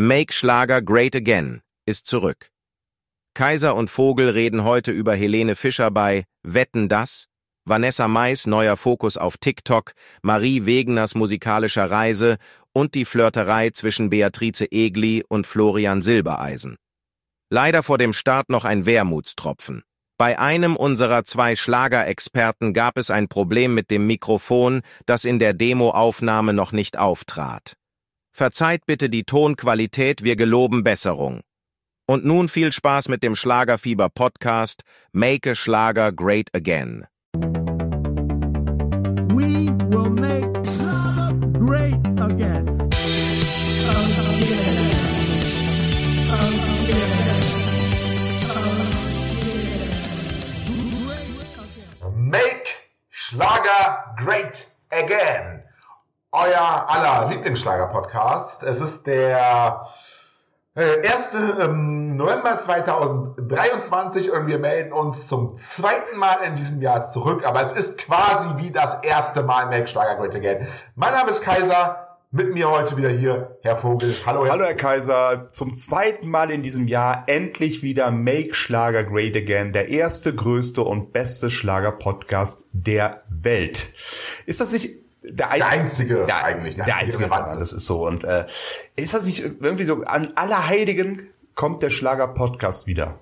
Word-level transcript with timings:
Make 0.00 0.32
Schlager 0.32 0.80
Great 0.80 1.16
Again 1.16 1.60
ist 1.84 2.06
zurück. 2.06 2.52
Kaiser 3.34 3.74
und 3.74 3.90
Vogel 3.90 4.28
reden 4.28 4.62
heute 4.62 4.92
über 4.92 5.12
Helene 5.16 5.56
Fischer 5.56 5.90
bei 5.90 6.24
Wetten 6.44 6.88
das, 6.88 7.26
Vanessa 7.64 8.06
Mais 8.06 8.46
neuer 8.46 8.76
Fokus 8.76 9.16
auf 9.16 9.38
TikTok, 9.38 9.94
Marie 10.22 10.66
Wegeners 10.66 11.16
musikalischer 11.16 11.90
Reise 11.90 12.36
und 12.72 12.94
die 12.94 13.04
Flirterei 13.04 13.70
zwischen 13.70 14.08
Beatrice 14.08 14.70
Egli 14.70 15.24
und 15.28 15.48
Florian 15.48 16.00
Silbereisen. 16.00 16.76
Leider 17.50 17.82
vor 17.82 17.98
dem 17.98 18.12
Start 18.12 18.50
noch 18.50 18.64
ein 18.64 18.86
Wermutstropfen. 18.86 19.82
Bei 20.16 20.38
einem 20.38 20.76
unserer 20.76 21.24
zwei 21.24 21.56
Schlagerexperten 21.56 22.72
gab 22.72 22.98
es 22.98 23.10
ein 23.10 23.26
Problem 23.26 23.74
mit 23.74 23.90
dem 23.90 24.06
Mikrofon, 24.06 24.82
das 25.06 25.24
in 25.24 25.40
der 25.40 25.54
Demoaufnahme 25.54 26.52
noch 26.52 26.70
nicht 26.70 26.96
auftrat. 26.96 27.74
Verzeiht 28.32 28.86
bitte 28.86 29.08
die 29.08 29.24
Tonqualität, 29.24 30.22
wir 30.22 30.36
geloben 30.36 30.84
Besserung. 30.84 31.40
Und 32.06 32.24
nun 32.24 32.48
viel 32.48 32.72
Spaß 32.72 33.08
mit 33.08 33.22
dem 33.22 33.34
Schlagerfieber 33.34 34.08
Podcast 34.08 34.82
Make 35.12 35.50
a 35.50 35.54
Schlager 35.54 36.12
Great 36.12 36.48
Again. 36.54 37.06
We 39.34 39.68
will 39.88 40.10
make 40.10 40.64
Schlager 40.64 41.34
great 41.52 41.98
again. 42.18 42.88
Make 52.14 52.74
Schlager 53.10 54.14
Great 54.16 54.66
Again. 54.90 55.62
Euer 56.40 56.88
aller 56.88 57.30
Lieblingsschlager-Podcast. 57.30 58.62
Es 58.62 58.80
ist 58.80 59.08
der 59.08 59.88
äh, 60.76 61.04
1. 61.04 61.34
Ähm, 61.58 62.16
November 62.16 62.60
2023 62.60 64.30
und 64.30 64.46
wir 64.46 64.60
melden 64.60 64.92
uns 64.92 65.26
zum 65.26 65.56
zweiten 65.56 66.16
Mal 66.16 66.44
in 66.46 66.54
diesem 66.54 66.80
Jahr 66.80 67.06
zurück. 67.06 67.44
Aber 67.44 67.60
es 67.60 67.72
ist 67.72 67.98
quasi 67.98 68.50
wie 68.58 68.70
das 68.70 69.02
erste 69.02 69.42
Mal 69.42 69.66
Make 69.66 69.88
Schlager 69.88 70.14
Great 70.14 70.36
Again. 70.36 70.68
Mein 70.94 71.12
Name 71.12 71.28
ist 71.28 71.42
Kaiser. 71.42 72.04
Mit 72.30 72.54
mir 72.54 72.70
heute 72.70 72.96
wieder 72.96 73.08
hier 73.08 73.58
Herr 73.62 73.76
Vogel. 73.76 74.14
Hallo 74.24 74.44
Herr, 74.44 74.52
Hallo, 74.52 74.64
Herr 74.64 74.76
Kaiser. 74.76 75.46
Zum 75.50 75.74
zweiten 75.74 76.30
Mal 76.30 76.52
in 76.52 76.62
diesem 76.62 76.86
Jahr 76.86 77.24
endlich 77.26 77.82
wieder 77.82 78.12
Make 78.12 78.54
Schlager 78.54 79.02
Great 79.02 79.34
Again. 79.34 79.72
Der 79.72 79.88
erste, 79.88 80.36
größte 80.36 80.82
und 80.82 81.12
beste 81.12 81.50
Schlager-Podcast 81.50 82.68
der 82.72 83.22
Welt. 83.28 83.92
Ist 84.46 84.60
das 84.60 84.72
nicht 84.72 85.07
der, 85.22 85.48
der 85.50 85.66
einzige 85.66 86.24
der, 86.24 86.44
eigentlich. 86.44 86.76
Der, 86.76 86.84
der 86.84 86.96
einzige, 86.96 87.30
einzige 87.32 87.58
das 87.58 87.72
ist 87.72 87.86
so. 87.86 88.06
Und 88.06 88.24
äh, 88.24 88.46
ist 88.96 89.14
das 89.14 89.26
nicht 89.26 89.40
irgendwie 89.60 89.84
so, 89.84 90.02
an 90.04 90.32
aller 90.36 90.68
Heiligen 90.68 91.28
kommt 91.54 91.82
der 91.82 91.90
Schlager-Podcast 91.90 92.86
wieder. 92.86 93.18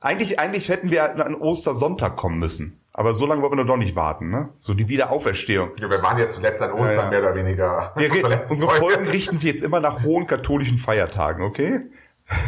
Eigentlich, 0.00 0.40
eigentlich 0.40 0.68
hätten 0.68 0.90
wir 0.90 1.24
an 1.24 1.34
Ostersonntag 1.34 2.16
kommen 2.16 2.38
müssen. 2.38 2.80
Aber 2.94 3.14
so 3.14 3.26
lange 3.26 3.40
wollen 3.42 3.56
wir 3.56 3.64
doch 3.64 3.76
nicht 3.76 3.96
warten, 3.96 4.30
ne? 4.30 4.50
So 4.58 4.74
die 4.74 4.88
Wiederauferstehung. 4.88 5.70
Ja, 5.78 5.88
wir 5.88 6.02
waren 6.02 6.18
ja 6.18 6.28
zuletzt 6.28 6.60
an 6.60 6.72
Ostern 6.72 6.88
ja, 6.88 7.02
ja. 7.02 7.10
mehr 7.10 7.20
oder 7.20 7.34
weniger. 7.34 7.94
Ja, 7.98 8.40
unsere 8.48 8.70
Folgen 8.72 9.06
richten 9.08 9.38
sich 9.38 9.50
jetzt 9.50 9.62
immer 9.62 9.80
nach 9.80 10.02
hohen 10.02 10.26
katholischen 10.26 10.76
Feiertagen, 10.76 11.42
okay? 11.42 11.80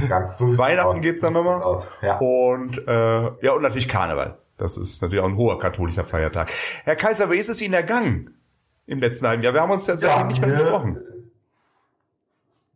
Ganz 0.09 0.39
so 0.39 0.59
Weihnachten 0.59 1.01
geht's 1.01 1.23
dann 1.23 1.33
nochmal. 1.33 1.83
Ja. 2.03 2.19
Und 2.19 2.79
äh, 2.87 3.45
ja, 3.45 3.53
und 3.53 3.63
natürlich 3.63 3.89
Karneval. 3.89 4.39
Das 4.59 4.77
ist 4.77 5.03
natürlich 5.03 5.23
auch 5.23 5.29
ein 5.29 5.37
hoher 5.37 5.59
katholischer 5.59 6.05
Feiertag. 6.05 6.51
Herr 6.85 6.97
Kaiser, 6.97 7.31
wie 7.31 7.39
ist 7.39 7.49
es 7.49 7.61
Ihnen 7.61 7.75
ergangen 7.75 8.35
im 8.87 9.01
letzten 9.01 9.27
halben 9.27 9.43
Jahr? 9.43 9.55
Wir 9.55 9.63
haben 9.63 9.71
uns 9.71 9.87
ja 9.87 9.97
seitdem 9.97 10.19
ja, 10.19 10.27
nicht 10.27 10.41
mehr 10.41 10.51
gesprochen. 10.51 11.01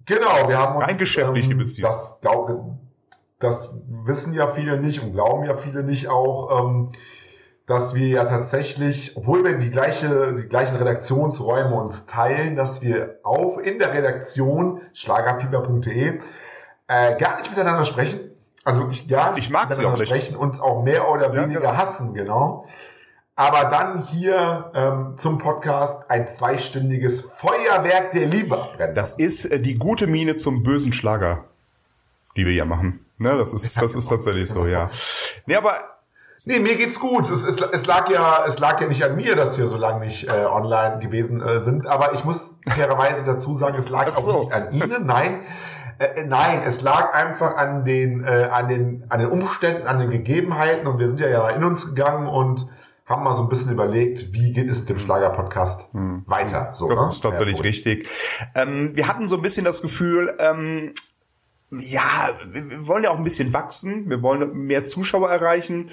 Genau, 0.07 0.49
wir 0.49 0.59
haben 0.59 0.77
uns 0.77 0.87
Rein 0.87 0.99
geschäftliche 0.99 1.53
ähm, 1.53 1.59
Beziehung. 1.59 1.91
Das, 1.91 2.21
das 3.39 3.81
wissen 4.05 4.33
ja 4.33 4.49
viele 4.49 4.81
nicht 4.81 5.03
und 5.03 5.13
glauben 5.13 5.45
ja 5.45 5.57
viele 5.57 5.83
nicht 5.83 6.09
auch. 6.09 6.67
Ähm, 6.67 6.93
dass 7.69 7.95
wir 7.95 8.09
ja 8.09 8.25
tatsächlich, 8.25 9.15
obwohl 9.19 9.45
wir 9.45 9.59
die 9.59 9.71
gleiche, 9.71 10.35
die 10.35 10.49
gleichen 10.49 10.77
Redaktionsräume 10.77 11.75
uns 11.75 12.07
teilen, 12.07 12.57
dass 12.57 12.81
wir 12.81 13.19
auf 13.23 13.63
in 13.63 13.79
der 13.79 13.93
Redaktion 13.93 14.81
schlagerfieber.de 14.95 16.21
äh, 16.89 17.17
gar 17.19 17.37
nicht 17.37 17.51
miteinander 17.51 17.85
sprechen. 17.85 18.21
Also 18.65 18.81
wirklich 18.81 19.07
gar 19.07 19.35
nicht 19.35 19.51
ich 19.51 19.51
miteinander 19.51 20.05
sprechen, 20.05 20.35
uns 20.35 20.61
auch 20.61 20.83
mehr 20.83 21.11
oder 21.11 21.33
ja, 21.35 21.43
weniger 21.43 21.61
genau. 21.61 21.77
hassen, 21.77 22.15
genau. 22.15 22.67
Aber 23.39 23.71
dann 23.71 24.03
hier 24.03 24.73
ähm, 24.75 25.15
zum 25.17 25.39
Podcast 25.39 26.11
ein 26.11 26.27
zweistündiges 26.27 27.23
Feuerwerk 27.23 28.11
der 28.11 28.27
Liebe 28.27 28.61
abbrennen. 28.61 28.97
Das 28.97 29.13
ist 29.13 29.45
äh, 29.45 29.61
die 29.61 29.77
gute 29.77 30.09
Miene 30.09 30.35
zum 30.35 30.65
bösen 30.65 30.93
Schlager, 30.93 31.45
die 32.37 32.45
wir 32.47 32.53
hier 32.53 32.65
machen. 32.65 33.07
Ne, 33.17 33.37
das 33.39 33.55
ist, 33.55 33.81
das 33.81 33.95
ist 33.95 34.09
tatsächlich 34.09 34.51
so, 34.51 34.67
ja. 34.67 34.91
Nee, 35.47 35.55
aber 35.55 35.75
Nee, 36.47 36.59
mir 36.59 36.75
geht's 36.75 36.99
gut. 36.99 37.31
Es, 37.31 37.45
es, 37.45 37.61
es, 37.61 37.87
lag 37.87 38.11
ja, 38.11 38.45
es 38.45 38.59
lag 38.59 38.81
ja 38.81 38.89
nicht 38.89 39.05
an 39.05 39.15
mir, 39.15 39.37
dass 39.37 39.57
wir 39.57 39.69
so 39.69 39.77
lange 39.77 40.05
nicht 40.05 40.27
äh, 40.27 40.45
online 40.45 40.99
gewesen 40.99 41.41
äh, 41.41 41.61
sind. 41.61 41.87
Aber 41.87 42.15
ich 42.15 42.25
muss 42.25 42.57
fairerweise 42.69 43.25
dazu 43.25 43.55
sagen, 43.55 43.77
es 43.79 43.89
lag 43.89 44.09
so. 44.09 44.31
auch 44.31 44.41
nicht 44.41 44.53
an 44.53 44.73
Ihnen. 44.73 45.07
Nein, 45.07 45.43
äh, 46.01 46.25
nein, 46.25 46.63
es 46.65 46.81
lag 46.81 47.15
einfach 47.15 47.57
an 47.57 47.85
den, 47.85 48.25
äh, 48.25 48.49
an 48.51 48.67
den, 48.67 49.05
an 49.11 49.21
den 49.21 49.29
Umständen, 49.29 49.87
an 49.87 50.01
den 50.01 50.11
Gegebenheiten. 50.11 50.89
Und 50.89 50.99
wir 50.99 51.09
sind 51.09 51.21
ja 51.21 51.29
ja 51.29 51.49
in 51.51 51.63
uns 51.63 51.95
gegangen 51.95 52.27
und 52.27 52.67
haben 53.09 53.25
mal 53.25 53.33
so 53.33 53.43
ein 53.43 53.49
bisschen 53.49 53.73
überlegt, 53.73 54.33
wie 54.33 54.53
geht 54.53 54.69
es 54.69 54.81
mit 54.81 54.91
dem 54.91 54.99
Schlager-Podcast 54.99 55.87
hm. 55.93 56.25
weiter. 56.27 56.73
So, 56.75 56.89
das 56.89 57.01
ne? 57.01 57.09
ist 57.09 57.21
tatsächlich 57.21 57.57
ja, 57.57 57.63
richtig. 57.63 58.09
Ähm, 58.55 58.95
wir 58.95 59.09
hatten 59.09 59.29
so 59.29 59.37
ein 59.37 59.43
bisschen 59.43 59.65
das 59.65 59.81
Gefühl, 59.81 60.37
ähm, 60.39 60.93
ja, 61.71 62.31
wir 62.47 62.87
wollen 62.87 63.05
ja 63.05 63.11
auch 63.11 63.19
ein 63.19 63.25
bisschen 63.25 63.53
wachsen, 63.53 64.09
wir 64.09 64.23
wollen 64.23 64.53
mehr 64.67 64.85
Zuschauer 64.85 65.31
erreichen 65.31 65.91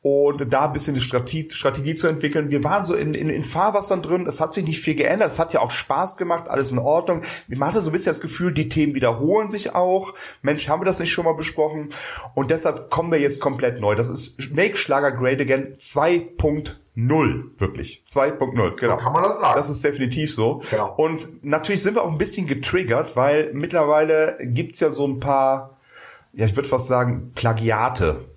und 0.00 0.52
da 0.52 0.66
ein 0.66 0.72
bisschen 0.72 0.94
eine 0.94 1.02
Strategie, 1.02 1.48
Strategie 1.50 1.94
zu 1.96 2.06
entwickeln. 2.06 2.50
Wir 2.50 2.62
waren 2.62 2.84
so 2.84 2.94
in, 2.94 3.14
in, 3.14 3.28
in 3.28 3.42
Fahrwassern 3.42 4.00
drin, 4.00 4.26
es 4.26 4.40
hat 4.40 4.52
sich 4.52 4.64
nicht 4.64 4.80
viel 4.80 4.94
geändert, 4.94 5.32
es 5.32 5.38
hat 5.38 5.52
ja 5.52 5.60
auch 5.60 5.72
Spaß 5.72 6.16
gemacht, 6.16 6.48
alles 6.48 6.70
in 6.70 6.78
Ordnung. 6.78 7.22
Man 7.48 7.68
hatte 7.68 7.80
so 7.80 7.90
ein 7.90 7.92
bisschen 7.92 8.10
das 8.10 8.20
Gefühl, 8.20 8.52
die 8.52 8.68
Themen 8.68 8.94
wiederholen 8.94 9.50
sich 9.50 9.74
auch. 9.74 10.14
Mensch, 10.42 10.68
haben 10.68 10.80
wir 10.80 10.86
das 10.86 11.00
nicht 11.00 11.10
schon 11.10 11.24
mal 11.24 11.34
besprochen? 11.34 11.88
Und 12.34 12.50
deshalb 12.50 12.90
kommen 12.90 13.10
wir 13.10 13.18
jetzt 13.18 13.40
komplett 13.40 13.80
neu. 13.80 13.96
Das 13.96 14.08
ist 14.08 14.54
Make 14.54 14.76
Schlager 14.76 15.10
Great 15.12 15.40
Again 15.40 15.74
2.0. 15.74 16.74
Null, 17.00 17.52
wirklich. 17.58 18.02
2.0, 18.04 18.74
genau. 18.74 18.96
Kann 18.96 19.12
man 19.12 19.22
das 19.22 19.38
sagen. 19.38 19.56
Das 19.56 19.70
ist 19.70 19.84
definitiv 19.84 20.34
so. 20.34 20.60
Genau. 20.68 20.94
Und 20.96 21.44
natürlich 21.44 21.80
sind 21.80 21.94
wir 21.94 22.02
auch 22.02 22.10
ein 22.10 22.18
bisschen 22.18 22.48
getriggert, 22.48 23.14
weil 23.14 23.50
mittlerweile 23.52 24.36
gibt's 24.40 24.80
ja 24.80 24.90
so 24.90 25.06
ein 25.06 25.20
paar, 25.20 25.78
ja, 26.32 26.44
ich 26.44 26.56
würde 26.56 26.68
fast 26.68 26.88
sagen, 26.88 27.30
Plagiate 27.36 28.28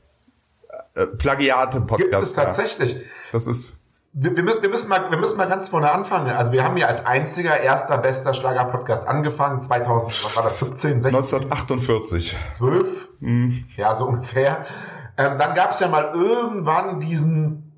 äh, 0.94 1.08
Plagiate-Podcast. 1.08 1.98
Gibt 1.98 2.16
es 2.16 2.34
tatsächlich. 2.34 2.94
Ja. 2.96 3.02
Das 3.32 3.48
ist. 3.48 3.78
Wir, 4.14 4.36
wir, 4.36 4.44
müssen, 4.44 4.62
wir, 4.62 4.70
müssen 4.70 4.90
mal, 4.90 5.10
wir 5.10 5.18
müssen 5.18 5.38
mal 5.38 5.48
ganz 5.48 5.70
vorne 5.70 5.90
anfangen. 5.90 6.30
Also 6.30 6.52
wir 6.52 6.66
haben 6.66 6.76
ja 6.76 6.88
als 6.88 7.06
einziger, 7.06 7.62
erster, 7.62 7.98
bester 7.98 8.34
Schlager-Podcast 8.34 9.08
angefangen, 9.08 9.62
2000, 9.62 10.10
was 10.12 10.36
war 10.36 10.44
das, 10.44 10.60
17, 10.60 11.02
16? 11.02 11.16
1948. 11.16 12.38
12? 12.54 13.08
Mhm. 13.22 13.64
Ja, 13.78 13.94
so 13.94 14.08
ungefähr. 14.08 14.66
Ähm, 15.18 15.38
dann 15.38 15.56
gab 15.56 15.72
es 15.72 15.80
ja 15.80 15.88
mal 15.88 16.12
irgendwann 16.14 17.00
diesen, 17.00 17.72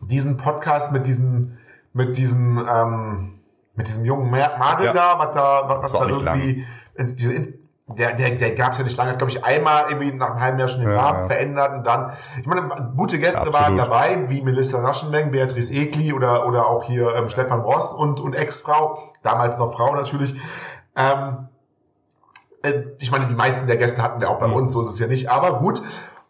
diesen 0.00 0.38
Podcast 0.38 0.90
mit 0.90 1.06
diesem, 1.06 1.56
mit 1.92 2.16
diesem, 2.16 2.58
ähm, 2.68 3.38
mit 3.76 3.86
diesem 3.86 4.04
jungen 4.04 4.30
Madel 4.30 4.86
ja. 4.86 4.92
da, 4.92 5.18
was 5.20 5.34
da, 5.34 5.68
was, 5.68 5.92
was 5.92 5.92
da 5.92 6.08
irgendwie, 6.08 6.66
diese 6.98 7.54
der, 7.86 8.14
der, 8.14 8.30
der 8.36 8.54
gab 8.54 8.72
es 8.72 8.78
ja 8.78 8.84
nicht 8.84 8.96
lange, 8.96 9.16
glaube 9.16 9.30
ich, 9.30 9.44
einmal 9.44 9.90
irgendwie 9.90 10.12
nach 10.12 10.30
einem 10.30 10.40
halben 10.40 10.58
Jahr 10.58 10.68
schon 10.68 10.80
den 10.80 10.90
ja, 10.90 10.96
Namen 10.96 11.20
ja. 11.20 11.26
verändert 11.26 11.72
und 11.74 11.86
dann, 11.86 12.14
ich 12.40 12.46
meine, 12.46 12.92
gute 12.96 13.18
Gäste 13.18 13.40
Absolut. 13.40 13.60
waren 13.60 13.76
dabei, 13.76 14.30
wie 14.30 14.40
Melissa 14.40 14.80
Raschenmeng, 14.80 15.30
Beatrice 15.30 15.72
Egli 15.72 16.12
oder, 16.14 16.46
oder 16.46 16.66
auch 16.66 16.84
hier 16.84 17.14
ähm, 17.14 17.28
Stefan 17.28 17.60
Ross 17.60 17.92
und, 17.92 18.20
und 18.20 18.34
Ex-Frau, 18.34 19.12
damals 19.22 19.58
noch 19.58 19.74
Frau 19.74 19.94
natürlich. 19.94 20.34
Ähm, 20.96 21.48
äh, 22.62 22.84
ich 22.98 23.10
meine, 23.10 23.26
die 23.26 23.34
meisten 23.34 23.66
der 23.66 23.76
Gäste 23.76 24.02
hatten 24.02 24.20
wir 24.20 24.30
auch 24.30 24.38
bei 24.38 24.48
mhm. 24.48 24.54
uns, 24.54 24.72
so 24.72 24.80
ist 24.80 24.88
es 24.88 24.98
ja 24.98 25.06
nicht, 25.06 25.28
aber 25.28 25.58
gut. 25.58 25.82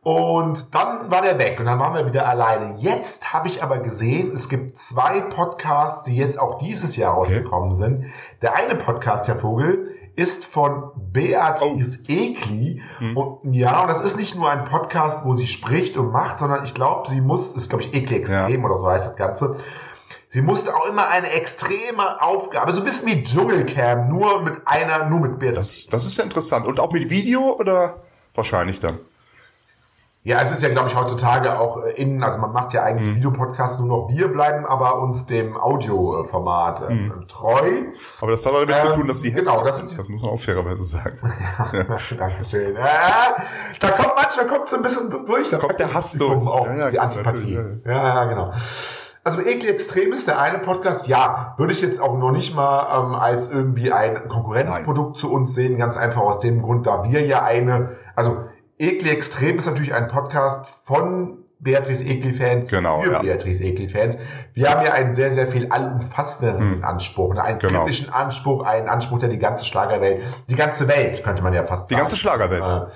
Und 0.02 0.74
dann 0.74 1.10
war 1.10 1.22
der 1.22 1.38
weg 1.38 1.58
und 1.60 1.66
dann 1.66 1.78
waren 1.78 1.94
wir 1.94 2.04
wieder 2.04 2.28
alleine. 2.28 2.74
Jetzt 2.76 3.32
habe 3.32 3.48
ich 3.48 3.62
aber 3.62 3.78
gesehen, 3.78 4.32
es 4.32 4.50
gibt 4.50 4.76
zwei 4.76 5.20
Podcasts, 5.20 6.02
die 6.02 6.14
jetzt 6.16 6.38
auch 6.38 6.58
dieses 6.58 6.96
Jahr 6.96 7.14
rausgekommen 7.14 7.70
okay. 7.70 7.78
sind. 7.78 8.06
Der 8.42 8.54
eine 8.54 8.74
Podcast, 8.74 9.28
Herr 9.28 9.38
Vogel, 9.38 9.93
ist 10.16 10.44
von 10.44 10.90
Beatrice 11.12 12.00
oh. 12.02 12.12
Ekli. 12.12 12.82
Hm. 12.98 13.16
Und 13.16 13.54
ja, 13.54 13.82
und 13.82 13.88
das 13.88 14.00
ist 14.00 14.16
nicht 14.16 14.36
nur 14.36 14.50
ein 14.50 14.64
Podcast, 14.64 15.24
wo 15.24 15.34
sie 15.34 15.46
spricht 15.46 15.96
und 15.96 16.12
macht, 16.12 16.38
sondern 16.38 16.64
ich 16.64 16.74
glaube, 16.74 17.08
sie 17.08 17.20
muss, 17.20 17.52
ist 17.56 17.68
glaube 17.68 17.84
ich 17.84 17.94
Ekli 17.94 18.16
extrem 18.16 18.60
ja. 18.60 18.66
oder 18.66 18.78
so 18.78 18.88
heißt 18.88 19.06
das 19.08 19.16
Ganze. 19.16 19.56
Sie 20.28 20.42
musste 20.42 20.74
auch 20.74 20.86
immer 20.86 21.08
eine 21.08 21.30
extreme 21.30 22.20
Aufgabe, 22.20 22.72
so 22.72 22.80
ein 22.80 22.84
bisschen 22.84 23.08
wie 23.08 23.22
Dschungelcam, 23.22 24.08
nur 24.08 24.42
mit 24.42 24.66
einer, 24.66 25.08
nur 25.08 25.20
mit 25.20 25.38
Beatrice. 25.38 25.86
Das, 25.86 25.86
das 25.86 26.06
ist 26.06 26.18
ja 26.18 26.24
interessant. 26.24 26.66
Und 26.66 26.80
auch 26.80 26.92
mit 26.92 27.08
Video 27.10 27.56
oder 27.56 28.02
wahrscheinlich 28.34 28.80
dann? 28.80 28.98
Ja, 30.26 30.40
es 30.40 30.50
ist 30.50 30.62
ja, 30.62 30.70
glaube 30.70 30.88
ich, 30.88 30.96
heutzutage 30.96 31.58
auch 31.58 31.82
äh, 31.84 31.90
in, 32.00 32.22
also 32.22 32.38
man 32.38 32.50
macht 32.52 32.72
ja 32.72 32.82
eigentlich 32.82 33.10
Mhm. 33.10 33.16
Videopodcasts 33.16 33.78
nur 33.78 33.88
noch. 33.88 34.08
Wir 34.08 34.28
bleiben 34.28 34.64
aber 34.64 34.98
uns 35.02 35.26
dem 35.26 35.54
Audioformat 35.56 36.88
äh, 36.88 36.94
Mhm. 36.94 37.28
treu. 37.28 37.70
Aber 38.22 38.30
das 38.30 38.46
hat 38.46 38.54
auch 38.54 38.64
damit 38.64 38.80
zu 38.80 38.88
Ähm, 38.88 38.94
tun, 38.94 39.08
dass 39.08 39.20
die 39.20 39.32
genau, 39.32 39.60
hässlich 39.60 39.64
das 39.66 39.76
sind. 39.76 39.84
ist- 39.90 39.98
das 39.98 40.08
muss 40.08 40.22
man 40.22 40.30
auch 40.30 40.40
fairerweise 40.40 40.82
sagen. 40.84 41.18
Dankeschön. 42.18 42.74
Ja, 42.74 43.36
da 43.80 43.90
kommt 43.90 44.12
manchmal 44.16 44.46
kommt 44.46 44.68
so 44.68 44.76
ein 44.76 44.82
bisschen 44.82 45.10
durch. 45.26 45.50
Da 45.50 45.58
Kommt 45.58 45.78
der 45.78 45.86
das 45.88 45.94
Hass 45.94 46.12
durch. 46.14 46.46
Auch 46.46 46.66
Ja, 46.66 46.74
ja, 46.74 46.86
die 46.86 46.92
genau, 46.92 47.02
Antipathie. 47.04 47.58
Ja, 47.84 47.92
ja, 48.14 48.24
genau. 48.24 48.50
Also 49.24 49.40
Ekli 49.40 49.68
Extrem 49.68 50.12
ist 50.12 50.26
der 50.28 50.38
eine 50.38 50.58
Podcast, 50.58 51.06
ja, 51.06 51.54
würde 51.56 51.72
ich 51.72 51.80
jetzt 51.80 52.00
auch 52.00 52.16
noch 52.18 52.30
nicht 52.30 52.54
mal 52.54 53.04
ähm, 53.06 53.14
als 53.14 53.50
irgendwie 53.50 53.90
ein 53.92 54.28
Konkurrenzprodukt 54.28 55.16
zu 55.16 55.32
uns 55.32 55.54
sehen, 55.54 55.78
ganz 55.78 55.96
einfach 55.96 56.20
aus 56.20 56.40
dem 56.40 56.60
Grund, 56.62 56.86
da 56.86 57.04
wir 57.04 57.24
ja 57.26 57.42
eine, 57.42 57.96
also 58.16 58.36
Ekli 58.78 59.10
Extrem 59.10 59.56
ist 59.56 59.66
natürlich 59.66 59.94
ein 59.94 60.08
Podcast 60.08 60.66
von 60.84 61.38
Beatrice 61.60 62.04
Egli-Fans 62.04 62.68
Genau, 62.68 63.00
für 63.00 63.12
ja. 63.12 63.22
Beatrice 63.22 63.62
Egli-Fans. 63.64 64.18
Wir 64.52 64.70
haben 64.70 64.84
ja 64.84 64.92
einen 64.92 65.14
sehr, 65.14 65.30
sehr 65.30 65.46
viel 65.46 65.70
allumfassenderen 65.70 66.84
Anspruch, 66.84 67.36
einen 67.36 67.58
Genau. 67.58 67.84
kritischen 67.84 68.10
Anspruch, 68.12 68.64
einen 68.64 68.88
Anspruch, 68.88 69.18
der 69.20 69.28
die 69.30 69.38
ganze 69.38 69.64
Schlagerwelt, 69.64 70.24
die 70.50 70.56
ganze 70.56 70.88
Welt, 70.88 71.22
könnte 71.22 71.42
man 71.42 71.54
ja 71.54 71.64
fast 71.64 71.88
Die 71.88 71.94
sagen. 71.94 72.02
ganze 72.02 72.16
Schlagerwelt. 72.16 72.92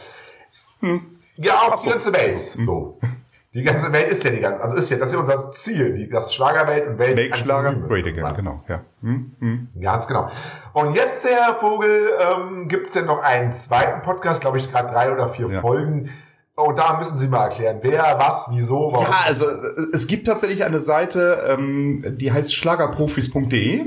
Äh, 0.82 0.98
Ja, 1.36 1.54
auch 1.54 1.70
Ach 1.72 1.76
die 1.76 1.84
so. 1.84 1.90
ganze 1.90 2.12
Welt. 2.12 2.38
So. 2.38 2.98
Die 3.58 3.64
ganze 3.64 3.90
Welt 3.90 4.06
ist 4.06 4.22
ja 4.22 4.30
die 4.30 4.38
ganze, 4.38 4.60
also 4.60 4.76
ist 4.76 4.88
ja, 4.88 4.98
das 4.98 5.08
ist 5.08 5.14
ja 5.14 5.20
unser 5.20 5.50
Ziel, 5.50 5.92
die, 5.92 6.08
das 6.08 6.32
Schlagerwelt 6.32 6.86
und 6.86 6.98
Welt. 6.98 7.16
Make 7.16 7.36
Schlager 7.36 7.74
great 7.74 8.06
again, 8.06 8.32
genau. 8.36 8.62
Ja. 8.68 8.82
Hm, 9.02 9.32
hm. 9.40 9.68
Ganz 9.80 10.06
genau. 10.06 10.28
Und 10.74 10.94
jetzt, 10.94 11.24
Herr 11.28 11.56
Vogel, 11.56 12.08
ähm, 12.20 12.68
gibt 12.68 12.90
es 12.90 12.94
ja 12.94 13.02
noch 13.02 13.20
einen 13.20 13.50
zweiten 13.50 14.02
Podcast, 14.02 14.42
glaube 14.42 14.58
ich, 14.58 14.70
gerade 14.70 14.92
drei 14.92 15.12
oder 15.12 15.28
vier 15.30 15.48
Ja. 15.48 15.60
Folgen. 15.60 16.10
Und 16.54 16.76
da 16.76 16.98
müssen 16.98 17.18
Sie 17.18 17.26
mal 17.26 17.46
erklären, 17.46 17.78
wer, 17.82 18.16
was, 18.20 18.48
wieso, 18.52 18.92
warum. 18.92 19.06
Ja, 19.06 19.24
also 19.26 19.46
es 19.92 20.06
gibt 20.06 20.28
tatsächlich 20.28 20.64
eine 20.64 20.78
Seite, 20.78 21.44
ähm, 21.48 22.04
die 22.16 22.30
heißt 22.30 22.54
schlagerprofis.de. 22.54 23.86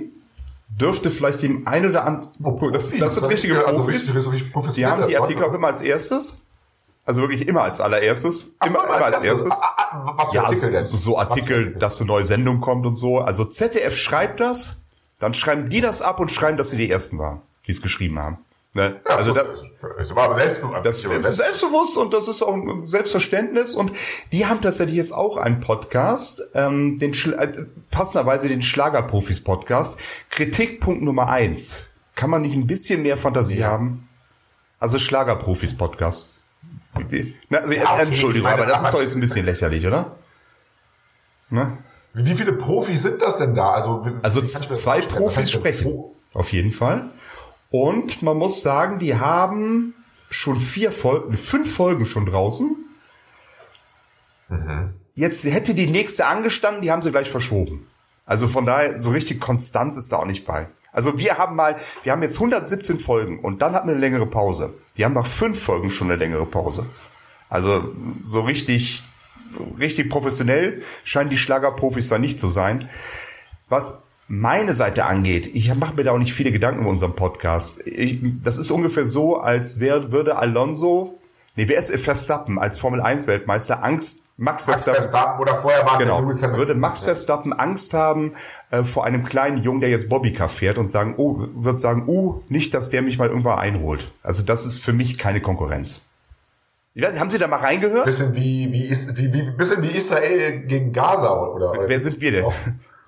Dürfte 0.67 1.11
vielleicht 1.11 1.43
dem 1.43 1.65
ein 1.65 1.85
oder 1.85 2.03
anderen. 2.03 2.73
Das, 2.73 2.91
das 2.91 3.15
sind 3.15 3.25
richtige 3.25 3.65
also 3.65 3.83
Profis. 3.83 4.13
richtig 4.13 4.75
Die 4.75 4.85
haben 4.85 5.07
die 5.07 5.17
Artikel 5.17 5.45
auch 5.45 5.53
immer 5.53 5.67
als 5.67 5.81
erstes. 5.81 6.45
Also 7.05 7.21
wirklich 7.21 7.47
immer 7.47 7.63
als 7.63 7.81
allererstes. 7.81 8.51
Ach 8.59 8.67
Immer, 8.67 8.83
immer 8.85 9.05
als 9.05 9.15
das- 9.17 9.23
erstes. 9.25 9.49
Was 9.49 10.29
für 10.29 10.35
Ja, 10.35 10.43
Artikel 10.43 10.71
denn? 10.71 10.83
so, 10.83 10.97
so 10.97 11.13
für 11.15 11.19
Artikel, 11.19 11.75
dass 11.75 11.99
eine 11.99 12.07
neue 12.07 12.25
Sendung 12.25 12.59
kommt 12.59 12.85
und 12.85 12.95
so. 12.95 13.19
Also 13.19 13.43
ZDF 13.45 13.95
schreibt 13.97 14.39
das, 14.39 14.77
dann 15.19 15.33
schreiben 15.33 15.69
die 15.69 15.81
das 15.81 16.01
ab 16.01 16.19
und 16.19 16.31
schreiben, 16.31 16.57
dass 16.57 16.69
sie 16.69 16.77
die 16.77 16.89
Ersten 16.91 17.17
waren, 17.17 17.41
die 17.67 17.71
es 17.71 17.81
geschrieben 17.81 18.19
haben. 18.19 18.37
Ne? 18.73 19.01
Ja, 19.05 19.15
also 19.17 19.33
so, 19.33 19.35
das, 19.35 19.53
ist 19.99 20.11
aber 20.15 20.35
selbst, 20.35 20.61
das 20.83 20.97
ist 21.03 21.37
selbstbewusst 21.37 21.97
und 21.97 22.13
das 22.13 22.29
ist 22.29 22.41
auch 22.41 22.53
ein 22.53 22.87
Selbstverständnis. 22.87 23.75
Und 23.75 23.91
die 24.31 24.45
haben 24.45 24.61
tatsächlich 24.61 24.95
jetzt 24.95 25.11
auch 25.13 25.35
einen 25.35 25.59
Podcast, 25.59 26.41
ähm, 26.53 26.97
den 26.97 27.11
äh, 27.13 27.51
passenderweise 27.89 28.47
den 28.47 28.61
Schlagerprofis-Podcast. 28.61 29.99
Kritikpunkt 30.29 31.01
Nummer 31.01 31.27
eins. 31.27 31.87
Kann 32.15 32.29
man 32.29 32.43
nicht 32.43 32.55
ein 32.55 32.65
bisschen 32.67 33.01
mehr 33.01 33.17
Fantasie 33.17 33.57
Ja. 33.57 33.67
haben? 33.71 34.07
Also 34.79 34.97
Schlagerprofis-Podcast. 34.99 36.35
Na, 37.49 37.59
also, 37.59 37.73
Ja, 37.73 37.93
okay, 37.93 38.01
Entschuldigung, 38.03 38.49
meine, 38.49 38.63
aber 38.63 38.71
das 38.71 38.83
ist 38.83 38.93
doch 38.93 39.01
jetzt 39.01 39.15
ein 39.15 39.21
bisschen 39.21 39.45
lächerlich, 39.45 39.85
oder? 39.85 40.17
Ne? 41.49 41.77
Wie 42.13 42.35
viele 42.35 42.53
Profis 42.53 43.03
sind 43.03 43.21
das 43.21 43.37
denn 43.37 43.55
da? 43.55 43.71
Also, 43.71 44.05
Also 44.21 44.41
zwei 44.41 45.01
Profis 45.01 45.51
denn 45.51 45.59
sprechen. 45.59 46.03
Auf 46.33 46.51
jeden 46.51 46.71
Fall. 46.71 47.09
Und 47.69 48.21
man 48.21 48.37
muss 48.37 48.61
sagen, 48.61 48.99
die 48.99 49.15
haben 49.15 49.93
schon 50.29 50.59
vier 50.59 50.91
Folgen, 50.91 51.37
fünf 51.37 51.73
Folgen 51.73 52.05
schon 52.05 52.25
draußen. 52.25 52.85
Jetzt 55.15 55.45
hätte 55.45 55.73
die 55.73 55.87
nächste 55.87 56.25
angestanden, 56.25 56.81
die 56.81 56.91
haben 56.91 57.01
sie 57.01 57.11
gleich 57.11 57.29
verschoben. 57.29 57.87
Also 58.25 58.47
von 58.47 58.65
daher, 58.65 58.99
so 58.99 59.11
richtig 59.11 59.39
Konstanz 59.39 59.97
ist 59.97 60.11
da 60.11 60.17
auch 60.17 60.25
nicht 60.25 60.45
bei. 60.45 60.67
Also 60.91 61.17
wir 61.17 61.37
haben 61.37 61.55
mal, 61.55 61.77
wir 62.03 62.11
haben 62.11 62.21
jetzt 62.21 62.35
117 62.35 62.99
Folgen 62.99 63.39
und 63.39 63.61
dann 63.61 63.73
hatten 63.73 63.87
wir 63.87 63.93
eine 63.93 64.01
längere 64.01 64.25
Pause. 64.25 64.73
Die 64.97 65.05
haben 65.05 65.13
nach 65.13 65.27
fünf 65.27 65.61
Folgen 65.61 65.89
schon 65.89 66.11
eine 66.11 66.17
längere 66.17 66.45
Pause. 66.45 66.85
Also 67.49 67.93
so 68.23 68.41
richtig, 68.41 69.03
richtig 69.79 70.09
professionell 70.09 70.81
scheinen 71.03 71.29
die 71.29 71.37
Schlagerprofis 71.37 72.09
da 72.09 72.17
nicht 72.17 72.39
zu 72.39 72.47
sein. 72.47 72.89
Was 73.69 74.03
meine 74.27 74.73
Seite 74.73 75.05
angeht, 75.05 75.49
ich 75.53 75.73
mache 75.75 75.95
mir 75.95 76.03
da 76.03 76.11
auch 76.11 76.17
nicht 76.17 76.33
viele 76.33 76.53
Gedanken 76.53 76.81
über 76.81 76.89
unseren 76.89 77.15
Podcast. 77.15 77.85
Ich, 77.85 78.19
das 78.41 78.57
ist 78.57 78.71
ungefähr 78.71 79.05
so, 79.05 79.37
als 79.37 79.81
wär, 79.81 80.13
würde 80.13 80.37
Alonso, 80.37 81.19
nee, 81.57 81.67
wer 81.67 81.77
ist 81.77 81.93
Verstappen 81.97 82.57
als 82.57 82.79
Formel 82.79 83.01
1 83.01 83.27
Weltmeister 83.27 83.83
Angst, 83.83 84.21
Max 84.41 84.65
Max 84.65 84.85
Verstappen, 84.85 85.03
Verstappen 85.03 85.39
oder 85.39 85.61
vorher 85.61 85.85
war 85.85 85.99
Genau. 85.99 86.19
Lewis 86.19 86.41
Hamilton. 86.41 86.57
Würde 86.57 86.73
Max 86.73 87.03
Verstappen 87.03 87.53
Angst 87.53 87.93
haben 87.93 88.33
äh, 88.71 88.83
vor 88.83 89.05
einem 89.05 89.23
kleinen 89.23 89.61
Jungen, 89.61 89.81
der 89.81 89.89
jetzt 89.91 90.09
Bobbycar 90.09 90.49
fährt 90.49 90.79
und 90.79 90.89
sagen, 90.89 91.13
oh, 91.17 91.45
wird 91.53 91.79
sagen, 91.79 92.05
uh, 92.07 92.41
nicht, 92.49 92.73
dass 92.73 92.89
der 92.89 93.03
mich 93.03 93.19
mal 93.19 93.27
irgendwann 93.27 93.59
einholt. 93.59 94.11
Also 94.23 94.41
das 94.41 94.65
ist 94.65 94.83
für 94.83 94.93
mich 94.93 95.19
keine 95.19 95.41
Konkurrenz. 95.41 96.01
Ich 96.95 97.03
weiß, 97.05 97.19
haben 97.19 97.29
Sie 97.29 97.37
da 97.37 97.47
mal 97.47 97.59
reingehört? 97.59 98.05
Bisschen 98.05 98.33
wie, 98.33 98.71
wie, 98.71 98.89
wie, 98.89 99.31
wie, 99.31 99.51
bisschen 99.51 99.83
wie 99.83 99.89
Israel 99.95 100.61
gegen 100.61 100.91
Gaza 100.91 101.31
oder, 101.31 101.69
oder 101.69 101.87
Wer 101.87 101.99
sind 101.99 102.19
wir 102.19 102.31
denn? 102.31 102.45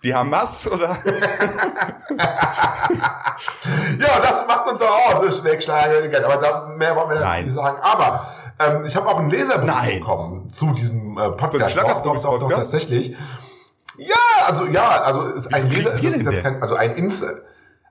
Die 0.04 0.14
Hamas 0.14 0.70
oder? 0.70 1.00
Ja, 4.00 4.20
das 4.20 4.46
macht 4.48 4.70
uns 4.70 4.82
auch 4.82 5.16
aus, 5.16 5.26
das 5.26 5.40
Schlägschlager. 5.40 6.26
Aber 6.26 6.38
da, 6.38 6.68
mehr 6.78 6.96
wollen 6.96 7.10
wir 7.10 7.20
Nein. 7.20 7.46
nicht 7.46 7.54
sagen. 7.54 7.78
Aber 7.82 8.28
ähm, 8.68 8.86
ich 8.86 8.96
habe 8.96 9.08
auch 9.08 9.20
ein 9.20 9.30
Leserbrief 9.30 9.72
Nein. 9.72 10.00
bekommen 10.00 10.50
zu 10.50 10.74
diesem 10.74 11.16
äh, 11.18 11.30
Podcast. 11.32 11.54
Dem 11.54 11.70
Schlagerprofis-Podcast? 11.70 12.26
Doch, 12.26 12.40
doch, 12.40 12.50
doch, 12.50 12.56
tatsächlich. 12.56 13.16
Ja, 13.98 14.16
also 14.48 14.66
ja, 14.66 15.02
also 15.02 15.28
ist 15.28 15.54
ein 15.54 15.70
Leser, 15.70 15.92
das 15.92 16.02
ist 16.02 16.44
kein, 16.44 16.62
also 16.62 16.76
ein 16.76 16.96
Insta, 16.96 17.28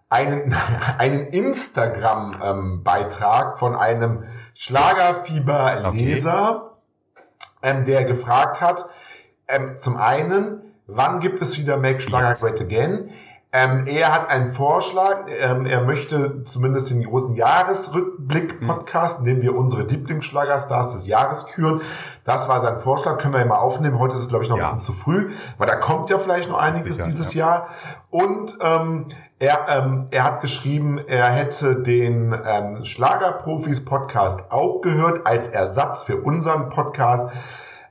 einen, 0.09 0.55
einen 0.99 1.27
Instagram-Beitrag 1.29 3.59
von 3.59 3.77
einem 3.77 4.25
Schlagerfieber-Leser, 4.55 6.77
ähm, 7.63 7.85
der 7.85 8.05
gefragt 8.05 8.61
hat, 8.61 8.87
ähm, 9.49 9.77
zum 9.79 9.97
einen, 9.97 10.61
wann 10.87 11.19
gibt 11.21 11.41
es 11.41 11.59
wieder 11.59 11.77
Make 11.77 12.01
Schlager. 12.01 12.49
Great 12.49 12.61
Again? 12.61 13.11
Ähm, 13.55 13.85
er 13.87 14.15
hat 14.15 14.31
einen 14.31 14.47
Vorschlag, 14.47 15.27
ähm, 15.29 15.67
er 15.67 15.83
möchte 15.83 16.43
zumindest 16.45 16.89
den 16.89 17.05
großen 17.05 17.35
Jahresrückblick-Podcast, 17.35 19.21
in 19.21 19.27
dem 19.27 19.43
wir 19.43 19.55
unsere 19.55 19.83
Lieblingsschlagerstars 19.83 20.93
des 20.95 21.07
Jahres 21.07 21.47
küren. 21.47 21.83
Das 22.25 22.49
war 22.49 22.61
sein 22.61 22.79
Vorschlag, 22.79 23.19
können 23.19 23.35
wir 23.35 23.41
ja 23.41 23.47
mal 23.47 23.59
aufnehmen. 23.59 23.99
Heute 23.99 24.15
ist 24.15 24.21
es, 24.21 24.29
glaube 24.29 24.45
ich, 24.45 24.49
noch 24.51 24.57
Ja. 24.57 24.71
ein 24.71 24.77
bisschen 24.77 24.95
zu 24.95 25.01
früh, 25.01 25.33
weil 25.59 25.67
da 25.67 25.77
kommt 25.77 26.09
ja 26.09 26.19
vielleicht 26.19 26.49
noch 26.49 26.59
einiges 26.59 26.85
Sicher, 26.85 27.05
dieses 27.05 27.35
Jahr. 27.35 27.69
Und 28.09 28.57
ähm, 28.63 29.09
er, 29.39 29.67
ähm, 29.69 30.07
er 30.13 30.25
hat 30.25 30.41
geschrieben, 30.41 30.99
er 30.99 31.27
hätte 31.27 31.83
den 31.83 32.35
ähm, 32.47 32.85
Schlagerprofis-Podcast 32.85 34.51
auch 34.51 34.81
gehört 34.81 35.27
als 35.27 35.49
Ersatz 35.49 36.05
für 36.05 36.17
unseren 36.17 36.71
Podcast. 36.71 37.29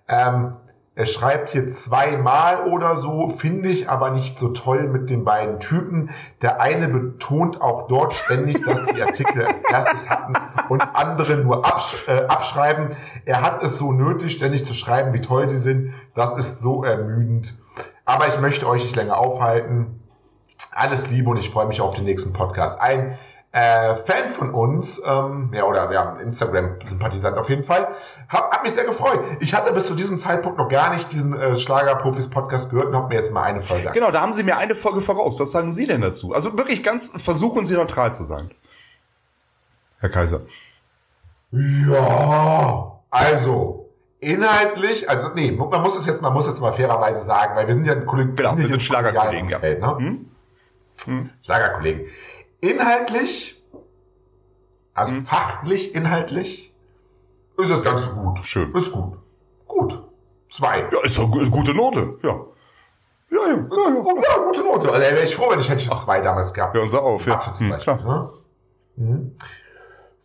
Ähm, 0.07 0.53
er 0.93 1.05
schreibt 1.05 1.51
hier 1.51 1.69
zweimal 1.69 2.67
oder 2.67 2.97
so, 2.97 3.29
finde 3.29 3.69
ich 3.69 3.89
aber 3.89 4.09
nicht 4.09 4.37
so 4.37 4.49
toll 4.49 4.89
mit 4.89 5.09
den 5.09 5.23
beiden 5.23 5.61
Typen. 5.61 6.09
Der 6.41 6.59
eine 6.59 6.89
betont 6.89 7.61
auch 7.61 7.87
dort 7.87 8.11
ständig, 8.11 8.65
dass 8.65 8.87
die 8.87 9.01
Artikel 9.01 9.45
als 9.45 9.61
erstes 9.61 10.09
hatten 10.09 10.33
und 10.67 10.83
andere 10.93 11.37
nur 11.37 11.65
absch 11.65 12.09
äh, 12.09 12.25
abschreiben. 12.25 12.97
Er 13.23 13.41
hat 13.41 13.63
es 13.63 13.77
so 13.77 13.93
nötig, 13.93 14.33
ständig 14.33 14.65
zu 14.65 14.73
schreiben, 14.73 15.13
wie 15.13 15.21
toll 15.21 15.47
sie 15.47 15.59
sind. 15.59 15.93
Das 16.13 16.37
ist 16.37 16.59
so 16.59 16.83
ermüdend. 16.83 17.53
Aber 18.03 18.27
ich 18.27 18.37
möchte 18.41 18.67
euch 18.67 18.83
nicht 18.83 18.97
länger 18.97 19.17
aufhalten. 19.17 20.01
Alles 20.71 21.09
Liebe 21.09 21.29
und 21.29 21.37
ich 21.37 21.49
freue 21.49 21.67
mich 21.67 21.79
auf 21.79 21.95
den 21.95 22.03
nächsten 22.03 22.33
Podcast. 22.33 22.81
Ein 22.81 23.17
äh, 23.53 23.95
Fan 23.95 24.29
von 24.29 24.53
uns, 24.53 25.01
ähm, 25.05 25.51
ja, 25.53 25.65
oder 25.65 25.91
ja, 25.91 26.17
Instagram-Sympathisant 26.19 27.37
auf 27.37 27.49
jeden 27.49 27.63
Fall, 27.63 27.95
hab, 28.29 28.51
hab 28.51 28.63
mich 28.63 28.73
sehr 28.73 28.85
gefreut. 28.85 29.19
Ich 29.41 29.53
hatte 29.53 29.73
bis 29.73 29.87
zu 29.87 29.95
diesem 29.95 30.17
Zeitpunkt 30.17 30.57
noch 30.57 30.69
gar 30.69 30.93
nicht 30.93 31.11
diesen 31.11 31.37
äh, 31.37 31.57
Schlager-Profis-Podcast 31.57 32.69
gehört 32.69 32.87
und 32.87 32.95
hab 32.95 33.09
mir 33.09 33.15
jetzt 33.15 33.33
mal 33.33 33.43
eine 33.43 33.61
Folge 33.61 33.91
Genau, 33.91 34.11
da 34.11 34.21
haben 34.21 34.33
Sie 34.33 34.43
mir 34.43 34.57
eine 34.57 34.75
Folge 34.75 35.01
voraus. 35.01 35.39
Was 35.39 35.51
sagen 35.51 35.71
Sie 35.71 35.85
denn 35.85 36.01
dazu? 36.01 36.33
Also 36.33 36.57
wirklich 36.57 36.81
ganz 36.81 37.11
versuchen 37.21 37.65
Sie 37.65 37.75
neutral 37.75 38.13
zu 38.13 38.23
sein. 38.23 38.51
Herr 39.99 40.09
Kaiser. 40.09 40.41
Ja, 41.51 42.99
also 43.09 43.89
inhaltlich, 44.21 45.09
also 45.09 45.29
nee, 45.33 45.51
man 45.51 45.81
muss 45.81 45.97
es 45.97 46.05
jetzt, 46.05 46.21
man 46.21 46.31
muss 46.31 46.47
es 46.47 46.61
mal 46.61 46.71
fairerweise 46.71 47.21
sagen, 47.21 47.55
weil 47.57 47.67
wir 47.67 47.73
sind 47.73 47.85
ja 47.85 47.93
ein 47.93 48.05
Kollegen. 48.05 48.35
Genau, 48.37 48.57
wir 48.57 48.67
sind 48.67 48.81
Schlagerkollegen, 48.81 49.49
ja. 49.49 49.59
Ne? 49.59 50.25
Hm? 51.05 51.29
Schlagerkollegen. 51.43 52.07
Inhaltlich, 52.61 53.61
also 54.93 55.11
Hm. 55.13 55.25
fachlich 55.25 55.95
inhaltlich, 55.95 56.75
ist 57.57 57.71
es 57.71 57.83
ganz 57.83 58.09
gut. 58.13 58.39
Schön. 58.43 58.73
Ist 58.75 58.91
gut. 58.91 59.17
Gut. 59.67 60.03
Zwei. 60.49 60.81
Ja, 60.91 61.03
ist 61.03 61.17
doch 61.17 61.31
eine 61.31 61.49
gute 61.49 61.73
Note. 61.73 62.17
Ja. 62.23 62.29
Ja, 63.29 63.37
ja, 63.39 63.47
ja, 63.47 63.55
ja. 63.55 64.01
Gut, 64.01 64.23
ja, 64.27 64.43
gute 64.43 64.61
Note. 64.63 64.89
Also, 64.89 65.01
wäre 65.01 65.23
ich 65.23 65.35
froh, 65.35 65.49
wenn 65.51 65.59
ich 65.59 65.69
hätte 65.69 65.81
ich 65.81 65.89
zwei 65.89 66.19
damals 66.21 66.53
gehabt. 66.53 66.75
Ja, 66.75 66.81
unser 66.81 67.01
auf, 67.01 67.25
ja. 67.25 67.39
Zum 67.39 67.53
Hm, 67.65 67.69
Beispiel. 67.71 67.93
klar. 67.97 68.31
Ne? 68.97 69.05
Mhm. 69.05 69.35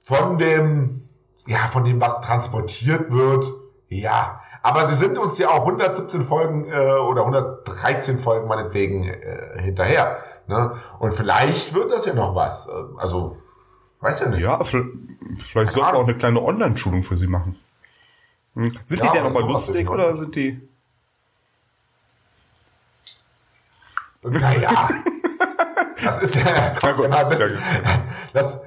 Von 0.03 0.39
dem, 0.39 1.09
ja, 1.47 1.67
von 1.69 1.85
dem, 1.85 2.01
was 2.01 2.21
transportiert 2.21 3.13
wird, 3.13 3.45
Ja, 3.89 4.41
aber 4.63 4.89
sie 4.89 4.95
sind 4.95 5.17
uns 5.17 5.39
ja 5.39 5.51
auch 5.51 5.61
117 5.61 6.23
Folgen 6.23 6.65
äh, 6.69 6.99
oder 6.99 7.21
113 7.21 8.19
Folgen 8.19 8.49
meinetwegen 8.49 9.05
äh, 9.05 9.61
hinterher. 9.63 10.19
Ne? 10.49 10.81
Und 10.99 11.13
vielleicht 11.13 11.75
wird 11.75 11.91
das 11.91 12.07
ja 12.07 12.15
noch 12.15 12.35
was. 12.35 12.69
Also, 12.97 13.37
weiß 14.01 14.21
ja 14.21 14.29
nicht. 14.29 14.41
Ja, 14.41 14.63
vielleicht, 14.63 15.73
sollten 15.73 15.77
wir 15.77 15.95
auch 15.95 16.05
eine 16.05 16.17
kleine 16.17 16.43
Online-Schulung 16.43 17.03
für 17.03 17.17
sie 17.17 17.27
machen. 17.27 17.59
Hm. 18.55 18.73
Sind 18.85 19.03
Ja, 19.03 19.11
die 19.11 19.19
denn 19.19 19.25
nochmal 19.25 19.43
lustig 19.43 19.89
oder 19.89 20.17
sind 20.17 20.35
die... 20.35 20.69
Naja. 24.23 24.89
Das 26.05 26.23
ist 26.23 26.37
ja, 26.37 26.75
kommt 26.79 27.01
ja 27.01 27.09
mal 27.09 27.25
ein 27.25 27.29
bisschen, 27.29 27.59
das, 28.33 28.63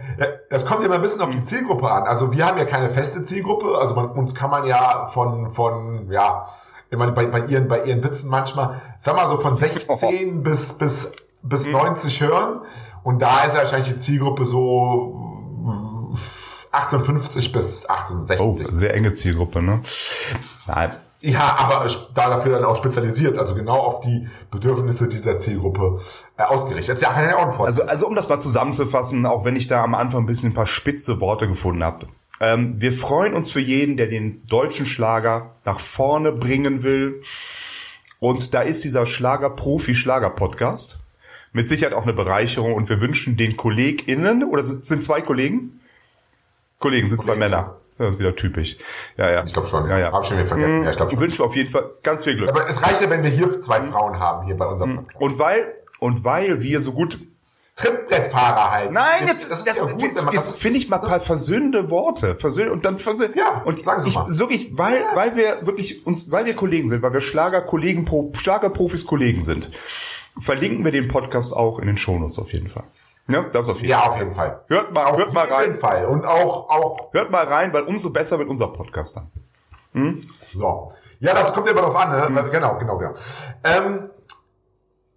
das 0.49 0.65
kommt 0.65 0.81
ja 0.81 0.89
mal 0.89 0.95
ein 0.95 1.01
bisschen 1.01 1.21
auf 1.21 1.29
die 1.29 1.43
Zielgruppe 1.43 1.89
an. 1.89 2.03
Also 2.03 2.33
wir 2.33 2.45
haben 2.45 2.57
ja 2.57 2.65
keine 2.65 2.89
feste 2.89 3.23
Zielgruppe. 3.23 3.77
Also 3.77 3.95
man, 3.95 4.09
uns 4.09 4.35
kann 4.35 4.49
man 4.49 4.65
ja 4.65 5.05
von, 5.05 5.51
von, 5.51 6.11
ja, 6.11 6.49
immer 6.89 7.11
bei, 7.11 7.27
bei 7.27 7.41
ihren, 7.45 7.67
bei 7.67 7.83
ihren 7.83 8.03
Witzen 8.03 8.29
manchmal, 8.29 8.81
sag 8.97 9.15
mal 9.15 9.27
so 9.27 9.37
von 9.37 9.55
16 9.57 10.43
bis, 10.43 10.73
bis, 10.73 11.11
bis 11.41 11.65
Mhm. 11.65 11.71
90 11.73 12.21
hören. 12.21 12.61
Und 13.03 13.21
da 13.21 13.43
ist 13.43 13.53
ja 13.53 13.59
wahrscheinlich 13.59 13.93
die 13.93 13.99
Zielgruppe 13.99 14.45
so 14.45 16.13
äh, 16.13 16.75
58 16.75 17.51
bis 17.51 17.89
68. 17.89 18.39
Oh, 18.45 18.59
sehr 18.71 18.93
enge 18.93 19.13
Zielgruppe, 19.13 19.61
ne? 19.61 19.81
Nein. 20.67 20.91
Ja, 21.21 21.57
aber 21.57 21.85
da 22.15 22.29
dafür 22.29 22.53
dann 22.53 22.63
auch 22.63 22.77
spezialisiert, 22.77 23.37
also 23.37 23.53
genau 23.53 23.77
auf 23.79 23.99
die 23.99 24.29
Bedürfnisse 24.51 25.09
dieser 25.09 25.37
Zielgruppe 25.37 25.99
äh, 26.37 26.43
ausgerichtet. 26.43 26.93
Das 26.93 26.99
ist 27.01 27.03
ja 27.07 27.11
keine 27.11 27.35
Ordnung. 27.37 27.65
Also, 27.65 27.83
also 27.83 28.07
um 28.07 28.15
das 28.15 28.29
mal 28.29 28.39
zusammenzufassen, 28.39 29.25
auch 29.25 29.43
wenn 29.43 29.57
ich 29.57 29.67
da 29.67 29.83
am 29.83 29.95
Anfang 29.95 30.23
ein 30.23 30.25
bisschen 30.27 30.51
ein 30.51 30.53
paar 30.55 30.65
spitze 30.65 31.19
Worte 31.19 31.49
gefunden 31.49 31.83
habe. 31.83 32.07
Ähm, 32.39 32.75
wir 32.79 32.93
freuen 32.93 33.33
uns 33.33 33.51
für 33.51 33.59
jeden, 33.59 33.97
der 33.97 34.07
den 34.07 34.45
deutschen 34.47 34.85
Schlager 34.85 35.55
nach 35.65 35.81
vorne 35.81 36.31
bringen 36.31 36.83
will. 36.83 37.21
Und 38.21 38.53
da 38.53 38.61
ist 38.61 38.85
dieser 38.85 39.05
Schlager-Profi-Schlager-Podcast 39.05 40.99
mit 41.51 41.67
Sicherheit 41.67 41.93
auch 41.93 42.03
eine 42.03 42.13
Bereicherung 42.13 42.73
und 42.73 42.89
wir 42.89 43.01
wünschen 43.01 43.37
den 43.37 43.57
KollegInnen, 43.57 44.43
oder 44.43 44.63
sind, 44.63 44.85
sind 44.85 45.03
zwei 45.03 45.21
Kollegen? 45.21 45.79
Kollegen 46.79 47.07
sind 47.07 47.21
zwei 47.21 47.33
Kollegen. 47.33 47.51
Männer. 47.51 47.75
Das 47.97 48.11
ist 48.11 48.19
wieder 48.19 48.33
typisch. 48.33 48.77
Ja, 49.17 49.29
ja. 49.29 49.43
Ich 49.43 49.51
glaube 49.51 49.67
schon. 49.67 49.85
Ja, 49.89 49.97
ja. 49.99 50.11
Hab 50.13 50.23
ich 50.23 50.29
schon 50.29 50.37
wieder 50.37 50.47
vergessen. 50.47 50.83
Ja, 50.83 50.89
ich 50.89 50.95
glaube 50.95 51.11
Ich 51.11 51.17
schon. 51.17 51.23
wünsche 51.23 51.43
auf 51.43 51.55
jeden 51.57 51.69
Fall 51.69 51.89
ganz 52.01 52.23
viel 52.23 52.37
Glück. 52.37 52.47
Aber 52.47 52.65
es 52.67 52.81
reicht 52.81 53.01
ja, 53.01 53.09
wenn 53.09 53.23
wir 53.23 53.29
hier 53.29 53.59
zwei 53.59 53.85
Frauen 53.87 54.19
haben, 54.19 54.45
hier 54.45 54.55
bei 54.55 54.65
unserem 54.65 54.95
Podcast. 54.95 55.21
Und 55.21 55.37
weil, 55.37 55.73
und 55.99 56.23
weil 56.23 56.61
wir 56.61 56.79
so 56.79 56.93
gut 56.93 57.19
Trittbrettfahrer 57.75 58.71
halt. 58.71 58.91
Nein, 58.91 59.27
jetzt, 59.27 59.51
das 59.51 59.63
das, 59.63 59.77
ja 59.77 59.83
gut, 59.85 60.01
jetzt 60.01 60.25
das 60.33 60.55
finde 60.55 60.79
ich 60.79 60.89
mal 60.89 61.01
ein 61.01 61.07
paar 61.07 61.19
versöhnende 61.19 61.89
Worte. 61.89 62.35
Versöhn 62.37 62.69
und 62.69 62.85
dann 62.85 62.99
versöhn. 62.99 63.31
Ja, 63.35 63.61
und 63.65 63.83
sagen 63.83 64.01
Sie 64.01 64.09
ich, 64.09 64.15
mal. 64.15 64.27
wirklich, 64.37 64.77
weil, 64.77 65.03
weil 65.15 65.35
wir 65.35 65.65
wirklich 65.65 66.05
uns, 66.05 66.31
weil 66.31 66.45
wir 66.45 66.55
Kollegen 66.55 66.89
sind, 66.89 67.01
weil 67.01 67.13
wir 67.13 67.21
Schlagerkollegen, 67.21 68.05
Pro, 68.05 68.31
Schlagerprofis 68.33 69.05
Kollegen 69.05 69.41
sind, 69.41 69.71
verlinken 70.39 70.83
wir 70.85 70.91
den 70.91 71.07
Podcast 71.07 71.55
auch 71.55 71.79
in 71.79 71.87
den 71.87 71.97
Shownotes 71.97 72.39
auf 72.39 72.51
jeden 72.53 72.67
Fall. 72.67 72.83
Ja, 73.27 73.43
das 73.43 73.69
auf 73.69 73.77
jeden 73.77 73.89
Ja, 73.91 73.99
Fall. 74.01 74.09
auf 74.09 74.17
jeden 74.17 74.33
Fall. 74.33 74.63
Hört 74.67 74.93
mal, 74.93 75.05
Auf 75.05 75.17
hört 75.17 75.33
mal 75.33 75.43
jeden 75.47 75.53
rein. 75.53 75.75
Fall. 75.75 76.05
Und 76.05 76.25
auch, 76.25 76.69
auch, 76.69 77.13
Hört 77.13 77.29
mal 77.31 77.43
rein, 77.45 77.71
weil 77.73 77.83
umso 77.83 78.09
besser 78.09 78.39
wird 78.39 78.49
unser 78.49 78.67
Podcast 78.69 79.17
dann. 79.17 80.21
so. 80.53 80.91
Ja, 81.19 81.33
das 81.33 81.53
kommt 81.53 81.67
ja 81.67 81.73
immer 81.73 81.81
drauf 81.81 81.95
an, 81.95 82.11
ne? 82.33 82.49
Genau, 82.51 82.77
genau, 82.79 82.97
genau. 82.97 83.13
Ähm, 83.63 84.09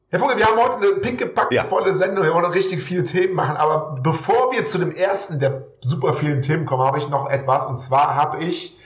Herr 0.08 0.18
Vogel, 0.18 0.36
wir 0.36 0.44
haben 0.46 0.58
heute 0.58 0.76
eine 0.76 0.96
pickepacke 1.00 1.54
Ja. 1.54 1.64
volle 1.64 1.94
Sendung. 1.94 2.22
Wir 2.24 2.34
wollen 2.34 2.42
noch 2.44 2.54
richtig 2.54 2.82
viele 2.82 3.04
Themen 3.04 3.34
machen. 3.34 3.56
Aber 3.56 3.96
bevor 4.02 4.52
wir 4.52 4.66
zu 4.66 4.76
dem 4.78 4.92
ersten 4.94 5.38
der 5.38 5.64
super 5.80 6.12
vielen 6.12 6.42
Themen 6.42 6.66
kommen, 6.66 6.82
habe 6.82 6.98
ich 6.98 7.08
noch 7.08 7.30
etwas. 7.30 7.64
Und 7.64 7.78
zwar 7.78 8.14
habe 8.14 8.42
ich 8.44 8.78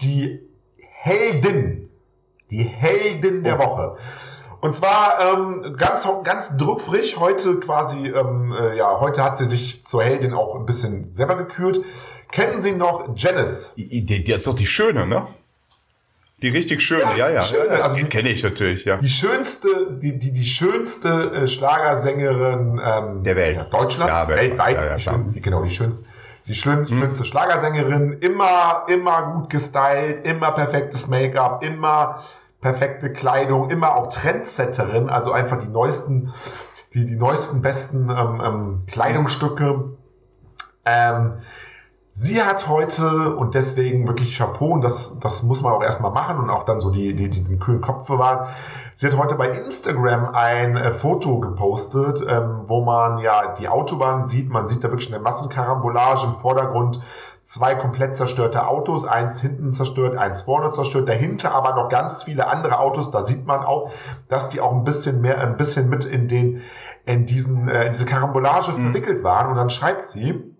die 0.00 0.40
Heldin, 0.78 1.90
die 2.50 2.62
Heldin 2.62 3.42
der 3.44 3.58
Oh. 3.60 3.64
Woche. 3.64 3.96
Und 4.64 4.76
zwar 4.78 5.18
ähm, 5.20 5.76
ganz, 5.76 6.08
ganz 6.24 6.56
druckfrisch. 6.56 7.18
Heute 7.18 7.60
quasi, 7.60 8.08
ähm, 8.08 8.50
äh, 8.58 8.76
ja, 8.78 8.98
heute 8.98 9.22
hat 9.22 9.36
sie 9.36 9.44
sich 9.44 9.84
zur 9.84 10.02
Heldin 10.02 10.32
auch 10.32 10.54
ein 10.56 10.64
bisschen 10.64 11.12
selber 11.12 11.36
gekürt. 11.36 11.80
Kennen 12.32 12.62
Sie 12.62 12.72
noch 12.72 13.10
Janice? 13.14 13.72
Die, 13.76 14.06
die, 14.06 14.24
die 14.24 14.32
ist 14.32 14.46
doch 14.46 14.54
die 14.54 14.64
Schöne, 14.66 15.06
ne? 15.06 15.26
Die 16.40 16.48
richtig 16.48 16.80
schöne, 16.80 17.02
Ja, 17.02 17.28
ja, 17.28 17.30
ja. 17.30 17.40
die 17.42 17.46
Schöne, 17.48 17.82
also 17.82 17.96
die 17.96 18.02
die- 18.04 18.08
kenne 18.08 18.30
ich 18.30 18.42
natürlich, 18.42 18.86
ja. 18.86 18.96
Die 18.96 19.08
schönste, 19.08 19.68
die, 20.02 20.18
die, 20.18 20.32
die 20.32 20.44
schönste 20.44 21.08
äh, 21.32 21.46
Schlagersängerin 21.46 22.80
ähm, 22.82 23.22
Der 23.22 23.36
Welt. 23.36 23.56
ja, 23.58 23.64
Deutschland, 23.64 24.08
Ja, 24.10 24.26
weltweit. 24.28 24.82
Ja, 24.82 24.96
die 24.96 25.02
schön, 25.02 25.42
genau, 25.42 25.62
die 25.62 25.74
schönste, 25.74 26.04
die 26.48 26.54
schön, 26.54 26.78
Hm. 26.78 26.86
schönste 26.86 27.24
Schlagersängerin. 27.26 28.14
Immer, 28.20 28.86
immer 28.88 29.32
gut 29.34 29.50
gestylt, 29.50 30.26
immer 30.26 30.52
perfektes 30.52 31.08
Make-up, 31.08 31.62
immer 31.64 32.22
perfekte 32.64 33.12
Kleidung, 33.12 33.68
immer 33.68 33.94
auch 33.94 34.08
Trendsetterin, 34.08 35.10
also 35.10 35.32
einfach 35.32 35.58
die 35.58 35.68
neuesten, 35.68 36.32
die, 36.94 37.04
die 37.04 37.14
neuesten, 37.14 37.60
besten 37.60 38.08
ähm, 38.08 38.40
ähm, 38.42 38.82
Kleidungsstücke. 38.86 39.98
Ähm, 40.86 41.34
Sie 42.16 42.42
hat 42.42 42.66
heute 42.68 43.34
und 43.36 43.54
deswegen 43.54 44.08
wirklich 44.08 44.38
Chapeau 44.38 44.68
und 44.68 44.82
das, 44.82 45.18
das 45.18 45.42
muss 45.42 45.60
man 45.60 45.72
auch 45.72 45.82
erstmal 45.82 46.12
machen 46.12 46.38
und 46.38 46.48
auch 46.48 46.62
dann 46.62 46.80
so 46.80 46.88
die, 46.90 47.12
die, 47.12 47.28
diesen 47.28 47.58
kühlen 47.58 47.82
Kopf 47.82 48.06
bewahren. 48.06 48.48
Sie 48.94 49.06
hat 49.06 49.18
heute 49.18 49.34
bei 49.34 49.48
Instagram 49.48 50.34
ein 50.34 50.76
äh, 50.76 50.92
Foto 50.92 51.40
gepostet, 51.40 52.24
ähm, 52.26 52.62
wo 52.64 52.82
man 52.82 53.18
ja 53.18 53.56
die 53.56 53.68
Autobahn 53.68 54.26
sieht. 54.26 54.48
Man 54.48 54.68
sieht 54.68 54.82
da 54.84 54.88
wirklich 54.90 55.12
eine 55.12 55.22
Massenkarambolage 55.22 56.28
im 56.28 56.36
Vordergrund. 56.36 57.00
Zwei 57.44 57.74
komplett 57.74 58.16
zerstörte 58.16 58.66
Autos, 58.66 59.04
eins 59.04 59.40
hinten 59.40 59.74
zerstört, 59.74 60.16
eins 60.16 60.42
vorne 60.42 60.70
zerstört, 60.70 61.10
dahinter 61.10 61.52
aber 61.52 61.74
noch 61.74 61.90
ganz 61.90 62.22
viele 62.22 62.46
andere 62.46 62.78
Autos. 62.78 63.10
Da 63.10 63.22
sieht 63.22 63.44
man 63.46 63.62
auch, 63.62 63.92
dass 64.28 64.48
die 64.48 64.62
auch 64.62 64.72
ein 64.72 64.84
bisschen 64.84 65.20
mehr, 65.20 65.38
ein 65.40 65.58
bisschen 65.58 65.90
mit 65.90 66.06
in 66.06 66.26
den, 66.26 66.62
in 67.04 67.26
diesen, 67.26 67.68
äh, 67.68 67.84
in 67.84 67.92
diese 67.92 68.06
Karambolage 68.06 68.72
verwickelt 68.72 69.22
waren. 69.24 69.50
Und 69.50 69.56
dann 69.56 69.68
schreibt 69.68 70.06
sie, 70.06 70.54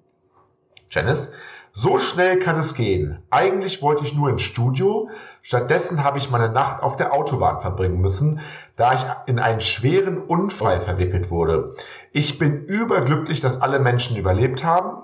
Janice, 0.91 1.33
so 1.73 1.99
schnell 1.99 2.39
kann 2.39 2.57
es 2.57 2.75
gehen. 2.75 3.19
Eigentlich 3.31 3.83
wollte 3.83 4.05
ich 4.05 4.15
nur 4.15 4.29
ins 4.29 4.43
Studio. 4.43 5.09
Stattdessen 5.43 6.05
habe 6.05 6.19
ich 6.19 6.31
meine 6.31 6.51
Nacht 6.51 6.83
auf 6.83 6.97
der 6.97 7.13
Autobahn 7.13 7.61
verbringen 7.61 8.01
müssen, 8.01 8.41
da 8.77 8.93
ich 8.93 9.05
in 9.27 9.39
einen 9.39 9.61
schweren 9.61 10.19
Unfall 10.19 10.81
verwickelt 10.81 11.31
wurde. 11.31 11.75
Ich 12.13 12.39
bin 12.39 12.67
überglücklich, 12.67 13.41
dass 13.41 13.61
alle 13.61 13.81
Menschen 13.81 14.17
überlebt 14.17 14.63
haben. 14.63 15.04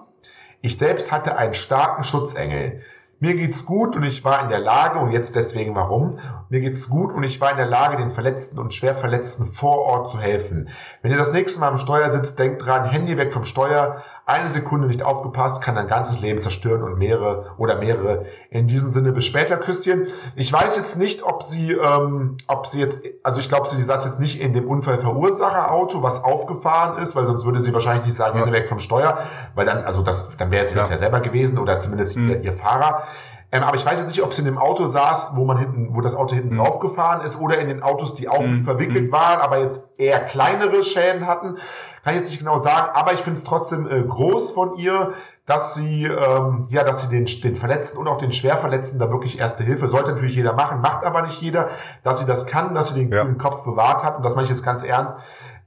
Ich 0.62 0.76
selbst 0.76 1.10
hatte 1.10 1.36
einen 1.36 1.54
starken 1.54 2.02
Schutzengel. 2.02 2.82
Mir 3.18 3.34
geht's 3.34 3.64
gut 3.66 3.96
und 3.96 4.02
ich 4.02 4.24
war 4.24 4.42
in 4.42 4.48
der 4.48 4.58
Lage, 4.58 4.98
und 4.98 5.12
jetzt 5.12 5.36
deswegen 5.36 5.74
warum, 5.74 6.18
mir 6.48 6.60
geht's 6.60 6.88
gut 6.88 7.12
und 7.12 7.22
ich 7.22 7.40
war 7.40 7.50
in 7.50 7.58
der 7.58 7.66
Lage, 7.66 7.96
den 7.96 8.10
Verletzten 8.10 8.58
und 8.58 8.72
Schwerverletzten 8.72 9.46
vor 9.46 9.78
Ort 9.78 10.10
zu 10.10 10.18
helfen. 10.18 10.68
Wenn 11.02 11.10
ihr 11.10 11.18
das 11.18 11.32
nächste 11.32 11.60
Mal 11.60 11.68
am 11.68 11.76
Steuer 11.76 12.10
sitzt, 12.10 12.38
denkt 12.38 12.64
dran, 12.64 12.84
Handy 12.84 13.18
weg 13.18 13.32
vom 13.32 13.44
Steuer, 13.44 14.02
eine 14.30 14.48
Sekunde 14.48 14.86
nicht 14.86 15.02
aufgepasst, 15.02 15.60
kann 15.62 15.74
dein 15.74 15.86
ganzes 15.86 16.20
Leben 16.20 16.40
zerstören 16.40 16.82
und 16.82 16.96
mehrere 16.98 17.52
oder 17.58 17.76
mehrere. 17.78 18.26
In 18.50 18.66
diesem 18.66 18.90
Sinne, 18.90 19.12
bis 19.12 19.24
später, 19.26 19.56
Küsschen. 19.58 20.06
Ich 20.36 20.52
weiß 20.52 20.76
jetzt 20.76 20.96
nicht, 20.96 21.22
ob 21.22 21.42
sie, 21.42 21.72
ähm, 21.72 22.36
ob 22.46 22.66
sie 22.66 22.80
jetzt, 22.80 23.02
also 23.22 23.40
ich 23.40 23.48
glaube, 23.48 23.68
sie 23.68 23.82
saß 23.82 24.04
jetzt 24.04 24.20
nicht 24.20 24.40
in 24.40 24.52
dem 24.54 24.66
Unfallverursacherauto, 24.68 26.02
was 26.02 26.24
aufgefahren 26.24 26.98
ist, 27.02 27.16
weil 27.16 27.26
sonst 27.26 27.44
würde 27.44 27.60
sie 27.60 27.72
wahrscheinlich 27.72 28.06
nicht 28.06 28.16
sagen, 28.16 28.38
Ja. 28.38 28.50
Weg 28.52 28.68
vom 28.68 28.78
Steuer, 28.78 29.18
weil 29.54 29.66
dann, 29.66 29.84
also 29.84 30.02
das, 30.02 30.36
dann 30.36 30.50
wäre 30.50 30.66
sie 30.66 30.76
das 30.76 30.88
Ja. 30.88 30.94
ja 30.94 30.98
selber 30.98 31.20
gewesen 31.20 31.58
oder 31.58 31.78
zumindest 31.78 32.16
Mhm. 32.16 32.30
ihr, 32.30 32.40
ihr 32.42 32.52
Fahrer. 32.52 33.04
Ähm, 33.52 33.62
aber 33.64 33.76
ich 33.76 33.84
weiß 33.84 33.98
jetzt 33.98 34.08
nicht, 34.08 34.22
ob 34.22 34.32
sie 34.32 34.42
in 34.42 34.46
dem 34.46 34.58
Auto 34.58 34.86
saß, 34.86 35.32
wo 35.34 35.44
man 35.44 35.58
hinten, 35.58 35.94
wo 35.94 36.00
das 36.00 36.14
Auto 36.14 36.34
hinten 36.36 36.54
Mhm. 36.54 36.58
draufgefahren 36.58 37.22
ist, 37.22 37.40
oder 37.40 37.58
in 37.58 37.68
den 37.68 37.82
Autos, 37.82 38.14
die 38.14 38.28
auch 38.28 38.42
Mhm. 38.42 38.64
verwickelt 38.64 39.10
waren, 39.10 39.40
aber 39.40 39.58
jetzt 39.58 39.84
eher 39.98 40.20
kleinere 40.20 40.82
Schäden 40.82 41.26
hatten. 41.26 41.56
Kann 42.04 42.14
ich 42.14 42.20
jetzt 42.20 42.30
nicht 42.30 42.38
genau 42.38 42.58
sagen, 42.58 42.90
aber 42.94 43.12
ich 43.12 43.20
finde 43.20 43.38
es 43.38 43.44
trotzdem 43.44 43.88
äh, 43.88 44.02
groß 44.02 44.52
von 44.52 44.76
ihr, 44.76 45.12
dass 45.46 45.74
sie, 45.74 46.04
ähm, 46.04 46.66
ja, 46.70 46.84
dass 46.84 47.02
sie 47.02 47.08
den, 47.08 47.24
den 47.42 47.56
Verletzten 47.56 47.98
und 47.98 48.06
auch 48.06 48.18
den 48.18 48.30
Schwerverletzten 48.30 49.00
da 49.00 49.10
wirklich 49.10 49.40
erste 49.40 49.64
Hilfe, 49.64 49.88
sollte 49.88 50.12
natürlich 50.12 50.36
jeder 50.36 50.52
machen, 50.52 50.80
macht 50.80 51.04
aber 51.04 51.22
nicht 51.22 51.42
jeder, 51.42 51.70
dass 52.04 52.20
sie 52.20 52.26
das 52.26 52.46
kann, 52.46 52.72
dass 52.72 52.90
sie 52.94 53.04
den 53.08 53.12
Ja. 53.12 53.24
Kopf 53.34 53.64
bewahrt 53.64 54.04
hat 54.04 54.16
und 54.16 54.22
das 54.24 54.36
meine 54.36 54.44
ich 54.44 54.50
jetzt 54.50 54.64
ganz 54.64 54.84
ernst. 54.84 55.18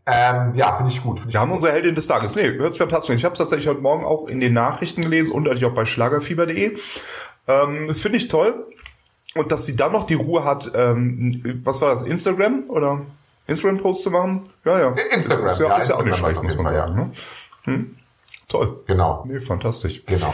Ähm, 0.06 0.54
ja, 0.56 0.76
finde 0.76 0.92
ich 0.92 1.02
gut. 1.02 1.20
Find 1.20 1.30
ich 1.30 1.34
Wir 1.34 1.40
haben 1.40 1.50
gut. 1.50 1.58
unsere 1.58 1.72
Heldin 1.74 1.96
des 1.96 2.08
Tages. 2.08 2.36
Nee, 2.36 2.48
ist 2.48 2.78
fantastisch. 2.78 3.16
Ich 3.16 3.24
habe 3.26 3.34
es 3.34 3.38
tatsächlich 3.40 3.68
heute 3.68 3.82
Morgen 3.82 4.04
auch 4.06 4.28
in 4.28 4.40
den 4.40 4.54
Nachrichten 4.54 5.02
gelesen 5.02 5.32
und 5.34 5.44
natürlich 5.44 5.66
auch 5.66 5.74
bei 5.76 5.86
schlagerfieber.de. 5.86 6.78
Ähm, 7.48 7.96
Finde 7.96 8.18
ich 8.18 8.28
toll. 8.28 8.68
Und 9.36 9.52
dass 9.52 9.66
sie 9.66 9.76
dann 9.76 9.92
noch 9.94 10.04
die 10.04 10.14
Ruhe 10.14 10.44
hat, 10.44 10.72
ähm, 10.76 11.62
was 11.64 11.82
war 11.82 11.90
das, 11.90 12.04
Instagram 12.04 12.66
oder 12.70 13.02
Instagram-Post 13.48 14.04
zu 14.04 14.12
machen? 14.12 14.42
Ja, 14.64 14.80
ja. 14.80 14.90
Instagram, 14.92 15.48
ist 15.48 15.60
ja, 15.60 15.68
ja, 15.70 15.78
ist 15.78 15.90
ja 15.90 15.96
auch 15.96 16.04
nicht 16.04 16.18
schlecht, 16.18 16.44
muss 16.44 16.56
man 16.56 16.66
Fall, 16.66 16.76
sagen. 16.76 16.96
Ne? 16.96 17.12
Hm? 17.64 17.96
Toll. 18.48 18.84
Genau, 18.86 19.24
Nee, 19.28 19.40
fantastisch. 19.42 20.04
genau. 20.06 20.34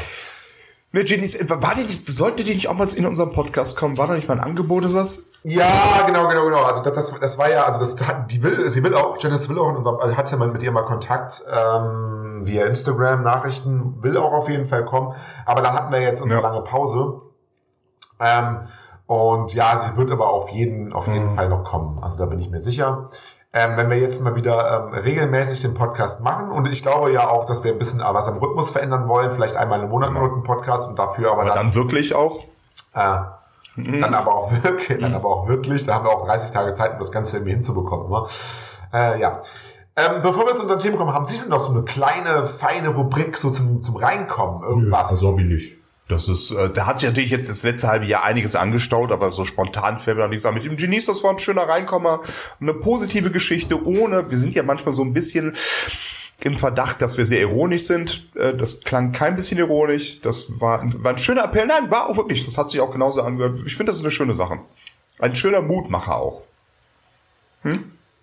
Ne, 0.91 1.05
Jenny, 1.05 1.31
war 1.47 1.75
die 1.75 2.11
sollte 2.11 2.43
die 2.43 2.55
nicht 2.55 2.67
auch 2.67 2.73
mal 2.73 2.87
in 2.93 3.05
unserem 3.05 3.31
Podcast 3.31 3.77
kommen? 3.77 3.97
War 3.97 4.07
da 4.07 4.15
nicht 4.15 4.27
mal 4.27 4.33
ein 4.33 4.43
Angebot 4.43 4.79
oder 4.79 4.89
sowas? 4.89 5.28
Ja, 5.43 6.03
genau, 6.05 6.27
genau, 6.27 6.45
genau. 6.45 6.63
Also 6.63 6.83
das, 6.83 6.93
das, 7.11 7.19
das 7.19 7.37
war 7.37 7.49
ja, 7.49 7.63
also 7.63 7.79
das 7.79 7.95
die 8.27 8.43
will, 8.43 8.67
sie 8.69 8.83
will 8.83 8.93
auch, 8.93 9.15
Janice 9.19 9.47
will 9.49 9.57
auch 9.59 9.69
in 9.69 9.77
unserem, 9.77 9.99
also 9.99 10.17
hat 10.17 10.29
ja 10.31 10.37
mal 10.37 10.49
mit 10.49 10.61
ihr 10.63 10.71
mal 10.71 10.83
Kontakt 10.83 11.43
ähm, 11.49 12.41
via 12.45 12.65
Instagram 12.65 13.23
Nachrichten, 13.23 14.03
will 14.03 14.17
auch 14.17 14.33
auf 14.33 14.49
jeden 14.49 14.65
Fall 14.67 14.83
kommen. 14.83 15.15
Aber 15.45 15.61
dann 15.61 15.73
hatten 15.73 15.91
wir 15.93 16.01
jetzt 16.01 16.21
unsere 16.21 16.41
Ja. 16.41 16.47
lange 16.49 16.61
Pause 16.63 17.21
Ähm, 18.21 18.67
und 19.07 19.53
ja, 19.53 19.77
sie 19.77 19.95
wird 19.95 20.11
aber 20.11 20.29
auf 20.29 20.49
jeden, 20.49 20.91
auf 20.93 21.07
jeden 21.07 21.31
Mhm. 21.31 21.35
Fall 21.35 21.47
noch 21.49 21.63
kommen. 21.63 21.99
Also 22.03 22.17
da 22.19 22.25
bin 22.25 22.39
ich 22.39 22.49
mir 22.49 22.59
sicher. 22.59 23.09
Ähm, 23.53 23.77
wenn 23.77 23.89
wir 23.89 23.97
jetzt 23.97 24.21
mal 24.21 24.35
wieder 24.35 24.89
ähm, 24.89 24.93
regelmäßig 24.93 25.61
den 25.61 25.73
Podcast 25.73 26.19
machen 26.21 26.51
und 26.51 26.67
ich 26.71 26.83
glaube 26.83 27.11
ja 27.11 27.29
auch, 27.29 27.45
dass 27.45 27.63
wir 27.63 27.71
ein 27.71 27.77
bisschen 27.79 28.01
was 28.01 28.27
am 28.27 28.37
Rhythmus 28.37 28.69
verändern 28.71 29.07
wollen, 29.07 29.31
vielleicht 29.31 29.55
einmal 29.55 29.81
im 29.81 29.89
Monat 29.89 30.11
nur 30.11 30.23
einen 30.23 30.43
Podcast 30.43 30.87
und 30.89 30.99
dafür 30.99 31.31
aber 31.31 31.41
Aber 31.43 31.49
dann, 31.55 31.67
dann 31.67 31.75
wirklich 31.75 32.13
auch. 32.13 32.39
äh, 32.93 33.21
dann 33.75 34.13
aber 34.13 34.35
auch 34.35 34.51
wirklich, 34.63 34.99
dann 34.99 35.13
aber 35.13 35.29
auch 35.29 35.47
wirklich, 35.47 35.85
da 35.85 35.95
haben 35.95 36.05
wir 36.05 36.11
auch 36.11 36.25
30 36.25 36.51
Tage 36.51 36.73
Zeit, 36.73 36.93
um 36.93 36.99
das 36.99 37.11
Ganze 37.11 37.37
irgendwie 37.37 37.53
hinzubekommen. 37.53 38.07
Immer. 38.07 38.27
Äh, 38.93 39.19
ja. 39.19 39.41
Ähm, 39.95 40.21
bevor 40.21 40.45
wir 40.45 40.55
zu 40.55 40.63
unseren 40.63 40.79
Themen 40.79 40.97
kommen, 40.97 41.13
haben 41.13 41.25
Sie 41.25 41.37
denn 41.37 41.49
noch 41.49 41.59
so 41.59 41.73
eine 41.73 41.83
kleine, 41.83 42.45
feine 42.45 42.89
Rubrik 42.89 43.37
so 43.37 43.51
zum, 43.51 43.83
zum 43.83 43.97
Reinkommen? 43.97 44.63
Irgendwas? 44.63 45.09
Also 45.09 45.31
hab 45.31 45.39
ich 45.39 45.45
nicht. 45.45 45.75
Das 46.07 46.27
ist, 46.27 46.51
äh, 46.51 46.71
da 46.71 46.87
hat 46.87 46.99
sich 46.99 47.07
natürlich 47.07 47.29
jetzt 47.29 47.49
das 47.49 47.63
letzte 47.63 47.87
halbe 47.87 48.05
Jahr 48.05 48.23
einiges 48.23 48.55
angestaut, 48.55 49.11
aber 49.11 49.29
so 49.29 49.45
spontan 49.45 49.99
fällt 49.99 50.17
mir 50.17 50.23
noch 50.23 50.29
nichts 50.29 50.45
an. 50.45 50.55
Mit 50.55 50.63
dem 50.63 50.75
Genies, 50.75 51.05
das 51.05 51.23
war 51.23 51.31
ein 51.31 51.39
schöner 51.39 51.69
Reinkommer, 51.69 52.21
eine 52.59 52.73
positive 52.73 53.29
Geschichte, 53.29 53.85
ohne, 53.85 54.29
wir 54.29 54.37
sind 54.37 54.55
ja 54.55 54.63
manchmal 54.63 54.93
so 54.93 55.03
ein 55.03 55.13
bisschen 55.13 55.53
im 56.43 56.55
Verdacht, 56.55 57.01
dass 57.01 57.17
wir 57.17 57.25
sehr 57.25 57.41
ironisch 57.41 57.83
sind. 57.85 58.29
Äh, 58.35 58.53
Das 58.55 58.81
klang 58.81 59.11
kein 59.11 59.35
bisschen 59.35 59.57
ironisch. 59.57 60.21
Das 60.21 60.59
war, 60.59 60.81
ein- 60.81 61.03
war 61.03 61.11
ein 61.11 61.17
schöner 61.17 61.43
Appell. 61.45 61.65
Nein, 61.67 61.91
war 61.91 62.09
auch 62.09 62.17
wirklich. 62.17 62.45
Das 62.45 62.57
hat 62.57 62.69
sich 62.69 62.79
auch 62.81 62.91
genauso 62.91 63.21
angehört. 63.21 63.59
Ich 63.65 63.75
finde, 63.75 63.91
das 63.91 63.97
ist 63.97 64.03
eine 64.03 64.11
schöne 64.11 64.33
Sache. 64.33 64.59
Ein 65.19 65.35
schöner 65.35 65.61
Mutmacher 65.61 66.15
auch. 66.15 66.43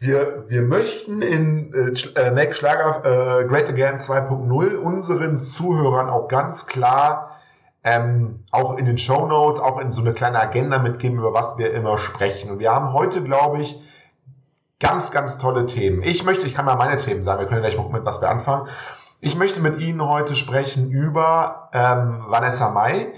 Wir, 0.01 0.45
wir 0.49 0.63
möchten 0.63 1.21
in 1.23 1.73
äh, 1.75 2.19
äh, 2.21 2.31
Make 2.31 2.55
Schlager 2.55 3.41
äh, 3.41 3.45
Great 3.45 3.69
Again 3.69 3.99
2.0 3.99 4.77
unseren 4.77 5.39
Zuhörern 5.39 6.09
auch 6.09 6.29
ganz 6.29 6.67
klar 6.67 7.33
ähm, 7.85 8.41
auch 8.51 8.77
in 8.79 8.85
den 8.87 8.99
Show 8.99 9.27
Notes, 9.27 9.61
auch 9.61 9.79
in 9.79 9.93
so 9.93 10.01
eine 10.01 10.13
kleine 10.13 10.41
Agenda 10.41 10.79
mitgeben, 10.81 11.19
über 11.19 11.33
was 11.33 11.57
wir 11.57 11.73
immer 11.73 11.99
sprechen. 11.99 12.51
Und 12.51 12.59
wir 12.59 12.73
haben 12.73 12.93
heute, 12.93 13.23
glaube 13.23 13.61
ich, 13.61 13.81
ganz, 14.81 15.11
ganz 15.11 15.39
tolle 15.39 15.67
Themen. 15.67 16.03
Ich 16.03 16.25
möchte, 16.25 16.47
ich 16.47 16.55
kann 16.55 16.65
mal 16.65 16.77
meine 16.77 16.97
Themen 16.97 17.23
sagen, 17.23 17.41
wir 17.41 17.47
können 17.47 17.63
gleich 17.63 17.77
mal 17.77 17.89
mit 17.89 18.05
was 18.05 18.21
wir 18.21 18.29
anfangen. 18.29 18.69
Ich 19.21 19.37
möchte 19.37 19.61
mit 19.61 19.81
Ihnen 19.81 20.07
heute 20.07 20.35
sprechen 20.35 20.91
über 20.91 21.71
ähm, 21.73 22.25
Vanessa 22.29 22.71
Mai. 22.71 23.13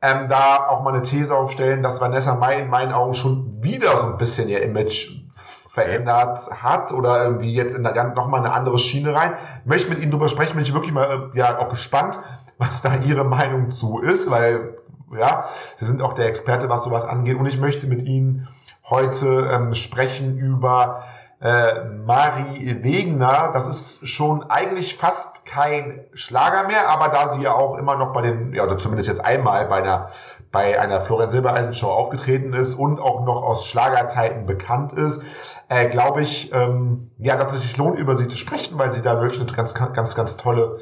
Ähm, 0.00 0.28
da 0.28 0.68
auch 0.68 0.82
mal 0.82 0.92
eine 0.92 1.02
These 1.02 1.36
aufstellen, 1.36 1.82
dass 1.82 2.00
Vanessa 2.00 2.34
Mai 2.34 2.60
in 2.60 2.68
meinen 2.68 2.92
Augen 2.92 3.14
schon 3.14 3.62
wieder 3.62 3.96
so 3.96 4.06
ein 4.06 4.16
bisschen 4.16 4.48
ihr 4.48 4.62
Image 4.62 5.22
verändert 5.34 6.50
hat 6.62 6.92
oder 6.92 7.22
irgendwie 7.24 7.52
jetzt 7.52 7.74
in 7.74 7.86
eine, 7.86 8.14
noch 8.14 8.26
mal 8.26 8.38
eine 8.38 8.52
andere 8.52 8.78
Schiene 8.78 9.14
rein. 9.14 9.34
Möchte 9.64 9.90
mit 9.90 10.00
Ihnen 10.00 10.10
drüber 10.10 10.28
sprechen, 10.28 10.54
bin 10.54 10.62
ich 10.62 10.74
wirklich 10.74 10.92
mal 10.92 11.30
äh, 11.34 11.38
ja 11.38 11.58
auch 11.58 11.68
gespannt, 11.68 12.18
was 12.58 12.82
da 12.82 12.96
Ihre 12.96 13.24
Meinung 13.24 13.70
zu 13.70 14.00
ist, 14.00 14.30
weil 14.30 14.78
ja, 15.16 15.44
Sie 15.76 15.84
sind 15.84 16.02
auch 16.02 16.14
der 16.14 16.26
Experte, 16.26 16.68
was 16.68 16.84
sowas 16.84 17.04
angeht 17.04 17.38
und 17.38 17.46
ich 17.46 17.58
möchte 17.58 17.86
mit 17.86 18.02
Ihnen 18.02 18.48
heute 18.90 19.48
ähm, 19.52 19.74
sprechen 19.74 20.38
über 20.38 21.04
äh, 21.40 21.84
Mari 21.84 22.82
Wegener. 22.82 23.50
Das 23.52 23.68
ist 23.68 24.08
schon 24.08 24.50
eigentlich 24.50 24.96
fast 24.96 25.46
kein 25.46 26.04
Schlager 26.12 26.66
mehr, 26.66 26.88
aber 26.88 27.08
da 27.08 27.28
sie 27.28 27.42
ja 27.42 27.54
auch 27.54 27.76
immer 27.76 27.96
noch 27.96 28.12
bei 28.12 28.22
den, 28.22 28.52
ja, 28.54 28.64
oder 28.64 28.78
zumindest 28.78 29.08
jetzt 29.08 29.24
einmal 29.24 29.66
bei 29.66 29.76
einer, 29.76 30.08
bei 30.50 30.80
einer 30.80 31.00
Florian 31.00 31.28
Silbereisen 31.28 31.74
Show 31.74 31.88
aufgetreten 31.88 32.54
ist 32.54 32.74
und 32.74 32.98
auch 32.98 33.24
noch 33.24 33.42
aus 33.42 33.66
Schlagerzeiten 33.66 34.46
bekannt 34.46 34.92
ist, 34.92 35.22
äh, 35.68 35.86
glaube 35.86 36.22
ich, 36.22 36.52
ähm, 36.52 37.10
ja, 37.18 37.36
dass 37.36 37.54
es 37.54 37.62
sich 37.62 37.76
lohnt, 37.76 37.98
über 37.98 38.16
sie 38.16 38.28
zu 38.28 38.38
sprechen, 38.38 38.78
weil 38.78 38.90
sie 38.90 39.02
da 39.02 39.20
wirklich 39.20 39.40
eine 39.40 39.52
ganz, 39.52 39.74
ganz, 39.74 40.14
ganz 40.14 40.36
tolle 40.36 40.78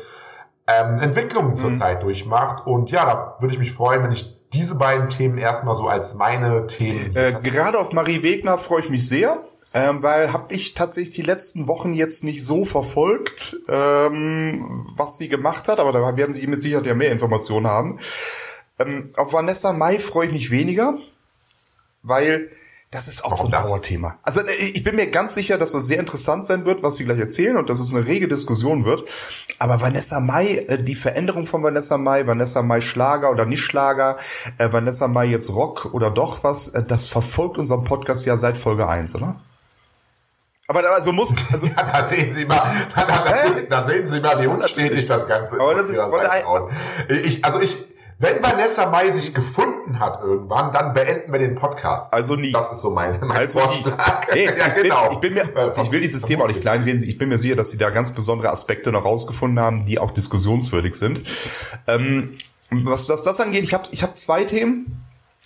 ähm, 0.66 0.98
Entwicklung 1.00 1.56
zurzeit 1.56 2.02
durchmacht. 2.02 2.66
Und 2.66 2.90
ja, 2.90 3.04
da 3.04 3.36
würde 3.40 3.52
ich 3.52 3.58
mich 3.58 3.72
freuen, 3.72 4.02
wenn 4.02 4.12
ich 4.12 4.36
diese 4.52 4.76
beiden 4.76 5.08
Themen 5.08 5.38
erstmal 5.38 5.74
so 5.74 5.88
als 5.88 6.14
meine 6.14 6.66
Themen 6.66 7.14
Äh, 7.14 7.40
gerade 7.42 7.78
auf 7.78 7.92
Marie 7.92 8.22
Wegner 8.22 8.58
freue 8.58 8.82
ich 8.82 8.90
mich 8.90 9.06
sehr, 9.08 9.44
ähm, 9.74 10.02
weil 10.02 10.32
habe 10.32 10.54
ich 10.54 10.74
tatsächlich 10.74 11.14
die 11.14 11.22
letzten 11.22 11.68
Wochen 11.68 11.92
jetzt 11.92 12.24
nicht 12.24 12.44
so 12.44 12.64
verfolgt, 12.64 13.56
ähm, 13.68 14.86
was 14.96 15.18
sie 15.18 15.28
gemacht 15.28 15.68
hat, 15.68 15.80
aber 15.80 15.92
da 15.92 16.16
werden 16.16 16.32
Sie 16.32 16.46
mit 16.46 16.62
Sicherheit 16.62 16.86
ja 16.86 16.94
mehr 16.94 17.12
Informationen 17.12 17.66
haben. 17.66 17.98
Ähm, 18.78 19.10
auf 19.16 19.32
Vanessa 19.32 19.72
Mai 19.72 19.98
freue 19.98 20.26
ich 20.26 20.32
mich 20.32 20.50
weniger, 20.50 20.98
weil 22.02 22.50
das 22.92 23.09
ist 23.09 23.25
auch 23.25 23.33
Warum 23.33 23.46
so 23.46 23.49
ein 23.49 23.53
das? 23.53 23.66
Dauerthema. 23.66 24.18
Also 24.22 24.40
äh, 24.42 24.53
ich 24.53 24.83
bin 24.85 24.94
mir 24.96 25.09
ganz 25.11 25.35
sicher, 25.35 25.59
dass 25.59 25.72
das 25.72 25.87
sehr 25.87 25.99
interessant 25.99 26.46
sein 26.46 26.64
wird, 26.64 26.83
was 26.83 26.96
Sie 26.96 27.05
gleich 27.05 27.18
erzählen 27.18 27.57
und 27.57 27.68
dass 27.68 27.81
es 27.81 27.92
eine 27.92 28.07
rege 28.07 28.29
Diskussion 28.29 28.85
wird. 28.85 29.09
Aber 29.59 29.81
Vanessa 29.81 30.20
Mai, 30.20 30.64
äh, 30.68 30.83
die 30.83 30.94
Veränderung 30.94 31.46
von 31.46 31.62
Vanessa 31.62 31.99
Mai, 31.99 32.27
Vanessa 32.27 32.62
Mai 32.62 32.81
Schlager 32.81 33.31
oder 33.31 33.44
nicht 33.44 33.62
Schlager, 33.62 34.16
äh, 34.59 34.72
Vanessa 34.72 35.09
Mai 35.09 35.27
jetzt 35.27 35.51
Rock 35.51 35.90
oder 35.92 36.11
doch 36.11 36.44
was, 36.44 36.72
das 36.87 37.09
verfolgt 37.09 37.59
unseren 37.59 37.85
Podcast 37.85 38.25
ja 38.25 38.37
seit 38.37 38.57
Folge 38.57 38.88
1, 38.88 39.14
oder? 39.16 39.40
Aber 40.68 40.83
da- 40.83 40.90
also 40.90 41.12
muss, 41.12 41.35
also 41.53 41.66
Ja, 41.66 41.75
da 41.83 42.07
sehen 42.07 42.33
Sie 42.33 42.44
mal, 42.44 42.72
da, 42.94 43.05
da, 43.05 43.25
da, 43.68 43.85
sehen, 43.85 44.07
Sie 44.07 44.20
mal, 44.20 44.40
wie 44.42 44.46
unstetig 44.46 45.07
das 45.07 45.27
Ganze 45.29 45.61
Aber 45.61 45.75
das 45.75 45.90
ist-. 45.90 45.96
Ich, 47.25 47.44
also 47.44 47.61
ich, 47.61 47.77
wenn 48.18 48.42
Vanessa 48.42 48.90
Mai 48.90 49.11
sich 49.11 49.35
gefunden 49.35 49.98
hat 50.00 50.22
irgendwann, 50.22 50.72
dann 50.72 50.94
beenden 50.94 51.33
wir 51.33 51.38
den 51.38 51.55
Podcast. 51.55 52.12
Also 52.14 52.35
nie. 52.35 52.50
Das 52.50 52.72
ist 52.72 52.81
so 52.81 52.90
mein, 52.90 53.20
mein 53.20 53.37
Also. 53.37 53.61
Vorschlag. 53.61 54.26
Nee, 54.33 54.44
ja, 54.59 54.68
genau. 54.68 55.12
ich, 55.12 55.18
bin, 55.18 55.37
ich, 55.37 55.42
bin 55.42 55.55
mir, 55.55 55.74
ich 55.83 55.92
will 55.92 56.00
dieses 56.00 56.22
Thema 56.24 56.44
auch 56.44 56.48
nicht 56.48 56.62
kleinreden. 56.62 57.02
Ich 57.02 57.18
bin 57.18 57.29
mir 57.29 57.37
sicher, 57.37 57.57
dass 57.57 57.70
sie 57.70 57.79
da 57.79 57.90
ganz 57.90 58.12
besondere 58.12 58.50
Aspekte 58.50 58.90
noch 58.90 59.05
rausgefunden 59.05 59.61
haben, 59.61 59.85
die 59.85 59.98
auch 59.98 60.12
diskussionswürdig 60.12 60.94
sind. 60.94 61.22
Ähm, 61.87 62.38
was, 62.70 63.09
was 63.09 63.22
das 63.22 63.38
angeht, 63.40 63.64
ich 63.64 63.74
habe 63.74 63.88
ich 63.90 64.02
hab 64.02 64.16
zwei 64.16 64.44
Themen. 64.44 65.02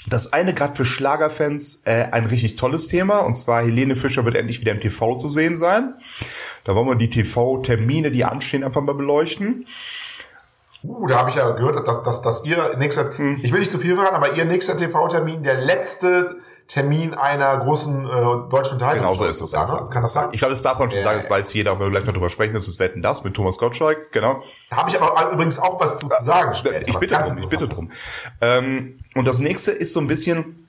Das 0.08 0.32
eine 0.32 0.54
gerade 0.54 0.74
für 0.76 0.86
Schlagerfans 0.86 1.82
äh, 1.84 2.06
ein 2.12 2.24
richtig 2.24 2.56
tolles 2.56 2.86
Thema 2.86 3.18
und 3.18 3.34
zwar 3.34 3.62
Helene 3.62 3.96
Fischer 3.96 4.24
wird 4.24 4.34
endlich 4.34 4.60
wieder 4.60 4.72
im 4.72 4.80
TV 4.80 5.18
zu 5.18 5.28
sehen 5.28 5.56
sein. 5.58 5.94
Da 6.64 6.74
wollen 6.74 6.86
wir 6.86 6.94
die 6.94 7.10
TV-Termine, 7.10 8.10
die 8.10 8.24
anstehen, 8.24 8.64
einfach 8.64 8.80
mal 8.80 8.94
beleuchten. 8.94 9.66
Uh, 10.82 11.06
da 11.06 11.18
habe 11.18 11.30
ich 11.30 11.36
ja 11.36 11.50
gehört, 11.50 11.86
dass, 11.86 12.02
dass, 12.02 12.22
dass 12.22 12.44
ihr 12.44 12.76
nächster, 12.78 13.16
Hm. 13.16 13.38
ich 13.42 13.52
will 13.52 13.60
nicht 13.60 13.70
zu 13.70 13.78
viel 13.78 13.96
verraten, 13.96 14.16
aber 14.16 14.32
ihr 14.34 14.44
nächster 14.44 14.76
TV-Termin, 14.76 15.42
der 15.42 15.60
letzte 15.60 16.36
Termin 16.68 17.14
einer 17.14 17.58
großen 17.58 18.06
äh, 18.06 18.10
deutschen 18.48 18.74
Unterhaltung. 18.74 19.02
Genau 19.04 19.14
so 19.16 19.24
ist 19.24 19.40
es. 19.40 19.52
Ne? 19.52 19.88
Kann 19.92 20.02
das 20.02 20.12
sein? 20.12 20.28
Ich 20.30 20.38
glaube, 20.38 20.52
das 20.52 20.62
darf 20.62 20.78
man 20.78 20.88
schon 20.88 20.98
Ja, 20.98 21.04
sagen, 21.04 21.16
das 21.16 21.28
weiß 21.28 21.52
jeder, 21.52 21.72
aber 21.72 21.86
wir 21.86 21.90
gleich 21.90 22.06
noch 22.06 22.12
drüber 22.12 22.30
sprechen. 22.30 22.54
Das 22.54 22.68
ist 22.68 22.78
Wetten 22.78 23.02
das 23.02 23.24
mit 23.24 23.34
Thomas 23.34 23.58
Gottschalk, 23.58 24.12
genau. 24.12 24.40
Da 24.70 24.76
habe 24.76 24.88
ich 24.88 25.00
aber 25.00 25.32
übrigens 25.32 25.58
auch 25.58 25.80
was 25.80 25.98
zu 25.98 26.08
sagen 26.24 26.54
später. 26.54 26.86
Ich 26.86 26.96
bitte 26.96 27.16
drum, 27.16 27.36
ich 27.38 27.48
bitte 27.48 27.66
drum. 27.68 27.90
Ähm, 28.40 29.00
und 29.16 29.26
das 29.26 29.40
nächste 29.40 29.72
ist 29.72 29.92
so 29.92 30.00
ein 30.00 30.06
bisschen, 30.06 30.68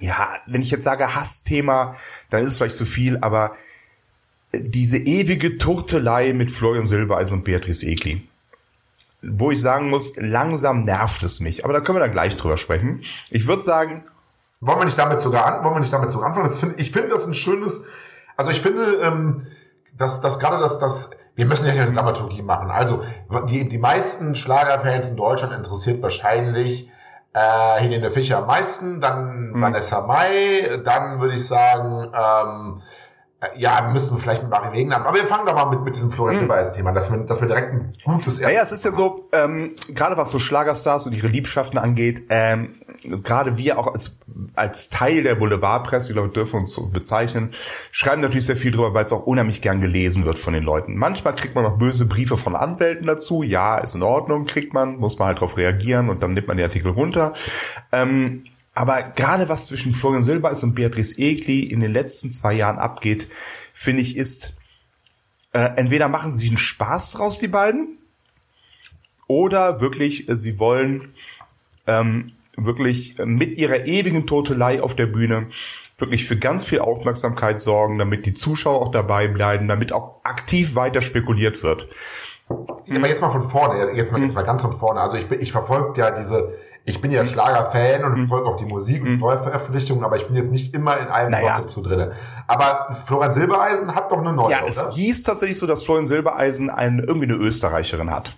ja, 0.00 0.28
wenn 0.46 0.62
ich 0.62 0.72
jetzt 0.72 0.82
sage 0.82 1.14
Hassthema, 1.14 1.94
dann 2.30 2.42
ist 2.42 2.48
es 2.48 2.56
vielleicht 2.56 2.76
zu 2.76 2.84
viel, 2.84 3.18
aber 3.20 3.52
diese 4.52 4.98
ewige 4.98 5.58
Turtelei 5.58 6.32
mit 6.32 6.50
Florian 6.50 6.84
Silbereisen 6.84 7.38
und 7.38 7.44
Beatrice 7.44 7.86
Egli. 7.86 8.26
Wo 9.30 9.50
ich 9.50 9.60
sagen 9.60 9.90
muss, 9.90 10.14
langsam 10.16 10.84
nervt 10.84 11.22
es 11.22 11.40
mich. 11.40 11.64
Aber 11.64 11.72
da 11.72 11.80
können 11.80 11.96
wir 11.96 12.02
dann 12.02 12.12
gleich 12.12 12.36
drüber 12.36 12.56
sprechen. 12.56 13.00
Ich 13.30 13.46
würde 13.46 13.62
sagen, 13.62 14.04
Wollen 14.66 14.78
wir 14.78 14.84
nicht 14.86 14.98
damit 14.98 15.20
sogar 15.20 15.44
an, 15.44 15.62
wollen 15.62 15.74
wir 15.74 15.80
nicht 15.80 15.92
damit 15.92 16.10
sogar 16.10 16.28
anfangen? 16.28 16.46
Das 16.46 16.58
find, 16.58 16.80
ich 16.80 16.90
finde 16.90 17.08
das 17.10 17.26
ein 17.26 17.34
schönes, 17.34 17.84
also 18.38 18.50
ich 18.50 18.62
finde, 18.62 18.94
ähm, 19.02 19.46
dass, 19.92 20.22
dass 20.22 20.38
gerade 20.38 20.58
das, 20.58 20.78
das, 20.78 21.10
wir 21.34 21.44
müssen 21.44 21.66
ja 21.66 21.72
hier 21.72 21.82
eine 21.82 21.92
Dramaturgie 21.92 22.40
machen. 22.40 22.70
Also 22.70 23.04
die, 23.50 23.68
die 23.68 23.76
meisten 23.76 24.34
Schlagerfans 24.34 25.08
in 25.08 25.16
Deutschland 25.16 25.52
interessiert 25.52 26.00
wahrscheinlich 26.00 26.88
äh, 27.34 27.80
Helene 27.80 28.10
Fischer 28.10 28.38
am 28.38 28.46
meisten, 28.46 29.02
dann 29.02 29.52
Vanessa 29.54 30.00
Mai, 30.00 30.80
dann 30.82 31.20
würde 31.20 31.34
ich 31.34 31.46
sagen, 31.46 32.10
ähm, 32.14 32.82
äh, 32.82 32.93
ja, 33.56 33.90
müssen 33.92 34.14
wir 34.14 34.20
vielleicht 34.20 34.42
mit 34.42 34.50
Marie 34.50 34.76
Wegen 34.76 34.92
an. 34.92 35.02
Aber 35.02 35.16
wir 35.16 35.26
fangen 35.26 35.46
doch 35.46 35.54
mal 35.54 35.66
mit, 35.66 35.82
mit 35.82 35.96
diesem 35.96 36.10
Florian 36.10 36.40
Silbereisen-Thema, 36.40 36.92
dass 36.92 37.10
wir, 37.10 37.18
dass 37.18 37.40
wir 37.40 37.48
direkt 37.48 37.72
ein 37.72 37.92
gutes 38.04 38.40
Naja, 38.40 38.62
es 38.62 38.72
ist 38.72 38.84
ja 38.84 38.92
so, 38.92 39.28
ähm, 39.32 39.74
gerade 39.88 40.16
was 40.16 40.30
so 40.30 40.38
Schlagerstars 40.38 41.06
und 41.06 41.12
ihre 41.14 41.26
Liebschaften 41.26 41.78
angeht, 41.78 42.24
ähm, 42.30 42.76
gerade 43.22 43.58
wir 43.58 43.78
auch 43.78 43.88
als, 43.88 44.16
als 44.54 44.88
Teil 44.88 45.22
der 45.22 45.34
Boulevardpresse, 45.34 46.10
ich 46.10 46.14
glaube, 46.14 46.30
dürfen 46.30 46.60
uns 46.60 46.72
so 46.72 46.88
bezeichnen, 46.88 47.50
schreiben 47.90 48.22
natürlich 48.22 48.46
sehr 48.46 48.56
viel 48.56 48.72
drüber, 48.72 48.94
weil 48.94 49.04
es 49.04 49.12
auch 49.12 49.26
unheimlich 49.26 49.60
gern 49.60 49.80
gelesen 49.80 50.24
wird 50.24 50.38
von 50.38 50.54
den 50.54 50.64
Leuten. 50.64 50.96
Manchmal 50.96 51.34
kriegt 51.34 51.54
man 51.54 51.66
auch 51.66 51.76
böse 51.76 52.06
Briefe 52.06 52.38
von 52.38 52.56
Anwälten 52.56 53.06
dazu. 53.06 53.42
Ja, 53.42 53.78
ist 53.78 53.94
in 53.94 54.02
Ordnung, 54.02 54.46
kriegt 54.46 54.72
man, 54.72 54.96
muss 54.96 55.18
man 55.18 55.28
halt 55.28 55.40
drauf 55.40 55.56
reagieren 55.56 56.08
und 56.08 56.22
dann 56.22 56.32
nimmt 56.32 56.48
man 56.48 56.56
den 56.56 56.66
Artikel 56.66 56.92
runter. 56.92 57.34
Ähm, 57.92 58.44
aber 58.74 59.02
gerade 59.02 59.48
was 59.48 59.66
zwischen 59.66 59.94
Florian 59.94 60.22
Silbereis 60.22 60.62
und 60.62 60.74
Beatrice 60.74 61.18
Egli 61.18 61.60
in 61.60 61.80
den 61.80 61.92
letzten 61.92 62.30
zwei 62.30 62.54
Jahren 62.54 62.78
abgeht, 62.78 63.28
finde 63.72 64.02
ich, 64.02 64.16
ist 64.16 64.56
äh, 65.52 65.70
entweder 65.76 66.08
machen 66.08 66.32
sie 66.32 66.48
einen 66.48 66.56
Spaß 66.56 67.12
draus, 67.12 67.38
die 67.38 67.48
beiden, 67.48 67.98
oder 69.26 69.80
wirklich, 69.80 70.28
äh, 70.28 70.38
sie 70.38 70.58
wollen 70.58 71.14
ähm, 71.86 72.32
wirklich 72.56 73.16
mit 73.18 73.54
ihrer 73.54 73.86
ewigen 73.86 74.26
Totelei 74.26 74.82
auf 74.82 74.94
der 74.94 75.06
Bühne 75.06 75.48
wirklich 75.98 76.26
für 76.26 76.36
ganz 76.36 76.64
viel 76.64 76.80
Aufmerksamkeit 76.80 77.60
sorgen, 77.60 77.98
damit 77.98 78.26
die 78.26 78.34
Zuschauer 78.34 78.80
auch 78.80 78.90
dabei 78.90 79.28
bleiben, 79.28 79.68
damit 79.68 79.92
auch 79.92 80.20
aktiv 80.24 80.74
weiter 80.74 81.02
spekuliert 81.02 81.62
wird. 81.62 81.88
Aber 82.48 83.08
jetzt 83.08 83.22
mal 83.22 83.30
von 83.30 83.42
vorne, 83.42 83.92
jetzt 83.96 84.12
mal, 84.12 84.20
jetzt 84.20 84.34
mal 84.34 84.42
ganz 84.42 84.62
von 84.62 84.76
vorne. 84.76 85.00
Also 85.00 85.16
ich 85.16 85.30
ich 85.30 85.52
verfolge 85.52 86.00
ja 86.00 86.10
diese, 86.10 86.52
ich 86.86 87.00
bin 87.00 87.10
ja 87.10 87.24
Schlager-Fan 87.24 88.04
und 88.04 88.16
verfolge 88.18 88.48
auch 88.48 88.56
die 88.56 88.66
Musik 88.66 89.02
und 89.02 89.18
neue 89.18 89.38
Veröffentlichungen, 89.38 90.04
aber 90.04 90.16
ich 90.16 90.26
bin 90.26 90.36
jetzt 90.36 90.50
nicht 90.50 90.74
immer 90.74 90.98
in 90.98 91.08
einem 91.08 91.30
Naja. 91.30 91.56
Gossip 91.56 91.70
so 91.70 91.82
drinne. 91.82 92.12
Aber 92.46 92.88
Florian 93.06 93.32
Silbereisen 93.32 93.94
hat 93.94 94.12
doch 94.12 94.18
eine 94.18 94.32
neue, 94.34 94.50
Ja, 94.50 94.58
oder? 94.58 94.68
es 94.68 94.88
hieß 94.92 95.22
tatsächlich 95.22 95.58
so, 95.58 95.66
dass 95.66 95.82
Florian 95.84 96.06
Silbereisen 96.06 96.68
ein, 96.68 96.98
irgendwie 96.98 97.24
eine 97.26 97.34
Österreicherin 97.36 98.10
hat. 98.10 98.36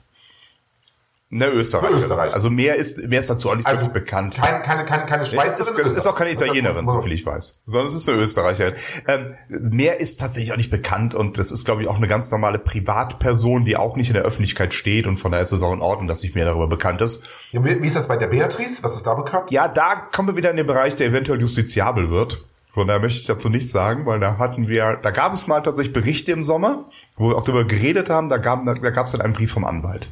Eine 1.29 1.49
Österreicherin. 1.49 1.95
Eine 1.97 2.05
Österreicherin. 2.05 2.35
Also 2.35 2.51
mehr 2.51 2.77
ist, 2.77 3.09
mehr 3.09 3.19
ist 3.19 3.29
dazu 3.29 3.51
auch 3.51 3.57
nicht 3.57 3.67
Also 3.67 3.81
wirklich 3.83 4.05
bekannt. 4.05 4.37
Keine, 4.37 4.62
keine, 4.62 4.85
keine, 4.85 5.07
keine 5.07 5.23
Nee, 5.23 5.29
es 5.29 5.35
Schweizerin. 5.35 5.87
ist, 5.87 5.99
ist 5.99 6.07
auch 6.07 6.15
keine 6.15 6.31
Italienerin, 6.31 6.87
soviel 6.87 7.12
ich 7.12 7.27
weiß. 7.27 7.62
Sondern 7.67 7.89
es 7.89 7.95
ist 7.95 8.09
eine 8.09 8.19
Österreicherin. 8.19 8.75
Ähm, 9.09 9.35
mehr 9.49 9.99
ist 9.99 10.21
tatsächlich 10.21 10.53
auch 10.53 10.57
nicht 10.57 10.71
bekannt 10.71 11.17
und 11.17 11.37
das 11.37 11.51
ist, 11.51 11.65
glaube 11.65 11.83
ich, 11.83 11.89
auch 11.89 11.97
eine 11.97 12.07
ganz 12.07 12.31
normale 12.31 12.61
Privatperson, 12.61 13.65
die 13.65 13.77
auch 13.77 13.97
nicht 13.97 14.09
in 14.09 14.15
der 14.15 14.23
Öffentlichkeit 14.23 14.73
steht 14.73 15.09
und 15.09 15.17
von 15.17 15.33
daher 15.33 15.43
ist 15.43 15.51
es 15.53 15.62
auch 15.62 15.73
in 15.73 15.81
Ordnung, 15.81 16.07
dass 16.07 16.23
nicht 16.23 16.37
mehr 16.37 16.45
darüber 16.45 16.69
bekannt 16.69 17.01
ist. 17.01 17.25
Ja, 17.51 17.65
wie 17.65 17.73
ist 17.87 17.97
das 17.97 18.07
bei 18.07 18.17
der 18.17 18.29
Beatrice? 18.29 18.85
Was 18.85 18.95
ist 18.95 19.05
da 19.07 19.15
bekannt? 19.15 19.51
Ja, 19.51 19.67
da 19.67 19.97
kommen 19.97 20.29
wir 20.29 20.37
wieder 20.37 20.51
in 20.51 20.57
den 20.57 20.67
Bereich, 20.67 20.95
der 20.95 21.09
eventuell 21.09 21.41
justiziabel 21.41 22.09
wird. 22.11 22.45
Von 22.73 22.87
daher 22.87 23.01
möchte 23.01 23.21
ich 23.21 23.27
dazu 23.27 23.49
nichts 23.49 23.73
sagen, 23.73 24.07
weil 24.07 24.21
da 24.21 24.39
hatten 24.39 24.69
wir, 24.69 24.99
da 25.03 25.11
gab 25.11 25.33
es 25.33 25.47
mal 25.49 25.61
tatsächlich 25.61 25.95
Berichte 25.95 26.31
im 26.31 26.45
Sommer, 26.45 26.85
wo 27.17 27.31
wir 27.31 27.37
auch 27.37 27.43
darüber 27.43 27.65
geredet 27.65 28.11
haben, 28.11 28.29
da 28.29 28.37
gab 28.37 28.65
da 28.65 28.91
gab 28.91 29.07
es 29.07 29.12
dann 29.12 29.23
einen 29.23 29.33
Brief 29.33 29.51
vom 29.51 29.65
Anwalt. 29.65 30.09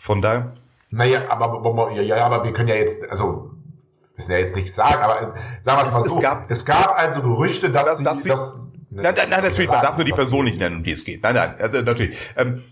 Von 0.00 0.22
daher, 0.22 0.54
Naja, 0.90 1.28
aber, 1.28 1.44
aber, 1.64 1.92
ja, 1.92 2.02
ja, 2.02 2.24
aber 2.26 2.42
wir 2.42 2.52
können 2.54 2.68
ja 2.68 2.74
jetzt, 2.74 3.08
also, 3.08 3.50
müssen 4.16 4.32
ja 4.32 4.38
jetzt 4.38 4.56
nicht 4.56 4.72
sagen, 4.72 5.02
aber 5.02 5.20
äh, 5.20 5.26
sagen 5.62 5.78
wir 5.78 5.82
es 5.82 5.88
Es- 5.88 5.94
mal 5.94 6.06
es 6.06 6.14
so. 6.14 6.20
gab- 6.20 6.50
es 6.50 6.64
gab 6.64 6.98
also 6.98 7.20
Gerüchte, 7.22 7.70
dass, 7.70 7.84
Dass- 7.84 7.98
sie, 7.98 8.04
dass 8.04 8.22
sie- 8.22 8.28
dass, 8.30 8.60
nein, 8.90 9.14
nein, 9.14 9.28
nein, 9.30 9.42
natürlich, 9.44 9.70
man 9.70 9.82
darf 9.82 9.96
nur 9.96 10.06
die 10.06 10.12
Person 10.12 10.46
nicht 10.46 10.58
nennen, 10.58 10.78
um 10.78 10.82
die 10.82 10.92
es 10.92 11.04
geht. 11.04 11.22
Nein, 11.22 11.34
nein, 11.34 11.54
also 11.58 11.82
natürlich. 11.82 12.18
Ähm, 12.36 12.64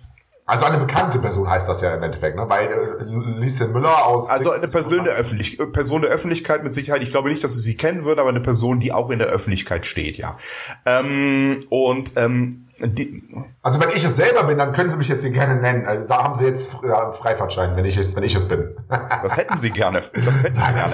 Also 0.46 0.64
eine 0.64 0.78
bekannte 0.78 1.18
Person 1.18 1.46
heißt 1.50 1.68
das 1.68 1.82
ja 1.82 1.94
im 1.94 2.02
Endeffekt, 2.02 2.34
ne? 2.34 2.48
Weil 2.48 2.68
äh, 2.68 3.04
Lieschen 3.38 3.70
Müller 3.70 4.06
aus. 4.06 4.30
Also 4.30 4.50
eine 4.52 4.66
Person 4.66 5.04
der, 5.04 5.12
Öffentlich 5.14 5.60
äh, 5.60 5.66
Person 5.66 6.00
der 6.00 6.10
Öffentlichkeit 6.10 6.64
mit 6.64 6.72
Sicherheit. 6.72 7.02
Ich 7.02 7.10
glaube 7.10 7.28
nicht, 7.28 7.44
dass 7.44 7.52
sie 7.52 7.60
sie 7.60 7.76
kennen 7.76 8.06
würde, 8.06 8.22
aber 8.22 8.30
eine 8.30 8.40
Person, 8.40 8.80
die 8.80 8.90
auch 8.90 9.10
in 9.10 9.18
der 9.18 9.28
Öffentlichkeit 9.28 9.84
steht, 9.84 10.16
ja. 10.16 10.38
Ähm, 10.86 11.58
und 11.68 12.12
ähm, 12.16 12.67
die, 12.80 13.22
Also 13.62 13.80
wenn 13.80 13.90
ich 13.90 14.04
es 14.04 14.16
selber 14.16 14.44
bin, 14.44 14.58
dann 14.58 14.72
können 14.72 14.90
Sie 14.90 14.96
mich 14.96 15.08
jetzt 15.08 15.22
hier 15.22 15.30
gerne 15.30 15.60
nennen. 15.60 15.86
Also 15.86 16.08
da 16.08 16.22
haben 16.22 16.34
Sie 16.34 16.46
jetzt 16.46 16.74
äh, 16.74 17.12
Freifahrtschein, 17.12 17.76
wenn 17.76 17.84
ich 17.84 17.96
es, 17.96 18.14
wenn 18.16 18.22
ich 18.22 18.34
es 18.34 18.46
bin. 18.46 18.76
das 18.88 19.36
hätten 19.36 19.58
sie 19.58 19.70
gerne. 19.70 20.10
Das 20.12 20.42
hätten 20.42 20.56
sie 20.56 20.72
gerne. 20.72 20.92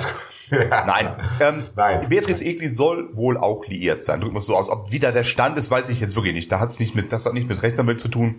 ja. 0.71 0.85
Nein. 0.87 1.17
Ähm, 1.41 1.65
Nein. 1.77 2.09
Beatrice 2.09 2.45
Egli 2.45 2.69
soll 2.69 3.09
wohl 3.15 3.37
auch 3.37 3.67
liiert 3.67 4.03
sein. 4.03 4.21
Drücken 4.21 4.35
wir 4.35 4.41
es 4.41 4.47
so 4.47 4.57
aus. 4.57 4.71
Ob 4.71 4.93
wieder 4.93 5.13
der 5.13 5.25
Stand 5.25 5.59
ist, 5.59 5.71
weiß 5.71 5.89
ich 5.89 6.01
jetzt 6.01 6.17
wirklich 6.17 6.35
nicht. 6.35 6.51
Da 6.51 6.61
hat's 6.61 6.81
nicht 6.81 6.95
mit, 6.95 7.13
das 7.13 7.27
hat 7.27 7.35
nicht 7.35 7.49
mit 7.49 7.63
Rechtsanwalt 7.63 8.01
zu 8.01 8.09
tun. 8.09 8.37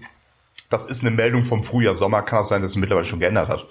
Das 0.70 0.86
ist 0.86 1.02
eine 1.02 1.12
Meldung 1.12 1.46
vom 1.46 1.64
Frühjahr, 1.64 1.96
Sommer. 1.96 2.22
Kann 2.24 2.40
auch 2.40 2.46
sein, 2.46 2.62
dass 2.62 2.72
es 2.72 2.78
mittlerweile 2.78 3.06
schon 3.06 3.20
geändert 3.20 3.50
hat. 3.50 3.68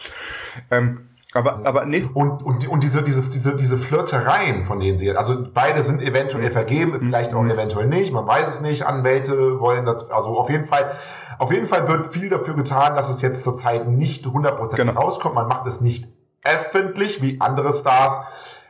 Ähm, 0.71 1.09
aber, 1.35 1.61
aber 1.65 1.85
nächst, 1.87 2.15
Und, 2.15 2.43
und, 2.45 2.69
und 2.69 2.83
diese, 2.83 3.03
diese, 3.03 3.23
diese, 3.23 3.57
diese 3.57 3.77
Flirtereien, 3.77 4.65
von 4.65 4.79
denen 4.81 4.97
sie, 4.99 5.11
also 5.17 5.45
beide 5.53 5.83
sind 5.83 6.01
eventuell 6.01 6.51
vergeben, 6.51 6.97
vielleicht 7.01 7.35
auch 7.35 7.45
eventuell 7.45 7.87
nicht, 7.87 8.13
man 8.13 8.27
weiß 8.27 8.49
es 8.49 8.61
nicht, 8.61 8.87
Anwälte 8.87 9.59
wollen 9.61 9.85
das, 9.85 10.11
also 10.11 10.39
auf 10.39 10.49
jeden 10.51 10.65
Fall, 10.65 10.93
auf 11.39 11.51
jeden 11.53 11.67
Fall 11.67 11.89
wird 11.89 12.07
viel 12.07 12.29
dafür 12.29 12.55
getan, 12.55 12.95
dass 12.95 13.09
es 13.09 13.21
jetzt 13.23 13.43
zurzeit 13.45 13.89
nicht 13.89 14.25
100% 14.27 14.77
Genau. 14.77 14.93
rauskommt, 15.01 15.35
man 15.35 15.49
macht 15.49 15.67
es 15.67 15.81
nicht 15.81 16.07
öffentlich, 16.45 17.23
wie 17.23 17.41
andere 17.41 17.73
Stars, 17.73 18.21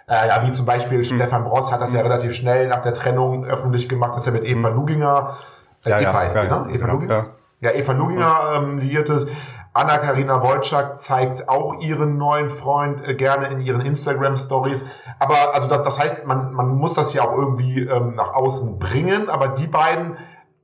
äh, 0.08 0.28
ja, 0.28 0.46
wie 0.46 0.52
zum 0.52 0.66
Beispiel 0.66 0.98
Hm. 0.98 1.04
Stefan 1.04 1.44
Bross 1.44 1.72
hat 1.72 1.80
das 1.80 1.92
ja 1.92 2.00
relativ 2.00 2.34
schnell 2.34 2.68
nach 2.68 2.80
der 2.82 2.94
Trennung 2.94 3.44
öffentlich 3.44 3.88
gemacht, 3.88 4.16
dass 4.16 4.26
er 4.26 4.32
mit 4.32 4.44
Eva 4.44 4.68
Luginger, 4.68 5.36
äh. 5.84 5.90
Ja, 5.90 5.98
Eva 6.00 6.02
ja, 6.12 6.14
heißt 6.14 6.36
ja, 6.36 6.42
ne? 6.44 6.72
Eva 6.72 6.78
genau, 6.86 6.92
Luginger? 6.94 7.14
ja. 7.16 7.22
Ja, 7.60 7.70
Eva 7.72 7.92
Luginger 7.92 8.40
ähm, 8.56 8.78
liiert 8.78 9.08
ist. 9.08 9.28
Anna-Karina 9.74 10.40
Wojcik 10.40 10.98
zeigt 10.98 11.48
auch 11.48 11.80
ihren 11.80 12.16
neuen 12.16 12.48
Freund 12.48 13.06
äh, 13.06 13.14
gerne 13.14 13.48
in 13.48 13.60
ihren 13.60 13.80
Instagram-Stories. 13.80 14.84
Aber 15.18 15.52
also 15.52 15.68
das, 15.68 15.82
das 15.82 15.98
heißt, 15.98 16.26
man, 16.26 16.54
man 16.54 16.68
muss 16.68 16.94
das 16.94 17.12
ja 17.12 17.22
auch 17.22 17.36
irgendwie 17.36 17.80
ähm, 17.80 18.14
nach 18.14 18.32
außen 18.34 18.78
bringen. 18.78 19.28
Aber 19.28 19.48
die 19.48 19.66
beiden 19.66 20.16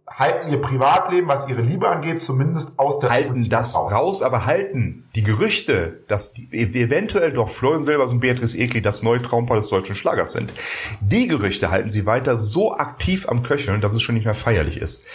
halten 0.07 0.53
ihr 0.53 0.61
Privatleben, 0.61 1.27
was 1.29 1.49
ihre 1.49 1.63
Liebe 1.63 1.89
angeht, 1.89 2.23
zumindest 2.23 2.79
aus 2.79 2.99
der 3.01 3.11
halten 3.11 3.49
das 3.49 3.77
raus, 3.77 4.23
aber 4.23 4.45
halten 4.45 5.09
die 5.15 5.23
Gerüchte, 5.23 6.05
dass 6.09 6.33
die, 6.33 6.49
eventuell 6.53 7.33
doch 7.33 7.49
Florian 7.49 7.83
Silbers 7.83 8.13
und 8.13 8.21
Beatrice 8.21 8.57
Egli 8.59 8.83
das 8.83 9.03
neue 9.03 9.23
Traumpaar 9.23 9.57
des 9.57 9.69
deutschen 9.71 9.95
Schlagers 9.95 10.33
sind. 10.33 10.53
Die 11.01 11.27
Gerüchte 11.27 11.71
halten 11.71 11.91
sie 11.91 12.07
weiter 12.07 12.39
so 12.39 12.75
aktiv 12.75 13.29
am 13.29 13.43
Köcheln, 13.43 13.81
dass 13.81 13.95
es 13.95 14.03
schon 14.03 14.15
nicht 14.15 14.25
mehr 14.25 14.35
feierlich 14.35 14.77
ist. 14.77 15.07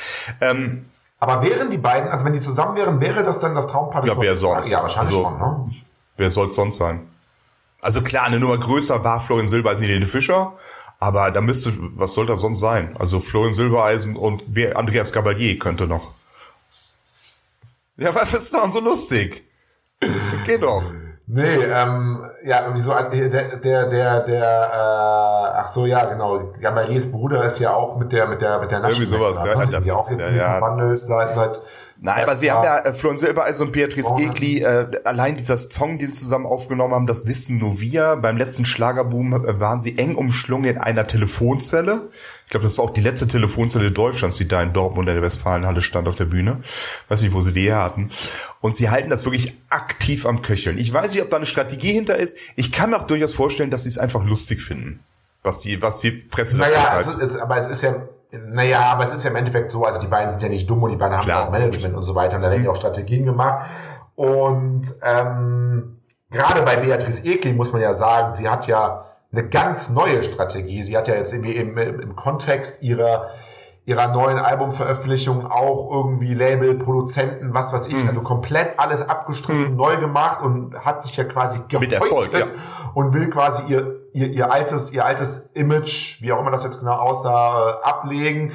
Ähm, 0.42 0.86
Aber 1.26 1.44
wären 1.44 1.72
die 1.72 1.78
beiden, 1.80 2.10
also 2.12 2.24
wenn 2.24 2.34
die 2.34 2.40
zusammen 2.40 2.78
wären, 2.78 3.02
wäre 3.02 3.24
das 3.24 3.40
dann 3.40 3.56
das 3.56 3.66
Traumpaar? 3.68 4.06
Ja, 4.06 4.16
wer 4.20 4.36
sonst? 4.38 4.70
Ja, 4.70 4.82
wahrscheinlich 4.82 5.16
Also- 5.18 5.24
schon, 5.28 5.38
ne? 5.40 5.76
wer 6.18 6.30
soll 6.30 6.48
es 6.48 6.56
sonst 6.56 6.78
sein? 6.78 7.08
Also 7.82 8.04
klar, 8.04 8.26
eine 8.26 8.40
Nummer 8.40 8.60
größer 8.60 9.04
war 9.04 9.20
Florian 9.20 9.48
Silbereisen 9.48 9.88
Helene 9.88 10.06
Fischer, 10.06 10.54
aber 11.00 11.32
da 11.32 11.42
müsste, 11.42 11.74
was 11.96 12.14
soll 12.14 12.28
das 12.28 12.42
sonst 12.42 12.60
sein? 12.60 12.96
Also 13.00 13.20
Florian 13.20 13.54
Silbereisen 13.54 14.16
und 14.16 14.44
Andreas 14.76 15.12
Gabalier 15.14 15.58
könnte 15.58 15.88
noch. 15.88 16.12
Ja, 17.98 18.14
was 18.14 18.34
ist 18.36 18.54
daran 18.54 18.70
so 18.70 18.80
lustig? 18.82 19.44
Das 20.00 20.44
geht 20.46 20.62
doch. 20.62 20.84
Nee, 21.28 21.56
ähm, 21.56 22.24
ja, 22.46 22.70
wieso, 22.72 22.94
der, 22.94 23.30
der, 23.30 23.88
der, 23.90 24.20
der, 24.22 24.44
äh, 24.44 25.58
ach 25.60 25.68
so, 25.68 25.86
ja, 25.86 26.06
genau, 26.06 26.54
Gabaliers 26.62 27.12
Bruder 27.12 27.44
ist 27.44 27.60
ja 27.60 27.74
auch 27.74 27.98
mit 27.98 28.12
der, 28.12 28.28
mit 28.28 28.42
der, 28.42 28.60
mit 28.60 28.72
der 28.72 28.80
Irgendwie 28.84 29.06
sowas, 29.06 29.44
Naschenweg, 29.44 29.58
ja, 29.58 29.66
ne? 29.66 29.72
das 29.72 29.88
ist- 30.12 30.20
ja, 30.20 30.26
irgendwie 30.26 30.38
ja, 30.40 30.60
das 30.60 30.80
ist- 30.80 31.08
seit, 31.08 31.34
seit, 31.34 31.62
Nein, 31.98 32.24
aber 32.24 32.36
sie 32.36 32.52
haben 32.52 32.64
ja 32.66 32.80
äh, 32.80 32.94
Florian 32.94 33.18
Silbereisen 33.18 33.68
und 33.68 33.72
Beatrice 33.72 34.12
Oh. 34.14 34.20
Egli, 34.20 34.60
äh, 34.62 34.86
allein 35.06 35.38
dieser 35.38 35.58
Song, 35.58 35.98
den 35.98 36.08
sie 36.10 36.14
zusammen 36.14 36.46
aufgenommen 36.46 36.94
haben, 36.94 37.08
das 37.08 37.26
wissen 37.26 37.58
nur 37.58 37.80
wir. 37.80 38.18
Beim 38.22 38.36
letzten 38.36 38.66
Schlagerboom 38.66 39.34
äh, 39.46 39.60
waren 39.62 39.80
sie 39.80 39.98
eng 39.98 40.16
umschlungen 40.16 40.72
in 40.72 40.78
einer 40.78 41.08
Telefonzelle. 41.08 42.10
Ich 42.46 42.52
glaube, 42.52 42.64
das 42.64 42.78
war 42.78 42.86
auch 42.86 42.92
die 42.92 43.02
letzte 43.02 43.28
Telefonzelle 43.28 43.92
Deutschlands, 43.92 44.38
die 44.38 44.48
da 44.48 44.62
in 44.62 44.72
Dortmund 44.72 45.10
in 45.10 45.16
der 45.16 45.24
Westfalenhalle 45.24 45.82
stand 45.82 46.08
auf 46.08 46.16
der 46.16 46.26
Bühne. 46.26 46.62
Weiß 47.10 47.22
nicht, 47.24 47.34
wo 47.34 47.42
sie 47.42 47.54
die 47.54 47.64
her 47.64 47.82
hatten. 47.82 48.12
Und 48.62 48.76
sie 48.78 48.90
halten 48.92 49.10
das 49.10 49.26
wirklich 49.26 49.58
aktiv 49.70 50.28
am 50.28 50.44
Köcheln. 50.44 50.78
Ich 50.78 50.94
weiß 50.94 51.14
nicht, 51.14 51.24
ob 51.24 51.30
da 51.32 51.38
eine 51.38 51.48
Strategie 51.48 51.92
hinter 51.92 52.16
ist. 52.16 52.38
Ich 52.56 52.72
kann 52.72 52.92
mir 52.92 52.98
auch 52.98 53.08
durchaus 53.08 53.34
vorstellen, 53.34 53.72
dass 53.72 53.84
sie 53.84 53.90
es 53.90 53.98
einfach 53.98 54.24
lustig 54.24 54.62
finden. 54.62 55.04
Was 55.42 55.60
die, 55.60 55.82
was 55.82 56.00
die 56.00 56.12
Presse 56.12 56.58
dazu 56.58 56.74
naja, 56.74 57.00
es 57.00 57.06
schreibt. 57.06 57.22
ist, 57.22 57.36
es, 57.36 57.42
aber 57.42 57.58
es 57.58 57.68
ist 57.68 57.82
ja, 57.82 57.96
naja, 58.32 58.82
aber 58.92 59.06
es 59.06 59.14
ist 59.14 59.24
ja 59.24 59.32
im 59.32 59.36
Endeffekt 59.36 59.72
so, 59.72 59.84
also 59.84 60.00
die 60.00 60.08
beiden 60.08 60.30
sind 60.30 60.44
ja 60.44 60.50
nicht 60.50 60.70
dumm 60.70 60.84
und 60.84 60.92
die 60.92 60.98
beiden 60.98 61.18
haben 61.18 61.24
Klar. 61.24 61.42
ja 61.42 61.48
auch 61.48 61.52
Management 61.52 61.96
und 61.96 62.04
so 62.04 62.16
weiter 62.16 62.36
und 62.36 62.44
da 62.44 62.52
werden 62.52 62.64
ja 62.64 62.72
auch 62.72 62.76
Strategien 62.76 63.26
gemacht. 63.26 63.70
Und 64.16 64.84
ähm, 65.04 65.98
gerade 66.32 66.62
bei 66.62 66.78
Beatrice 66.78 67.24
Egli 67.26 67.54
muss 67.54 67.74
man 67.74 67.82
ja 67.82 67.94
sagen, 67.94 68.34
sie 68.36 68.50
hat 68.50 68.68
ja 68.68 69.06
eine 69.38 69.48
ganz 69.50 69.90
neue 69.90 70.24
Strategie. 70.24 70.82
Sie 70.84 70.96
hat 70.98 71.08
ja 71.08 71.16
jetzt 71.16 71.34
irgendwie 71.34 71.56
im, 71.56 71.78
im, 71.78 72.16
Kontext 72.16 72.82
ihrer 72.82 73.30
ihrer 73.88 74.08
neuen 74.08 74.40
Albumveröffentlichung 74.40 75.46
auch 75.46 75.92
irgendwie 75.92 76.34
Label, 76.34 76.74
Produzenten, 76.74 77.54
was 77.54 77.72
weiß 77.72 77.88
Mhm. 77.90 77.96
ich, 77.98 78.08
also 78.08 78.22
komplett 78.22 78.80
alles 78.80 79.08
abgestritten, 79.08 79.76
neu 79.76 79.98
gemacht 79.98 80.42
und 80.42 80.74
hat 80.84 81.04
sich 81.04 81.16
ja 81.18 81.24
quasi 81.24 81.60
Mit 81.80 81.94
Erfolg, 81.94 82.34
ja. 82.34 82.46
und 82.96 83.14
will 83.14 83.30
quasi 83.30 83.62
ihr, 83.72 83.98
ihr, 84.14 84.28
ihr 84.32 84.52
altes, 84.52 84.92
ihr 84.92 85.06
altes 85.06 85.52
Image, 85.54 86.20
wie 86.24 86.32
auch 86.34 86.40
immer 86.40 86.50
das 86.50 86.64
jetzt 86.64 86.80
genau 86.80 86.94
aussah, 86.96 87.70
äh, 87.70 87.84
ablegen. 87.84 88.54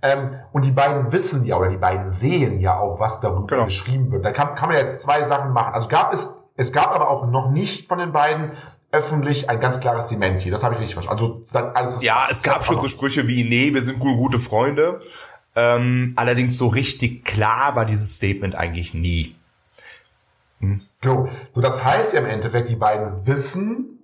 Ähm, 0.00 0.36
und 0.52 0.64
die 0.64 0.70
beiden 0.70 1.10
wissen 1.10 1.44
ja 1.44 1.56
oder 1.56 1.70
die 1.70 1.76
beiden 1.76 2.08
sehen 2.08 2.60
ja 2.60 2.78
auch, 2.78 3.00
was 3.00 3.18
darüber 3.18 3.48
Genau. 3.48 3.64
geschrieben 3.64 4.12
wird. 4.12 4.24
Da 4.24 4.30
kann, 4.30 4.54
kann 4.54 4.68
man 4.68 4.78
jetzt 4.78 5.02
zwei 5.02 5.24
Sachen 5.24 5.52
machen. 5.52 5.74
Also 5.74 5.88
gab 5.88 6.12
es, 6.12 6.32
es 6.54 6.72
gab 6.72 6.94
aber 6.94 7.10
auch 7.10 7.26
noch 7.26 7.50
nicht 7.50 7.88
von 7.88 7.98
den 7.98 8.12
beiden 8.12 8.52
öffentlich 8.90 9.50
ein 9.50 9.60
ganz 9.60 9.80
klares 9.80 10.08
Dementi. 10.08 10.50
Das 10.50 10.64
habe 10.64 10.74
ich 10.74 10.80
richtig 10.80 10.94
verstanden. 10.94 11.44
Also 11.52 11.68
alles 11.74 11.96
ist 11.96 12.02
Ja, 12.02 12.26
es 12.30 12.42
gab 12.42 12.64
schon 12.64 12.80
so 12.80 12.88
Sprüche 12.88 13.26
wie, 13.28 13.44
nee, 13.44 13.74
wir 13.74 13.82
sind 13.82 13.98
gut, 13.98 14.16
gute 14.16 14.38
Freunde. 14.38 15.00
Ähm, 15.54 16.14
allerdings 16.16 16.56
so 16.56 16.68
richtig 16.68 17.24
klar 17.24 17.74
war 17.76 17.84
dieses 17.84 18.16
Statement 18.16 18.54
eigentlich 18.54 18.94
nie. 18.94 19.34
So, 21.02 21.28
so, 21.52 21.60
das 21.60 21.84
heißt 21.84 22.12
ja 22.12 22.20
im 22.20 22.26
Endeffekt, 22.26 22.68
die 22.68 22.76
beiden 22.76 23.26
wissen, 23.26 24.00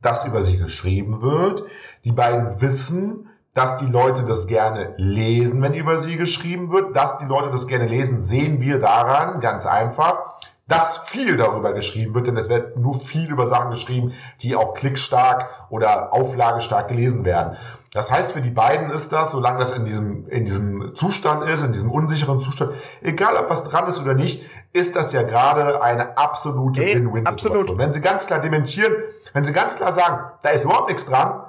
dass 0.00 0.24
über 0.24 0.42
sie 0.42 0.58
geschrieben 0.58 1.22
wird. 1.22 1.64
Die 2.04 2.12
beiden 2.12 2.60
wissen, 2.60 3.28
dass 3.54 3.76
die 3.76 3.86
Leute 3.86 4.24
das 4.24 4.46
gerne 4.46 4.94
lesen, 4.96 5.62
wenn 5.62 5.74
über 5.74 5.98
sie 5.98 6.16
geschrieben 6.16 6.72
wird. 6.72 6.96
Dass 6.96 7.18
die 7.18 7.26
Leute 7.26 7.50
das 7.50 7.66
gerne 7.66 7.86
lesen, 7.86 8.20
sehen 8.20 8.60
wir 8.60 8.78
daran, 8.80 9.40
ganz 9.40 9.66
einfach, 9.66 10.38
dass 10.72 10.96
viel 10.98 11.36
darüber 11.36 11.74
geschrieben 11.74 12.14
wird, 12.14 12.28
denn 12.28 12.36
es 12.38 12.48
wird 12.48 12.78
nur 12.78 12.94
viel 12.94 13.30
über 13.30 13.46
Sachen 13.46 13.70
geschrieben, 13.70 14.12
die 14.40 14.56
auch 14.56 14.72
klickstark 14.72 15.66
oder 15.68 16.14
auflagestark 16.14 16.88
gelesen 16.88 17.26
werden. 17.26 17.58
Das 17.92 18.10
heißt, 18.10 18.32
für 18.32 18.40
die 18.40 18.50
beiden 18.50 18.90
ist 18.90 19.12
das, 19.12 19.32
solange 19.32 19.58
das 19.58 19.72
in 19.72 19.84
diesem, 19.84 20.26
in 20.28 20.46
diesem 20.46 20.94
Zustand 20.94 21.44
ist, 21.44 21.62
in 21.62 21.72
diesem 21.72 21.90
unsicheren 21.90 22.40
Zustand, 22.40 22.72
egal 23.02 23.36
ob 23.36 23.50
was 23.50 23.64
dran 23.64 23.86
ist 23.86 24.00
oder 24.00 24.14
nicht, 24.14 24.46
ist 24.72 24.96
das 24.96 25.12
ja 25.12 25.22
gerade 25.22 25.82
eine 25.82 26.16
absolute 26.16 26.80
Win-Win-Situation. 26.80 27.26
absolut. 27.26 27.78
Wenn 27.78 27.92
Sie 27.92 28.00
ganz 28.00 28.26
klar 28.26 28.40
dementieren, 28.40 28.94
wenn 29.34 29.44
Sie 29.44 29.52
ganz 29.52 29.76
klar 29.76 29.92
sagen, 29.92 30.24
da 30.40 30.48
ist 30.48 30.64
überhaupt 30.64 30.88
nichts 30.88 31.04
dran, 31.04 31.42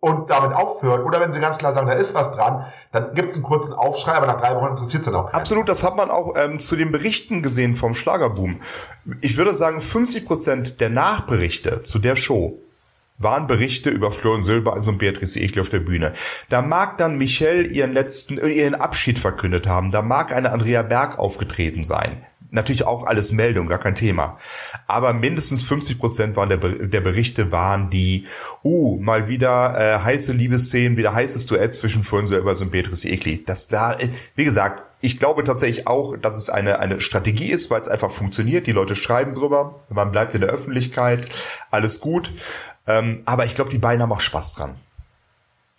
und 0.00 0.30
damit 0.30 0.54
aufhört, 0.54 1.04
oder 1.04 1.20
wenn 1.20 1.32
sie 1.32 1.40
ganz 1.40 1.58
klar 1.58 1.72
sagen, 1.72 1.88
da 1.88 1.94
ist 1.94 2.14
was 2.14 2.32
dran, 2.32 2.66
dann 2.92 3.14
gibt 3.14 3.30
es 3.30 3.34
einen 3.34 3.42
kurzen 3.42 3.72
Aufschrei, 3.72 4.12
aber 4.12 4.26
nach 4.26 4.40
drei 4.40 4.54
Wochen 4.54 4.68
interessiert 4.68 5.00
es 5.00 5.06
dann 5.06 5.16
auch 5.16 5.30
keinen. 5.30 5.40
Absolut, 5.40 5.68
das 5.68 5.82
hat 5.82 5.96
man 5.96 6.10
auch 6.10 6.34
ähm, 6.36 6.60
zu 6.60 6.76
den 6.76 6.92
Berichten 6.92 7.42
gesehen 7.42 7.74
vom 7.74 7.94
Schlagerboom. 7.94 8.60
Ich 9.20 9.36
würde 9.36 9.56
sagen, 9.56 9.80
50 9.80 10.24
Prozent 10.24 10.80
der 10.80 10.90
Nachberichte 10.90 11.80
zu 11.80 11.98
der 11.98 12.14
Show 12.14 12.60
waren 13.18 13.48
Berichte 13.48 13.90
über 13.90 14.12
Florian 14.12 14.42
Silbereisen 14.42 14.92
und 14.92 14.98
Beatrice 14.98 15.40
Egli 15.40 15.60
auf 15.60 15.68
der 15.68 15.80
Bühne. 15.80 16.12
Da 16.48 16.62
mag 16.62 16.96
dann 16.98 17.18
Michelle 17.18 17.64
ihren 17.64 17.92
letzten, 17.92 18.38
äh, 18.38 18.48
ihren 18.48 18.76
Abschied 18.76 19.18
verkündet 19.18 19.66
haben. 19.66 19.90
Da 19.90 20.02
mag 20.02 20.32
eine 20.32 20.52
Andrea 20.52 20.82
Berg 20.82 21.18
aufgetreten 21.18 21.82
sein. 21.82 22.24
Natürlich 22.50 22.84
auch 22.84 23.04
alles 23.04 23.32
Meldung, 23.32 23.66
gar 23.66 23.78
kein 23.78 23.94
Thema. 23.94 24.38
Aber 24.86 25.12
mindestens 25.12 25.62
50 25.62 25.98
Prozent 25.98 26.36
waren 26.36 26.48
der, 26.48 26.58
der 26.58 27.00
Berichte 27.00 27.52
waren 27.52 27.90
die, 27.90 28.26
uh, 28.64 28.98
mal 29.00 29.28
wieder 29.28 29.76
äh, 29.78 29.98
heiße 30.02 30.32
Liebesszenen, 30.32 30.96
wieder 30.96 31.14
heißes 31.14 31.46
Duett 31.46 31.74
zwischen 31.74 32.04
Silbereisen 32.04 32.66
und 32.66 32.72
Beatrice 32.72 33.08
Egli. 33.08 33.44
Das 33.44 33.68
da, 33.68 33.92
äh, 33.92 34.08
wie 34.34 34.44
gesagt, 34.44 34.82
ich 35.00 35.18
glaube 35.18 35.44
tatsächlich 35.44 35.86
auch, 35.86 36.16
dass 36.16 36.36
es 36.36 36.50
eine, 36.50 36.80
eine 36.80 37.00
Strategie 37.00 37.50
ist, 37.50 37.70
weil 37.70 37.80
es 37.80 37.88
einfach 37.88 38.10
funktioniert. 38.10 38.66
Die 38.66 38.72
Leute 38.72 38.96
schreiben 38.96 39.34
drüber, 39.34 39.80
man 39.90 40.10
bleibt 40.10 40.34
in 40.34 40.40
der 40.40 40.50
Öffentlichkeit, 40.50 41.28
alles 41.70 42.00
gut. 42.00 42.32
Ähm, 42.86 43.22
aber 43.26 43.44
ich 43.44 43.54
glaube, 43.54 43.70
die 43.70 43.78
beiden 43.78 44.02
haben 44.02 44.12
auch 44.12 44.20
Spaß 44.20 44.54
dran. 44.54 44.76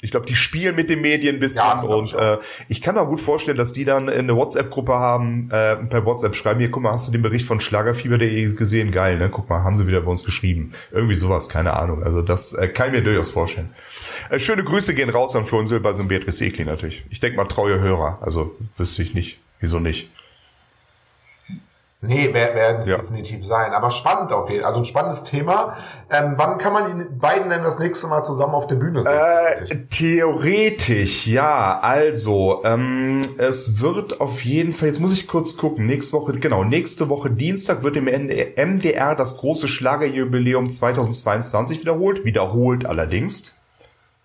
Ich 0.02 0.12
glaube, 0.12 0.26
die 0.26 0.36
spielen 0.36 0.78
mit 0.78 0.90
den 0.90 1.02
Medien 1.02 1.36
ein 1.36 1.40
bisschen 1.40 1.66
Ja, 1.66 1.82
und 1.82 2.06
ich 2.06 2.16
äh, 2.16 2.38
ich 2.70 2.82
kann 2.82 2.96
mir 2.96 3.06
gut 3.06 3.20
vorstellen, 3.20 3.58
dass 3.58 3.74
die 3.74 3.84
dann 3.84 4.08
eine 4.08 4.34
WhatsApp-Gruppe 4.34 4.94
haben, 4.94 5.50
äh, 5.52 5.76
per 5.76 6.06
WhatsApp 6.06 6.36
schreiben, 6.36 6.62
hier, 6.62 6.72
guck 6.72 6.84
mal, 6.84 6.94
hast 6.94 7.08
du 7.08 7.12
den 7.12 7.22
Bericht 7.22 7.46
von 7.46 7.60
Schlagerfieber.de 7.60 8.54
gesehen? 8.54 8.92
Geil, 8.92 9.18
ne? 9.18 9.30
Guck 9.30 9.50
mal, 9.50 9.64
haben 9.64 9.76
sie 9.76 9.88
wieder 9.88 10.02
bei 10.02 10.10
uns 10.10 10.24
geschrieben. 10.24 10.72
Irgendwie 10.92 11.16
sowas, 11.16 11.50
keine 11.50 11.74
Ahnung. 11.74 12.02
Also 12.02 12.22
das 12.22 12.54
äh, 12.54 12.70
kann 12.70 12.88
ich 12.88 12.94
mir 12.94 13.04
durchaus 13.04 13.32
vorstellen. 13.32 13.74
Äh, 14.30 14.40
schöne 14.40 14.64
Grüße 14.64 14.94
gehen 14.94 15.10
raus 15.10 15.36
an 15.36 15.46
Florian 15.46 15.68
Silbersson 15.68 16.04
und 16.04 16.08
Beatrice 16.08 16.46
Egli 16.46 16.64
natürlich. 16.64 17.04
Ich 17.10 17.20
denke 17.20 17.36
mal, 17.36 17.46
treue 17.46 17.82
Hörer. 17.82 18.20
Also 18.22 18.56
wüsste 18.78 19.04
ich 19.04 19.14
nicht. 19.14 19.40
Wieso 19.60 19.80
nicht? 19.80 20.10
Nee, 22.02 22.30
wer- 22.32 22.56
werden 22.56 22.78
es 22.80 22.86
Ja. 22.88 22.98
definitiv 22.98 23.46
sein. 23.46 23.74
Aber 23.74 23.90
spannend 23.90 24.32
auf 24.32 24.50
jeden 24.50 24.62
Fall. 24.62 24.68
Also 24.70 24.80
ein 24.80 24.86
spannendes 24.86 25.24
Thema. 25.26 25.76
Ähm, 26.10 26.36
wann 26.38 26.58
kann 26.58 26.72
man 26.72 26.98
die 26.98 27.04
beiden 27.04 27.50
denn 27.50 27.62
das 27.62 27.78
nächste 27.78 28.08
Mal 28.08 28.24
zusammen 28.24 28.54
auf 28.56 28.68
der 28.68 28.76
Bühne 28.76 29.02
sehen? 29.02 29.12
Äh, 29.12 29.86
theoretisch, 29.90 31.28
ja. 31.28 31.78
Also, 31.82 32.62
ähm, 32.64 33.22
es 33.38 33.82
wird 33.82 34.22
auf 34.22 34.42
jeden 34.46 34.72
Fall, 34.72 34.88
jetzt 34.88 35.02
muss 35.02 35.12
ich 35.12 35.28
kurz 35.28 35.58
gucken, 35.58 35.88
nächste 35.88 36.14
Woche, 36.14 36.32
genau, 36.40 36.64
nächste 36.64 37.10
Woche 37.10 37.32
Dienstag 37.32 37.84
wird 37.84 37.98
im 37.98 38.06
MDR 38.08 39.16
das 39.16 39.36
große 39.38 39.68
Schlagerjubiläum 39.68 40.70
2022 40.70 41.82
wiederholt. 41.82 42.24
Wiederholt 42.24 42.86
allerdings. 42.86 43.60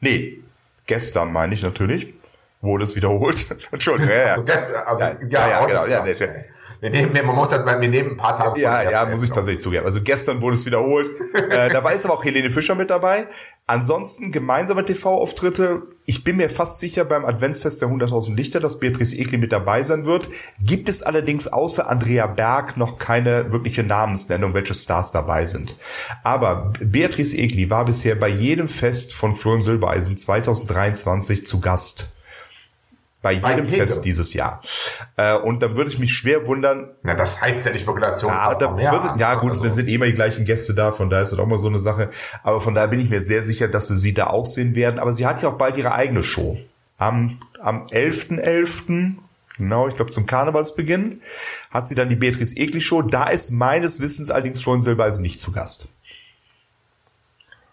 Nee, 0.00 0.38
gestern 0.86 1.32
meine 1.32 1.54
ich 1.54 1.62
natürlich. 1.64 2.14
Wurde 2.60 2.84
es 2.84 2.94
wiederholt. 2.94 3.46
Entschuldigung, 3.72 4.10
ja, 4.14 4.20
ja. 4.26 4.32
also 4.34 4.44
gestern, 4.44 4.82
also, 4.86 5.02
ja, 5.02 5.10
ja, 5.28 5.48
ja, 5.48 5.66
genau, 5.66 5.86
ja, 5.86 6.04
nee, 6.04 6.14
wir 6.84 6.90
nehmen, 6.90 7.26
man 7.26 7.34
muss 7.34 7.48
das, 7.48 7.64
wir 7.64 7.88
nehmen 7.88 8.10
ein 8.10 8.16
paar 8.18 8.36
Tage 8.36 8.60
Ja, 8.60 8.82
ja, 8.82 8.90
erst 8.90 9.10
muss 9.10 9.22
ich 9.22 9.30
tatsächlich 9.30 9.62
zugeben. 9.62 9.86
Also 9.86 10.02
gestern 10.02 10.42
wurde 10.42 10.56
es 10.56 10.66
wiederholt. 10.66 11.12
äh, 11.34 11.70
dabei 11.70 11.94
ist 11.94 12.04
aber 12.04 12.14
auch 12.14 12.24
Helene 12.24 12.50
Fischer 12.50 12.74
mit 12.74 12.90
dabei. 12.90 13.26
Ansonsten 13.66 14.32
gemeinsame 14.32 14.84
TV-Auftritte. 14.84 15.84
Ich 16.04 16.24
bin 16.24 16.36
mir 16.36 16.50
fast 16.50 16.80
sicher 16.80 17.06
beim 17.06 17.24
Adventsfest 17.24 17.80
der 17.80 17.88
100.000 17.88 18.36
Lichter, 18.36 18.60
dass 18.60 18.80
Beatrice 18.80 19.16
Egli 19.16 19.38
mit 19.38 19.52
dabei 19.52 19.82
sein 19.82 20.04
wird. 20.04 20.28
Gibt 20.62 20.90
es 20.90 21.02
allerdings 21.02 21.48
außer 21.48 21.88
Andrea 21.88 22.26
Berg 22.26 22.76
noch 22.76 22.98
keine 22.98 23.50
wirkliche 23.50 23.82
Namensnennung, 23.82 24.52
welche 24.52 24.74
Stars 24.74 25.10
dabei 25.10 25.46
sind. 25.46 25.76
Aber 26.22 26.72
Beatrice 26.80 27.34
Egli 27.38 27.70
war 27.70 27.86
bisher 27.86 28.14
bei 28.14 28.28
jedem 28.28 28.68
Fest 28.68 29.14
von 29.14 29.34
Florian 29.34 29.62
Silbereisen 29.62 30.18
2023 30.18 31.46
zu 31.46 31.60
Gast. 31.60 32.13
Bei 33.24 33.32
jedem. 33.32 33.66
Fest 33.66 34.04
dieses 34.04 34.34
Jahr. 34.34 34.60
Äh, 35.16 35.34
und 35.38 35.62
dann 35.62 35.76
würde 35.76 35.88
ich 35.88 35.98
mich 35.98 36.14
schwer 36.14 36.46
wundern, 36.46 36.90
Na, 37.02 37.14
das 37.14 37.40
heizt 37.40 37.64
ja 37.64 37.72
die 37.72 37.78
Spekulation 37.78 38.30
ja, 38.30 38.52
da 38.52 38.68
an. 38.68 39.18
ja 39.18 39.34
gut, 39.36 39.52
Also, 39.52 39.64
wir 39.64 39.70
sind 39.70 39.88
eh 39.88 39.94
immer 39.94 40.04
die 40.04 40.12
gleichen 40.12 40.44
Gäste 40.44 40.74
da, 40.74 40.92
von 40.92 41.08
daher 41.08 41.24
ist 41.24 41.30
das 41.32 41.38
auch 41.38 41.46
mal 41.46 41.58
so 41.58 41.68
eine 41.68 41.80
Sache. 41.80 42.10
Aber 42.42 42.60
von 42.60 42.74
daher 42.74 42.88
bin 42.88 43.00
ich 43.00 43.08
mir 43.08 43.22
sehr 43.22 43.42
sicher, 43.42 43.66
dass 43.66 43.88
wir 43.88 43.96
sie 43.96 44.12
da 44.12 44.26
auch 44.26 44.44
sehen 44.44 44.74
werden. 44.74 44.98
Aber 44.98 45.10
sie 45.14 45.26
hat 45.26 45.40
ja 45.40 45.48
auch 45.48 45.56
bald 45.56 45.78
ihre 45.78 45.94
eigene 45.94 46.22
Show. 46.22 46.58
Am, 46.98 47.38
am 47.62 47.86
11.11., 47.86 49.14
genau, 49.56 49.88
ich 49.88 49.96
glaube 49.96 50.10
zum 50.10 50.26
Karnevalsbeginn, 50.26 51.22
hat 51.70 51.88
sie 51.88 51.94
dann 51.94 52.10
die 52.10 52.16
Beatrice 52.16 52.54
Egli 52.58 52.82
Show. 52.82 53.00
Da 53.00 53.28
ist 53.28 53.52
meines 53.52 54.00
Wissens 54.00 54.30
allerdings 54.30 54.60
Florian 54.60 54.82
Silbereisen 54.82 55.22
nicht 55.22 55.40
zu 55.40 55.50
Gast. 55.50 55.88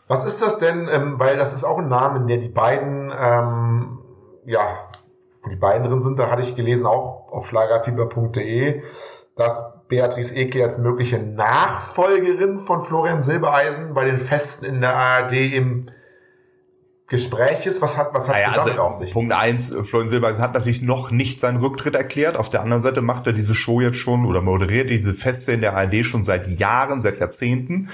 Was 0.07 0.23
ist 0.23 0.41
das 0.41 0.59
denn? 0.59 0.87
Ähm, 0.87 1.19
weil 1.19 1.35
das 1.35 1.53
ist 1.53 1.65
auch 1.65 1.79
ein 1.79 1.89
Name, 1.89 2.25
der 2.25 2.37
die 2.37 2.47
beiden, 2.47 3.11
ähm, 3.13 3.99
ja, 4.45 4.90
die 5.51 5.57
beiden 5.57 5.87
drin 5.87 5.99
sind, 5.99 6.17
da 6.17 6.29
hatte 6.31 6.41
ich 6.41 6.55
gelesen, 6.55 6.85
auch 6.85 7.27
auf 7.31 7.45
schlagerfieber.de, 7.47 8.81
dass 9.35 9.73
Beatrice 9.87 10.35
Egli 10.35 10.63
als 10.63 10.77
mögliche 10.77 11.19
Nachfolgerin 11.19 12.59
von 12.59 12.81
Florian 12.81 13.21
Silbereisen 13.21 13.93
bei 13.93 14.05
den 14.05 14.17
Festen 14.17 14.65
in 14.65 14.81
der 14.81 14.95
ARD 14.95 15.33
im 15.33 15.91
Gespräch 17.07 17.65
ist. 17.65 17.81
Was 17.81 17.97
hat, 17.97 18.13
was 18.13 18.29
hat 18.29 18.35
Naja, 18.35 18.51
also 18.57 18.71
auf 18.79 18.95
sich? 18.99 19.11
Punkt 19.11 19.33
eins, 19.33 19.75
Florian 19.83 20.07
Silbereisen 20.07 20.41
hat 20.41 20.53
natürlich 20.53 20.81
noch 20.81 21.11
nicht 21.11 21.41
seinen 21.41 21.57
Rücktritt 21.57 21.93
erklärt. 21.95 22.37
Auf 22.37 22.49
der 22.49 22.61
anderen 22.61 22.81
Seite 22.81 23.01
macht 23.01 23.27
er 23.27 23.33
diese 23.33 23.53
Show 23.53 23.81
jetzt 23.81 23.97
schon 23.97 24.25
oder 24.25 24.41
moderiert 24.41 24.89
diese 24.89 25.13
Feste 25.13 25.51
in 25.51 25.59
der 25.59 25.75
ARD 25.75 26.05
schon 26.05 26.23
seit 26.23 26.47
Jahren, 26.47 27.01
seit 27.01 27.19
Jahrzehnten. 27.19 27.89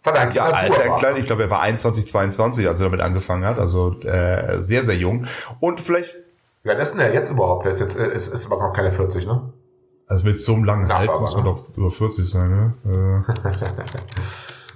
Verdammt, 0.00 0.34
Ja, 0.34 0.44
als 0.46 0.78
er 0.78 0.88
war. 0.90 0.96
klein, 0.96 1.16
ich 1.16 1.26
glaube, 1.26 1.42
er 1.42 1.50
war 1.50 1.60
21, 1.60 2.06
22, 2.06 2.66
als 2.66 2.80
er 2.80 2.84
damit 2.86 3.00
angefangen 3.02 3.44
hat, 3.44 3.58
also 3.58 4.00
äh, 4.00 4.62
sehr, 4.62 4.84
sehr 4.84 4.96
jung. 4.96 5.26
Und 5.60 5.80
vielleicht, 5.80 6.16
Wie 6.68 6.72
alt 6.72 6.80
ist 6.80 6.90
denn 6.90 6.98
der 6.98 7.14
jetzt 7.14 7.30
überhaupt? 7.30 7.64
Der 7.64 7.70
ist 7.70 7.80
jetzt, 7.80 7.96
äh, 7.98 8.12
ist, 8.12 8.26
ist 8.26 8.44
aber 8.44 8.58
noch 8.58 8.74
keine 8.74 8.92
40, 8.92 9.26
ne? 9.26 9.54
also 10.06 10.26
mit 10.26 10.38
so 10.38 10.52
einem 10.52 10.64
langen 10.64 10.92
Hals 10.92 11.18
muss 11.18 11.34
man 11.34 11.44
ne? 11.44 11.50
doch 11.50 11.74
über 11.74 11.90
40 11.90 12.28
sein, 12.28 12.74
ne? 12.84 13.24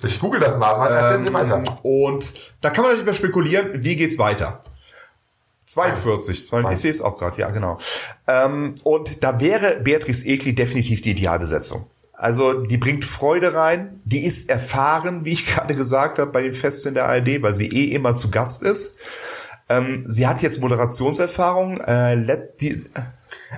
Ich 0.05 0.19
google 0.19 0.41
das 0.41 0.57
mal. 0.57 0.87
erzählen 0.89 1.21
Sie 1.21 1.29
Ähm, 1.29 1.35
weiter. 1.35 1.63
und 1.85 2.35
da 2.63 2.71
kann 2.71 2.83
man 2.83 2.93
natürlich 2.93 3.07
mal 3.07 3.15
spekulieren, 3.15 3.85
wie 3.85 3.95
geht's 3.97 4.19
weiter? 4.19 4.63
42, 5.67 6.47
42 6.47 6.73
ich 6.75 6.81
sehe 6.81 6.91
es 6.91 7.03
auch 7.03 7.19
gerade, 7.19 7.39
ja 7.39 7.51
genau. 7.51 7.77
Ähm, 8.27 8.75
und 8.85 9.23
da 9.23 9.39
wäre 9.39 9.79
Beatrice 9.81 10.27
Egli 10.27 10.55
definitiv 10.55 11.03
die 11.03 11.11
Idealbesetzung. 11.11 11.85
Also 12.15 12.55
die 12.55 12.79
bringt 12.79 13.05
Freude 13.05 13.53
rein, 13.53 14.01
die 14.07 14.25
ist 14.25 14.49
erfahren, 14.49 15.27
wie 15.27 15.33
ich 15.33 15.45
gerade 15.55 15.75
gesagt 15.75 16.19
habe, 16.19 16.33
bei 16.33 16.41
den 16.41 16.55
Festen 16.55 16.89
in 16.89 16.95
der 16.95 17.07
ARD, 17.09 17.43
weil 17.43 17.53
sie 17.53 17.69
eh 17.69 17.95
immer 17.95 18.17
zu 18.17 18.31
Gast 18.31 18.63
ist. 18.63 18.97
Ähm, 19.79 20.05
sie 20.07 20.27
hat 20.27 20.43
jetzt 20.43 20.61
Moderationserfahrung. 20.61 21.81
Äh, 21.81 22.15
let, 22.15 22.61
die, 22.61 22.83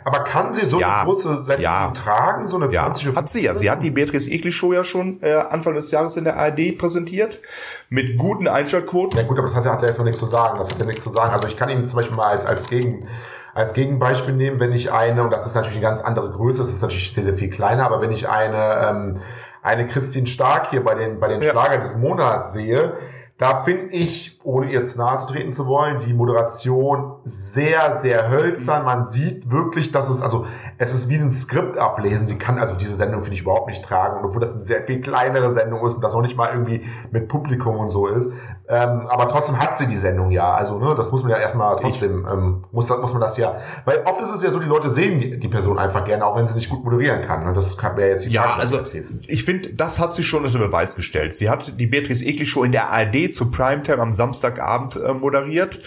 Aber 0.05 0.25
kann 0.25 0.53
sie 0.53 0.65
so 0.65 0.81
Ja. 0.81 1.03
eine 1.03 1.11
große 1.11 1.45
Sendung 1.45 1.63
Ja. 1.63 1.91
tragen? 1.93 2.49
So 2.49 2.57
eine 2.57 2.73
ja, 2.73 2.93
20 2.93 3.15
hat 3.17 3.29
sie 3.29 3.45
ja. 3.45 3.55
Sie 3.57 3.71
hat 3.71 3.83
die 3.83 3.91
Beatrice 3.91 4.31
Egli 4.31 4.51
Show 4.53 4.73
ja 4.73 4.85
schon 4.85 5.19
äh, 5.23 5.35
Anfang 5.35 5.75
des 5.75 5.91
Jahres 5.91 6.17
in 6.17 6.25
der 6.25 6.37
ARD 6.37 6.77
präsentiert 6.79 7.41
mit 7.89 8.17
guten 8.19 8.49
Einschaltquoten. 8.49 9.19
Ja 9.19 9.25
gut, 9.25 9.39
aber 9.39 9.47
das 9.47 9.57
hat 9.57 9.65
ja, 9.65 9.73
hat 9.73 9.83
ja 9.83 9.87
erstmal 9.89 10.07
nichts 10.07 10.21
zu 10.21 10.27
sagen. 10.27 10.59
Das 10.59 10.71
hat 10.71 10.79
ja 10.79 10.85
nichts 10.87 11.03
zu 11.05 11.11
sagen. 11.11 11.33
Also 11.33 11.47
ich 11.47 11.57
kann 11.57 11.69
Ihnen 11.69 11.87
zum 11.89 11.97
Beispiel 11.97 12.17
mal 12.17 12.29
als, 12.29 12.45
als, 12.47 12.69
Gegen, 12.69 13.07
als 13.55 13.73
Gegenbeispiel 13.73 14.35
nehmen, 14.35 14.59
wenn 14.61 14.73
ich 14.73 14.91
eine, 14.93 15.23
und 15.23 15.31
das 15.31 15.47
ist 15.47 15.55
natürlich 15.55 15.77
eine 15.77 15.87
ganz 15.87 16.01
andere 16.01 16.31
Größe, 16.33 16.63
das 16.63 16.73
ist 16.73 16.83
natürlich 16.83 17.13
sehr, 17.15 17.25
sehr 17.25 17.37
viel 17.37 17.51
kleiner, 17.51 17.85
aber 17.87 18.01
wenn 18.01 18.11
ich 18.11 18.29
eine, 18.29 18.89
ähm, 18.89 19.21
eine 19.63 19.87
Christine 19.87 20.27
Stark 20.27 20.71
hier 20.71 20.83
bei 20.85 20.95
den, 20.95 21.21
bei 21.21 21.29
den 21.29 21.41
Ja. 21.41 21.51
Schlager 21.51 21.79
des 21.79 21.97
Monats 21.97 22.53
sehe, 22.53 22.95
da 23.39 23.63
finde 23.63 23.95
ich, 23.95 24.34
ohne 24.45 24.71
ihr 24.71 24.85
zu 24.85 24.99
nahe 24.99 25.17
zu 25.19 25.27
treten 25.27 25.53
zu 25.53 25.67
wollen, 25.67 25.99
die 26.01 26.13
Moderation 26.13 27.15
sehr, 27.25 27.99
sehr 28.01 28.31
hölzern. 28.31 28.85
Man 28.85 29.03
sieht 29.05 29.51
wirklich, 29.51 29.91
dass 29.91 30.11
es, 30.11 30.21
also, 30.21 30.47
es 30.77 30.93
ist 30.93 31.09
wie 31.09 31.17
ein 31.17 31.31
Skript 31.31 31.79
ablesen. 31.79 32.27
Sie 32.27 32.37
kann 32.37 32.59
also 32.59 32.77
diese 32.77 32.95
Sendung, 32.95 33.23
finde 33.23 33.35
ich, 33.37 33.41
überhaupt 33.43 33.69
nicht 33.69 33.83
tragen. 33.85 34.19
Und 34.19 34.27
obwohl 34.27 34.41
das 34.41 34.53
eine 34.53 34.61
sehr 34.61 34.85
viel 34.85 35.01
kleinere 35.01 35.51
Sendung 35.51 35.85
ist 35.87 35.95
und 35.95 36.05
das 36.05 36.15
auch 36.15 36.21
nicht 36.21 36.37
mal 36.37 36.51
irgendwie 36.53 36.85
mit 37.11 37.29
Publikum 37.29 37.79
und 37.79 37.89
so 37.91 38.07
ist. 38.07 38.31
Ähm, 38.69 39.07
aber 39.09 39.29
trotzdem 39.29 39.59
hat 39.59 39.79
sie 39.79 39.87
die 39.87 39.97
Sendung 39.97 40.31
ja. 40.31 40.55
Also, 40.55 40.79
ne, 40.79 40.95
das 40.95 41.11
muss 41.11 41.23
man 41.23 41.31
ja 41.33 41.39
erstmal 41.39 41.77
trotzdem, 41.77 42.27
ähm, 42.31 42.65
muss, 42.73 42.89
muss 42.89 43.13
man 43.13 43.21
das 43.21 43.37
ja, 43.37 43.57
weil 43.85 44.03
oft 44.05 44.21
ist 44.23 44.31
es 44.31 44.43
ja 44.43 44.51
so, 44.51 44.59
die 44.59 44.67
Leute 44.67 44.89
sehen 44.89 45.21
die, 45.21 45.39
die 45.39 45.49
Person 45.49 45.79
einfach 45.79 46.05
gerne, 46.05 46.25
auch 46.25 46.37
wenn 46.37 46.47
sie 46.47 46.55
nicht 46.55 46.71
gut 46.71 46.83
moderieren 46.85 47.23
kann. 47.23 47.47
Und 47.47 47.55
das 47.57 47.77
wäre 47.83 48.09
jetzt 48.09 48.25
die 48.25 48.31
Ja, 48.31 48.43
Frage, 48.43 48.61
also 48.61 48.77
Beatrice. 48.77 49.19
ich 49.27 49.45
finde, 49.45 49.75
das 49.75 50.01
hat 50.01 50.13
sie 50.15 50.23
schon 50.23 50.45
unter 50.45 50.59
Beweis 50.59 50.97
gestellt. 50.97 51.35
Sie 51.35 51.51
hat 51.51 51.79
die 51.79 51.87
Beatrice 51.87 52.25
Egli 52.25 52.47
Show 52.47 52.65
in 52.65 52.73
der 52.73 52.91
ARD 52.91 53.31
zu 53.31 53.51
Primetime 53.51 53.99
am 54.01 54.13
Samstagabend 54.35 54.97
äh, 54.97 55.15
moderiert 55.15 55.81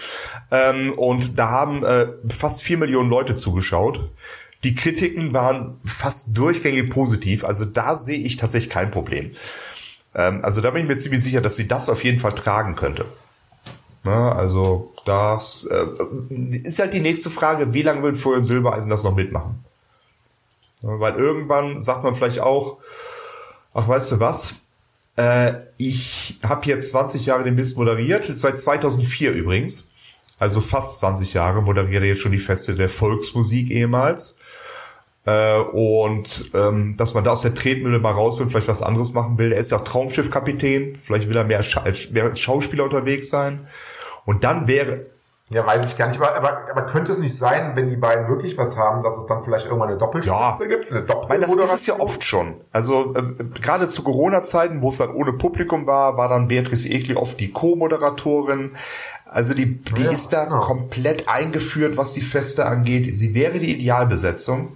ähm, 0.52 0.94
und 0.94 1.38
da 1.38 1.50
haben 1.50 1.84
äh, 1.84 2.08
fast 2.30 2.64
vier 2.64 2.78
Millionen 2.78 3.10
Leute 3.10 3.36
zugeschaut. 3.36 4.10
Die 4.64 4.74
Kritiken 4.74 5.34
waren 5.34 5.80
fast 5.86 6.38
durchgängig 6.38 6.90
positiv, 6.90 7.44
also 7.44 7.66
da 7.66 7.96
sehe 7.96 8.20
ich 8.20 8.38
tatsächlich 8.38 8.72
kein 8.72 8.92
Problem. 8.92 9.32
Ähm, 10.16 10.44
also 10.44 10.62
da 10.62 10.72
bin 10.72 10.84
ich 10.84 10.88
mir 10.88 10.98
ziemlich 10.98 11.22
sicher, 11.22 11.42
dass 11.42 11.56
sie 11.56 11.68
das 11.68 11.90
auf 11.90 12.04
jeden 12.04 12.20
Fall 12.20 12.34
tragen 12.34 12.76
könnte. 12.76 13.06
Na, 14.04 14.32
also 14.32 14.94
das 15.06 15.66
äh, 15.66 15.86
ist 16.64 16.80
halt 16.80 16.94
die 16.94 17.02
nächste 17.02 17.30
Frage, 17.30 17.74
wie 17.74 17.82
lange 17.82 18.02
wird 18.04 18.18
Florian 18.18 18.46
Silbereisen 18.46 18.90
das 18.90 19.04
noch 19.04 19.16
mitmachen? 19.16 19.64
Weil 20.82 21.16
irgendwann 21.16 21.82
sagt 21.82 22.04
man 22.04 22.16
vielleicht 22.16 22.40
auch, 22.40 22.78
ach 23.74 23.88
weißt 23.88 24.14
du 24.14 24.20
was, 24.20 24.56
ich 25.78 26.40
habe 26.44 26.62
hier 26.64 26.80
20 26.80 27.26
Jahre 27.26 27.44
den 27.44 27.56
Mist 27.56 27.76
moderiert, 27.78 28.26
seit 28.26 28.60
2004 28.60 29.32
übrigens. 29.32 29.88
Also 30.40 30.62
fast 30.62 31.00
20 31.00 31.34
Jahre 31.34 31.62
moderiert 31.62 32.04
er 32.04 32.10
jetzt 32.10 32.22
schon 32.22 32.32
die 32.32 32.38
Feste 32.38 32.76
der 32.76 32.90
Volksmusik 32.90 33.72
ehemals. 33.72 34.38
Äh, 35.26 35.60
und 35.60 36.52
ähm, 36.54 36.96
dass 36.98 37.14
man 37.14 37.24
da 37.24 37.32
aus 37.32 37.42
der 37.42 37.54
Tretmühle 37.54 38.00
mal 38.00 38.14
raus 38.14 38.40
will, 38.40 38.48
vielleicht 38.48 38.68
was 38.70 38.82
anderes 38.82 39.14
machen 39.14 39.38
will. 39.38 39.52
Er 39.52 39.60
ist 39.60 39.72
ja 39.72 39.78
auch 39.78 39.84
Traumschiffkapitän, 39.84 40.98
vielleicht 41.04 41.28
will 41.28 41.36
er 41.36 41.44
mehr, 41.44 41.66
mehr 42.12 42.36
Schauspieler 42.36 42.86
unterwegs 42.86 43.30
sein. 43.30 43.68
Und 44.26 44.44
dann 44.44 44.68
wäre 44.68 45.08
Ja, 45.50 45.66
weiß 45.66 45.90
ich 45.90 45.98
gar 45.98 46.08
nicht. 46.10 46.20
Aber, 46.20 46.36
aber, 46.36 46.70
aber 46.70 46.86
könnte 46.88 47.10
es 47.10 47.20
nicht 47.20 47.34
sein, 47.38 47.72
wenn 47.76 47.90
die 47.90 47.96
beiden 47.96 48.28
wirklich 48.28 48.58
was 48.58 48.76
haben, 48.76 49.02
dass 49.02 49.16
es 49.18 49.28
dann 49.28 49.44
vielleicht 49.44 49.66
irgendwann 49.66 49.88
eine 49.90 49.98
Doppelspitze 49.98 50.36
Ja. 50.38 50.58
gibt? 50.68 50.92
Eine 50.92 51.06
Ich 51.06 51.30
meine, 51.30 51.46
das 51.46 51.56
ist 51.56 51.74
es 51.74 51.86
ja 51.88 52.00
oft 52.02 52.22
schon. 52.26 52.56
Also 52.74 53.16
äh, 53.16 53.22
gerade 53.62 53.88
zu 53.88 54.04
Corona-Zeiten, 54.04 54.82
wo 54.82 54.90
es 54.90 54.98
dann 54.98 55.12
ohne 55.12 55.32
Publikum 55.32 55.88
war, 55.88 56.18
war 56.18 56.28
dann 56.28 56.50
Beatrice 56.50 56.90
Egli 56.90 57.16
oft 57.16 57.40
die 57.40 57.52
Co-Moderatorin. 57.52 58.72
Also 59.26 59.54
die, 59.54 59.78
die 59.78 60.04
Ja, 60.04 60.10
ist 60.10 60.34
da 60.34 60.46
genau. 60.46 60.60
komplett 60.60 61.30
eingeführt, 61.30 61.96
was 61.96 62.12
die 62.12 62.22
Feste 62.22 62.66
angeht. 62.66 63.16
Sie 63.16 63.34
wäre 63.34 63.60
die 63.60 63.74
Idealbesetzung. 63.74 64.76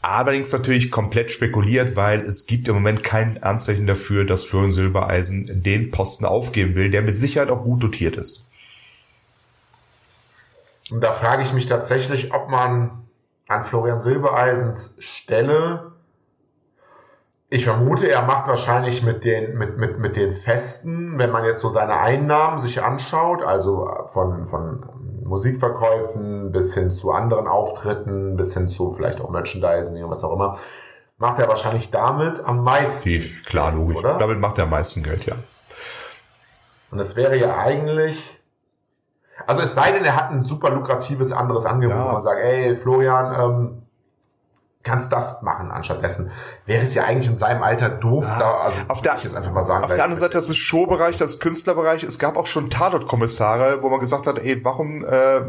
Allerdings 0.00 0.50
natürlich 0.52 0.90
komplett 0.90 1.30
spekuliert, 1.30 1.94
weil 1.94 2.20
es 2.22 2.46
gibt 2.46 2.68
im 2.68 2.74
Moment 2.74 3.02
kein 3.02 3.42
Anzeichen 3.42 3.86
dafür, 3.86 4.24
dass 4.24 4.44
Florian 4.44 4.72
Silbereisen 4.72 5.62
den 5.62 5.90
Posten 5.90 6.24
aufgeben 6.24 6.74
will, 6.74 6.90
der 6.90 7.02
mit 7.02 7.18
Sicherheit 7.18 7.50
auch 7.50 7.62
gut 7.62 7.82
dotiert 7.82 8.16
ist. 8.16 8.46
Und 10.94 11.00
da 11.00 11.12
frage 11.12 11.42
ich 11.42 11.52
mich 11.52 11.66
tatsächlich, 11.66 12.32
ob 12.32 12.48
man 12.48 13.08
an 13.48 13.64
Florian 13.64 13.98
Silbereisens 13.98 14.94
Stelle, 15.00 15.90
ich 17.48 17.64
vermute, 17.64 18.08
er 18.08 18.22
macht 18.22 18.46
wahrscheinlich 18.46 19.02
mit 19.02 19.24
den, 19.24 19.58
mit, 19.58 19.76
mit, 19.76 19.98
mit 19.98 20.14
den 20.14 20.30
Festen, 20.30 21.18
wenn 21.18 21.32
man 21.32 21.44
jetzt 21.44 21.62
so 21.62 21.66
seine 21.66 21.98
Einnahmen 21.98 22.58
sich 22.58 22.80
anschaut, 22.80 23.42
also 23.42 23.90
von, 24.06 24.46
von 24.46 24.84
Musikverkäufen 25.24 26.52
bis 26.52 26.74
hin 26.74 26.92
zu 26.92 27.10
anderen 27.10 27.48
Auftritten, 27.48 28.36
bis 28.36 28.54
hin 28.54 28.68
zu 28.68 28.92
vielleicht 28.92 29.20
auch 29.20 29.30
Merchandising, 29.30 30.08
was 30.08 30.22
auch 30.22 30.32
immer, 30.32 30.58
macht 31.18 31.40
er 31.40 31.48
wahrscheinlich 31.48 31.90
damit 31.90 32.38
am 32.38 32.62
meisten. 32.62 33.08
Die, 33.08 33.34
klar, 33.44 33.72
logisch. 33.72 33.96
Oder? 33.96 34.16
Damit 34.18 34.38
macht 34.38 34.58
er 34.58 34.64
am 34.64 34.70
meisten 34.70 35.02
Geld, 35.02 35.26
ja. 35.26 35.34
Und 36.92 37.00
es 37.00 37.16
wäre 37.16 37.36
ja 37.36 37.56
eigentlich, 37.58 38.33
also 39.46 39.62
es 39.62 39.74
sei 39.74 39.92
denn, 39.92 40.04
er 40.04 40.16
hat 40.16 40.30
ein 40.30 40.44
super 40.44 40.70
lukratives 40.70 41.32
anderes 41.32 41.66
Angebot, 41.66 41.96
Ja. 41.96 42.08
wo 42.08 42.12
man 42.12 42.22
sagt, 42.22 42.40
ey, 42.40 42.76
Florian, 42.76 43.34
ähm, 43.40 43.80
kannst 44.82 45.12
das 45.14 45.40
machen 45.40 45.70
anstattdessen. 45.70 46.30
Wäre 46.66 46.84
es 46.84 46.94
ja 46.94 47.04
eigentlich 47.04 47.28
in 47.30 47.38
seinem 47.38 47.62
Alter 47.62 47.88
doof, 47.88 48.26
Ja. 48.28 48.38
da, 48.38 48.50
also 48.58 48.78
Auf 48.88 49.00
der- 49.00 49.16
ich 49.16 49.24
jetzt 49.24 49.34
einfach 49.34 49.50
mal 49.50 49.62
sagen. 49.62 49.82
Auf 49.84 49.94
der 49.94 50.04
anderen 50.04 50.20
Seite, 50.20 50.34
das 50.34 50.50
ist 50.50 50.58
Showbereich, 50.58 51.16
das 51.16 51.34
ist 51.34 51.40
Künstlerbereich. 51.40 52.02
Es 52.02 52.18
gab 52.18 52.36
auch 52.36 52.46
schon 52.46 52.68
Tatort-Kommissare, 52.68 53.78
wo 53.82 53.88
man 53.88 53.98
gesagt 54.00 54.26
hat, 54.26 54.38
ey, 54.38 54.62
warum 54.62 55.02
äh, 55.04 55.40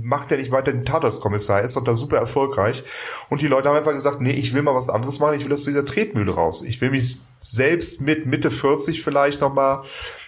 macht 0.00 0.30
der 0.30 0.38
nicht 0.38 0.52
weiter 0.52 0.70
den 0.70 0.84
Tatort-Kommissar? 0.84 1.58
Er 1.58 1.64
ist 1.64 1.74
doch 1.76 1.82
da 1.82 1.96
super 1.96 2.18
erfolgreich. 2.18 2.84
Und 3.30 3.42
die 3.42 3.48
Leute 3.48 3.68
haben 3.68 3.76
einfach 3.76 3.92
gesagt, 3.92 4.20
nee, 4.20 4.30
ich 4.30 4.54
will 4.54 4.62
mal 4.62 4.76
was 4.76 4.88
anderes 4.88 5.18
machen, 5.18 5.34
ich 5.34 5.44
will 5.44 5.52
aus 5.52 5.64
dieser 5.64 5.84
Tretmühle 5.84 6.32
raus. 6.32 6.62
Ich 6.62 6.80
will 6.80 6.90
mich 6.92 7.20
selbst 7.44 8.00
mit 8.00 8.26
Mitte 8.26 8.52
40 8.52 9.02
vielleicht 9.02 9.40
nochmal 9.40 9.82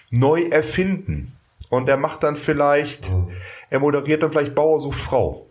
neu 0.09 0.41
erfinden. 0.41 1.36
Und 1.69 1.89
er 1.89 1.97
macht 1.97 2.23
dann 2.23 2.35
vielleicht, 2.35 3.11
Mhm. 3.11 3.29
er 3.69 3.79
moderiert 3.79 4.23
dann 4.23 4.31
vielleicht 4.31 4.55
Bauer 4.55 4.79
sucht 4.79 4.99
Frau. 4.99 5.45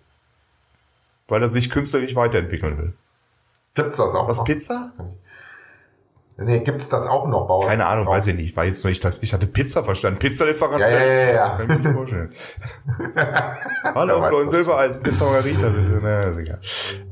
Weil 1.29 1.43
er 1.43 1.49
sich 1.49 1.71
künstlerisch 1.71 2.15
weiterentwickeln 2.15 2.79
will. 2.79 2.93
Gibt's 3.75 3.97
das 3.99 4.15
auch 4.15 4.29
Was, 4.29 4.39
noch? 4.39 4.45
Pizza? 4.45 4.93
Nee, 6.39 6.61
gibt's 6.61 6.89
das 6.91 7.07
auch 7.07 7.27
noch? 7.29 7.49
Bauer? 7.49 7.67
Keine 7.67 7.87
Ahnung, 7.87 8.07
weiß 8.07 8.27
ich 8.29 8.35
nicht. 8.37 8.57
War 8.57 8.65
jetzt 8.67 8.85
nur, 8.85 8.91
ich, 8.91 9.01
dachte- 9.01 9.19
ich 9.23 9.33
hatte 9.33 9.47
Pizza 9.47 9.83
verstanden. 9.85 10.19
Pizzalieferant. 10.19 10.81
Ja, 10.81 10.89
ja, 10.91 11.05
ja, 11.05 11.33
ja. 11.33 11.57
Kann 11.57 11.71
ich 11.71 11.79
mir 11.83 11.93
vorstellen. 11.95 12.33
Hallo, 13.95 14.21
weiß, 14.21 14.29
Florian 14.29 14.49
Silbereisen, 14.51 15.03
Pizza 15.03 15.25
Margarita. 15.25 15.69
bitte. 15.69 16.01
Na, 16.03 16.23
ist 16.25 16.39
egal. 16.39 16.61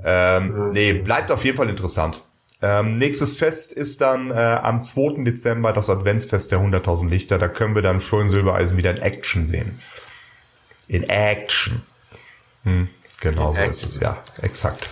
Ähm, 0.05 0.71
nee, 0.73 0.93
bleibt 0.95 1.31
auf 1.33 1.45
jeden 1.45 1.57
Fall 1.57 1.69
interessant. 1.71 2.23
Ähm, 2.65 2.97
nächstes 2.97 3.37
Fest 3.37 3.75
ist 3.75 4.01
dann 4.01 4.31
äh, 4.31 4.59
am 4.63 4.81
2. 4.81 5.23
Dezember 5.23 5.75
das 5.75 5.91
Adventsfest 5.91 6.51
der 6.51 6.61
100.000 6.61 7.11
Lichter. 7.11 7.37
Da 7.39 7.49
können 7.49 7.75
wir 7.75 7.83
dann 7.83 8.01
Florian 8.01 8.31
Silbereisen 8.31 8.79
wieder 8.79 8.91
in 8.91 9.03
Action 9.03 9.45
sehen. 9.45 9.81
In 10.89 11.03
Action. 11.03 11.83
Hm, 12.63 12.89
genau 13.21 13.51
In 13.51 13.55
so 13.55 13.61
ist 13.61 13.69
Action. 13.69 13.87
es, 13.89 14.01
ja. 14.01 14.17
Exakt. 14.41 14.89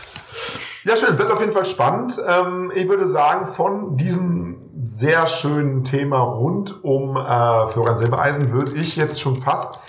Ja, 0.85 0.99
schön. 0.99 1.17
Wird 1.17 1.33
auf 1.33 1.41
jeden 1.41 1.53
Fall 1.53 1.65
spannend. 1.65 2.21
Ähm, 2.29 2.73
ich 2.75 2.89
würde 2.89 3.07
sagen, 3.07 3.47
von 3.47 3.97
diesem 3.97 4.59
sehr 4.85 5.27
schönen 5.27 5.83
Thema 5.83 6.19
rund 6.19 6.85
um 6.85 7.17
äh, 7.17 7.69
Florian 7.69 7.97
Silbereisen 7.97 8.53
würde 8.53 8.73
ich 8.73 8.97
jetzt 8.97 9.19
schon 9.19 9.37
fast 9.37 9.81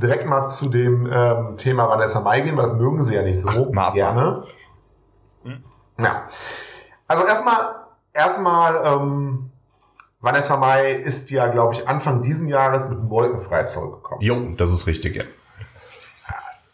direkt 0.00 0.28
mal 0.28 0.46
zu 0.46 0.68
dem 0.68 1.08
ähm, 1.10 1.56
Thema 1.56 1.88
Vanessa 1.88 2.20
Mai 2.20 2.42
gehen, 2.42 2.56
weil 2.56 2.64
das 2.64 2.74
mögen 2.74 3.02
sie 3.02 3.16
ja 3.16 3.22
nicht 3.22 3.40
so 3.40 3.48
Ach, 3.48 3.74
mal 3.74 3.86
ab, 3.88 3.94
gerne. 3.94 4.44
Ja. 5.98 6.28
Also 7.12 7.26
erstmal, 7.26 7.74
erstmal, 8.14 8.86
ähm, 8.86 9.50
Vanessa 10.20 10.56
Mai 10.56 10.92
ist 10.92 11.30
ja, 11.30 11.46
glaube 11.48 11.74
ich, 11.74 11.86
Anfang 11.86 12.22
diesen 12.22 12.48
Jahres 12.48 12.88
mit 12.88 12.98
dem 12.98 13.10
Wolkenfrei 13.10 13.64
zurückgekommen. 13.64 14.22
Jo, 14.22 14.54
das 14.56 14.72
ist 14.72 14.86
richtig, 14.86 15.16
ja. 15.16 15.24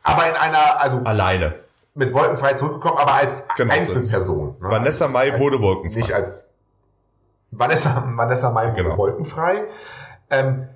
Aber 0.02 0.28
in 0.28 0.36
einer, 0.36 0.80
also 0.80 0.98
Alleine. 0.98 1.54
mit 1.94 2.12
Wolkenfrei 2.14 2.52
zurückgekommen, 2.54 2.98
aber 2.98 3.14
als 3.14 3.44
Genau, 3.56 3.74
Einzelperson. 3.74 4.56
ne? 4.60 4.70
Vanessa 4.70 5.08
Mai 5.08 5.32
Als- 5.32 5.40
wurde 5.40 5.60
wolkenfrei. 5.60 5.98
Nicht 5.98 6.12
als 6.12 6.50
Vanessa, 7.50 8.04
Vanessa 8.06 8.50
Mai 8.50 8.68
wurde 8.72 8.82
Genau. 8.84 8.96
wolkenfrei. 8.96 9.64
Ähm, 10.30 10.68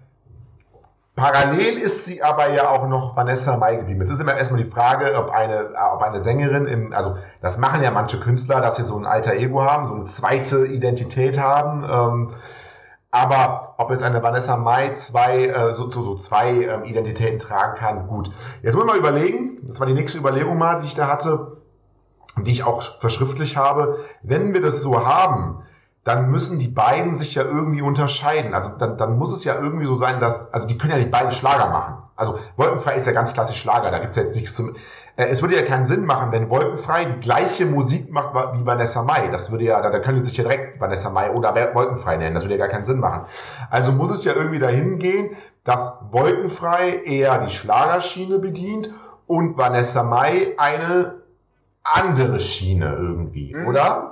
parallel 1.15 1.79
ist 1.79 2.05
sie 2.05 2.23
aber 2.23 2.53
ja 2.53 2.69
auch 2.69 2.87
noch 2.87 3.17
Vanessa 3.17 3.57
Mai 3.57 3.77
geblieben. 3.77 4.01
Jetzt 4.01 4.11
ist 4.11 4.21
immer 4.21 4.37
erstmal 4.37 4.63
die 4.63 4.71
Frage, 4.71 5.15
ob 5.17 5.31
eine, 5.31 5.71
ob 5.95 6.03
eine 6.03 6.21
Sängerin 6.21 6.67
im, 6.67 6.93
also 6.93 7.17
das 7.41 7.59
machen 7.59 7.83
ja 7.83 7.91
manche 7.91 8.19
Künstler, 8.19 8.61
dass 8.61 8.77
sie 8.77 8.85
so 8.85 8.97
ein 8.97 9.07
alter 9.07 9.35
Ego 9.35 9.63
haben, 9.63 9.87
so 9.87 9.95
eine 9.95 10.05
zweite 10.05 10.67
Identität 10.67 11.39
haben. 11.39 11.85
Ähm, 11.85 12.35
aber 13.11 13.75
ob 13.77 13.91
jetzt 13.91 14.03
eine 14.03 14.23
Vanessa 14.23 14.57
Mai 14.57 14.95
zwei, 14.95 15.47
äh, 15.47 15.73
so, 15.73 15.91
so, 15.91 16.01
so 16.01 16.15
zwei 16.15 16.63
ähm, 16.63 16.85
Identitäten 16.85 17.39
tragen 17.39 17.77
kann, 17.77 18.09
gut. 18.09 18.31
Jetzt 18.63 18.75
wollen 18.75 18.87
wir 18.87 18.95
mal 18.95 18.99
überlegen, 18.99 19.59
das 19.65 19.79
war 19.81 19.87
die 19.87 19.93
nächste 19.93 20.19
Überlegung 20.19 20.57
mal, 20.57 20.81
die 20.81 20.87
ich 20.87 20.95
da 20.95 21.09
hatte, 21.09 21.59
die 22.39 22.51
ich 22.51 22.65
auch 22.65 22.83
verschriftlich 23.01 23.59
habe, 23.59 23.99
wenn 24.23 24.55
wir 24.55 24.63
das 24.63 24.81
so 24.81 25.05
haben, 25.05 25.63
dann 26.05 26.31
müssen 26.31 26.59
die 26.59 26.69
beiden 26.69 27.15
sich 27.15 27.37
ja 27.37 27.45
irgendwie 27.45 27.83
unterscheiden. 27.83 28.55
Also 28.55 28.71
dann, 28.79 28.99
dann 28.99 29.17
muss 29.19 29.33
es 29.33 29.45
ja 29.45 29.55
irgendwie 29.55 29.85
so 29.85 29.95
sein, 29.95 30.19
dass, 30.19 30.53
also 30.53 30.67
die 30.67 30.77
können 30.77 30.93
ja 30.93 30.99
nicht 30.99 31.13
beide 31.13 31.31
Schlager 31.31 31.69
machen. 31.71 32.03
Also 32.17 32.39
Wolkenfrei 32.57 32.97
ist 32.97 33.07
ja 33.07 33.13
ganz 33.13 33.35
klassisch 33.35 33.61
Schlager, 33.61 33.91
da 33.91 33.99
gibt's 33.99 34.17
ja 34.17 34.25
jetzt 34.25 34.35
nichts 34.35 34.55
zum. 34.55 34.75
Äh, 35.17 35.27
es 35.27 35.43
würde 35.43 35.57
ja 35.57 35.63
keinen 35.63 35.85
Sinn 35.85 36.05
machen, 36.05 36.33
wenn 36.33 36.51
Wolkenfrei 36.51 37.05
die 37.05 37.21
gleiche 37.21 37.67
Musik 37.67 38.11
macht 38.11 38.35
wie 38.55 38.67
Vanessa 38.67 39.03
Mai. 39.03 39.29
Das 39.29 39.53
würde 39.53 39.65
ja, 39.65 39.81
da, 39.81 39.91
da 39.91 40.01
können 40.01 40.19
die 40.19 40.25
sich 40.25 40.37
ja 40.37 40.45
direkt 40.45 40.81
Vanessa 40.81 41.11
Mai 41.11 41.31
oder 41.31 41.55
Wolkenfrei 41.75 42.17
nennen. 42.17 42.35
Das 42.35 42.45
würde 42.45 42.57
ja 42.57 42.59
gar 42.59 42.69
keinen 42.69 42.85
Sinn 42.85 42.99
machen. 42.99 43.27
Also 43.71 43.93
muss 43.93 44.11
es 44.11 44.25
ja 44.25 44.33
irgendwie 44.35 44.59
dahin 44.59 44.99
gehen, 44.99 45.37
dass 45.63 46.01
Wolkenfrei 46.11 47.03
eher 47.05 47.39
die 47.39 47.53
Schlagerschiene 47.53 48.41
bedient 48.41 48.91
und 49.29 49.57
Vanessa 49.57 50.03
Mai 50.03 50.55
eine 50.57 51.23
andere 51.85 52.41
Schiene 52.41 52.95
irgendwie, 52.97 53.57
oder? 53.57 54.12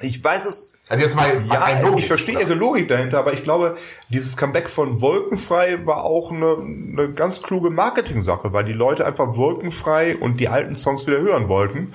Ich 0.00 0.22
weiß 0.22 0.46
es, 0.46 0.74
Also 0.88 1.04
jetzt 1.04 1.16
mal 1.16 1.42
Ja, 1.46 1.80
Logik- 1.82 1.98
ich 1.98 2.06
verstehe 2.06 2.38
Ihre 2.40 2.54
Logik 2.54 2.88
dahinter, 2.88 3.18
aber 3.18 3.32
ich 3.32 3.42
glaube, 3.42 3.76
dieses 4.10 4.36
Comeback 4.36 4.68
von 4.70 5.00
Wolkenfrei 5.00 5.84
war 5.84 6.04
auch 6.04 6.30
eine, 6.30 6.56
eine 6.56 7.12
ganz 7.12 7.42
kluge 7.42 7.70
Marketing-Sache, 7.70 8.52
weil 8.52 8.64
die 8.64 8.72
Leute 8.72 9.04
einfach 9.04 9.36
Wolkenfrei 9.36 10.16
und 10.16 10.38
die 10.38 10.48
alten 10.48 10.76
Songs 10.76 11.06
wieder 11.06 11.18
hören 11.20 11.48
wollten. 11.48 11.92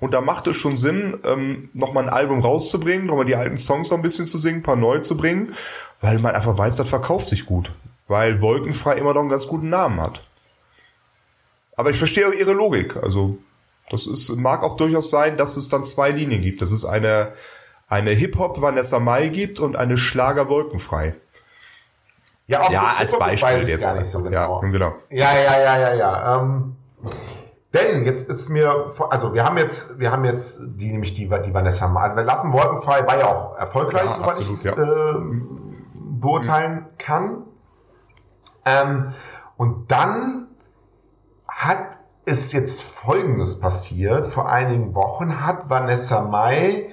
Und 0.00 0.12
da 0.12 0.20
macht 0.20 0.46
es 0.46 0.56
schon 0.56 0.76
Sinn, 0.76 1.18
ähm, 1.24 1.70
nochmal 1.72 2.04
ein 2.04 2.10
Album 2.10 2.40
rauszubringen, 2.40 3.06
nochmal 3.06 3.24
die 3.24 3.36
alten 3.36 3.58
Songs 3.58 3.90
noch 3.90 3.96
ein 3.98 4.02
bisschen 4.02 4.26
zu 4.26 4.38
singen, 4.38 4.58
ein 4.58 4.62
paar 4.62 4.76
neu 4.76 4.98
zu 4.98 5.16
bringen, 5.16 5.54
weil 6.00 6.18
man 6.18 6.34
einfach 6.34 6.56
weiß, 6.56 6.76
das 6.76 6.88
verkauft 6.88 7.28
sich 7.28 7.46
gut. 7.46 7.72
Weil 8.06 8.40
Wolkenfrei 8.42 8.94
immer 8.96 9.14
noch 9.14 9.22
einen 9.22 9.30
ganz 9.30 9.46
guten 9.48 9.70
Namen 9.70 10.00
hat. 10.00 10.22
Aber 11.76 11.90
ich 11.90 11.96
verstehe 11.96 12.28
auch 12.28 12.32
Ihre 12.32 12.52
Logik. 12.52 12.96
Also, 12.96 13.38
das 13.90 14.06
ist, 14.06 14.34
mag 14.36 14.62
auch 14.62 14.76
durchaus 14.76 15.10
sein, 15.10 15.36
dass 15.36 15.56
es 15.56 15.68
dann 15.68 15.84
zwei 15.84 16.10
Linien 16.10 16.42
gibt. 16.42 16.62
Das 16.62 16.72
ist 16.72 16.84
eine, 16.84 17.32
eine 17.88 18.10
Hip-Hop 18.10 18.60
Vanessa 18.60 18.98
Mai 18.98 19.28
gibt 19.28 19.60
und 19.60 19.76
eine 19.76 19.96
Schlager 19.96 20.48
Wolkenfrei. 20.48 21.14
Ja, 22.46 22.62
auch 22.62 22.70
Ja, 22.70 22.94
als 22.98 23.18
Beispiel 23.18 23.68
jetzt. 23.68 23.88
So 24.04 24.22
genau. 24.22 24.62
Ja, 24.62 24.68
genau. 24.68 24.94
Ja, 25.10 25.34
ja, 25.34 25.60
ja, 25.60 25.78
ja, 25.78 25.94
ja. 25.94 26.40
Ähm, 26.40 26.76
denn 27.74 28.06
jetzt 28.06 28.28
ist 28.30 28.48
mir, 28.48 28.90
also 29.10 29.34
wir 29.34 29.44
haben 29.44 29.58
jetzt, 29.58 29.98
wir 29.98 30.10
haben 30.10 30.24
jetzt 30.24 30.60
die, 30.62 30.90
nämlich 30.90 31.14
die, 31.14 31.28
die 31.28 31.54
Vanessa 31.54 31.88
Mai. 31.88 32.02
Also 32.02 32.16
wir 32.16 32.24
lassen 32.24 32.52
Wolkenfrei 32.52 33.06
war 33.06 33.18
ja 33.18 33.26
auch 33.26 33.56
erfolgreich, 33.58 34.06
Ja, 34.06 34.14
soweit 34.14 34.38
ich 34.38 34.50
es 34.50 34.64
äh, 34.64 34.74
beurteilen 35.94 36.86
kann. 36.98 37.42
Ähm, 38.64 39.12
und 39.56 39.90
dann 39.90 40.48
hat 41.48 41.95
ist 42.26 42.52
jetzt 42.52 42.82
Folgendes 42.82 43.60
passiert. 43.60 44.26
Vor 44.26 44.50
einigen 44.50 44.94
Wochen 44.94 45.40
hat 45.46 45.70
Vanessa 45.70 46.20
Mai 46.22 46.90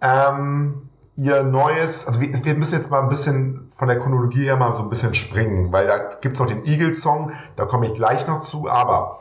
ähm, 0.00 0.88
ihr 1.16 1.42
neues, 1.42 2.06
also 2.06 2.20
wir, 2.20 2.32
wir 2.32 2.54
müssen 2.54 2.74
jetzt 2.74 2.90
mal 2.90 3.02
ein 3.02 3.10
bisschen 3.10 3.70
von 3.76 3.88
der 3.88 3.98
Chronologie 4.00 4.44
her 4.44 4.56
mal 4.56 4.74
so 4.74 4.82
ein 4.82 4.88
bisschen 4.88 5.14
springen, 5.14 5.70
weil 5.70 5.86
da 5.86 6.14
gibt's 6.20 6.40
noch 6.40 6.46
den 6.46 6.64
Eagle-Song, 6.64 7.32
da 7.56 7.66
komme 7.66 7.86
ich 7.86 7.94
gleich 7.94 8.26
noch 8.26 8.40
zu, 8.40 8.68
aber 8.68 9.20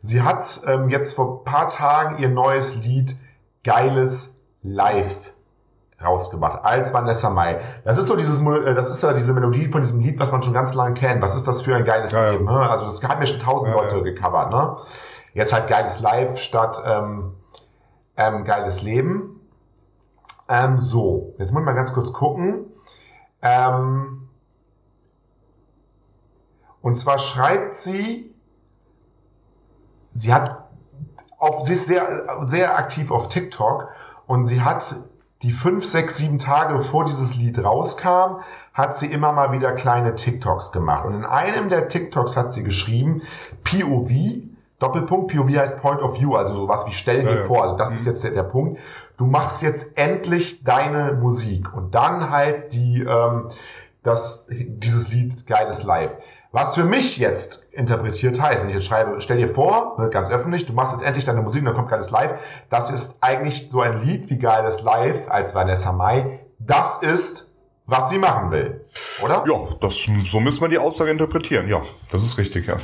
sie 0.00 0.22
hat 0.22 0.62
ähm, 0.66 0.88
jetzt 0.88 1.14
vor 1.14 1.44
paar 1.44 1.68
Tagen 1.68 2.20
ihr 2.20 2.30
neues 2.30 2.82
Lied 2.84 3.14
Geiles 3.62 4.34
Live 4.62 5.32
rausgebracht 6.02 6.64
als 6.64 6.94
Vanessa 6.94 7.30
Mai. 7.30 7.60
Das 7.84 7.98
ist 7.98 8.06
so 8.06 8.16
dieses, 8.16 8.40
äh, 8.40 8.74
das 8.74 8.90
ist 8.90 9.02
ja 9.02 9.12
diese 9.12 9.32
Melodie 9.32 9.68
von 9.70 9.82
diesem 9.82 10.00
Lied, 10.00 10.18
was 10.18 10.32
man 10.32 10.42
schon 10.42 10.54
ganz 10.54 10.74
lange 10.74 10.94
kennt. 10.94 11.22
Was 11.22 11.34
ist 11.34 11.46
das 11.46 11.62
für 11.62 11.74
ein 11.76 11.84
geiles 11.84 12.12
ja. 12.12 12.30
Leben? 12.30 12.46
Ne? 12.46 12.52
Also 12.52 12.84
das 12.84 13.02
haben 13.02 13.20
ja 13.20 13.26
schon 13.26 13.40
tausend 13.40 13.70
Ja, 13.70 13.80
Leute 13.80 13.96
ja. 13.96 14.02
gecovert. 14.02 14.50
Ne? 14.50 14.76
Jetzt 15.34 15.52
halt 15.52 15.68
geiles 15.68 16.00
Live 16.00 16.38
statt 16.38 16.82
ähm, 16.84 17.34
ähm, 18.16 18.44
geiles 18.44 18.82
Leben. 18.82 19.40
Ähm, 20.48 20.80
so, 20.80 21.34
jetzt 21.38 21.52
muss 21.52 21.60
ich 21.60 21.66
mal 21.66 21.74
ganz 21.74 21.92
kurz 21.92 22.12
gucken. 22.12 22.66
Ähm, 23.42 24.28
und 26.82 26.96
zwar 26.96 27.18
schreibt 27.18 27.74
sie, 27.74 28.34
sie 30.12 30.32
hat 30.32 30.68
auf, 31.38 31.62
sie 31.62 31.74
ist 31.74 31.86
sehr, 31.86 32.38
sehr 32.42 32.76
aktiv 32.76 33.10
auf 33.10 33.28
TikTok 33.28 33.88
und 34.26 34.46
sie 34.46 34.60
hat 34.62 34.82
die 35.42 35.52
fünf, 35.52 35.86
sechs, 35.86 36.18
sieben 36.18 36.38
Tage 36.38 36.74
bevor 36.74 37.04
dieses 37.04 37.34
Lied 37.34 37.62
rauskam, 37.62 38.40
hat 38.74 38.96
sie 38.96 39.06
immer 39.06 39.32
mal 39.32 39.52
wieder 39.52 39.72
kleine 39.72 40.14
TikToks 40.14 40.70
gemacht. 40.72 41.06
Und 41.06 41.14
in 41.14 41.24
einem 41.24 41.68
der 41.68 41.88
TikToks 41.88 42.36
hat 42.36 42.52
sie 42.52 42.62
geschrieben, 42.62 43.22
POV, 43.64 44.10
Doppelpunkt, 44.78 45.32
POV 45.32 45.48
heißt 45.56 45.80
Point 45.80 46.00
of 46.00 46.20
View, 46.20 46.34
also 46.34 46.54
sowas 46.54 46.86
wie 46.86 46.92
stell 46.92 47.22
dir 47.24 47.40
Ja, 47.40 47.44
vor, 47.44 47.62
also 47.62 47.76
das 47.76 47.94
ist 47.94 48.06
jetzt 48.06 48.24
der, 48.24 48.30
der 48.32 48.42
Punkt. 48.42 48.80
Du 49.16 49.26
machst 49.26 49.62
jetzt 49.62 49.96
endlich 49.96 50.64
deine 50.64 51.12
Musik 51.12 51.74
und 51.74 51.94
dann 51.94 52.30
halt 52.30 52.72
die, 52.72 53.02
ähm, 53.02 53.48
das, 54.02 54.46
dieses 54.50 55.12
Lied 55.12 55.46
Geiles 55.46 55.82
Live. 55.82 56.12
Was 56.52 56.74
für 56.74 56.84
mich 56.84 57.18
jetzt 57.18 57.64
interpretiert 57.70 58.40
heißt, 58.40 58.62
wenn 58.62 58.70
ich 58.70 58.76
jetzt 58.76 58.86
schreibe, 58.86 59.20
stell 59.20 59.36
dir 59.36 59.46
vor, 59.46 59.96
ne, 60.00 60.10
ganz 60.10 60.30
öffentlich, 60.30 60.66
du 60.66 60.72
machst 60.72 60.92
jetzt 60.92 61.02
endlich 61.02 61.24
deine 61.24 61.42
Musik 61.42 61.62
und 61.62 61.66
dann 61.66 61.76
kommt 61.76 61.88
Geiles 61.90 62.10
Live. 62.10 62.34
Das 62.70 62.90
ist 62.90 63.18
eigentlich 63.20 63.70
so 63.70 63.80
ein 63.80 64.02
Lied 64.02 64.30
wie 64.30 64.38
Geiles 64.38 64.82
Live 64.82 65.30
als 65.30 65.54
Vanessa 65.54 65.92
Mai. 65.92 66.40
Das 66.58 67.02
ist, 67.02 67.52
was 67.86 68.08
sie 68.10 68.18
machen 68.18 68.50
will. 68.50 68.84
Oder? 69.22 69.44
Ja, 69.46 69.68
das, 69.80 69.98
so 70.30 70.40
müssen 70.40 70.60
wir 70.60 70.68
die 70.68 70.78
Aussage 70.78 71.12
interpretieren. 71.12 71.68
Ja, 71.68 71.82
das 72.10 72.24
ist 72.24 72.36
richtig, 72.36 72.66
ja. 72.66 72.76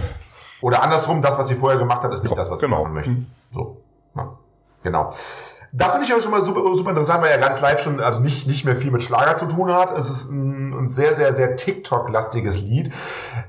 Oder 0.60 0.82
andersrum, 0.82 1.20
das, 1.20 1.36
was 1.36 1.48
sie 1.48 1.56
vorher 1.56 1.78
gemacht 1.78 2.02
hat, 2.02 2.12
ist 2.12 2.22
nicht 2.22 2.30
Ja, 2.30 2.36
das, 2.36 2.50
was 2.50 2.60
genau. 2.60 2.76
sie 2.76 2.82
machen 2.82 2.94
möchte. 2.94 3.16
So. 3.50 3.82
Ja, 4.14 4.38
genau. 4.84 5.12
Da 5.76 5.90
finde 5.90 6.06
ich 6.06 6.14
auch 6.14 6.22
schon 6.22 6.30
mal 6.30 6.40
super, 6.40 6.62
super 6.74 6.90
interessant, 6.90 7.22
weil 7.22 7.30
ja 7.30 7.36
ganz 7.36 7.60
live 7.60 7.78
schon, 7.80 8.00
also 8.00 8.22
nicht, 8.22 8.46
nicht 8.46 8.64
mehr 8.64 8.76
viel 8.76 8.90
mit 8.90 9.02
Schlager 9.02 9.36
zu 9.36 9.44
tun 9.44 9.70
hat. 9.70 9.96
Es 9.96 10.08
ist 10.08 10.30
ein, 10.30 10.72
ein 10.72 10.86
sehr, 10.86 11.12
sehr, 11.12 11.34
sehr 11.34 11.54
TikTok-lastiges 11.56 12.62
Lied. 12.62 12.92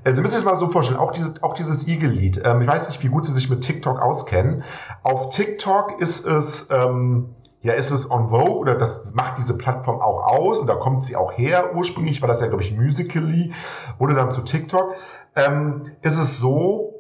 Äh, 0.03 0.11
Sie 0.11 0.21
müssen 0.21 0.35
sich 0.35 0.43
mal 0.43 0.57
so 0.57 0.67
vorstellen, 0.67 0.99
auch 0.99 1.11
dieses, 1.11 1.41
auch 1.41 1.53
dieses 1.53 1.87
Eagle-Lied. 1.87 2.41
Ähm, 2.43 2.61
ich 2.61 2.67
weiß 2.67 2.89
nicht, 2.89 3.01
wie 3.01 3.07
gut 3.07 3.25
Sie 3.25 3.31
sich 3.31 3.49
mit 3.49 3.61
TikTok 3.61 4.01
auskennen. 4.01 4.65
Auf 5.03 5.29
TikTok 5.29 6.01
ist 6.01 6.25
es, 6.25 6.69
ähm, 6.69 7.29
ja, 7.61 7.71
ist 7.71 7.91
es 7.91 8.11
on 8.11 8.29
Vogue 8.29 8.57
oder 8.57 8.75
das 8.75 9.13
macht 9.13 9.37
diese 9.37 9.57
Plattform 9.57 10.01
auch 10.01 10.27
aus 10.27 10.57
und 10.57 10.67
da 10.67 10.75
kommt 10.75 11.03
sie 11.03 11.15
auch 11.15 11.31
her. 11.31 11.75
Ursprünglich 11.75 12.21
war 12.21 12.27
das 12.27 12.41
ja, 12.41 12.47
glaube 12.47 12.61
ich, 12.61 12.75
Musically, 12.75 13.53
wurde 13.99 14.15
dann 14.15 14.31
zu 14.31 14.41
TikTok. 14.41 14.95
Ähm, 15.33 15.93
ist 16.01 16.17
es 16.17 16.39
so, 16.39 16.95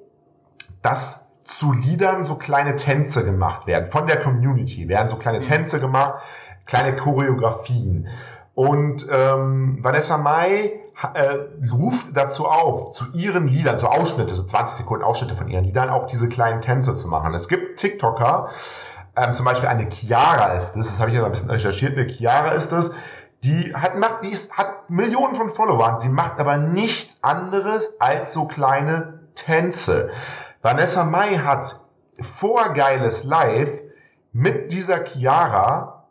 dass 0.81 1.26
zu 1.47 1.71
Liedern 1.71 2.23
so 2.23 2.35
kleine 2.35 2.75
Tänze 2.75 3.23
gemacht 3.23 3.67
werden. 3.67 3.87
Von 3.87 4.07
der 4.07 4.19
Community 4.19 4.87
werden 4.87 5.07
so 5.07 5.15
kleine 5.17 5.39
Tänze 5.39 5.79
gemacht, 5.79 6.21
kleine 6.65 6.95
Choreografien. 6.95 8.07
Und 8.53 9.07
ähm, 9.11 9.79
Vanessa 9.81 10.17
Mai 10.17 10.79
äh, 11.13 11.69
ruft 11.71 12.15
dazu 12.15 12.47
auf, 12.47 12.91
zu 12.93 13.05
ihren 13.13 13.47
Liedern, 13.47 13.77
so 13.77 13.87
Ausschnitte, 13.87 14.35
so 14.35 14.43
20 14.43 14.77
Sekunden 14.77 15.03
Ausschnitte 15.03 15.35
von 15.35 15.47
ihren 15.47 15.63
Liedern, 15.63 15.89
auch 15.89 16.07
diese 16.07 16.27
kleinen 16.27 16.61
Tänze 16.61 16.95
zu 16.95 17.07
machen. 17.07 17.33
Es 17.33 17.47
gibt 17.47 17.79
TikToker, 17.79 18.49
ähm, 19.15 19.33
zum 19.33 19.45
Beispiel 19.45 19.69
eine 19.69 19.89
Chiara 19.89 20.53
ist 20.53 20.75
es, 20.75 20.87
das 20.87 20.99
habe 20.99 21.09
ich 21.09 21.15
ja 21.15 21.21
noch 21.21 21.27
ein 21.27 21.31
bisschen 21.31 21.51
recherchiert, 21.51 21.97
eine 21.97 22.07
Chiara 22.07 22.51
ist 22.51 22.71
es, 22.71 22.95
die 23.43 23.75
hat, 23.75 23.97
macht, 23.97 24.23
die 24.23 24.29
ist, 24.29 24.57
hat 24.57 24.89
Millionen 24.89 25.35
von 25.35 25.49
Followern, 25.49 25.99
sie 25.99 26.09
macht 26.09 26.39
aber 26.39 26.57
nichts 26.57 27.19
anderes 27.21 27.99
als 27.99 28.33
so 28.33 28.45
kleine 28.45 29.19
Tänze. 29.35 30.09
Vanessa 30.61 31.03
Mai 31.03 31.35
hat 31.37 31.75
vor 32.19 32.73
Geiles 32.73 33.23
Live 33.23 33.69
mit 34.33 34.71
dieser 34.71 35.03
Chiara, 35.05 36.05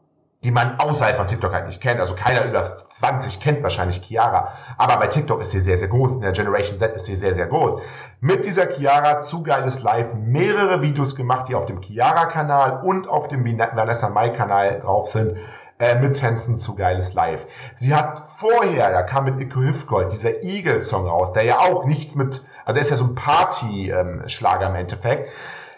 die 0.44 0.52
man 0.52 0.78
außerhalb 0.78 1.16
von 1.16 1.26
TikTok 1.26 1.52
halt 1.52 1.66
nicht 1.66 1.80
kennt, 1.80 1.98
also 1.98 2.14
keiner 2.14 2.44
über 2.44 2.62
20 2.62 3.40
kennt 3.40 3.62
wahrscheinlich 3.64 4.02
Chiara, 4.02 4.52
aber 4.78 4.98
bei 4.98 5.08
TikTok 5.08 5.40
ist 5.40 5.50
sie 5.50 5.60
sehr, 5.60 5.78
sehr 5.78 5.88
groß, 5.88 6.14
in 6.14 6.20
der 6.20 6.32
Generation 6.32 6.78
Z 6.78 6.94
ist 6.94 7.06
sie 7.06 7.16
sehr, 7.16 7.34
sehr 7.34 7.46
groß. 7.46 7.78
Mit 8.20 8.44
dieser 8.44 8.66
Chiara 8.66 9.18
zu 9.20 9.42
Geiles 9.42 9.82
Live 9.82 10.14
mehrere 10.14 10.80
Videos 10.80 11.16
gemacht, 11.16 11.48
die 11.48 11.56
auf 11.56 11.66
dem 11.66 11.80
Chiara-Kanal 11.80 12.82
und 12.84 13.08
auf 13.08 13.26
dem 13.26 13.44
Vanessa 13.44 14.08
Mai-Kanal 14.10 14.80
drauf 14.80 15.08
sind, 15.08 15.38
äh, 15.78 15.98
mit 15.98 16.18
Tänzen 16.18 16.56
zu 16.58 16.74
Geiles 16.74 17.14
Live. 17.14 17.46
Sie 17.74 17.94
hat 17.94 18.22
vorher, 18.38 18.92
da 18.92 19.02
kam 19.02 19.24
mit 19.24 19.40
Icke 19.40 19.60
Hüftgold 19.60 20.12
dieser 20.12 20.42
Eagle-Song 20.42 21.06
raus, 21.06 21.32
der 21.32 21.42
ja 21.42 21.58
auch 21.58 21.84
nichts 21.84 22.14
mit, 22.14 22.46
also 22.66 22.80
ist 22.80 22.90
ja 22.90 22.96
so 22.96 23.06
ein 23.06 23.14
Party-Schlager 23.14 24.66
im 24.68 24.74
Endeffekt, 24.74 25.30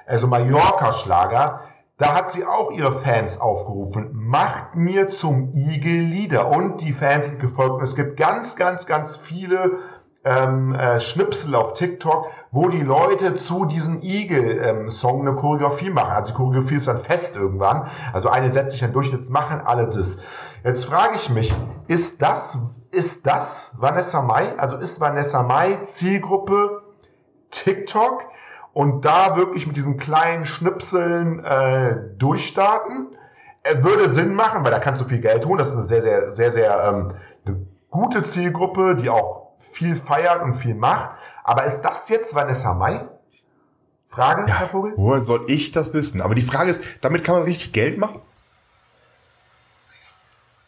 also 0.07 0.26
Mallorca-Schlager, 0.26 1.61
da 1.99 2.14
hat 2.14 2.30
sie 2.30 2.47
auch 2.47 2.70
ihre 2.70 2.93
Fans 2.93 3.41
aufgerufen, 3.41 4.11
macht 4.12 4.74
mir 4.74 5.09
zum 5.09 5.53
Igel 5.55 6.01
Lieder. 6.01 6.49
Und 6.49 6.80
die 6.80 6.93
Fans 6.93 7.26
sind 7.26 7.41
gefolgt. 7.41 7.74
Und 7.74 7.82
es 7.82 7.97
gibt 7.97 8.16
ganz, 8.16 8.55
ganz, 8.55 8.86
ganz 8.86 9.16
viele 9.16 9.80
ähm, 10.24 10.74
äh, 10.74 11.01
Schnipsel 11.01 11.57
auf 11.57 11.72
TikTok, 11.72 12.30
wo 12.53 12.68
die 12.68 12.82
Leute 12.82 13.34
zu 13.34 13.64
diesem 13.64 14.01
Igel-Song 14.01 15.22
eine 15.22 15.34
Choreografie 15.34 15.91
machen. 15.91 16.12
Also 16.12 16.32
die 16.32 16.36
Choreografie 16.36 16.76
ist 16.76 16.86
dann 16.86 16.99
fest 16.99 17.34
irgendwann. 17.34 17.89
Also 18.12 18.28
eine 18.28 18.53
setzt 18.53 18.70
sich 18.70 18.80
dann 18.80 18.93
durch, 18.93 19.12
jetzt 19.12 19.30
machen 19.30 19.61
alle 19.61 19.86
das. 19.86 20.22
Jetzt 20.62 20.84
frage 20.84 21.16
ich 21.16 21.30
mich, 21.30 21.53
ist 21.89 22.22
das, 22.22 22.59
ist 22.91 23.26
das 23.26 23.76
Vanessa 23.78 24.22
Mai? 24.22 24.57
Also 24.59 24.76
ist 24.76 25.01
Vanessa 25.01 25.43
Mai 25.43 25.80
Zielgruppe 25.84 26.82
TikTok? 27.51 28.24
und 28.78 29.05
da 29.05 29.36
wirklich 29.36 29.66
mit 29.66 29.74
diesen 29.74 29.97
kleinen 29.97 30.45
Schnipseln 30.45 31.45
äh, 31.45 31.97
durchstarten. 32.16 33.09
Er 33.64 33.82
würde 33.82 34.09
Sinn 34.09 34.34
machen, 34.34 34.62
weil 34.62 34.70
da 34.70 34.78
kannst 34.78 35.03
du 35.03 35.05
viel 35.05 35.20
Geld 35.20 35.47
holen. 35.47 35.59
Das 35.59 35.70
ist 35.70 35.74
eine 35.74 35.82
sehr, 35.82 36.01
sehr, 36.01 36.32
sehr, 36.32 36.51
sehr 36.53 36.84
ähm, 36.84 37.14
eine 37.45 37.66
gute 37.91 38.22
Zielgruppe, 38.22 38.95
die 38.95 39.11
auch 39.11 39.49
viel 39.59 39.97
feiert 39.97 40.43
und 40.43 40.55
viel 40.55 40.76
macht. 40.76 41.11
Aber 41.43 41.64
ist 41.64 41.82
das 41.82 42.09
jetzt 42.09 42.36
Vanessa 42.36 42.72
Mai? 42.72 43.09
Frage, 44.11 44.45
Herr 44.53 44.68
Vogel? 44.68 44.93
Woher 44.97 45.22
soll 45.22 45.45
ich 45.49 45.72
das 45.72 45.93
wissen? 45.93 46.22
Aber 46.22 46.36
die 46.36 46.43
Frage 46.43 46.70
ist, 46.70 47.05
damit 47.05 47.24
kann 47.24 47.34
man 47.34 47.45
richtig 47.45 47.72
Geld 47.72 47.99
machen? 47.99 48.20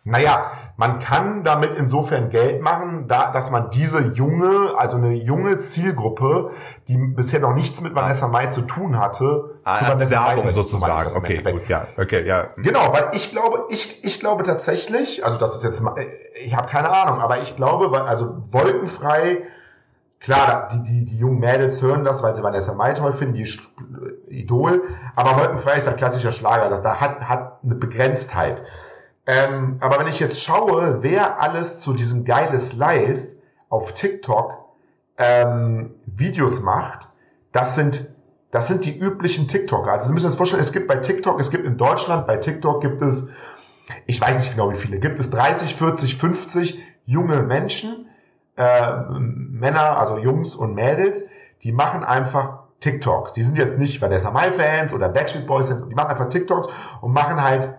Naja, 0.02 0.52
man 0.78 0.98
kann 0.98 1.44
damit 1.44 1.76
insofern 1.76 2.30
Geld 2.30 2.62
machen, 2.62 3.06
da, 3.06 3.30
dass 3.32 3.50
man 3.50 3.68
diese 3.70 4.00
junge, 4.14 4.72
also 4.76 4.96
eine 4.96 5.12
junge 5.12 5.58
Zielgruppe, 5.58 6.52
die 6.88 6.96
bisher 6.96 7.40
noch 7.40 7.52
nichts 7.54 7.82
mit 7.82 7.94
Vanessa 7.94 8.26
Mai 8.28 8.46
zu 8.46 8.62
tun 8.62 8.98
hatte, 8.98 9.56
Ah, 9.62 9.76
zu 9.78 9.84
als 9.84 10.02
Vanessa 10.10 10.20
Mai 10.20 10.26
Werbung 10.36 10.50
so 10.50 10.62
sozusagen. 10.62 11.10
Okay, 11.16 11.42
gut, 11.52 11.68
ja, 11.68 11.86
okay, 11.98 12.26
ja. 12.26 12.44
Genau, 12.56 12.94
weil 12.94 13.10
ich 13.12 13.30
glaube, 13.30 13.66
ich, 13.68 14.02
ich 14.02 14.20
glaube 14.20 14.42
tatsächlich, 14.42 15.22
also 15.22 15.38
das 15.38 15.54
ist 15.54 15.64
jetzt 15.64 15.82
mal, 15.82 15.94
ich 16.34 16.54
habe 16.56 16.68
keine 16.68 16.88
Ahnung, 16.88 17.20
aber 17.20 17.42
ich 17.42 17.54
glaube, 17.56 17.92
weil, 17.92 18.02
also 18.02 18.42
wolkenfrei, 18.48 19.42
klar, 20.18 20.68
die, 20.72 20.82
die, 20.82 21.04
die 21.04 21.18
jungen 21.18 21.40
Mädels 21.40 21.82
hören 21.82 22.04
das, 22.04 22.22
weil 22.22 22.34
sie 22.34 22.42
Vanessa 22.42 22.72
Mai 22.72 22.94
toll 22.94 23.12
finden, 23.12 23.34
die 23.34 23.44
Sch- 23.44 23.60
Idol, 24.28 24.82
aber 25.14 25.36
wolkenfrei 25.38 25.74
ist 25.76 25.86
ein 25.88 25.96
klassischer 25.96 26.32
Schlager, 26.32 26.70
das 26.70 26.82
da 26.82 26.96
hat, 27.00 27.20
hat 27.20 27.58
eine 27.62 27.74
Begrenztheit. 27.74 28.62
Ähm, 29.26 29.76
aber 29.80 29.98
wenn 29.98 30.08
ich 30.08 30.18
jetzt 30.20 30.42
schaue, 30.42 31.02
wer 31.02 31.40
alles 31.40 31.80
zu 31.80 31.92
diesem 31.92 32.24
geiles 32.24 32.72
Live 32.72 33.20
auf 33.68 33.92
TikTok 33.92 34.58
ähm, 35.18 35.94
Videos 36.06 36.62
macht, 36.62 37.08
das 37.52 37.74
sind, 37.74 38.14
das 38.50 38.68
sind 38.68 38.84
die 38.84 38.98
üblichen 38.98 39.46
TikToker. 39.48 39.92
Also 39.92 40.08
Sie 40.08 40.14
müssen 40.14 40.30
sich 40.30 40.36
vorstellen, 40.36 40.62
es 40.62 40.72
gibt 40.72 40.88
bei 40.88 40.96
TikTok, 40.96 41.38
es 41.38 41.50
gibt 41.50 41.66
in 41.66 41.76
Deutschland, 41.76 42.26
bei 42.26 42.38
TikTok 42.38 42.80
gibt 42.80 43.02
es, 43.02 43.28
ich 44.06 44.20
weiß 44.20 44.38
nicht 44.38 44.52
genau 44.52 44.72
wie 44.72 44.76
viele, 44.76 44.98
gibt 44.98 45.20
es 45.20 45.30
30, 45.30 45.74
40, 45.74 46.16
50 46.16 46.82
junge 47.06 47.42
Menschen, 47.42 48.06
äh, 48.56 48.92
Männer, 49.18 49.98
also 49.98 50.18
Jungs 50.18 50.54
und 50.54 50.74
Mädels, 50.74 51.24
die 51.62 51.72
machen 51.72 52.04
einfach 52.04 52.60
TikToks. 52.80 53.32
Die 53.34 53.42
sind 53.42 53.58
jetzt 53.58 53.78
nicht 53.78 54.00
Vanessa 54.00 54.30
Mai 54.30 54.52
Fans 54.52 54.92
oder 54.92 55.08
Backstreet 55.08 55.46
Boys 55.46 55.68
Fans, 55.68 55.86
die 55.86 55.94
machen 55.94 56.10
einfach 56.10 56.28
TikToks 56.28 56.68
und 57.00 57.12
machen 57.12 57.42
halt 57.42 57.74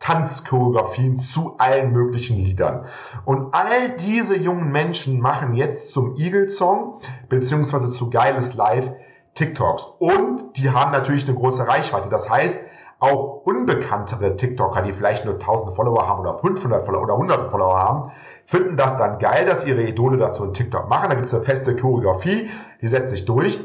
Tanzchoreografien 0.00 1.18
zu 1.20 1.54
allen 1.58 1.92
möglichen 1.92 2.38
Liedern. 2.38 2.86
Und 3.24 3.54
all 3.54 3.96
diese 3.96 4.36
jungen 4.36 4.72
Menschen 4.72 5.20
machen 5.20 5.54
jetzt 5.54 5.92
zum 5.92 6.16
Eagle-Song, 6.16 6.98
beziehungsweise 7.28 7.90
zu 7.90 8.10
Geiles 8.10 8.54
Live 8.54 8.92
TikToks. 9.34 9.84
Und 9.98 10.56
die 10.56 10.70
haben 10.70 10.90
natürlich 10.90 11.28
eine 11.28 11.38
große 11.38 11.68
Reichweite. 11.68 12.08
Das 12.08 12.28
heißt, 12.28 12.64
auch 12.98 13.42
unbekanntere 13.44 14.36
TikToker, 14.36 14.82
die 14.82 14.92
vielleicht 14.92 15.24
nur 15.24 15.34
1000 15.34 15.74
Follower 15.74 16.06
haben 16.06 16.20
oder 16.20 16.38
500 16.38 16.84
Follower 16.84 17.02
oder 17.02 17.14
100 17.14 17.50
Follower 17.50 17.78
haben, 17.78 18.12
finden 18.44 18.76
das 18.76 18.98
dann 18.98 19.18
geil, 19.18 19.46
dass 19.46 19.66
ihre 19.66 19.82
Idole 19.82 20.18
dazu 20.18 20.42
einen 20.42 20.54
TikTok 20.54 20.88
machen. 20.88 21.08
Da 21.08 21.14
gibt 21.14 21.28
es 21.28 21.34
eine 21.34 21.44
feste 21.44 21.76
Choreografie, 21.76 22.50
die 22.80 22.88
setzt 22.88 23.10
sich 23.10 23.24
durch. 23.24 23.60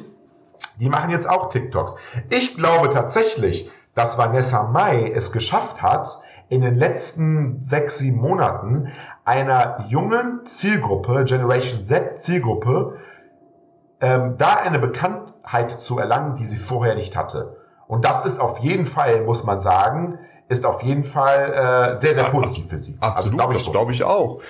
Die 0.79 0.89
machen 0.89 1.09
jetzt 1.09 1.29
auch 1.29 1.49
TikToks. 1.49 1.95
Ich 2.29 2.55
glaube 2.55 2.89
tatsächlich, 2.89 3.69
dass 3.93 4.17
Vanessa 4.17 4.63
Mai 4.63 5.11
es 5.13 5.31
geschafft 5.31 5.81
hat, 5.81 6.19
in 6.49 6.61
den 6.61 6.75
letzten 6.75 7.63
sechs, 7.63 7.97
sieben 7.97 8.17
Monaten 8.17 8.91
einer 9.23 9.85
jungen 9.89 10.45
Zielgruppe, 10.45 11.25
Generation 11.25 11.85
Z 11.85 12.19
Zielgruppe, 12.21 12.97
ähm, 14.01 14.35
da 14.37 14.55
eine 14.55 14.79
Bekanntheit 14.79 15.81
zu 15.81 15.97
erlangen, 15.97 16.35
die 16.35 16.45
sie 16.45 16.57
vorher 16.57 16.95
nicht 16.95 17.17
hatte. 17.17 17.57
Und 17.87 18.05
das 18.05 18.25
ist 18.25 18.39
auf 18.39 18.59
jeden 18.59 18.85
Fall, 18.85 19.23
muss 19.23 19.43
man 19.43 19.59
sagen, 19.59 20.19
ist 20.47 20.65
auf 20.65 20.83
jeden 20.83 21.03
Fall 21.03 21.95
äh, 21.95 21.97
sehr, 21.97 22.13
sehr 22.13 22.25
positiv 22.25 22.69
für 22.69 22.77
sie. 22.77 22.97
Absolut, 22.99 23.17
also, 23.17 23.37
glaub 23.37 23.53
das 23.53 23.71
glaube 23.71 23.91
ich 23.93 24.03
auch. 24.03 24.41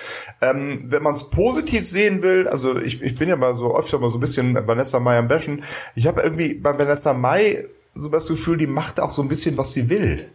Ähm, 0.42 0.84
wenn 0.88 1.02
man 1.02 1.14
es 1.14 1.30
positiv 1.30 1.88
sehen 1.88 2.22
will, 2.22 2.48
also 2.48 2.76
ich, 2.78 3.00
ich 3.00 3.18
bin 3.18 3.28
ja 3.28 3.36
mal 3.36 3.56
so 3.56 3.74
öfter 3.74 3.98
mal 3.98 4.10
so 4.10 4.18
ein 4.18 4.20
bisschen 4.20 4.54
Vanessa 4.66 5.00
Mai 5.00 5.18
am 5.18 5.28
Bashen. 5.28 5.64
Ich 5.94 6.06
habe 6.06 6.20
irgendwie 6.20 6.54
bei 6.54 6.78
Vanessa 6.78 7.14
Mai 7.14 7.66
so 7.94 8.10
das 8.10 8.28
Gefühl, 8.28 8.58
die 8.58 8.66
macht 8.66 9.00
auch 9.00 9.12
so 9.12 9.22
ein 9.22 9.28
bisschen, 9.28 9.56
was 9.56 9.72
sie 9.72 9.88
will. 9.88 10.30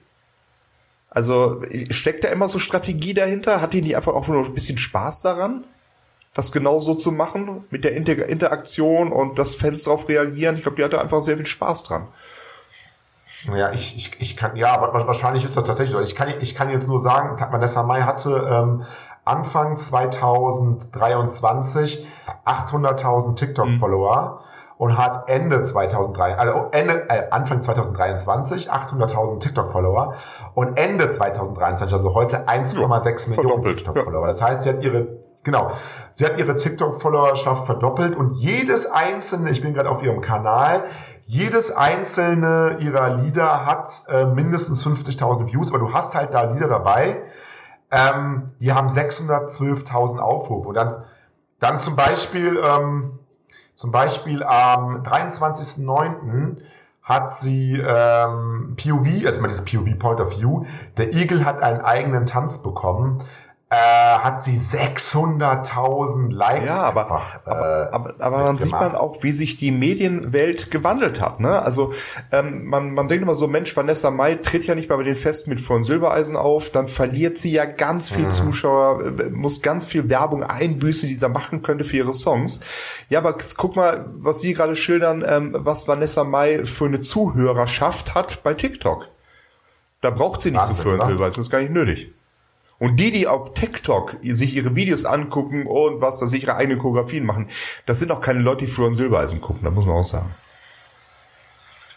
Also 1.12 1.62
steckt 1.92 2.24
da 2.24 2.30
immer 2.30 2.50
so 2.50 2.58
Strategie 2.58 3.14
dahinter? 3.14 3.62
Hat 3.62 3.74
die 3.74 3.82
nicht 3.82 3.96
einfach 3.96 4.14
auch 4.14 4.28
nur 4.28 4.46
ein 4.46 4.54
bisschen 4.54 4.78
Spaß 4.78 5.22
daran? 5.22 5.66
das 6.34 6.52
genau 6.52 6.80
so 6.80 6.96
zu 6.96 7.12
machen, 7.12 7.66
mit 7.70 7.84
der 7.84 7.94
Inter 7.94 8.28
Interaktion 8.28 9.12
und 9.12 9.38
das 9.38 9.54
Fans 9.56 9.84
darauf 9.84 10.08
reagieren. 10.08 10.56
Ich 10.56 10.62
glaube, 10.62 10.78
die 10.78 10.84
hatte 10.84 11.02
einfach 11.02 11.22
sehr 11.22 11.36
viel 11.38 11.46
Spaß 11.46 11.84
dran. 11.84 12.08
Ja, 13.54 13.72
ich, 13.72 13.98
ich, 13.98 14.22
ich 14.22 14.38
kann, 14.38 14.56
ja, 14.56 14.80
wahrscheinlich 14.82 15.44
ist 15.44 15.58
das 15.58 15.64
tatsächlich 15.64 15.94
so. 15.94 16.00
Ich 16.00 16.16
kann, 16.16 16.30
ich 16.40 16.54
kann 16.56 16.70
jetzt 16.70 16.88
nur 16.88 17.00
sagen, 17.00 17.38
Vanessa 17.52 17.82
Mai 17.84 18.04
hatte 18.04 18.48
ähm, 18.50 18.86
Anfang 19.26 19.76
2023 19.78 22.08
800.000 22.46 23.36
TikTok-Follower. 23.36 24.40
Mhm 24.40 24.51
und 24.82 24.98
hat 24.98 25.30
Ende 25.30 25.62
2003, 25.62 26.40
also 26.40 26.70
Ende, 26.72 27.08
äh, 27.08 27.30
Anfang 27.30 27.62
2023 27.62 28.72
800.000 28.72 29.40
TikTok-Follower 29.40 30.16
und 30.56 30.76
Ende 30.76 31.12
2023, 31.12 31.94
also 31.94 32.16
heute 32.16 32.48
1,6 32.48 33.30
ja, 33.30 33.36
Millionen 33.36 33.64
TikTok-Follower. 33.64 34.22
Ja. 34.22 34.28
Das 34.28 34.42
heißt, 34.42 34.64
sie 34.64 34.70
hat 34.70 34.84
ihre 34.84 35.20
Genau. 35.44 35.72
Sie 36.14 36.26
hat 36.26 36.40
ihre 36.40 36.56
TikTok-Followerschaft 36.56 37.68
verdoppelt 37.68 38.16
und 38.16 38.34
jedes 38.34 38.90
einzelne, 38.90 39.52
ich 39.52 39.62
bin 39.62 39.76
gerade 39.76 39.90
auf 39.90 40.02
ihrem 40.02 40.22
Kanal, 40.22 40.86
jedes 41.28 41.72
einzelne 41.76 42.78
ihrer 42.80 43.18
Lieder 43.18 43.68
hat 43.68 43.88
äh, 44.08 44.26
mindestens 44.26 44.84
50.000 44.84 45.52
Views, 45.52 45.70
aber 45.70 45.78
du 45.78 45.94
hast 45.94 46.16
halt 46.16 46.34
da 46.34 46.42
Lieder 46.42 46.68
dabei, 46.68 47.22
ähm, 47.92 48.54
die 48.60 48.74
haben 48.74 48.88
612.000 48.88 50.18
Aufrufe. 50.18 50.70
Und 50.70 50.76
dann, 50.76 51.04
dann 51.60 51.78
zum 51.78 51.96
Beispiel, 51.96 52.60
ähm, 52.64 53.20
zum 53.82 53.90
Beispiel 53.92 54.44
am 54.44 55.02
23.09. 55.02 56.58
hat 57.02 57.34
sie 57.34 57.74
ähm, 57.74 58.76
POV, 58.78 59.26
also 59.26 59.40
immer 59.40 59.48
dieses 59.48 59.66
POV 59.66 59.98
Point 59.98 60.20
of 60.22 60.38
View, 60.38 60.66
der 60.98 61.16
Igel 61.16 61.46
hat 61.46 61.64
einen 61.64 61.82
eigenen 61.82 62.28
Tanz 62.28 62.62
bekommen 62.62 63.24
äh, 63.72 63.76
hat 63.76 64.44
sie 64.44 64.58
600.000 64.58 66.30
Likes. 66.30 66.68
Ja, 66.68 66.82
aber, 66.82 67.04
einfach, 67.04 67.46
aber, 67.46 67.88
äh, 67.90 67.96
aber, 67.96 68.16
aber 68.20 68.44
dann 68.44 68.58
sieht 68.58 68.74
man 68.74 68.96
auch, 68.96 69.24
wie 69.24 69.32
sich 69.32 69.56
die 69.56 69.72
Medienwelt 69.72 70.72
gewandelt 70.72 71.22
hat. 71.22 71.40
Ne? 71.40 71.62
Also 71.62 71.94
ähm, 72.34 72.66
man, 72.66 72.92
man 72.94 73.08
denkt 73.08 73.24
immer 73.24 73.34
so, 73.34 73.48
Mensch, 73.48 73.74
Vanessa 73.78 74.12
Mai 74.12 74.36
tritt 74.36 74.68
ja 74.68 74.76
nicht 74.76 74.90
mal 74.90 74.98
bei 74.98 75.04
den 75.04 75.16
Festen 75.16 75.52
mit 75.52 75.62
Von 75.62 75.86
Silbereisen 75.86 76.36
auf, 76.36 76.70
dann 76.70 76.90
verliert 76.90 77.38
sie 77.38 77.54
ja 77.54 77.64
ganz 77.64 78.10
viel 78.10 78.26
mhm. 78.26 78.32
Zuschauer, 78.32 79.06
äh, 79.06 79.30
muss 79.30 79.62
ganz 79.62 79.86
viel 79.86 80.10
Werbung 80.10 80.44
einbüßen, 80.44 81.08
die 81.08 81.16
sie 81.16 81.30
machen 81.30 81.62
könnte 81.62 81.86
für 81.86 81.96
ihre 81.96 82.14
Songs. 82.14 82.60
Ja, 83.08 83.20
aber 83.20 83.38
guck 83.56 83.78
mal, 83.78 84.06
was 84.18 84.42
Sie 84.42 84.54
gerade 84.54 84.76
schildern, 84.76 85.24
ähm, 85.26 85.56
was 85.58 85.88
Vanessa 85.88 86.26
Mai 86.26 86.66
für 86.66 86.88
eine 86.88 87.00
Zuhörerschaft 87.00 88.16
hat 88.16 88.44
bei 88.44 88.54
TikTok. 88.54 89.08
Da 90.02 90.10
braucht 90.10 90.42
sie 90.42 90.52
nicht 90.52 90.60
Wahnsinn, 90.60 90.76
so 90.76 90.84
Von 90.84 91.08
Silbereisen, 91.08 91.38
das 91.38 91.46
ist 91.46 91.50
gar 91.50 91.62
nicht 91.62 91.72
nötig. 91.72 92.12
Und 92.82 93.00
die, 93.00 93.12
die 93.12 93.28
auf 93.28 93.54
TikTok 93.54 94.16
sich 94.24 94.56
ihre 94.56 94.76
Videos 94.76 95.06
angucken 95.06 95.68
und 95.68 96.02
was 96.02 96.20
was 96.20 96.34
ich, 96.34 96.42
ihre 96.42 96.56
eigenen 96.56 96.80
Choreografien 96.80 97.28
machen, 97.28 97.48
das 97.86 98.00
sind 98.00 98.12
auch 98.12 98.22
keine 98.22 98.40
Leute, 98.40 98.66
die 98.66 98.72
früher 98.72 98.88
in 98.88 98.96
Silbereisen 98.96 99.40
gucken, 99.40 99.62
da 99.64 99.70
muss 99.70 99.86
man 99.86 99.98
auch 99.98 100.04
sagen. 100.04 100.34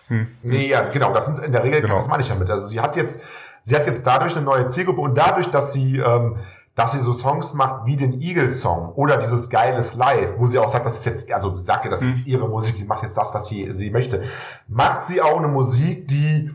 Hm. 0.08 0.28
Nee, 0.42 0.68
ja, 0.68 0.90
genau, 0.90 1.14
das 1.14 1.24
sind 1.24 1.38
in 1.38 1.52
der 1.52 1.64
Regel, 1.64 1.80
genau. 1.80 1.96
das 1.96 2.08
meine 2.08 2.22
ich 2.22 2.28
damit. 2.28 2.50
Also 2.50 2.66
sie 2.66 2.80
hat 2.80 2.96
jetzt, 2.96 3.22
sie 3.64 3.74
hat 3.74 3.86
jetzt 3.86 4.06
dadurch 4.06 4.36
eine 4.36 4.44
neue 4.44 4.66
Zielgruppe 4.66 5.00
und 5.00 5.16
dadurch, 5.16 5.46
dass 5.46 5.72
sie, 5.72 6.00
ähm, 6.00 6.36
dass 6.74 6.92
sie 6.92 7.00
so 7.00 7.14
Songs 7.14 7.54
macht 7.54 7.86
wie 7.86 7.96
den 7.96 8.20
Eagle-Song 8.20 8.92
oder 8.92 9.16
dieses 9.16 9.48
geiles 9.48 9.94
Live, 9.94 10.34
wo 10.36 10.48
sie 10.48 10.58
auch 10.58 10.70
sagt, 10.70 10.84
das 10.84 10.98
ist 10.98 11.06
jetzt, 11.06 11.32
also 11.32 11.54
sie 11.54 11.64
sagt 11.64 11.86
ja, 11.86 11.90
das 11.90 12.02
hm. 12.02 12.18
ist 12.18 12.26
ihre 12.26 12.46
Musik, 12.46 12.76
die 12.76 12.84
macht 12.84 13.04
jetzt 13.04 13.16
das, 13.16 13.32
was 13.32 13.48
sie, 13.48 13.72
sie 13.72 13.88
möchte, 13.88 14.24
macht 14.68 15.04
sie 15.04 15.22
auch 15.22 15.38
eine 15.38 15.48
Musik, 15.48 16.08
die, 16.08 16.50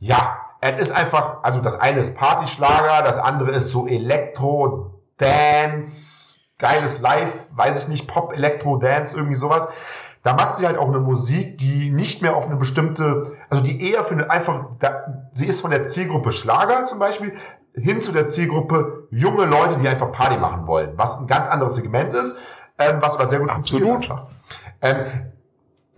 ja, 0.00 0.37
es 0.60 0.80
ist 0.80 0.92
einfach, 0.92 1.42
also 1.42 1.60
das 1.60 1.78
eine 1.78 2.00
ist 2.00 2.16
Partyschlager, 2.16 3.02
das 3.04 3.18
andere 3.18 3.52
ist 3.52 3.70
so 3.70 3.86
Elektro, 3.86 5.00
Dance, 5.18 6.40
geiles 6.58 7.00
Live, 7.00 7.48
weiß 7.54 7.84
ich 7.84 7.88
nicht, 7.88 8.08
Pop, 8.08 8.32
Elektro, 8.32 8.76
Dance, 8.76 9.16
irgendwie 9.16 9.36
sowas. 9.36 9.68
Da 10.24 10.34
macht 10.34 10.56
sie 10.56 10.66
halt 10.66 10.76
auch 10.76 10.88
eine 10.88 10.98
Musik, 10.98 11.58
die 11.58 11.90
nicht 11.90 12.22
mehr 12.22 12.36
auf 12.36 12.46
eine 12.46 12.56
bestimmte, 12.56 13.36
also 13.48 13.62
die 13.62 13.90
eher 13.90 14.02
für 14.02 14.14
eine 14.14 14.30
einfach, 14.30 14.66
da, 14.80 15.28
sie 15.32 15.46
ist 15.46 15.60
von 15.60 15.70
der 15.70 15.88
Zielgruppe 15.88 16.32
Schlager 16.32 16.86
zum 16.86 16.98
Beispiel 16.98 17.34
hin 17.74 18.02
zu 18.02 18.12
der 18.12 18.28
Zielgruppe 18.28 19.06
junge 19.10 19.44
Leute, 19.44 19.78
die 19.80 19.86
einfach 19.86 20.10
Party 20.10 20.36
machen 20.36 20.66
wollen, 20.66 20.92
was 20.96 21.18
ein 21.20 21.28
ganz 21.28 21.48
anderes 21.48 21.76
Segment 21.76 22.12
ist, 22.14 22.36
ähm, 22.78 22.96
was 23.00 23.16
aber 23.16 23.28
sehr 23.28 23.38
gut 23.38 23.50
Absolut. 23.50 24.06
funktioniert. 24.06 24.28
Ähm, 24.80 25.27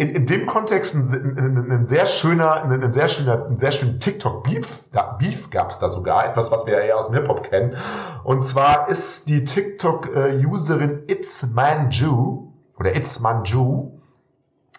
in, 0.00 0.14
in 0.14 0.24
dem 0.24 0.46
Kontext 0.46 0.94
ein, 0.94 1.36
ein, 1.36 1.70
ein 1.70 1.86
sehr 1.86 2.06
schöner, 2.06 2.62
ein, 2.62 2.82
ein 2.82 2.90
sehr 2.90 3.06
schöner, 3.06 3.46
ein 3.46 3.58
sehr 3.58 3.70
schönen 3.70 4.00
TikTok-Beef, 4.00 4.84
da, 4.92 5.18
Beef 5.18 5.50
gab 5.50 5.70
es 5.70 5.78
da 5.78 5.88
sogar, 5.88 6.26
etwas, 6.26 6.50
was 6.50 6.64
wir 6.64 6.72
ja 6.72 6.80
eher 6.80 6.96
aus 6.96 7.08
dem 7.08 7.16
Hip-Hop 7.16 7.42
kennen. 7.50 7.76
Und 8.24 8.42
zwar 8.42 8.88
ist 8.88 9.28
die 9.28 9.44
TikTok-Userin 9.44 11.02
It's 11.06 11.46
Manju 11.52 12.48
oder 12.78 12.96
It's 12.96 13.20
Manju, 13.20 13.90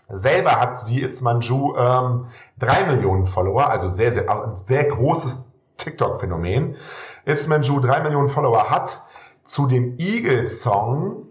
selber 0.09 0.59
hat 0.59 0.79
sie 0.79 1.03
It's 1.03 1.21
Manju 1.21 1.75
ähm, 1.77 2.25
drei 2.57 2.83
Millionen 2.85 3.27
Follower, 3.27 3.69
also 3.69 3.87
sehr, 3.87 4.11
sehr, 4.11 4.27
ein 4.27 4.55
sehr 4.55 4.85
großes 4.85 5.45
TikTok-Phänomen. 5.77 6.77
It's 7.25 7.47
Manju 7.47 7.79
drei 7.79 8.01
Millionen 8.01 8.27
Follower 8.27 8.71
hat 8.71 9.03
zu 9.43 9.67
dem 9.67 9.99
Eagle-Song 9.99 11.27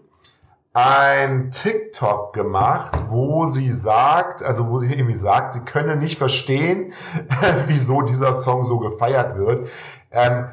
ein 0.73 1.51
TikTok 1.51 2.33
gemacht, 2.33 2.93
wo 3.07 3.47
sie 3.47 3.73
sagt, 3.73 4.43
also 4.43 4.69
wo 4.69 4.79
sie 4.79 4.93
irgendwie 4.93 5.17
sagt, 5.17 5.53
sie 5.55 5.61
könne 5.61 5.97
nicht 5.97 6.17
verstehen, 6.17 6.93
wieso 7.67 8.03
dieser 8.03 8.33
Song 8.33 8.65
so 8.65 8.79
gefeiert 8.79 9.37
wird. 9.37 9.69
Ähm, 10.13 10.47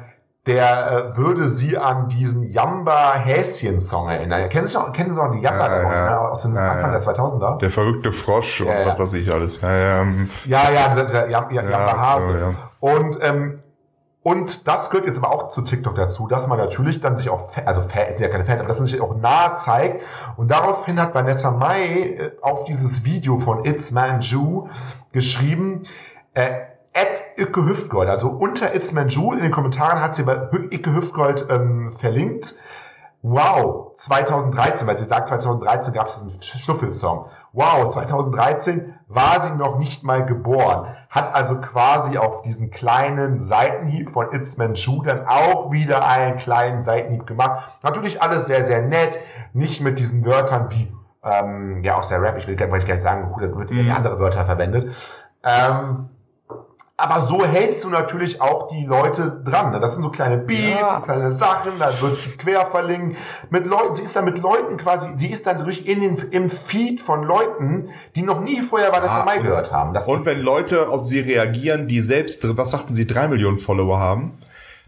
der 0.46 1.12
äh, 1.12 1.16
würde 1.16 1.46
sie 1.46 1.76
an 1.76 2.08
diesen 2.08 2.50
Jamba 2.50 3.14
Häschen 3.14 3.80
Song 3.80 4.08
erinnern. 4.08 4.48
Kennen 4.48 4.66
Sie 4.66 4.78
noch, 4.78 4.92
kennen 4.94 5.10
Sie 5.10 5.16
noch 5.16 5.30
die 5.32 5.40
Jamba 5.40 5.66
ja, 5.66 5.82
ja, 5.82 6.06
ja. 6.06 6.28
aus 6.28 6.42
dem 6.42 6.56
Anfang 6.56 6.90
der 6.90 7.02
2000er? 7.02 7.58
Der 7.58 7.70
verrückte 7.70 8.12
Frosch 8.12 8.62
und 8.62 8.68
was 8.68 8.98
weiß 8.98 9.12
ich 9.14 9.30
alles. 9.30 9.60
Ja, 9.60 9.70
ja, 9.70 10.04
ja, 10.46 10.70
ja, 10.70 10.88
dieser, 10.88 11.04
dieser 11.04 11.28
Jamba 11.28 11.98
Hase. 11.98 12.54
Und 12.80 13.18
ähm, 13.20 13.60
und 14.28 14.68
das 14.68 14.90
gehört 14.90 15.06
jetzt 15.06 15.24
aber 15.24 15.32
auch 15.32 15.48
zu 15.48 15.62
TikTok 15.62 15.94
dazu, 15.94 16.26
dass 16.26 16.46
man 16.48 16.58
natürlich 16.58 17.00
dann 17.00 17.16
sich 17.16 17.30
auch, 17.30 17.48
also 17.64 17.80
Fan, 17.80 18.08
ist 18.08 18.20
ja 18.20 18.28
keine 18.28 18.44
Fans, 18.44 18.60
aber 18.60 18.68
dass 18.68 18.78
man 18.78 18.86
sich 18.86 19.00
auch 19.00 19.16
nahe 19.16 19.54
zeigt. 19.54 20.02
Und 20.36 20.50
daraufhin 20.50 21.00
hat 21.00 21.14
Vanessa 21.14 21.50
Mai 21.50 21.82
äh, 21.82 22.32
auf 22.42 22.66
dieses 22.66 23.06
Video 23.06 23.38
von 23.38 23.64
It's 23.64 23.90
Manju 23.90 24.68
geschrieben, 25.12 25.84
äh, 26.34 26.50
at 26.92 27.38
Icke 27.38 27.64
Hüftgold, 27.64 28.10
also 28.10 28.28
unter 28.28 28.74
It's 28.74 28.92
Manju 28.92 29.32
in 29.32 29.40
den 29.40 29.50
Kommentaren 29.50 30.02
hat 30.02 30.14
sie 30.14 30.24
bei 30.24 30.50
Icke 30.72 30.94
Hüftgold 30.94 31.46
ähm, 31.48 31.90
verlinkt. 31.90 32.54
Wow, 33.22 33.92
2013, 33.94 34.86
weil 34.86 34.98
sie 34.98 35.06
sagt, 35.06 35.28
2013 35.28 35.94
gab 35.94 36.08
es 36.08 36.22
diesen 36.22 36.42
Schnuffelsong. 36.42 37.30
Wow, 37.54 37.88
2013 37.88 38.94
war 39.06 39.40
sie 39.40 39.56
noch 39.56 39.78
nicht 39.78 40.04
mal 40.04 40.26
geboren. 40.26 40.97
Hat 41.10 41.34
also 41.34 41.60
quasi 41.60 42.18
auf 42.18 42.42
diesen 42.42 42.70
kleinen 42.70 43.40
Seitenhieb 43.40 44.10
von 44.10 44.32
It's 44.32 44.58
Manchu 44.58 45.02
dann 45.02 45.26
auch 45.26 45.72
wieder 45.72 46.06
einen 46.06 46.36
kleinen 46.36 46.82
Seitenhieb 46.82 47.26
gemacht. 47.26 47.70
Natürlich 47.82 48.20
alles 48.20 48.46
sehr, 48.46 48.62
sehr 48.62 48.82
nett. 48.82 49.18
Nicht 49.54 49.80
mit 49.80 49.98
diesen 49.98 50.24
Wörtern 50.26 50.70
wie, 50.70 50.92
ähm, 51.24 51.82
ja, 51.82 51.96
aus 51.96 52.08
der 52.08 52.20
Rap, 52.20 52.36
ich 52.36 52.46
will, 52.46 52.58
wollte 52.58 52.78
ich 52.78 52.86
gar 52.86 52.94
nicht 52.94 53.02
sagen, 53.02 53.34
da 53.40 53.56
wird 53.56 53.70
mhm. 53.70 53.90
andere 53.90 54.18
Wörter 54.20 54.44
verwendet. 54.44 54.94
Ähm, 55.42 56.10
aber 57.00 57.20
so 57.20 57.44
hältst 57.46 57.84
du 57.84 57.90
natürlich 57.90 58.40
auch 58.40 58.66
die 58.66 58.84
Leute 58.84 59.40
dran. 59.44 59.70
Ne? 59.70 59.78
Das 59.80 59.92
sind 59.94 60.02
so 60.02 60.10
kleine 60.10 60.36
Beefs, 60.36 60.80
Ja. 60.80 60.96
so 60.96 61.02
kleine 61.04 61.30
Sachen, 61.30 61.72
da 61.78 61.86
wird 61.86 62.16
sie 62.16 62.36
quer 62.36 62.66
verlinkt. 62.66 63.16
Mit 63.50 63.66
Leuten, 63.66 63.94
sie 63.94 64.02
ist 64.02 64.16
dann 64.16 64.24
mit 64.24 64.38
Leuten 64.40 64.76
quasi, 64.78 65.08
sie 65.14 65.28
ist 65.30 65.46
dann 65.46 65.58
durch 65.62 65.86
in 65.86 66.00
den, 66.00 66.16
im 66.32 66.50
Feed 66.50 67.00
von 67.00 67.22
Leuten, 67.22 67.90
die 68.16 68.22
noch 68.22 68.40
nie 68.40 68.60
vorher 68.62 68.90
Vanessa 68.92 69.22
Ah, 69.22 69.24
Mai 69.24 69.38
gehört 69.38 69.70
haben. 69.72 69.94
Das 69.94 70.08
Und 70.08 70.26
wenn 70.26 70.40
Leute 70.42 70.88
auf 70.88 71.04
sie 71.04 71.20
reagieren, 71.20 71.86
die 71.86 72.00
selbst, 72.00 72.56
was 72.56 72.70
sagten 72.70 72.94
sie, 72.94 73.06
drei 73.06 73.28
Millionen 73.28 73.58
Follower 73.58 73.98
haben, 74.00 74.36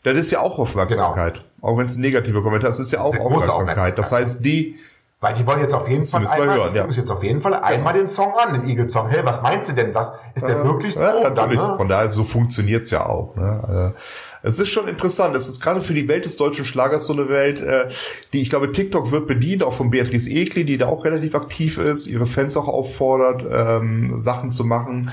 das 0.02 0.16
ist 0.16 0.32
ja 0.32 0.40
auch 0.40 0.58
Aufmerksamkeit. 0.58 1.44
Auch 1.62 1.78
wenn 1.78 1.86
es 1.86 1.96
ein 1.96 2.00
negativer 2.00 2.42
Kommentar 2.42 2.70
ist, 2.70 2.80
ist 2.80 2.90
ja 2.90 3.02
auch 3.02 3.12
Genau. 3.12 3.28
große 3.28 3.52
Aufmerksamkeit. 3.52 3.98
Das 3.98 4.10
heißt, 4.10 4.44
die, 4.44 4.78
Weil 5.22 5.34
die 5.34 5.46
wollen 5.46 5.60
jetzt 5.60 5.74
auf 5.74 5.86
jeden 5.86 6.00
Das 6.00 6.10
Fall 6.10 6.26
einmal, 6.26 6.56
hören, 6.56 6.74
ja. 6.74 6.86
jetzt 6.88 7.10
auf 7.10 7.22
jeden 7.22 7.42
Fall 7.42 7.52
einmal 7.52 7.92
den 7.92 8.08
Song 8.08 8.32
an, 8.32 8.54
den 8.54 8.66
Eagle-Song. 8.66 9.10
Hey, 9.10 9.22
was 9.22 9.42
meinst 9.42 9.68
du 9.70 9.74
denn? 9.74 9.94
Was 9.94 10.12
ist 10.34 10.48
der 10.48 10.64
wirklich 10.64 10.94
so? 10.94 11.02
ja, 11.02 11.28
dann, 11.28 11.50
ne? 11.50 11.74
Von 11.76 11.88
daher, 11.88 12.10
so 12.10 12.24
funktioniert's 12.24 12.88
ja 12.90 13.04
auch. 13.04 13.36
Ne? 13.36 13.92
Äh, 13.94 14.48
Es 14.48 14.58
ist 14.58 14.70
schon 14.70 14.88
interessant. 14.88 15.36
Es 15.36 15.46
ist 15.46 15.60
gerade 15.60 15.82
für 15.82 15.92
die 15.92 16.08
Welt 16.08 16.24
des 16.24 16.38
deutschen 16.38 16.64
Schlagers 16.64 17.04
so 17.04 17.12
eine 17.12 17.28
Welt, 17.28 17.60
äh, 17.60 17.88
die, 18.32 18.40
ich 18.40 18.48
glaube, 18.48 18.72
TikTok 18.72 19.12
wird 19.12 19.26
bedient, 19.26 19.62
auch 19.62 19.74
von 19.74 19.90
Beatrice 19.90 20.30
Egli, 20.30 20.64
die 20.64 20.78
da 20.78 20.86
auch 20.86 21.04
relativ 21.04 21.34
aktiv 21.34 21.76
ist, 21.76 22.06
ihre 22.06 22.26
Fans 22.26 22.56
auch 22.56 22.68
auffordert, 22.68 23.44
ähm, 23.52 24.18
Sachen 24.18 24.50
zu 24.50 24.64
machen. 24.64 25.10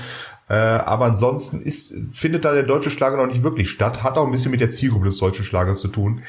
Äh, 0.48 0.54
aber 0.54 1.04
ansonsten 1.04 1.60
ist, 1.60 1.92
findet 2.10 2.46
da 2.46 2.54
der 2.54 2.62
deutsche 2.62 2.88
Schlager 2.88 3.18
noch 3.18 3.26
nicht 3.26 3.42
wirklich 3.42 3.68
statt. 3.68 4.02
Hat 4.02 4.16
auch 4.16 4.24
ein 4.24 4.32
bisschen 4.32 4.52
mit 4.52 4.62
der 4.62 4.70
Zielgruppe 4.70 5.04
des 5.04 5.18
deutschen 5.18 5.44
Schlagers 5.44 5.80
zu 5.80 5.88
tun, 5.88 6.22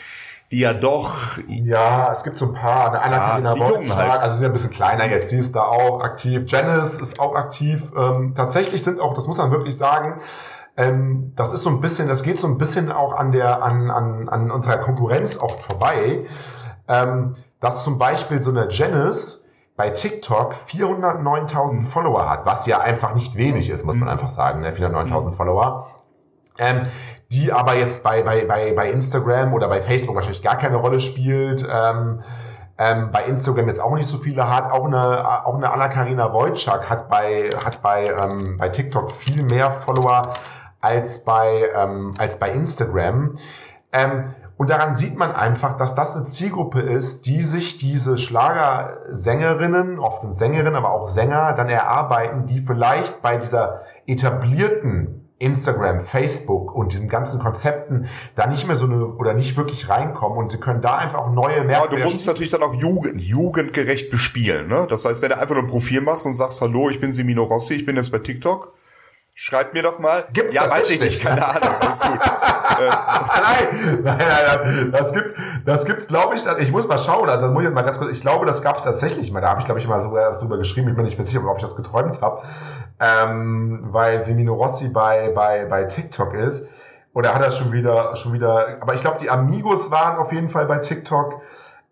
die 0.51 0.59
ja 0.59 0.73
doch 0.73 1.37
Ja, 1.47 2.11
es 2.11 2.23
gibt 2.23 2.37
so 2.37 2.45
ein 2.45 2.53
paar. 2.53 2.87
Eine 2.87 3.01
Anna-Karina 3.01 3.53
Jungen 3.55 3.71
Wolfschlag, 3.71 4.09
halt. 4.09 4.21
also 4.21 4.37
sie 4.37 4.43
ist 4.43 4.49
ein 4.49 4.53
bisschen 4.53 4.71
kleiner 4.71 5.05
jetzt, 5.05 5.29
sie 5.29 5.37
ist 5.37 5.55
da 5.55 5.63
auch 5.63 6.01
aktiv. 6.01 6.43
Janice 6.47 6.99
ist 6.99 7.19
auch 7.19 7.35
aktiv. 7.35 7.91
Ähm, 7.95 8.33
tatsächlich 8.35 8.83
sind 8.83 8.99
auch, 8.99 9.13
das 9.13 9.27
muss 9.27 9.37
man 9.37 9.51
wirklich 9.51 9.77
sagen, 9.77 10.21
ähm, 10.75 11.33
das 11.35 11.53
ist 11.53 11.63
so 11.63 11.69
ein 11.69 11.81
bisschen, 11.81 12.07
das 12.07 12.23
geht 12.23 12.39
so 12.39 12.47
ein 12.47 12.57
bisschen 12.57 12.91
auch 12.91 13.13
an 13.13 13.31
der, 13.31 13.61
an, 13.61 13.91
an, 13.91 14.29
an 14.29 14.49
unserer 14.49 14.77
Konkurrenz 14.77 15.37
oft 15.37 15.61
vorbei. 15.61 16.25
Ähm, 16.87 17.33
dass 17.59 17.83
zum 17.83 17.97
Beispiel 17.97 18.41
so 18.41 18.51
eine 18.51 18.69
Janice 18.69 19.45
bei 19.75 19.91
TikTok 19.91 20.53
409.000 20.53 21.85
Follower 21.85 22.29
hat, 22.29 22.45
was 22.45 22.65
ja 22.65 22.79
einfach 22.79 23.13
nicht 23.13 23.35
wenig 23.35 23.69
ist, 23.69 23.85
muss 23.85 23.95
man 23.95 24.09
einfach 24.09 24.29
sagen, 24.29 24.61
ne? 24.61 24.71
409.000 24.71 25.33
Follower. 25.33 25.87
Ähm, 26.57 26.87
die 27.31 27.53
aber 27.53 27.75
jetzt 27.75 28.03
bei, 28.03 28.23
bei, 28.23 28.45
bei, 28.45 28.73
bei 28.73 28.89
Instagram 28.91 29.53
oder 29.53 29.67
bei 29.67 29.81
Facebook 29.81 30.15
wahrscheinlich 30.15 30.41
gar 30.41 30.57
keine 30.57 30.77
Rolle 30.77 30.99
spielt. 30.99 31.67
Ähm, 31.71 32.23
ähm, 32.79 33.11
bei 33.11 33.25
Instagram 33.25 33.67
jetzt 33.67 33.81
auch 33.81 33.93
nicht 33.93 34.07
so 34.07 34.17
viele 34.17 34.49
hat. 34.49 34.71
Auch 34.71 34.85
eine, 34.85 35.45
auch 35.45 35.55
eine 35.55 35.71
Anna-Karina 35.71 36.33
Wojcik 36.33 36.89
hat 36.89 37.09
bei, 37.09 37.49
hat 37.51 37.81
bei, 37.81 38.07
ähm, 38.07 38.57
bei 38.57 38.69
TikTok 38.69 39.11
viel 39.11 39.43
mehr 39.43 39.71
Follower 39.71 40.33
als 40.81 41.23
bei, 41.23 41.69
ähm, 41.75 42.15
als 42.17 42.39
bei 42.39 42.51
Instagram. 42.51 43.35
Ähm, 43.91 44.33
und 44.57 44.69
daran 44.69 44.93
sieht 44.93 45.17
man 45.17 45.31
einfach, 45.31 45.77
dass 45.77 45.95
das 45.95 46.15
eine 46.15 46.25
Zielgruppe 46.25 46.81
ist, 46.81 47.25
die 47.27 47.43
sich 47.43 47.77
diese 47.77 48.17
Schlagersängerinnen, 48.17 49.99
oft 49.99 50.21
Sängerinnen, 50.33 50.75
aber 50.75 50.91
auch 50.91 51.07
Sänger, 51.07 51.53
dann 51.53 51.69
erarbeiten, 51.69 52.45
die 52.45 52.59
vielleicht 52.59 53.21
bei 53.21 53.37
dieser 53.37 53.83
etablierten 54.05 55.28
Instagram, 55.39 56.01
Facebook 56.01 56.75
und 56.75 56.91
diesen 56.91 57.07
ganzen 57.07 57.39
Konzepten 57.39 58.09
da 58.35 58.45
nicht 58.45 58.67
mehr 58.67 58.75
so 58.75 58.85
eine 58.85 59.05
oder 59.05 59.33
nicht 59.33 59.55
wirklich 59.55 59.87
reinkommen 59.87 60.37
und 60.37 60.51
sie 60.51 60.59
können 60.59 60.81
da 60.81 60.95
einfach 60.95 61.19
auch 61.19 61.31
neue 61.31 61.57
Ja, 61.57 61.63
Märkte 61.63 61.95
du 61.95 62.03
musst 62.03 62.17
es 62.17 62.27
natürlich 62.27 62.51
dann 62.51 62.61
auch 62.61 62.73
Jugend, 62.73 63.21
jugendgerecht 63.21 64.09
bespielen. 64.09 64.67
Ne? 64.67 64.85
Das 64.89 65.05
heißt, 65.05 65.21
wenn 65.21 65.29
du 65.29 65.37
einfach 65.37 65.55
nur 65.55 65.63
ein 65.63 65.69
Profil 65.69 66.01
machst 66.01 66.25
und 66.25 66.33
sagst, 66.33 66.59
hallo, 66.59 66.89
ich 66.89 66.99
bin 66.99 67.13
Semino 67.13 67.43
Rossi, 67.43 67.75
ich 67.75 67.85
bin 67.85 67.95
jetzt 67.95 68.11
bei 68.11 68.19
TikTok, 68.19 68.73
schreib 69.33 69.73
mir 69.73 69.81
doch 69.81 69.97
mal. 69.99 70.25
Gibt's 70.33 70.53
ja, 70.53 70.69
weiß 70.69 70.89
ich 70.89 70.99
nicht, 70.99 71.21
keine 71.21 71.47
Ahnung, 71.47 71.75
alles 71.79 72.01
gut. 72.01 72.19
nein, 72.79 74.03
nein, 74.03 74.17
nein, 74.17 74.91
das 74.91 75.13
gibt, 75.13 75.33
das 75.65 75.85
gibt's, 75.85 76.07
glaube 76.07 76.35
ich, 76.35 76.45
ich 76.45 76.71
muss 76.71 76.85
mal 76.87 76.99
schauen, 76.99 77.29
also, 77.29 77.43
das 77.43 77.53
muss 77.53 77.63
ich 77.63 77.69
mal 77.69 77.83
ganz 77.83 77.97
kurz, 77.97 78.11
ich 78.11 78.21
glaube, 78.21 78.45
das 78.45 78.61
gab 78.61 78.77
es 78.77 78.83
tatsächlich 78.83 79.31
mal, 79.31 79.39
da 79.39 79.51
habe 79.51 79.61
ich, 79.61 79.65
glaube 79.65 79.79
ich, 79.79 79.87
mal 79.87 80.01
sogar 80.01 80.29
was 80.29 80.41
drüber 80.41 80.57
geschrieben, 80.57 80.89
ich 80.89 80.95
bin 80.95 81.05
nicht 81.05 81.17
mehr 81.17 81.25
sicher, 81.25 81.41
ob 81.45 81.55
ich 81.55 81.63
das 81.63 81.77
geträumt 81.77 82.21
habe, 82.21 82.43
ähm, 82.99 83.87
weil 83.91 84.23
Semino 84.23 84.53
Rossi 84.53 84.89
bei, 84.89 85.29
bei, 85.29 85.65
bei 85.65 85.83
TikTok 85.85 86.33
ist, 86.33 86.67
oder 87.13 87.33
hat 87.33 87.41
er 87.41 87.51
schon 87.51 87.71
wieder, 87.71 88.15
schon 88.15 88.33
wieder, 88.33 88.81
aber 88.81 88.93
ich 88.93 89.01
glaube, 89.01 89.19
die 89.21 89.29
Amigos 89.29 89.91
waren 89.91 90.17
auf 90.17 90.31
jeden 90.31 90.49
Fall 90.49 90.65
bei 90.65 90.77
TikTok, 90.77 91.41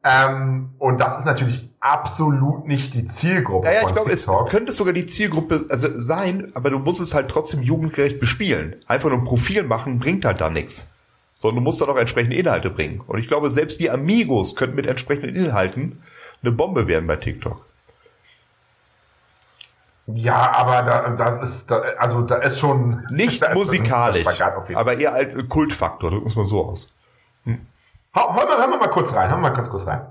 ähm, 0.04 0.70
und 0.78 1.02
das 1.02 1.18
ist 1.18 1.26
natürlich 1.26 1.70
absolut 1.80 2.66
nicht 2.68 2.94
die 2.94 3.06
Zielgruppe 3.06 3.68
Naja, 3.68 3.80
von 3.80 3.90
ich 3.90 3.96
glaube, 3.96 4.12
es, 4.12 4.28
es 4.28 4.46
könnte 4.46 4.72
sogar 4.72 4.94
die 4.94 5.06
Zielgruppe 5.06 5.66
also 5.70 5.90
sein, 5.96 6.52
aber 6.54 6.70
du 6.70 6.80
musst 6.80 7.02
es 7.02 7.14
halt 7.14 7.30
trotzdem 7.30 7.62
jugendgerecht 7.62 8.20
bespielen. 8.20 8.76
Einfach 8.88 9.10
nur 9.10 9.20
ein 9.20 9.26
Profil 9.26 9.64
machen 9.64 10.00
bringt 10.00 10.26
halt 10.26 10.42
da 10.42 10.50
nichts. 10.50 10.90
Sondern 11.34 11.58
du 11.58 11.62
musst 11.62 11.82
dann 11.82 11.90
auch 11.90 11.98
entsprechende 11.98 12.36
Inhalte 12.36 12.70
bringen. 12.70 13.02
Und 13.06 13.20
ich 13.20 13.28
glaube, 13.28 13.50
selbst 13.50 13.80
die 13.80 13.92
Amigos 13.92 14.56
könnten 14.56 14.76
mit 14.76 14.88
entsprechenden 14.88 15.36
Inhalten 15.36 16.02
eine 16.42 16.52
Bombe 16.52 16.88
werden 16.88 17.08
bei 17.08 17.18
TikTok. 17.18 17.67
Ja, 20.08 20.54
aber 20.54 20.84
da, 20.84 21.10
das 21.10 21.40
ist, 21.40 21.70
da, 21.70 21.82
also 21.98 22.22
da 22.22 22.38
ist 22.38 22.60
schon 22.60 23.06
Nicht 23.10 23.42
da 23.42 23.54
musikalisch, 23.54 24.42
aber 24.42 24.98
eher 24.98 25.12
halt 25.12 25.50
Kultfaktor, 25.50 26.10
drücken 26.10 26.26
wir 26.26 26.30
es 26.30 26.36
mal 26.38 26.46
so 26.46 26.66
aus. 26.66 26.94
Hau, 28.16 28.34
hör, 28.34 28.46
mal, 28.46 28.58
hör 28.58 28.68
mal, 28.68 28.80
mal 28.80 28.90
kurz 28.90 29.14
rein, 29.14 29.30
hör 29.30 29.38
mal 29.38 29.50
ganz 29.50 29.70
kurz 29.70 29.86
rein. 29.86 30.08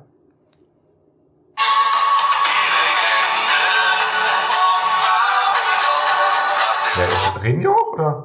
Ja, 6.97 7.41
reden 7.43 7.61
die 7.61 7.69
auch, 7.69 7.93
oder? 7.95 8.25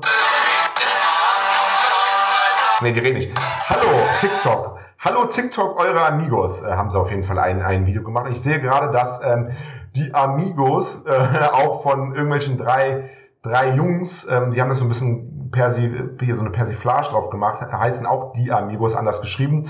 Nee, 2.82 2.92
die 2.92 3.00
reden 3.00 3.16
nicht. 3.16 3.32
Hallo, 3.70 3.88
TikTok. 4.20 4.78
Hallo, 5.00 5.26
TikTok, 5.26 5.80
eure 5.80 6.06
Amigos, 6.06 6.62
äh, 6.62 6.72
haben 6.74 6.92
sie 6.92 7.00
auf 7.00 7.10
jeden 7.10 7.24
Fall 7.24 7.40
ein, 7.40 7.62
ein 7.62 7.86
Video 7.86 8.04
gemacht. 8.04 8.28
Ich 8.30 8.42
sehe 8.42 8.60
gerade, 8.60 8.92
dass 8.92 9.22
ähm, 9.24 9.52
die 9.96 10.14
Amigos 10.14 11.06
äh, 11.06 11.12
auch 11.52 11.84
von 11.84 12.14
irgendwelchen 12.14 12.58
drei, 12.58 13.10
drei 13.44 13.76
Jungs, 13.76 14.28
ähm, 14.30 14.52
die 14.52 14.62
haben 14.62 14.70
das 14.70 14.80
so 14.80 14.86
ein 14.86 14.90
bisschen 14.90 15.50
Persi, 15.52 15.92
hier 16.22 16.36
so 16.36 16.42
eine 16.42 16.52
Persiflage 16.52 17.10
drauf 17.10 17.30
gemacht, 17.30 17.62
heißen 17.62 18.06
auch 18.06 18.34
die 18.34 18.52
Amigos 18.52 18.96
anders 18.96 19.22
geschrieben 19.22 19.70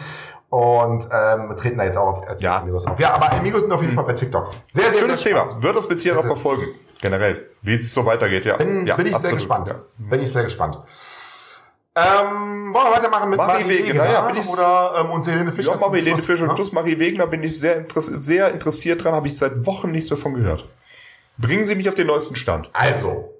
und 0.49 1.07
ähm, 1.11 1.55
treten 1.57 1.77
da 1.77 1.85
jetzt 1.85 1.97
auch 1.97 2.07
auf, 2.07 2.27
als 2.27 2.41
Ja. 2.41 2.59
Amigos 2.59 2.85
auf. 2.85 2.99
Ja, 2.99 3.13
aber 3.13 3.31
Amigos 3.31 3.61
sind 3.61 3.71
auf 3.71 3.81
jeden 3.81 3.95
Fall 3.95 4.03
bei 4.03 4.13
TikTok. 4.13 4.51
Sehr, 4.71 4.89
sehr, 4.89 4.99
Schönes 4.99 5.21
sehr 5.21 5.33
Thema. 5.33 5.61
Wird 5.61 5.75
uns 5.75 5.87
bis 5.87 6.03
hier 6.03 6.13
noch 6.13 6.25
verfolgen. 6.25 6.65
Generell. 7.01 7.49
Wie 7.61 7.73
es 7.73 7.93
so 7.93 8.05
weitergeht, 8.05 8.45
ja. 8.45 8.57
Bin, 8.57 8.85
ja, 8.85 8.95
bin 8.95 9.05
ich 9.05 9.11
sehr 9.11 9.15
absolut. 9.17 9.37
gespannt. 9.37 9.69
Ja. 9.69 9.75
Bin 9.97 10.21
ich 10.21 10.31
sehr 10.31 10.43
gespannt. 10.43 10.79
Ähm, 11.93 12.73
wollen 12.73 12.85
wir 12.85 12.91
weitermachen 12.97 13.29
mit 13.29 13.37
Marie 13.37 13.63
Marie 13.63 13.69
Wegener, 13.69 14.03
Wegener 14.03 14.13
ja, 14.13 14.21
bin 14.27 14.37
ich- 14.37 14.47
oder 14.47 14.95
ähm, 15.01 15.11
und 15.11 15.27
Helene 15.27 15.51
Fischer? 15.51 15.71
Ja, 15.73 15.77
Marie 15.77 15.99
Helene 15.99 16.21
Fischer 16.21 16.47
Ja? 16.47 16.53
plus 16.53 16.71
Marie 16.71 16.97
Wegner 16.97 17.27
bin 17.27 17.43
ich 17.43 17.59
sehr, 17.59 17.77
interess 17.79 18.05
sehr 18.05 18.51
interessiert 18.53 19.03
dran, 19.03 19.13
habe 19.13 19.27
ich 19.27 19.37
seit 19.37 19.65
Wochen 19.65 19.91
nichts 19.91 20.09
mehr 20.09 20.17
von 20.17 20.33
gehört. 20.33 20.69
Bringen 21.37 21.65
Sie 21.65 21.75
mich 21.75 21.89
auf 21.89 21.95
den 21.95 22.07
neuesten 22.07 22.35
Stand. 22.35 22.69
Also, 22.71 23.33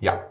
ja. 0.00 0.26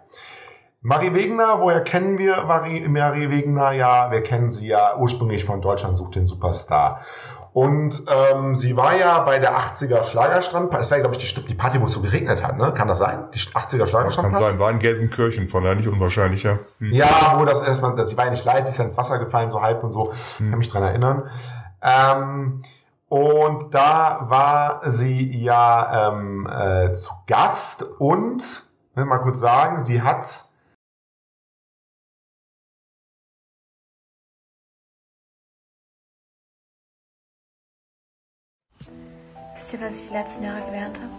Marie 0.82 1.14
Wegener, 1.14 1.62
woher 1.62 1.82
kennen 1.82 2.18
wir 2.18 2.44
Marie, 2.44 2.88
Marie 2.88 3.30
Wegener? 3.30 3.72
Ja, 3.72 4.12
wir 4.12 4.22
kennen 4.24 4.50
sie 4.50 4.68
ja 4.68 4.98
ursprünglich 4.98 5.46
von 5.46 5.62
Deutschland 5.62 5.98
sucht 5.98 6.16
den 6.16 6.28
Superstar. 6.28 7.02
Und 7.52 8.04
ähm, 8.08 8.54
sie 8.54 8.78
war 8.78 8.96
ja 8.96 9.20
bei 9.22 9.40
der 9.40 9.58
80er 9.58 10.04
Schlagerstrand, 10.04 10.72
es 10.76 10.92
war, 10.92 11.00
glaube 11.00 11.16
ich, 11.16 11.34
die, 11.34 11.46
die 11.46 11.56
Party, 11.56 11.82
wo 11.82 11.86
es 11.86 11.94
so 11.94 12.02
geregnet 12.02 12.44
hat, 12.44 12.58
ne? 12.58 12.74
Kann 12.74 12.88
das 12.88 13.00
sein? 13.00 13.26
Die 13.34 13.40
80er 13.40 13.78
Kann 13.78 13.88
Schlagerstrand? 13.88 14.34
sein, 14.36 14.60
war 14.60 14.70
in 14.70 14.80
Gelsenkirchen, 14.80 15.48
von 15.48 15.64
daher 15.64 15.76
nicht 15.76 15.88
unwahrscheinlich, 15.88 16.44
ja. 16.44 16.60
Hm. 16.80 16.94
Ja, 16.94 17.36
wo 17.38 17.46
das 17.46 17.62
erstmal, 17.62 18.08
sie 18.08 18.18
war 18.18 18.26
ja 18.26 18.32
nicht 18.32 18.46
leid, 18.46 18.68
die 18.68 18.72
ist 18.72 18.78
ja 18.78 18.84
ins 18.84 18.98
Wasser 18.98 19.18
gefallen, 19.18 19.50
so 19.50 19.62
halb 19.62 19.84
und 19.84 19.92
so, 19.92 20.14
kann 20.38 20.60
mich 20.60 20.70
dran 20.70 20.84
erinnern. 20.84 21.30
Ähm, 21.82 22.62
und 23.08 23.74
da 23.74 24.26
war 24.30 24.82
sie 24.86 25.36
ja 25.42 26.10
ähm, 26.10 26.48
äh, 26.48 26.94
zu 26.94 27.12
Gast 27.26 27.84
und, 27.98 28.44
will 28.94 29.06
mal 29.06 29.18
kurz 29.20 29.40
sagen, 29.40 29.84
sie 29.84 30.04
hat 30.04 30.28
Wisst 39.70 39.82
ihr, 39.82 39.88
was 39.88 40.02
ich 40.02 40.08
die 40.08 40.14
letzten 40.16 40.44
Jahre 40.46 40.66
gelernt 40.66 40.98
habe? 40.98 41.12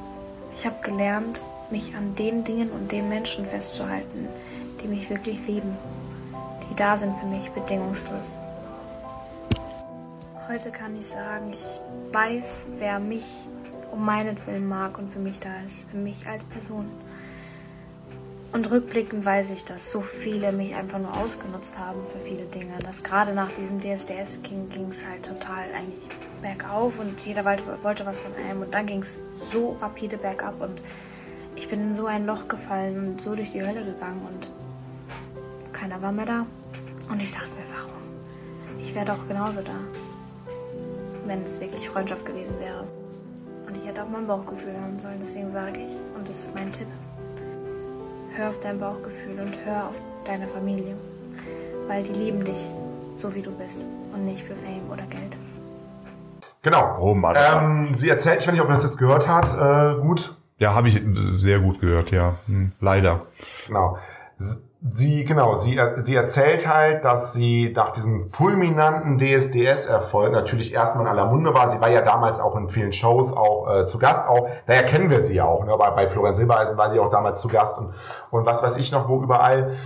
Ich 0.56 0.66
habe 0.66 0.74
gelernt, 0.82 1.40
mich 1.70 1.94
an 1.94 2.16
den 2.16 2.42
Dingen 2.42 2.68
und 2.70 2.90
den 2.90 3.08
Menschen 3.08 3.46
festzuhalten, 3.46 4.28
die 4.82 4.88
mich 4.88 5.08
wirklich 5.08 5.38
lieben, 5.46 5.76
die 6.68 6.74
da 6.74 6.96
sind 6.96 7.16
für 7.20 7.26
mich 7.26 7.48
bedingungslos. 7.50 8.32
Heute 10.48 10.72
kann 10.72 10.98
ich 10.98 11.06
sagen, 11.06 11.52
ich 11.52 12.12
weiß, 12.12 12.66
wer 12.78 12.98
mich 12.98 13.22
um 13.92 14.04
meinetwillen 14.04 14.68
mag 14.68 14.98
und 14.98 15.12
für 15.12 15.20
mich 15.20 15.38
da 15.38 15.50
ist, 15.64 15.88
für 15.88 15.98
mich 15.98 16.26
als 16.26 16.42
Person. 16.42 16.90
Und 18.52 18.68
rückblickend 18.68 19.24
weiß 19.24 19.50
ich, 19.50 19.64
dass 19.64 19.92
so 19.92 20.00
viele 20.00 20.50
mich 20.50 20.74
einfach 20.74 20.98
nur 20.98 21.16
ausgenutzt 21.16 21.78
haben 21.78 22.00
für 22.12 22.18
viele 22.18 22.46
Dinge. 22.46 22.76
Dass 22.80 23.04
gerade 23.04 23.32
nach 23.32 23.52
diesem 23.52 23.80
DSDS 23.80 24.40
ging 24.42 24.88
es 24.90 25.06
halt 25.06 25.24
total 25.24 25.66
eigentlich 25.72 26.08
bergauf 26.40 26.98
und 26.98 27.20
jeder 27.20 27.44
wollte, 27.44 28.06
was 28.06 28.20
von 28.20 28.32
einem. 28.34 28.62
Und 28.62 28.74
dann 28.74 28.86
ging 28.86 29.02
es 29.02 29.18
so 29.50 29.76
rapide 29.80 30.16
bergab 30.16 30.60
und 30.60 30.80
ich 31.56 31.68
bin 31.68 31.80
in 31.80 31.94
so 31.94 32.06
ein 32.06 32.26
Loch 32.26 32.48
gefallen 32.48 32.98
und 32.98 33.22
so 33.22 33.34
durch 33.34 33.52
die 33.52 33.62
Hölle 33.62 33.84
gegangen. 33.84 34.20
Und 34.26 35.72
keiner 35.72 36.00
war 36.02 36.12
mehr 36.12 36.26
da. 36.26 36.46
Und 37.10 37.22
ich 37.22 37.32
dachte 37.32 37.48
mir, 37.50 37.66
warum? 37.74 38.80
Ich 38.80 38.94
wäre 38.94 39.06
doch 39.06 39.26
genauso 39.28 39.60
da, 39.60 39.74
wenn 41.26 41.42
es 41.42 41.60
wirklich 41.60 41.88
Freundschaft 41.88 42.24
gewesen 42.24 42.58
wäre. 42.60 42.84
Und 43.66 43.76
ich 43.76 43.86
hätte 43.86 44.02
auf 44.02 44.08
mein 44.08 44.26
Bauchgefühl 44.26 44.72
hören 44.72 44.98
sollen, 45.00 45.18
deswegen 45.20 45.50
sage 45.50 45.80
ich, 45.80 46.16
und 46.16 46.28
das 46.28 46.44
ist 46.44 46.54
mein 46.54 46.72
Tipp, 46.72 46.88
hör 48.36 48.48
auf 48.48 48.60
dein 48.60 48.80
Bauchgefühl 48.80 49.38
und 49.40 49.54
hör 49.64 49.88
auf 49.88 49.94
deine 50.24 50.46
Familie, 50.46 50.96
weil 51.86 52.02
die 52.02 52.12
lieben 52.12 52.44
dich 52.44 52.58
so 53.20 53.34
wie 53.34 53.42
du 53.42 53.50
bist 53.52 53.84
und 54.12 54.24
nicht 54.24 54.42
für 54.42 54.56
Fame 54.56 54.90
oder 54.90 55.04
Geld. 55.04 55.36
Genau. 56.62 56.96
Oh 56.98 57.14
Mann. 57.14 57.36
Ähm, 57.38 57.94
sie 57.94 58.08
erzählt, 58.08 58.40
ich 58.40 58.46
weiß 58.46 58.52
nicht, 58.52 58.60
ob 58.60 58.68
man 58.68 58.76
das 58.76 58.84
jetzt 58.84 58.98
gehört 58.98 59.26
hat, 59.26 59.54
äh, 59.54 60.00
gut. 60.00 60.36
Ja, 60.58 60.74
habe 60.74 60.88
ich 60.88 61.02
sehr 61.34 61.60
gut 61.60 61.80
gehört, 61.80 62.10
ja. 62.10 62.34
Hm, 62.46 62.72
leider. 62.80 63.22
Genau. 63.66 63.96
Sie, 64.82 65.24
genau, 65.26 65.54
sie, 65.54 65.78
sie 65.96 66.14
erzählt 66.14 66.66
halt, 66.66 67.04
dass 67.04 67.34
sie 67.34 67.70
nach 67.76 67.92
diesem 67.92 68.26
fulminanten 68.26 69.18
DSDS-Erfolg 69.18 70.32
natürlich 70.32 70.72
erstmal 70.72 71.04
in 71.04 71.10
aller 71.10 71.26
Munde 71.26 71.52
war. 71.52 71.68
Sie 71.68 71.80
war 71.82 71.90
ja 71.90 72.00
damals 72.00 72.40
auch 72.40 72.56
in 72.56 72.70
vielen 72.70 72.92
Shows 72.92 73.34
auch 73.34 73.68
äh, 73.70 73.86
zu 73.86 73.98
Gast. 73.98 74.26
Auch, 74.26 74.48
daher 74.66 74.84
kennen 74.84 75.10
wir 75.10 75.22
sie 75.22 75.34
ja 75.34 75.44
auch. 75.44 75.66
Ne? 75.66 75.76
Bei, 75.78 75.90
bei 75.90 76.08
Florian 76.08 76.34
Silbereisen 76.34 76.78
war 76.78 76.90
sie 76.90 76.98
auch 76.98 77.10
damals 77.10 77.42
zu 77.42 77.48
Gast 77.48 77.78
und, 77.78 77.92
und 78.30 78.46
was 78.46 78.62
weiß 78.62 78.78
ich 78.78 78.90
noch 78.90 79.08
wo 79.08 79.22
überall. 79.22 79.76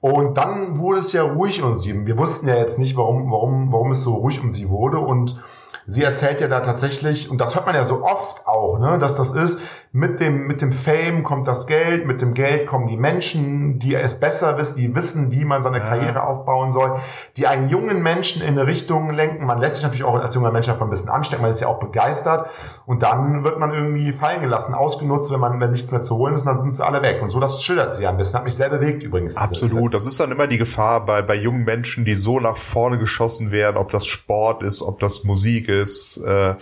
Und 0.00 0.36
dann 0.36 0.78
wurde 0.78 1.00
es 1.00 1.12
ja 1.12 1.24
ruhig 1.24 1.62
um 1.62 1.76
sie. 1.76 2.06
Wir 2.06 2.16
wussten 2.16 2.46
ja 2.46 2.54
jetzt 2.54 2.78
nicht, 2.78 2.96
warum, 2.96 3.32
warum, 3.32 3.72
warum 3.72 3.90
es 3.90 4.04
so 4.04 4.14
ruhig 4.14 4.40
um 4.40 4.52
sie 4.52 4.68
wurde. 4.68 4.98
Und 4.98 5.42
sie 5.86 6.02
erzählt 6.02 6.40
ja 6.40 6.48
da 6.48 6.60
tatsächlich, 6.60 7.30
und 7.30 7.38
das 7.38 7.54
hört 7.54 7.66
man 7.66 7.74
ja 7.74 7.84
so 7.84 8.02
oft 8.02 8.46
auch, 8.46 8.78
ne, 8.78 8.98
dass 8.98 9.16
das 9.16 9.32
ist, 9.32 9.60
mit 9.96 10.18
dem, 10.18 10.48
mit 10.48 10.60
dem 10.60 10.72
Fame 10.72 11.22
kommt 11.22 11.46
das 11.46 11.68
Geld, 11.68 12.04
mit 12.04 12.20
dem 12.20 12.34
Geld 12.34 12.66
kommen 12.66 12.88
die 12.88 12.96
Menschen, 12.96 13.78
die 13.78 13.94
es 13.94 14.18
besser 14.18 14.58
wissen, 14.58 14.76
die 14.76 14.92
wissen, 14.92 15.30
wie 15.30 15.44
man 15.44 15.62
seine 15.62 15.78
Karriere 15.78 16.24
aufbauen 16.24 16.72
soll, 16.72 16.96
die 17.36 17.46
einen 17.46 17.68
jungen 17.68 18.02
Menschen 18.02 18.42
in 18.42 18.58
eine 18.58 18.66
Richtung 18.66 19.12
lenken. 19.12 19.46
Man 19.46 19.60
lässt 19.60 19.76
sich 19.76 19.84
natürlich 19.84 20.02
auch 20.02 20.16
als 20.16 20.34
junger 20.34 20.50
Mensch 20.50 20.66
davon 20.66 20.88
ein 20.88 20.90
bisschen 20.90 21.10
anstecken, 21.10 21.42
man 21.42 21.52
ist 21.52 21.60
ja 21.60 21.68
auch 21.68 21.78
begeistert. 21.78 22.50
Und 22.86 23.04
dann 23.04 23.44
wird 23.44 23.60
man 23.60 23.72
irgendwie 23.72 24.12
fallen 24.12 24.40
gelassen, 24.40 24.74
ausgenutzt, 24.74 25.30
wenn 25.30 25.38
man, 25.38 25.60
wenn 25.60 25.70
nichts 25.70 25.92
mehr 25.92 26.02
zu 26.02 26.16
holen 26.16 26.34
ist, 26.34 26.44
dann 26.44 26.56
sind 26.56 26.74
sie 26.74 26.84
alle 26.84 27.00
weg. 27.00 27.22
Und 27.22 27.30
so, 27.30 27.38
das 27.38 27.62
schildert 27.62 27.94
sie 27.94 28.02
ja 28.02 28.10
ein 28.10 28.16
bisschen. 28.16 28.34
Hat 28.34 28.44
mich 28.44 28.56
sehr 28.56 28.70
bewegt 28.70 29.04
übrigens. 29.04 29.36
Absolut. 29.36 29.94
Das 29.94 30.06
ist 30.06 30.18
dann 30.18 30.32
immer 30.32 30.48
die 30.48 30.58
Gefahr 30.58 31.04
bei, 31.04 31.22
bei 31.22 31.36
jungen 31.36 31.64
Menschen, 31.64 32.04
die 32.04 32.14
so 32.14 32.40
nach 32.40 32.56
vorne 32.56 32.98
geschossen 32.98 33.52
werden, 33.52 33.76
ob 33.76 33.92
das 33.92 34.06
Sport 34.06 34.64
ist, 34.64 34.82
ob 34.82 34.98
das 34.98 35.22
Musik 35.22 35.68
ist 35.68 36.16
äh, 36.16 36.56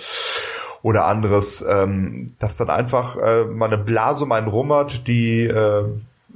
oder 0.82 1.04
anderes, 1.04 1.64
ähm, 1.68 2.32
dass 2.38 2.56
dann 2.56 2.70
einfach 2.70 3.16
äh, 3.16 3.44
mal 3.44 3.66
eine 3.66 3.78
Blase 3.78 4.24
um 4.24 4.32
einen 4.32 4.48
rummert, 4.48 5.06
die 5.06 5.44
äh, 5.44 5.84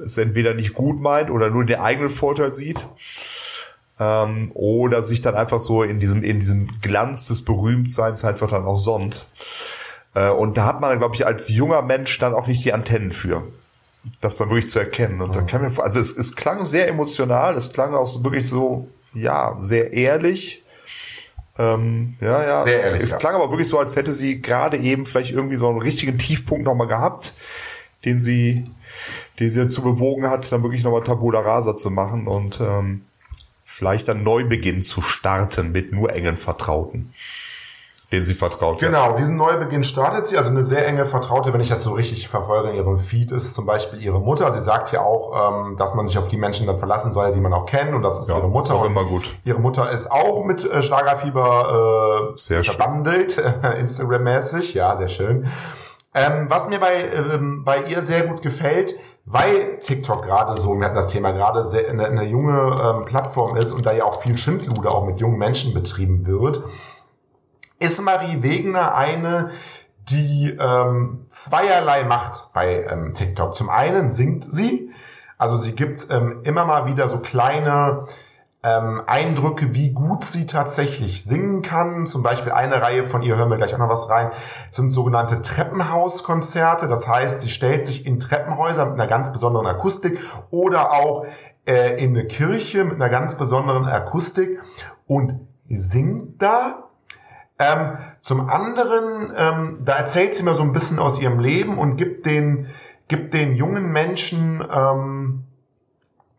es 0.02 0.18
entweder 0.18 0.54
nicht 0.54 0.74
gut 0.74 1.00
meint 1.00 1.30
oder 1.30 1.50
nur 1.50 1.64
den 1.64 1.80
eigenen 1.80 2.10
Vorteil 2.10 2.52
sieht. 2.52 2.78
Ähm, 3.98 4.50
oder 4.54 5.02
sich 5.02 5.20
dann 5.20 5.34
einfach 5.34 5.58
so 5.58 5.82
in 5.82 6.00
diesem, 6.00 6.22
in 6.22 6.38
diesem 6.38 6.68
Glanz 6.82 7.28
des 7.28 7.44
Berühmtseins 7.44 8.24
einfach 8.24 8.48
dann 8.48 8.66
auch 8.66 8.78
sonnt. 8.78 9.26
Äh, 10.14 10.30
und 10.30 10.58
da 10.58 10.66
hat 10.66 10.80
man, 10.80 10.98
glaube 10.98 11.14
ich, 11.14 11.26
als 11.26 11.48
junger 11.48 11.82
Mensch 11.82 12.18
dann 12.18 12.34
auch 12.34 12.46
nicht 12.46 12.64
die 12.64 12.74
Antennen 12.74 13.12
für 13.12 13.42
das 14.20 14.36
dann 14.36 14.50
wirklich 14.50 14.70
zu 14.70 14.78
erkennen. 14.78 15.20
Und 15.20 15.34
da 15.34 15.42
kann 15.42 15.62
mir, 15.62 15.82
also 15.82 16.00
es, 16.00 16.16
es 16.16 16.36
klang 16.36 16.64
sehr 16.64 16.88
emotional, 16.88 17.56
es 17.56 17.72
klang 17.72 17.94
auch 17.94 18.08
so 18.08 18.22
wirklich 18.24 18.48
so, 18.48 18.88
ja, 19.14 19.56
sehr 19.58 19.92
ehrlich. 19.92 20.62
Ähm, 21.58 22.16
ja, 22.20 22.44
ja. 22.44 22.64
Sehr 22.64 22.74
es, 22.74 22.84
ehrlich, 22.84 23.02
es 23.02 23.10
ja. 23.12 23.16
klang 23.18 23.34
aber 23.34 23.50
wirklich 23.50 23.68
so, 23.68 23.78
als 23.78 23.96
hätte 23.96 24.12
sie 24.12 24.42
gerade 24.42 24.76
eben 24.76 25.06
vielleicht 25.06 25.32
irgendwie 25.32 25.56
so 25.56 25.68
einen 25.68 25.80
richtigen 25.80 26.18
Tiefpunkt 26.18 26.64
nochmal 26.64 26.86
gehabt, 26.86 27.34
den 28.04 28.20
sie, 28.20 28.66
den 29.40 29.50
sie 29.50 29.60
dazu 29.60 29.82
bewogen 29.82 30.28
hat, 30.28 30.50
dann 30.52 30.62
wirklich 30.62 30.84
nochmal 30.84 31.02
Tabula 31.02 31.40
Rasa 31.40 31.76
zu 31.76 31.90
machen 31.90 32.26
und 32.26 32.60
ähm, 32.60 33.02
vielleicht 33.64 34.08
einen 34.08 34.22
Neubeginn 34.22 34.80
zu 34.80 35.02
starten 35.02 35.72
mit 35.72 35.92
nur 35.92 36.12
engen 36.12 36.36
Vertrauten, 36.36 37.12
denen 38.12 38.24
sie 38.24 38.34
vertraut. 38.34 38.78
Genau, 38.78 39.16
diesen 39.16 39.36
Neubeginn 39.36 39.82
startet 39.82 40.28
sie. 40.28 40.38
Also 40.38 40.50
eine 40.50 40.62
sehr 40.62 40.86
enge 40.86 41.06
Vertraute, 41.06 41.52
wenn 41.52 41.60
ich 41.60 41.68
das 41.68 41.82
so 41.82 41.92
richtig 41.92 42.28
verfolge 42.28 42.70
in 42.70 42.76
ihrem 42.76 42.98
Feed, 42.98 43.32
ist 43.32 43.54
zum 43.54 43.66
Beispiel 43.66 44.00
ihre 44.00 44.20
Mutter. 44.20 44.52
Sie 44.52 44.60
sagt 44.60 44.92
ja 44.92 45.00
auch, 45.02 45.64
ähm, 45.66 45.76
dass 45.76 45.94
man 45.94 46.06
sich 46.06 46.16
auf 46.16 46.28
die 46.28 46.36
Menschen 46.36 46.66
dann 46.68 46.78
verlassen 46.78 47.10
soll, 47.12 47.32
die 47.32 47.40
man 47.40 47.52
auch 47.52 47.66
kennt. 47.66 47.94
Und 47.94 48.02
das 48.02 48.20
ist 48.20 48.28
Ja, 48.30 48.36
ihre 48.36 48.48
Mutter. 48.48 48.74
ist 48.74 48.80
auch 48.80 48.84
immer 48.84 49.04
gut. 49.04 49.36
Ihre 49.44 49.58
Mutter 49.58 49.90
ist 49.90 50.10
auch 50.12 50.44
mit 50.44 50.64
äh, 50.64 50.82
Schlagerfieber 50.82 52.32
äh, 52.32 52.36
Sehr 52.38 52.62
verbandelt, 52.62 53.38
Instagram-mäßig. 53.78 54.74
Ja, 54.74 54.94
sehr 54.96 55.08
schön. 55.08 55.50
Ähm, 56.14 56.46
was 56.48 56.68
mir 56.68 56.78
bei, 56.78 57.04
ähm, 57.12 57.64
bei 57.64 57.82
ihr 57.82 58.00
sehr 58.02 58.26
gut 58.26 58.40
gefällt, 58.40 58.94
weil 59.26 59.80
TikTok 59.80 60.24
gerade 60.24 60.56
so, 60.56 60.78
wir 60.78 60.84
hatten 60.86 60.94
das 60.94 61.08
Thema 61.08 61.32
gerade, 61.32 61.62
sehr, 61.62 61.90
eine, 61.90 62.06
eine 62.06 62.24
junge 62.24 62.80
ähm, 62.80 63.04
Plattform 63.04 63.56
ist 63.56 63.72
und 63.72 63.84
da 63.84 63.92
ja 63.92 64.04
auch 64.04 64.20
viel 64.22 64.38
Schindluder 64.38 64.92
auch 64.92 65.04
mit 65.04 65.20
jungen 65.20 65.36
Menschen 65.36 65.74
betrieben 65.74 66.26
wird, 66.26 66.62
ist 67.78 68.02
Marie 68.02 68.42
Wegener 68.42 68.94
eine, 68.94 69.50
die 70.08 70.56
ähm, 70.58 71.26
zweierlei 71.30 72.04
macht 72.04 72.52
bei 72.52 72.84
ähm, 72.84 73.12
TikTok. 73.12 73.54
Zum 73.56 73.70
einen 73.70 74.08
singt 74.08 74.52
sie, 74.52 74.90
also 75.38 75.56
sie 75.56 75.74
gibt 75.74 76.08
ähm, 76.10 76.40
immer 76.44 76.64
mal 76.64 76.86
wieder 76.86 77.08
so 77.08 77.18
kleine 77.18 78.06
ähm, 78.62 79.02
Eindrücke, 79.06 79.74
wie 79.74 79.92
gut 79.92 80.24
sie 80.24 80.46
tatsächlich 80.46 81.24
singen 81.24 81.62
kann. 81.62 82.06
Zum 82.06 82.22
Beispiel 82.22 82.52
eine 82.52 82.80
Reihe 82.80 83.04
von 83.04 83.22
ihr, 83.22 83.36
hören 83.36 83.50
wir 83.50 83.56
gleich 83.56 83.74
auch 83.74 83.78
noch 83.78 83.88
was 83.88 84.08
rein, 84.08 84.32
sind 84.70 84.90
sogenannte 84.90 85.42
Treppenhauskonzerte. 85.42 86.88
Das 86.88 87.06
heißt, 87.06 87.42
sie 87.42 87.50
stellt 87.50 87.86
sich 87.86 88.06
in 88.06 88.18
Treppenhäuser 88.18 88.86
mit 88.86 88.94
einer 88.94 89.06
ganz 89.06 89.32
besonderen 89.32 89.66
Akustik 89.66 90.18
oder 90.50 90.92
auch 90.92 91.26
äh, 91.66 92.02
in 92.02 92.10
eine 92.10 92.26
Kirche 92.26 92.84
mit 92.84 92.94
einer 92.94 93.10
ganz 93.10 93.36
besonderen 93.36 93.84
Akustik 93.86 94.60
und 95.06 95.40
singt 95.68 96.40
da. 96.40 96.85
Ähm, 97.58 97.98
zum 98.20 98.48
anderen, 98.48 99.32
ähm, 99.36 99.78
da 99.84 99.96
erzählt 99.96 100.34
sie 100.34 100.42
mir 100.42 100.54
so 100.54 100.62
ein 100.62 100.72
bisschen 100.72 100.98
aus 100.98 101.20
ihrem 101.20 101.38
Leben 101.38 101.78
und 101.78 101.96
gibt 101.96 102.26
den, 102.26 102.68
gibt 103.08 103.32
den 103.32 103.54
jungen 103.56 103.92
Menschen 103.92 104.62
ähm, 104.70 105.44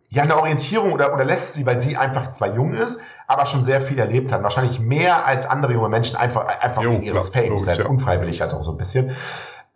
ja 0.09 0.23
eine 0.23 0.37
Orientierung 0.37 0.93
oder, 0.93 1.13
oder 1.13 1.25
lässt 1.25 1.55
sie, 1.55 1.65
weil 1.65 1.79
sie 1.79 1.97
einfach 1.97 2.31
zwar 2.31 2.53
jung 2.53 2.73
ist, 2.73 3.01
aber 3.25 3.45
schon 3.45 3.63
sehr 3.63 3.81
viel 3.81 3.99
erlebt 3.99 4.31
hat. 4.31 4.43
Wahrscheinlich 4.43 4.79
mehr 4.79 5.25
als 5.25 5.45
andere 5.45 5.73
junge 5.73 5.89
Menschen, 5.89 6.15
einfach, 6.17 6.45
einfach 6.45 6.81
Jo, 6.83 6.91
wegen 6.91 7.03
ihres 7.03 7.33
logisch, 7.33 7.63
selbst 7.63 7.83
ja. 7.83 7.89
unfreiwillig 7.89 8.41
als 8.41 8.53
auch 8.53 8.63
so 8.63 8.71
ein 8.71 8.77
bisschen. 8.77 9.11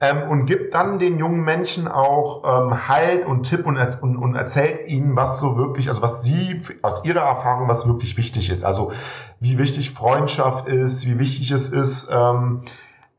Ähm, 0.04 0.30
und 0.30 0.46
gibt 0.46 0.74
dann 0.74 0.98
den 0.98 1.20
jungen 1.20 1.42
Menschen 1.42 1.88
auch 1.88 2.44
ähm, 2.44 2.88
Halt 2.88 3.24
und 3.28 3.44
Tipp 3.44 3.68
und, 3.68 3.78
und, 4.02 4.18
und 4.18 4.36
erzählt 4.36 4.88
ihnen, 4.88 5.16
was 5.16 5.40
so 5.40 5.58
wirklich, 5.58 5.90
also 5.90 6.02
was 6.02 6.24
sie 6.24 6.60
aus 6.82 7.06
ihrer 7.06 7.22
Erfahrung, 7.22 7.68
was 7.68 7.88
wirklich 7.88 8.18
wichtig 8.18 8.50
ist. 8.50 8.64
Also 8.64 8.94
wie 9.40 9.60
wichtig 9.60 9.92
Freundschaft 9.92 10.68
ist, 10.68 11.06
wie 11.06 11.20
wichtig 11.20 11.52
es 11.52 11.70
ist, 11.70 12.10
ähm, 12.12 12.64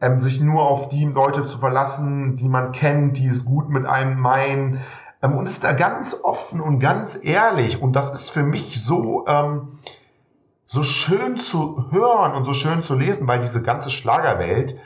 ähm, 0.01 0.18
sich 0.18 0.41
nur 0.41 0.62
auf 0.62 0.89
die 0.89 1.05
Leute 1.05 1.47
zu 1.47 1.59
verlassen, 1.59 2.35
die 2.35 2.49
man 2.49 2.72
kennt, 2.72 3.16
die 3.16 3.28
es 3.28 3.45
gut 3.45 3.68
mit 3.68 3.87
einem 3.87 4.18
meinen. 4.18 4.80
Ähm, 5.22 5.37
und 5.37 5.49
ist 5.49 5.62
da 5.62 5.70
ganz 5.72 6.18
offen 6.24 6.61
und 6.61 6.80
ganz 6.80 7.16
ehrlich. 7.22 7.80
Und 7.80 7.95
das 7.95 8.12
ist 8.12 8.30
für 8.30 8.43
mich 8.43 8.85
so, 8.85 9.24
ähm, 9.28 9.78
so 10.66 10.83
schön 10.83 11.37
zu 11.37 11.93
hören 11.93 12.35
und 12.35 12.45
so 12.45 12.55
schön 12.55 12.83
zu 12.83 12.97
lesen, 12.97 13.28
weil 13.28 13.39
diese 13.39 13.62
ganze 13.62 13.91
Schlagerwelt, 13.91 14.80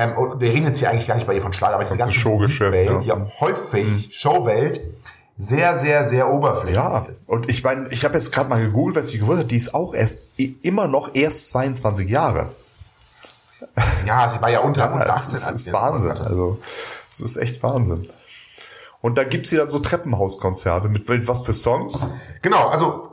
ähm, 0.00 0.16
und 0.16 0.40
wir 0.40 0.50
reden 0.50 0.66
jetzt 0.66 0.78
hier 0.78 0.90
eigentlich 0.90 1.06
gar 1.06 1.14
nicht 1.14 1.26
bei 1.26 1.34
ihr 1.34 1.42
von 1.42 1.52
Schlager, 1.52 1.74
aber 1.74 1.84
diese 1.84 1.96
Ganze 1.96 2.28
Musikwelt, 2.28 3.04
ja. 3.04 3.16
die 3.16 3.40
häufig 3.40 4.08
Showwelt 4.12 4.80
sehr, 5.36 5.78
sehr, 5.78 6.08
sehr 6.08 6.30
oberflächlich 6.30 6.76
Ja, 6.76 7.06
ist. 7.10 7.28
und 7.28 7.48
ich 7.48 7.64
meine, 7.64 7.88
ich 7.88 8.04
habe 8.04 8.14
jetzt 8.14 8.32
gerade 8.32 8.48
mal 8.48 8.60
gegoogelt, 8.60 8.96
was 8.96 9.08
ich 9.08 9.20
gewusst 9.20 9.38
habe, 9.38 9.48
die 9.48 9.56
ist 9.56 9.74
auch 9.74 9.94
erst 9.94 10.38
immer 10.62 10.86
noch 10.86 11.14
erst 11.14 11.48
22 11.50 12.08
Jahre. 12.08 12.50
Ja, 14.06 14.28
sie 14.28 14.40
war 14.40 14.50
ja 14.50 14.60
unter, 14.60 14.86
Ja, 14.86 14.92
unter 14.92 15.04
das 15.06 15.28
18. 15.28 15.34
ist, 15.34 15.48
ist 15.66 15.72
Wahnsinn. 15.72 16.10
Also, 16.12 16.58
das 17.10 17.20
ist 17.20 17.36
echt 17.36 17.62
Wahnsinn. 17.62 18.08
Und 19.00 19.16
da 19.16 19.24
gibt's 19.24 19.50
hier 19.50 19.60
dann 19.60 19.68
so 19.68 19.78
Treppenhauskonzerte 19.78 20.88
mit 20.88 21.08
mit 21.08 21.26
was 21.26 21.42
für 21.42 21.54
Songs? 21.54 22.08
Genau, 22.42 22.68
also 22.68 23.10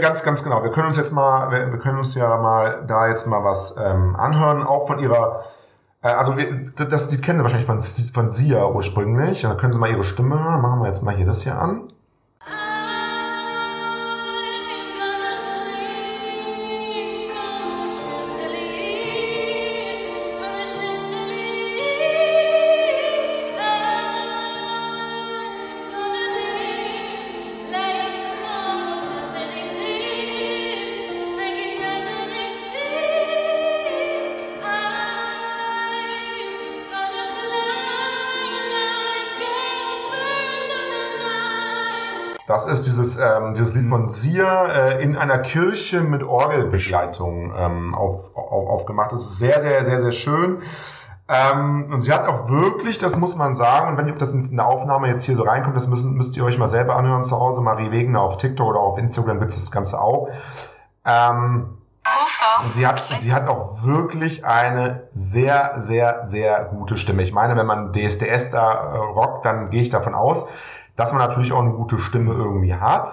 ganz, 0.00 0.22
ganz 0.22 0.42
genau. 0.42 0.62
Wir 0.62 0.70
können 0.70 0.88
uns 0.88 0.96
jetzt 0.96 1.12
mal, 1.12 1.50
wir, 1.50 1.78
können 1.78 1.98
uns 1.98 2.14
ja 2.14 2.38
mal 2.38 2.84
da 2.86 3.08
jetzt 3.08 3.26
mal 3.26 3.44
was 3.44 3.74
ähm, 3.78 4.16
anhören, 4.16 4.62
auch 4.62 4.86
von 4.86 4.98
ihrer, 4.98 5.44
also 6.02 6.36
wir, 6.36 6.72
das, 6.74 7.08
die 7.08 7.18
kennen 7.18 7.38
Sie 7.38 7.42
wahrscheinlich 7.44 7.66
von, 7.66 7.80
von 7.80 8.30
Sia 8.30 8.66
ursprünglich. 8.66 9.44
Und 9.44 9.50
dann 9.50 9.58
können 9.58 9.72
Sie 9.72 9.78
mal 9.78 9.90
ihre 9.90 10.04
Stimme. 10.04 10.36
Machen 10.36 10.80
wir 10.80 10.88
jetzt 10.88 11.02
mal 11.02 11.16
hier 11.16 11.26
das 11.26 11.42
hier 11.42 11.60
an. 11.60 11.92
Das 42.66 42.80
ist 42.80 42.86
dieses, 42.86 43.16
ähm, 43.16 43.54
dieses 43.54 43.74
Lied 43.74 43.88
von 43.88 44.06
Sia 44.06 44.66
äh, 44.66 45.02
in 45.02 45.16
einer 45.16 45.38
Kirche 45.38 46.02
mit 46.02 46.22
Orgelbegleitung 46.22 47.54
ähm, 47.56 47.94
auf, 47.94 48.36
auf, 48.36 48.68
aufgemacht. 48.68 49.12
Das 49.12 49.22
ist 49.22 49.38
sehr, 49.38 49.60
sehr, 49.60 49.84
sehr, 49.84 50.00
sehr 50.00 50.12
schön. 50.12 50.62
Ähm, 51.28 51.88
und 51.92 52.02
sie 52.02 52.12
hat 52.12 52.26
auch 52.28 52.50
wirklich, 52.50 52.98
das 52.98 53.16
muss 53.16 53.36
man 53.36 53.54
sagen, 53.54 53.88
und 53.88 53.96
wenn 53.96 54.18
das 54.18 54.32
in 54.34 54.56
der 54.56 54.66
Aufnahme 54.66 55.08
jetzt 55.08 55.24
hier 55.24 55.36
so 55.36 55.44
reinkommt, 55.44 55.76
das 55.76 55.88
müssen, 55.88 56.14
müsst 56.14 56.36
ihr 56.36 56.44
euch 56.44 56.58
mal 56.58 56.66
selber 56.66 56.96
anhören 56.96 57.24
zu 57.24 57.38
Hause. 57.38 57.62
Marie 57.62 57.90
Wegener 57.92 58.20
auf 58.20 58.36
TikTok 58.36 58.68
oder 58.68 58.80
auf 58.80 58.98
Instagram 58.98 59.38
gibt 59.38 59.52
es 59.52 59.60
das 59.60 59.70
Ganze 59.70 60.00
auch. 60.00 60.28
Ähm, 61.06 61.78
und 62.64 62.74
sie 62.74 62.86
hat, 62.86 63.04
sie 63.20 63.32
hat 63.32 63.48
auch 63.48 63.84
wirklich 63.84 64.44
eine 64.44 65.08
sehr, 65.14 65.76
sehr, 65.78 66.24
sehr 66.28 66.64
gute 66.64 66.96
Stimme. 66.96 67.22
Ich 67.22 67.32
meine, 67.32 67.56
wenn 67.56 67.66
man 67.66 67.92
DSDS 67.92 68.50
da 68.50 68.72
äh, 68.72 68.96
rockt, 68.96 69.44
dann 69.44 69.70
gehe 69.70 69.82
ich 69.82 69.90
davon 69.90 70.14
aus, 70.14 70.46
dass 71.00 71.12
man 71.12 71.26
natürlich 71.26 71.50
auch 71.52 71.60
eine 71.60 71.72
gute 71.72 71.98
Stimme 71.98 72.34
irgendwie 72.34 72.74
hat. 72.74 73.08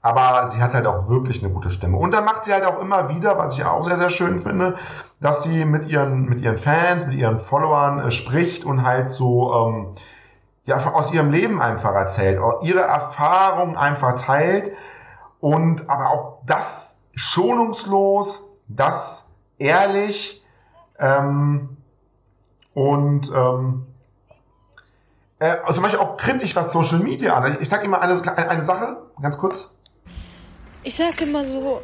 Aber 0.00 0.46
sie 0.46 0.62
hat 0.62 0.72
halt 0.72 0.86
auch 0.86 1.08
wirklich 1.08 1.44
eine 1.44 1.52
gute 1.52 1.70
Stimme. 1.70 1.98
Und 1.98 2.14
dann 2.14 2.24
macht 2.24 2.46
sie 2.46 2.52
halt 2.54 2.64
auch 2.64 2.80
immer 2.80 3.10
wieder, 3.10 3.36
was 3.36 3.58
ich 3.58 3.64
auch 3.66 3.84
sehr, 3.84 3.98
sehr 3.98 4.08
schön 4.08 4.40
finde, 4.40 4.76
dass 5.20 5.42
sie 5.42 5.66
mit 5.66 5.86
ihren, 5.86 6.24
mit 6.30 6.40
ihren 6.40 6.56
Fans, 6.56 7.04
mit 7.04 7.14
ihren 7.14 7.38
Followern 7.38 7.98
äh, 7.98 8.10
spricht 8.10 8.64
und 8.64 8.86
halt 8.86 9.10
so, 9.10 9.52
ähm, 9.52 9.94
ja, 10.64 10.78
aus 10.78 11.12
ihrem 11.12 11.30
Leben 11.30 11.60
einfach 11.60 11.92
erzählt, 11.92 12.40
ihre 12.62 12.80
Erfahrungen 12.80 13.76
einfach 13.76 14.14
teilt 14.14 14.72
und 15.40 15.90
aber 15.90 16.08
auch 16.10 16.38
das 16.46 17.04
schonungslos, 17.14 18.48
das 18.66 19.34
ehrlich 19.58 20.42
ähm, 20.98 21.76
und 22.72 23.30
ähm, 23.34 23.86
äh, 25.38 25.56
zum 25.72 25.82
Beispiel 25.82 26.00
auch 26.00 26.16
kritisch, 26.16 26.56
was 26.56 26.72
Social 26.72 26.98
Media 26.98 27.34
an. 27.34 27.58
Ich 27.60 27.68
sage 27.68 27.84
immer 27.84 28.00
eine, 28.00 28.20
eine 28.48 28.62
Sache, 28.62 28.96
ganz 29.20 29.38
kurz. 29.38 29.76
Ich 30.82 30.96
sage 30.96 31.24
immer 31.24 31.44
so, 31.44 31.82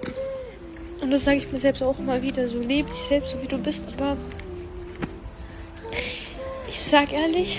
und 1.01 1.11
das 1.11 1.25
sage 1.25 1.39
ich 1.39 1.51
mir 1.53 1.59
selbst 1.59 1.83
auch 1.83 1.99
immer 1.99 2.23
wieder, 2.23 2.47
so 2.49 2.59
lebe 2.59 2.89
dich 2.91 3.03
selbst 3.03 3.33
so 3.33 3.43
wie 3.43 3.49
du 3.49 3.59
bist, 3.59 3.83
aber 3.97 4.17
ich 6.69 6.81
sag 6.81 7.13
ehrlich, 7.13 7.59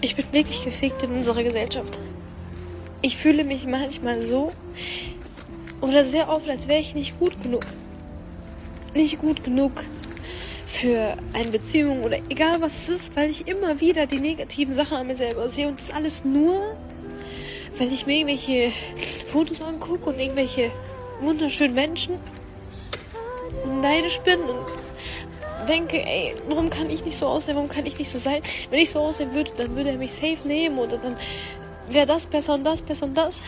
ich 0.00 0.16
bin 0.16 0.24
wirklich 0.32 0.62
gefickt 0.62 1.02
in 1.02 1.12
unserer 1.12 1.42
Gesellschaft. 1.42 1.98
Ich 3.02 3.16
fühle 3.16 3.44
mich 3.44 3.66
manchmal 3.66 4.22
so 4.22 4.52
oder 5.80 6.04
sehr 6.04 6.28
oft, 6.28 6.48
als 6.48 6.68
wäre 6.68 6.80
ich 6.80 6.94
nicht 6.94 7.18
gut 7.18 7.42
genug. 7.42 7.64
Nicht 8.94 9.20
gut 9.20 9.44
genug 9.44 9.72
für 10.74 11.16
eine 11.32 11.50
Beziehung 11.50 12.02
oder 12.02 12.18
egal 12.28 12.56
was 12.60 12.74
es 12.74 12.88
ist, 12.88 13.16
weil 13.16 13.30
ich 13.30 13.46
immer 13.46 13.80
wieder 13.80 14.06
die 14.06 14.18
negativen 14.18 14.74
Sachen 14.74 14.96
an 14.96 15.06
mir 15.06 15.16
selber 15.16 15.48
sehe 15.48 15.68
und 15.68 15.78
das 15.78 15.90
alles 15.90 16.24
nur, 16.24 16.76
weil 17.78 17.92
ich 17.92 18.06
mir 18.06 18.18
irgendwelche 18.18 18.72
Fotos 19.30 19.62
angucke 19.62 20.10
und 20.10 20.18
irgendwelche 20.18 20.70
wunderschönen 21.20 21.74
Menschen 21.74 22.14
neidisch 23.80 24.18
bin 24.20 24.40
und 24.40 25.68
denke, 25.68 26.04
ey, 26.04 26.34
warum 26.48 26.70
kann 26.70 26.90
ich 26.90 27.04
nicht 27.04 27.16
so 27.16 27.26
aussehen, 27.26 27.54
warum 27.54 27.68
kann 27.68 27.86
ich 27.86 27.98
nicht 27.98 28.10
so 28.10 28.18
sein? 28.18 28.42
Wenn 28.70 28.80
ich 28.80 28.90
so 28.90 28.98
aussehen 28.98 29.32
würde, 29.32 29.52
dann 29.56 29.74
würde 29.76 29.90
er 29.90 29.96
mich 29.96 30.12
safe 30.12 30.38
nehmen 30.44 30.78
oder 30.78 30.98
dann 30.98 31.16
wäre 31.88 32.06
das 32.06 32.26
besser 32.26 32.54
und 32.54 32.64
das 32.64 32.82
besser 32.82 33.06
und 33.06 33.14
das. 33.14 33.40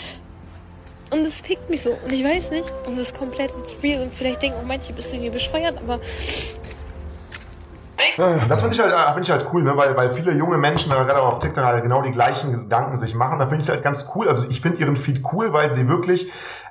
Und 1.10 1.20
es 1.20 1.40
fickt 1.40 1.70
mich 1.70 1.82
so. 1.82 1.90
Und 1.90 2.12
ich 2.12 2.24
weiß 2.24 2.50
nicht. 2.50 2.66
Und 2.86 2.98
das 2.98 3.08
ist 3.08 3.16
komplett 3.16 3.52
real. 3.82 4.02
Und 4.02 4.12
vielleicht 4.12 4.42
denken 4.42 4.58
auch 4.58 4.64
manche, 4.64 4.92
bist 4.92 5.12
du 5.12 5.16
irgendwie 5.16 5.30
bescheuert, 5.30 5.78
aber 5.78 6.00
das 8.48 8.60
finde 8.60 8.74
ich, 8.74 8.80
halt, 8.80 8.92
äh, 8.92 9.12
find 9.12 9.26
ich 9.26 9.30
halt 9.30 9.46
cool, 9.52 9.62
ne? 9.62 9.76
weil, 9.76 9.96
weil 9.96 10.10
viele 10.10 10.32
junge 10.32 10.58
Menschen 10.58 10.90
gerade 10.90 11.20
auf 11.20 11.38
TikTok 11.38 11.64
halt 11.64 11.82
genau 11.82 12.02
die 12.02 12.10
gleichen 12.10 12.52
Gedanken 12.52 12.96
sich 12.96 13.14
machen. 13.14 13.38
Da 13.38 13.46
finde 13.46 13.62
ich 13.62 13.68
es 13.68 13.72
halt 13.72 13.82
ganz 13.82 14.10
cool. 14.14 14.28
Also 14.28 14.46
ich 14.48 14.60
finde 14.60 14.78
ihren 14.78 14.96
Feed 14.96 15.22
cool, 15.32 15.52
weil 15.52 15.72
sie 15.72 15.88
wirklich 15.88 16.30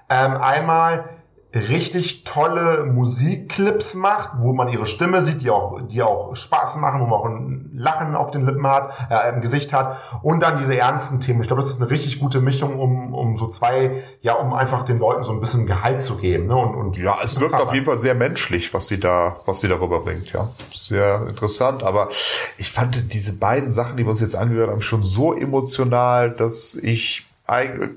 ähm, 0.10 0.38
einmal 0.38 1.14
richtig 1.56 2.26
tolle 2.26 2.86
Musikclips 2.86 3.95
macht, 3.95 4.32
wo 4.39 4.53
man 4.53 4.68
ihre 4.68 4.86
Stimme 4.86 5.22
sieht, 5.22 5.41
die 5.41 5.49
auch, 5.49 5.82
die 5.82 6.03
auch 6.03 6.36
Spaß 6.36 6.78
machen, 6.78 6.99
wo 6.99 7.06
man 7.06 7.14
auch 7.14 7.26
ein 7.26 7.72
Lachen 7.74 8.16
auf 8.16 8.32
den 8.32 8.45
Lippen 8.45 8.68
hat, 8.68 8.91
äh, 9.10 9.30
im 9.30 9.41
Gesicht 9.41 9.72
hat 9.72 9.97
und 10.22 10.43
dann 10.43 10.58
diese 10.58 10.78
ernsten 10.78 11.22
Themen. 11.22 11.41
Ich 11.41 11.47
glaube, 11.47 11.62
das 11.62 11.72
ist 11.72 11.82
eine 11.82 11.89
richtig 11.89 12.20
gute 12.20 12.41
Mischung, 12.41 12.78
um, 12.78 13.14
um 13.14 13.38
so 13.38 13.47
zwei, 13.47 14.03
ja, 14.22 14.34
um 14.34 14.53
einfach 14.53 14.84
den 14.84 14.99
Leuten 14.99 15.24
so 15.24 15.32
ein 15.32 15.39
bisschen 15.39 15.66
Gehalt 15.66 16.01
zu 16.01 16.18
geben. 16.18 16.47
Ne? 16.47 16.56
Und, 16.56 16.76
und 16.76 16.97
ja, 16.97 17.18
es 17.24 17.39
wirkt 17.39 17.53
auf 17.56 17.74
jeden 17.74 17.86
Fall 17.86 17.99
sehr 17.99 18.16
menschlich, 18.16 18.74
was 18.74 18.88
sie 18.88 18.99
da, 18.99 19.38
was 19.45 19.62
sie 19.62 19.70
darüber 19.70 20.01
bringt. 20.01 20.34
Ja, 20.34 20.49
sehr 20.74 21.28
interessant. 21.28 21.84
Aber 21.84 22.10
ich 22.58 22.72
fand 22.72 23.14
diese 23.14 23.38
beiden 23.38 23.72
Sachen, 23.72 23.95
die 23.95 24.03
wir 24.03 24.10
uns 24.10 24.20
jetzt 24.20 24.36
angehört 24.36 24.70
haben, 24.70 24.82
schon 24.82 25.03
so 25.03 25.34
emotional, 25.34 26.32
dass 26.32 26.76
ich 26.76 27.25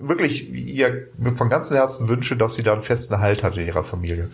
wirklich 0.01 0.53
ihr 0.53 1.09
von 1.37 1.49
ganzem 1.49 1.77
Herzen 1.77 2.09
wünsche, 2.09 2.37
dass 2.37 2.55
sie 2.55 2.63
da 2.63 2.75
einen 2.75 2.83
festen 2.83 3.19
Halt 3.19 3.43
hat 3.43 3.57
in 3.57 3.67
ihrer 3.67 3.85
Familie. 3.85 4.29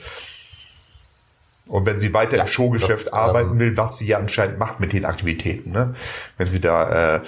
Und 1.67 1.87
wenn 1.87 1.99
sie 1.99 2.12
weiter 2.12 2.37
ja, 2.37 2.43
im 2.43 2.47
Showgeschäft 2.47 3.07
das, 3.07 3.12
arbeiten 3.12 3.53
ähm, 3.53 3.59
will, 3.59 3.77
was 3.77 3.97
sie 3.97 4.07
ja 4.07 4.19
anscheinend 4.19 4.59
macht 4.59 4.81
mit 4.81 4.93
den 4.93 5.07
Aktivitäten, 5.07 5.71
ne? 5.71 5.95
Wenn 6.37 6.49
sie 6.49 6.61
da 6.61 7.17
äh, 7.17 7.21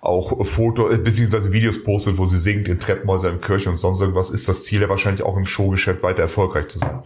auch 0.00 0.46
Foto 0.46 0.88
äh, 0.88 0.98
beziehungsweise 0.98 1.52
Videos 1.52 1.82
postet, 1.82 2.18
wo 2.18 2.26
sie 2.26 2.38
singt 2.38 2.68
in 2.68 2.78
Treppenhäusern, 2.78 3.34
in 3.34 3.40
Kirche 3.40 3.68
und 3.68 3.76
sonst 3.76 4.00
irgendwas, 4.00 4.30
ist 4.30 4.48
das 4.48 4.62
Ziel 4.62 4.82
ja 4.82 4.88
wahrscheinlich 4.88 5.24
auch 5.24 5.36
im 5.36 5.44
Showgeschäft 5.44 6.04
weiter 6.04 6.22
erfolgreich 6.22 6.68
zu 6.68 6.78
sein. 6.78 7.02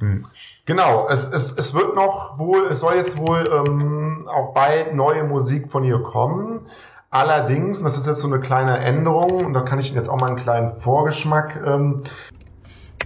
Hm. 0.00 0.26
Genau, 0.66 1.08
es, 1.08 1.26
es, 1.30 1.52
es 1.52 1.72
wird 1.72 1.94
noch 1.94 2.38
wohl, 2.38 2.66
es 2.70 2.80
soll 2.80 2.96
jetzt 2.96 3.16
wohl 3.16 3.50
ähm, 3.50 4.28
auch 4.28 4.52
bald 4.52 4.94
neue 4.94 5.24
Musik 5.24 5.72
von 5.72 5.84
ihr 5.84 5.98
kommen. 5.98 6.66
Allerdings, 7.14 7.78
und 7.78 7.84
das 7.84 7.96
ist 7.96 8.08
jetzt 8.08 8.22
so 8.22 8.26
eine 8.26 8.40
kleine 8.40 8.78
Änderung, 8.78 9.44
und 9.44 9.54
da 9.54 9.60
kann 9.60 9.78
ich 9.78 9.86
Ihnen 9.90 9.98
jetzt 9.98 10.08
auch 10.08 10.18
mal 10.18 10.26
einen 10.26 10.36
kleinen 10.36 10.72
Vorgeschmack. 10.72 11.62
Ähm 11.64 12.02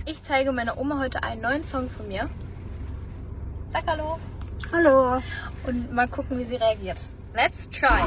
ich 0.07 0.23
zeige 0.23 0.51
meiner 0.51 0.79
Oma 0.79 0.99
heute 0.99 1.23
einen 1.23 1.43
neuen 1.43 1.63
Song 1.63 1.91
von 1.91 2.09
mir. 2.09 2.31
Sag 3.71 3.83
Hallo. 3.87 4.19
Hallo. 4.73 5.21
Und 5.67 5.93
mal 5.93 6.09
gucken, 6.09 6.39
wie 6.39 6.47
sie 6.47 6.57
reagiert. 6.57 6.99
Let's 7.35 7.69
try. 7.69 8.01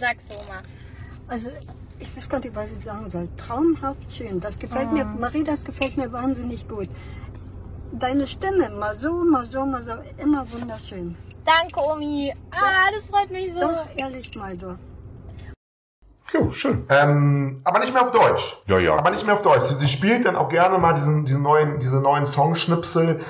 Sagst 0.00 0.30
du, 0.30 0.34
Oma? 0.34 0.62
Also, 1.28 1.50
ich 1.98 2.16
weiß 2.16 2.28
gar 2.28 2.40
nicht, 2.40 2.54
was 2.54 2.72
ich 2.72 2.82
sagen 2.82 3.08
soll. 3.08 3.28
Traumhaft 3.36 4.10
schön. 4.10 4.40
Das 4.40 4.58
gefällt 4.58 4.88
oh. 4.90 4.94
mir, 4.94 5.04
Marie, 5.04 5.44
das 5.44 5.64
gefällt 5.64 5.96
mir 5.96 6.12
wahnsinnig 6.12 6.66
gut. 6.68 6.88
Deine 7.92 8.26
Stimme, 8.26 8.70
mal 8.70 8.96
so, 8.96 9.12
mal 9.24 9.46
so, 9.46 9.64
mal 9.66 9.82
so, 9.84 9.92
immer 10.16 10.50
wunderschön. 10.52 11.16
Danke, 11.44 11.80
Omi. 11.80 12.32
Ah, 12.52 12.90
das 12.94 13.08
freut 13.08 13.30
mich 13.30 13.52
so. 13.52 13.60
Doch, 13.60 13.86
ehrlich 13.96 14.34
mal, 14.36 14.56
du. 14.56 14.78
Jo, 16.32 16.50
schön. 16.52 16.86
Ähm, 16.88 17.60
aber 17.64 17.80
nicht 17.80 17.92
mehr 17.92 18.02
auf 18.02 18.12
Deutsch. 18.12 18.62
Ja, 18.66 18.78
ja. 18.78 18.96
Aber 18.96 19.10
nicht 19.10 19.24
mehr 19.26 19.34
auf 19.34 19.42
Deutsch. 19.42 19.64
Sie, 19.64 19.74
sie 19.74 19.88
spielt 19.88 20.24
dann 20.24 20.36
auch 20.36 20.48
gerne 20.48 20.78
mal 20.78 20.94
diesen, 20.94 21.24
diesen 21.24 21.42
neuen, 21.42 21.80
diese 21.80 22.00
neuen 22.00 22.26
Songschnipsel 22.26 23.20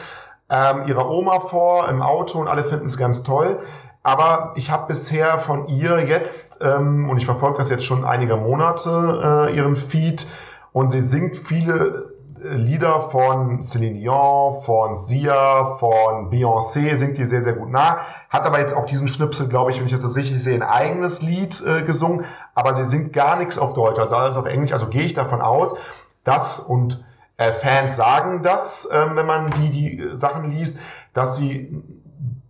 ähm, 0.50 0.86
ihrer 0.86 1.08
Oma 1.08 1.40
vor 1.40 1.88
im 1.88 2.02
Auto 2.02 2.38
und 2.38 2.48
alle 2.48 2.62
finden 2.62 2.86
es 2.86 2.98
ganz 2.98 3.22
toll. 3.22 3.60
Aber 4.02 4.52
ich 4.56 4.70
habe 4.70 4.86
bisher 4.86 5.38
von 5.38 5.68
ihr 5.68 6.00
jetzt, 6.06 6.60
ähm, 6.62 7.10
und 7.10 7.18
ich 7.18 7.26
verfolge 7.26 7.58
das 7.58 7.68
jetzt 7.68 7.84
schon 7.84 8.04
einige 8.04 8.36
Monate, 8.36 9.48
äh, 9.50 9.56
ihren 9.56 9.76
Feed, 9.76 10.26
und 10.72 10.90
sie 10.90 11.00
singt 11.00 11.36
viele 11.36 12.14
äh, 12.42 12.54
Lieder 12.54 13.02
von 13.02 13.60
Celine 13.60 13.98
Dion, 13.98 14.54
von 14.62 14.96
Sia, 14.96 15.66
von 15.66 16.30
Beyoncé, 16.30 16.94
singt 16.96 17.18
die 17.18 17.26
sehr, 17.26 17.42
sehr 17.42 17.52
gut 17.52 17.70
nach. 17.70 17.98
Hat 18.30 18.46
aber 18.46 18.60
jetzt 18.60 18.74
auch 18.74 18.86
diesen 18.86 19.08
Schnipsel, 19.08 19.48
glaube 19.48 19.70
ich, 19.70 19.78
wenn 19.78 19.86
ich 19.86 19.92
das 19.92 20.16
richtig 20.16 20.42
sehe, 20.42 20.54
ein 20.54 20.62
eigenes 20.62 21.20
Lied 21.20 21.62
äh, 21.66 21.82
gesungen. 21.82 22.24
Aber 22.54 22.72
sie 22.72 22.84
singt 22.84 23.12
gar 23.12 23.36
nichts 23.36 23.58
auf 23.58 23.74
Deutsch, 23.74 23.98
also 23.98 24.16
alles 24.16 24.36
auf 24.38 24.46
Englisch. 24.46 24.72
Also 24.72 24.86
gehe 24.86 25.02
ich 25.02 25.12
davon 25.12 25.42
aus, 25.42 25.74
dass, 26.24 26.58
und 26.58 27.04
äh, 27.36 27.52
Fans 27.52 27.96
sagen 27.96 28.42
das, 28.42 28.86
äh, 28.86 29.06
wenn 29.14 29.26
man 29.26 29.50
die, 29.50 29.70
die 29.70 30.10
Sachen 30.16 30.50
liest, 30.50 30.78
dass 31.12 31.36
sie 31.36 31.82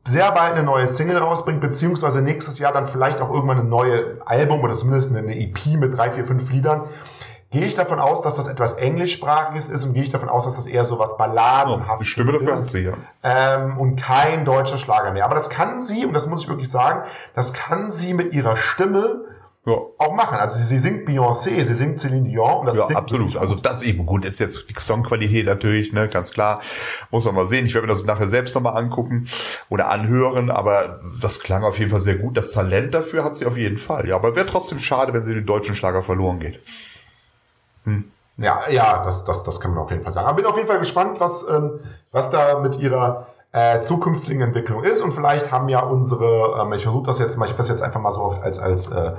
sehr 0.04 0.32
bald 0.32 0.54
eine 0.54 0.62
neue 0.62 0.86
Single 0.86 1.18
rausbringt, 1.18 1.60
beziehungsweise 1.60 2.22
nächstes 2.22 2.58
Jahr 2.58 2.72
dann 2.72 2.86
vielleicht 2.86 3.20
auch 3.20 3.30
irgendwann 3.30 3.58
ein 3.58 3.68
neues 3.68 4.20
Album 4.24 4.62
oder 4.62 4.76
zumindest 4.76 5.14
eine 5.14 5.38
EP 5.38 5.66
mit 5.76 5.96
drei, 5.96 6.10
vier, 6.10 6.24
fünf 6.24 6.50
Liedern. 6.50 6.88
Gehe 7.52 7.64
ich 7.64 7.74
davon 7.74 7.98
aus, 7.98 8.22
dass 8.22 8.36
das 8.36 8.46
etwas 8.46 8.74
englischsprachiges 8.74 9.68
ist 9.68 9.84
und 9.84 9.94
gehe 9.94 10.04
ich 10.04 10.10
davon 10.10 10.28
aus, 10.28 10.44
dass 10.44 10.54
das 10.54 10.66
eher 10.66 10.84
so 10.84 11.00
was 11.00 11.16
Balladenhaftes 11.16 12.06
ist. 12.06 12.12
Stimme 12.12 12.32
dafür 12.32 12.52
hat 12.52 12.70
sie, 12.70 12.84
ja. 12.84 12.92
Ähm, 13.24 13.76
und 13.76 13.96
kein 13.96 14.44
deutscher 14.44 14.78
Schlager 14.78 15.10
mehr. 15.10 15.24
Aber 15.24 15.34
das 15.34 15.50
kann 15.50 15.80
sie, 15.80 16.06
und 16.06 16.12
das 16.12 16.28
muss 16.28 16.44
ich 16.44 16.48
wirklich 16.48 16.70
sagen, 16.70 17.02
das 17.34 17.52
kann 17.52 17.90
sie 17.90 18.14
mit 18.14 18.34
ihrer 18.34 18.56
Stimme 18.56 19.24
Ja. 19.66 19.74
auch 19.98 20.14
machen. 20.14 20.38
Also 20.38 20.56
sie, 20.56 20.64
sie 20.64 20.78
singt 20.78 21.06
Beyoncé, 21.06 21.62
sie 21.62 21.74
singt 21.74 22.00
Celine 22.00 22.26
Dion 22.26 22.60
und 22.60 22.66
das 22.66 22.76
Ja, 22.76 22.86
absolut. 22.88 23.36
Also 23.36 23.54
das 23.54 23.82
eben 23.82 24.06
gut 24.06 24.24
ist 24.24 24.38
jetzt 24.38 24.70
die 24.70 24.74
Songqualität 24.80 25.44
natürlich, 25.44 25.92
ne, 25.92 26.08
ganz 26.08 26.32
klar. 26.32 26.60
Muss 27.10 27.26
man 27.26 27.34
mal 27.34 27.44
sehen. 27.44 27.66
Ich 27.66 27.74
werde 27.74 27.86
mir 27.86 27.92
das 27.92 28.06
nachher 28.06 28.26
selbst 28.26 28.54
nochmal 28.54 28.78
angucken 28.78 29.28
oder 29.68 29.88
anhören, 29.88 30.50
aber 30.50 31.00
das 31.20 31.40
klang 31.40 31.62
auf 31.62 31.78
jeden 31.78 31.90
Fall 31.90 32.00
sehr 32.00 32.14
gut. 32.14 32.38
Das 32.38 32.52
Talent 32.52 32.94
dafür 32.94 33.22
hat 33.22 33.36
sie 33.36 33.44
auf 33.44 33.58
jeden 33.58 33.76
Fall. 33.76 34.08
Ja, 34.08 34.16
aber 34.16 34.34
wäre 34.34 34.46
trotzdem 34.46 34.78
schade, 34.78 35.12
wenn 35.12 35.22
sie 35.22 35.34
den 35.34 35.44
deutschen 35.46 35.74
Schlager 35.74 36.02
verloren 36.02 36.40
geht. 36.40 36.58
Ja, 38.38 38.68
ja, 38.70 39.02
das, 39.02 39.26
das, 39.26 39.42
das 39.44 39.60
kann 39.60 39.74
man 39.74 39.84
auf 39.84 39.90
jeden 39.90 40.02
Fall 40.02 40.12
sagen. 40.12 40.26
Aber 40.26 40.36
bin 40.36 40.46
auf 40.46 40.56
jeden 40.56 40.68
Fall 40.68 40.78
gespannt, 40.78 41.20
was, 41.20 41.46
ähm, 41.46 41.80
was 42.12 42.30
da 42.30 42.60
mit 42.60 42.78
ihrer 42.78 43.26
äh, 43.52 43.80
zukünftigen 43.80 44.42
Entwicklung 44.42 44.84
ist. 44.84 45.02
Und 45.02 45.12
vielleicht 45.12 45.50
haben 45.50 45.68
ja 45.68 45.80
unsere, 45.80 46.60
ähm, 46.60 46.72
ich 46.72 46.82
versuche 46.82 47.06
das 47.06 47.18
jetzt 47.18 47.36
mal, 47.36 47.44
ich 47.46 47.52
habe 47.52 47.58
das 47.58 47.68
jetzt 47.68 47.82
einfach 47.82 48.00
mal 48.00 48.12
so 48.12 48.26
als, 48.42 48.58
als, 48.58 48.88
äh, 48.88 49.12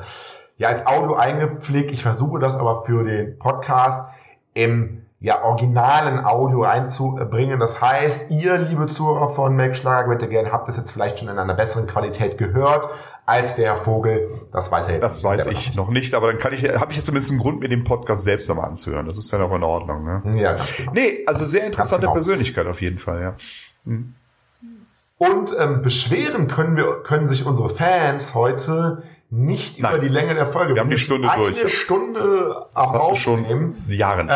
ja, 0.58 0.70
als 0.70 0.86
Audio 0.88 1.16
eingepflegt. 1.16 1.92
Ich 1.92 2.04
versuche 2.04 2.40
das 2.40 2.56
aber 2.56 2.84
für 2.84 3.04
den 3.04 3.38
Podcast 3.40 4.08
im 4.54 5.02
ja, 5.20 5.44
originalen 5.44 6.26
Audio 6.26 6.64
einzubringen. 6.64 7.60
Das 7.60 7.80
heißt, 7.80 8.32
ihr, 8.32 8.58
liebe 8.58 8.88
Zuhörer 8.88 9.30
von 9.30 9.56
Make 9.56 9.76
Schlager 9.76 10.08
Great 10.08 10.24
Again, 10.24 10.52
habt 10.52 10.68
es 10.68 10.78
jetzt 10.78 10.92
vielleicht 10.92 11.20
schon 11.20 11.30
in 11.30 11.38
einer 11.38 11.54
besseren 11.54 11.86
Qualität 11.86 12.40
gehört 12.40 12.90
als 13.28 13.54
der 13.54 13.68
Herr 13.68 13.78
Vogel. 13.78 14.30
Das 14.52 14.72
weiß 14.72 14.88
er 14.88 14.96
jetzt 14.96 15.04
Das 15.04 15.24
weiß 15.24 15.48
ich 15.48 15.76
noch 15.76 15.90
nicht, 15.90 16.16
aber 16.16 16.32
dann 16.32 16.42
kann 16.42 16.54
ich, 16.54 16.64
habe 16.64 16.92
ich 16.92 16.98
jetzt 16.98 17.06
zumindest 17.06 17.32
einen 17.32 17.40
Grund, 17.40 17.60
mir 17.60 17.70
den 17.70 17.84
Podcast 17.84 18.24
selbst 18.24 18.50
nochmal 18.50 18.70
anzuhören. 18.70 19.06
Das 19.06 19.20
ist 19.20 19.32
ja 19.32 19.38
noch 19.38 19.54
in 19.54 19.62
Ordnung, 19.62 20.04
ne? 20.04 20.42
Ja, 20.42 20.56
genau. 20.56 20.92
Nee, 20.94 21.24
also 21.28 21.46
sehr 21.46 21.66
interessante 21.66 22.02
genau. 22.02 22.14
Persönlichkeit 22.14 22.66
auf 22.66 22.82
jeden 22.82 22.98
Fall, 22.98 23.22
ja. 23.22 23.36
Und 25.22 25.56
ähm, 25.60 25.84
beschweren 25.84 26.48
können 26.48 26.76
wir 26.76 27.04
können 27.04 27.28
sich 27.28 27.46
unsere 27.46 27.70
Fans 27.70 28.34
heute 28.34 29.04
nicht 29.30 29.80
Nein. 29.80 29.92
über 29.92 30.02
die 30.02 30.08
Länge 30.08 30.34
der 30.34 30.48
Folge. 30.48 30.74
Wir 30.74 30.82
haben 30.82 30.90
die 30.90 30.98
Stunde 30.98 31.30
eine 31.30 31.44
durch. 31.44 31.72
Stunde 31.72 32.66
am 32.74 32.90
Aufnehmen. 32.96 33.76
schon 33.86 33.96
Jahren. 33.96 34.30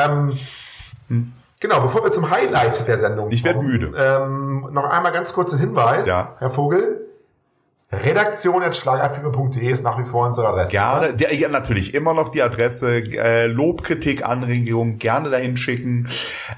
Ähm, 1.09 1.29
Genau, 1.59 1.79
bevor 1.81 2.03
wir 2.03 2.11
zum 2.11 2.29
Highlight 2.29 2.87
der 2.87 2.97
Sendung 2.99 3.31
Ich 3.31 3.43
kommen, 3.43 3.65
müde. 3.65 3.91
Ähm, 3.97 4.67
noch 4.71 4.83
einmal 4.83 5.11
ganz 5.11 5.33
kurz 5.33 5.53
ein 5.53 5.59
Hinweis, 5.59 6.05
Ja. 6.05 6.35
Herr 6.37 6.51
Vogel. 6.51 7.04
Redaktion.schlagerfilme.de 8.03 9.69
ist 9.69 9.83
nach 9.83 9.97
wie 9.99 10.05
vor 10.05 10.25
unsere 10.25 10.47
Adresse. 10.47 10.71
Gerne, 10.71 11.13
der, 11.13 11.33
ja 11.35 11.49
natürlich, 11.49 11.93
immer 11.93 12.13
noch 12.13 12.29
die 12.29 12.41
Adresse, 12.41 12.97
äh, 12.97 13.47
Lob, 13.47 13.83
Kritik, 13.83 14.25
Anregungen, 14.25 14.97
gerne 14.97 15.29
dahin 15.29 15.57
schicken. 15.57 16.07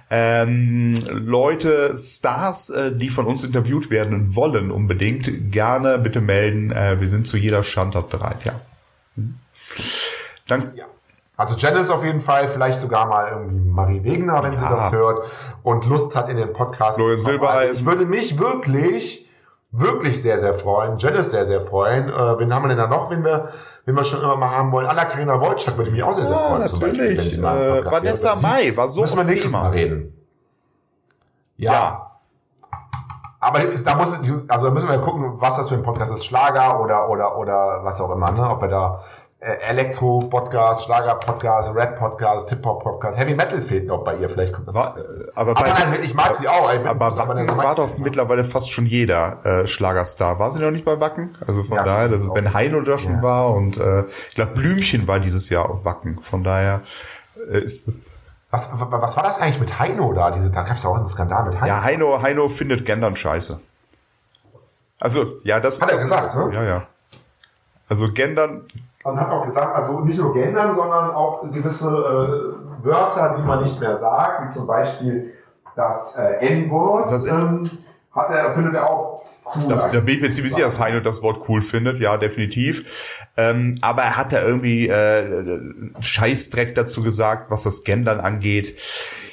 Ähm, 0.10 0.96
Leute, 1.10 1.96
Stars, 1.96 2.70
äh, 2.70 2.92
die 2.96 3.10
von 3.10 3.26
uns 3.26 3.44
interviewt 3.44 3.90
werden 3.90 4.36
wollen, 4.36 4.72
unbedingt, 4.72 5.52
gerne 5.52 6.00
bitte 6.00 6.22
melden. 6.22 6.72
Äh, 6.72 7.00
wir 7.00 7.08
sind 7.08 7.28
zu 7.28 7.38
jeder 7.38 7.64
Standort 7.64 8.10
bereit, 8.10 8.44
ja. 8.46 8.54
Hm. 9.16 9.36
Dann, 10.48 10.72
Ja. 10.76 10.86
Also 11.40 11.56
Janice 11.56 11.92
auf 11.92 12.04
jeden 12.04 12.20
Fall, 12.20 12.48
vielleicht 12.48 12.82
sogar 12.82 13.06
mal 13.06 13.30
irgendwie 13.30 13.70
Marie 13.70 14.04
Wegener, 14.04 14.42
wenn 14.42 14.58
sie 14.58 14.64
Ja. 14.64 14.72
das 14.72 14.92
hört 14.92 15.22
und 15.62 15.86
Lust 15.86 16.16
hat 16.16 16.30
in 16.30 16.38
den 16.38 16.52
Podcast. 16.52 16.96
Florian. 16.96 17.20
Silbereisen. 17.20 17.74
Es 17.74 17.86
würde 17.86 18.08
mich 18.08 18.40
wirklich, 18.40 19.27
wirklich 19.80 20.22
sehr, 20.22 20.40
sehr 20.40 20.54
freuen. 20.54 20.98
Janice 20.98 21.32
sehr, 21.32 21.46
sehr 21.46 21.62
freuen. 21.62 22.10
Äh, 22.10 22.40
wen 22.40 22.54
haben 22.54 22.64
wir 22.64 22.70
denn 22.70 22.78
da 22.78 22.88
noch, 22.88 23.10
wenn 23.10 23.24
wir, 23.24 23.50
wenn 23.86 23.96
wir 23.96 24.04
schon 24.04 24.22
immer 24.22 24.36
mal 24.36 24.50
haben 24.52 24.72
wollen? 24.72 24.88
Anna 24.88 25.06
Karina 25.06 25.40
Wojcik 25.40 25.78
würde 25.78 25.92
mich 25.92 26.04
auch 26.04 26.14
sehr, 26.14 26.26
sehr 26.28 26.36
Ja, 26.36 26.48
freuen. 26.48 26.62
Beispiel, 26.62 26.88
natürlich. 26.88 27.38
im 27.38 27.44
Äh, 27.44 27.86
Vanessa 27.86 28.36
Mai 28.42 28.62
sie 28.64 28.78
war 28.78 28.88
so 28.88 29.02
Müssen 29.02 29.18
wir 29.18 29.24
nächstes 29.24 29.52
Thema. 29.52 29.64
Mal 29.64 29.72
reden. 29.72 30.14
Ja. 31.58 31.74
Ja. 31.74 32.04
Aber 33.40 33.60
da 33.60 33.96
muss, 33.96 34.20
also 34.48 34.68
da 34.68 34.74
müssen 34.74 34.90
wir 34.90 34.98
gucken, 35.00 35.34
was 35.40 35.58
das 35.58 35.70
für 35.70 35.76
ein 35.76 35.84
Podcast 35.84 36.12
ist. 36.12 36.26
Schlager 36.26 36.82
oder, 36.82 37.10
oder, 37.10 37.38
oder 37.38 37.80
was 37.84 38.02
auch 38.02 38.10
immer, 38.12 38.32
ne? 38.32 38.50
Ob 38.50 38.62
wir 38.62 38.68
da 38.68 39.04
Elektro-Podcast, 39.40 40.86
Schlager-Podcast, 40.86 41.74
Rap-Podcast, 41.76 42.50
Hip-Hop-Podcast, 42.50 43.18
Heavy-Metal 43.18 43.62
fehlt 43.62 43.86
noch 43.86 44.04
bei 44.04 44.16
ihr, 44.18 44.30
vielleicht 44.30 44.52
kommt 44.52 44.68
das. 44.68 44.74
war, 44.76 44.98
äh, 44.98 45.04
aber, 45.36 45.54
bei, 45.54 45.70
nein, 45.70 46.00
ich 46.02 46.14
mag 46.16 46.36
sie 46.36 46.48
auch. 46.48 46.70
ey, 46.72 46.80
aber 46.86 47.10
Mai. 47.12 47.64
war 47.64 47.76
doch 47.76 47.98
mittlerweile 48.00 48.44
fast 48.44 48.72
schon 48.72 48.86
jeder 48.88 49.46
äh, 49.46 49.68
Schlagerstar. 49.68 50.40
War 50.40 50.52
sie 50.52 50.60
noch 50.60 50.72
nicht 50.72 50.86
bei 50.86 51.00
Wacken? 51.00 51.38
Also 51.46 51.64
von 51.64 51.78
Ja, 51.78 51.84
daher, 51.84 52.10
das 52.10 52.24
ist 52.24 52.30
auch. 52.30 52.34
Ben 52.34 52.54
Heino 52.54 52.82
da 52.82 52.98
schon 52.98 53.18
Ja. 53.18 53.22
war 53.22 53.52
und 53.54 53.78
äh, 53.78 54.06
ich 54.30 54.36
glaube 54.36 54.54
Blümchen 54.54 55.08
war 55.08 55.20
dieses 55.20 55.50
Jahr 55.50 55.70
auf 55.70 55.86
Wacken. 55.86 56.20
Von 56.20 56.44
daher 56.44 56.82
äh, 57.52 57.60
ist 57.60 57.88
das 57.88 58.02
Was, 58.50 58.72
was 58.74 59.16
war 59.18 59.24
das 59.24 59.40
eigentlich 59.40 59.60
mit 59.60 59.78
Heino 59.78 60.14
da? 60.14 60.32
Diese, 60.32 60.52
da 60.52 60.64
gab 60.64 60.78
es 60.78 60.86
auch 60.86 60.96
einen 60.96 61.06
Skandal 61.06 61.46
mit 61.46 61.56
Heino. 61.62 61.68
Ja, 61.68 61.84
Heino, 61.84 62.22
Heino 62.24 62.50
findet 62.50 62.86
Gendern 62.86 63.16
scheiße. 63.16 63.62
Also, 65.00 65.36
ja, 65.44 65.60
das, 65.60 65.80
Hat 65.80 65.90
er 65.90 65.96
das 65.96 66.04
gesagt, 66.06 66.28
ist 66.30 66.34
so. 66.34 66.48
ne? 66.48 66.56
Ja, 66.56 66.64
ja. 66.64 66.88
Also 67.88 68.12
Gendern, 68.12 68.64
Und 69.08 69.18
hat 69.22 69.32
auch 69.32 69.46
gesagt, 69.46 69.74
also 69.74 70.02
nicht 70.02 70.20
nur 70.20 70.34
gendern, 70.34 70.76
sondern 70.76 71.12
auch 71.12 71.50
gewisse 71.50 71.88
äh, 71.88 72.86
Wörter, 72.86 73.36
die 73.38 73.44
man 73.44 73.62
nicht 73.62 73.80
mehr 73.80 73.96
sagt, 73.96 74.44
wie 74.46 74.50
zum 74.50 74.68
Beispiel 74.68 75.32
das 75.78 76.18
äh, 76.18 76.46
N-Wort, 76.46 77.14
ähm, 77.30 77.70
hat 78.12 78.30
er, 78.32 78.54
findet 78.54 78.74
er 78.76 78.90
auch 78.90 79.24
cool. 79.56 79.70
das, 79.70 79.90
da 79.90 80.02
bin 80.02 80.16
ich 80.16 80.22
mir 80.22 80.32
ziemlich 80.32 80.54
sicher, 80.54 80.66
dass 80.66 80.82
Heino 80.82 81.00
das 81.00 81.24
Wort 81.24 81.40
cool 81.48 81.62
findet, 81.62 82.02
ja, 82.02 82.18
definitiv. 82.18 83.26
Ähm, 83.38 83.78
aber 83.80 84.02
er 84.02 84.18
hat 84.18 84.34
da 84.34 84.42
irgendwie 84.42 84.90
äh, 84.90 85.58
Scheißdreck 86.02 86.76
dazu 86.76 87.02
gesagt, 87.02 87.50
was 87.50 87.64
das 87.64 87.86
Gendern 87.86 88.20
angeht. 88.20 88.78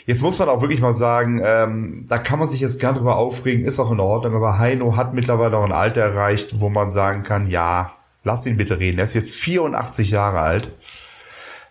Jetzt 0.06 0.22
muss 0.22 0.38
man 0.38 0.48
auch 0.50 0.60
wirklich 0.60 0.80
mal 0.80 0.94
sagen, 0.94 1.42
ähm, 1.44 2.06
da 2.08 2.18
kann 2.18 2.38
man 2.38 2.46
sich 2.46 2.60
jetzt 2.60 2.78
gern 2.78 2.94
drüber 2.94 3.16
aufregen, 3.16 3.64
ist 3.64 3.80
auch 3.80 3.90
in 3.90 3.98
Ordnung, 3.98 4.36
aber 4.36 4.56
Heino 4.56 4.96
hat 4.96 5.14
mittlerweile 5.14 5.56
auch 5.56 5.64
ein 5.64 5.72
Alter 5.72 6.02
erreicht, 6.02 6.60
wo 6.60 6.68
man 6.68 6.90
sagen 6.90 7.24
kann, 7.24 7.48
ja, 7.48 7.93
lass 8.24 8.46
ihn 8.46 8.56
bitte 8.56 8.78
reden. 8.78 8.98
Er 8.98 9.04
ist 9.04 9.14
jetzt 9.14 9.34
84 9.36 10.10
Jahre 10.10 10.40
alt. 10.40 10.70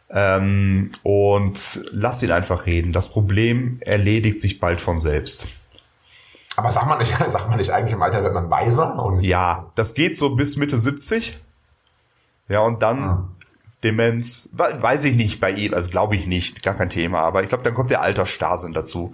Ähm, 0.09 0.91
und 1.01 1.81
lass 1.91 2.21
ihn 2.21 2.31
einfach 2.31 2.65
reden. 2.67 2.91
Das 2.91 3.09
Problem 3.09 3.79
erledigt 3.81 4.39
sich 4.39 4.59
bald 4.59 4.79
von 4.79 4.97
selbst. 4.97 5.47
Aber 6.55 6.69
sagt 6.69 6.85
man 6.87 6.99
nicht, 6.99 7.15
sagt 7.29 7.49
man 7.49 7.57
nicht 7.57 7.71
eigentlich 7.71 7.93
im 7.93 8.01
Alter 8.01 8.21
wird 8.23 8.33
man 8.33 8.49
weiser? 8.49 9.03
Und 9.03 9.21
Ja, 9.21 9.71
das 9.75 9.95
geht 9.95 10.15
so 10.15 10.35
bis 10.35 10.55
Mitte 10.55 10.77
70. 10.77 11.39
Ja, 12.47 12.59
und 12.59 12.83
dann 12.83 12.99
Ah. 13.03 13.29
Demenz, 13.83 14.49
we- 14.53 14.77
weiß 14.81 15.03
ich 15.05 15.15
nicht 15.15 15.39
bei 15.41 15.51
ihm, 15.51 15.73
also 15.73 15.89
glaube 15.89 16.15
ich 16.15 16.25
nicht, 16.27 16.61
gar 16.63 16.73
kein 16.75 16.89
Thema, 16.89 17.19
aber 17.21 17.41
ich 17.43 17.49
glaube, 17.49 17.63
dann 17.65 17.73
kommt 17.73 17.89
der 17.89 18.01
Altersstarrsinn 18.01 18.71
dazu. 18.73 19.13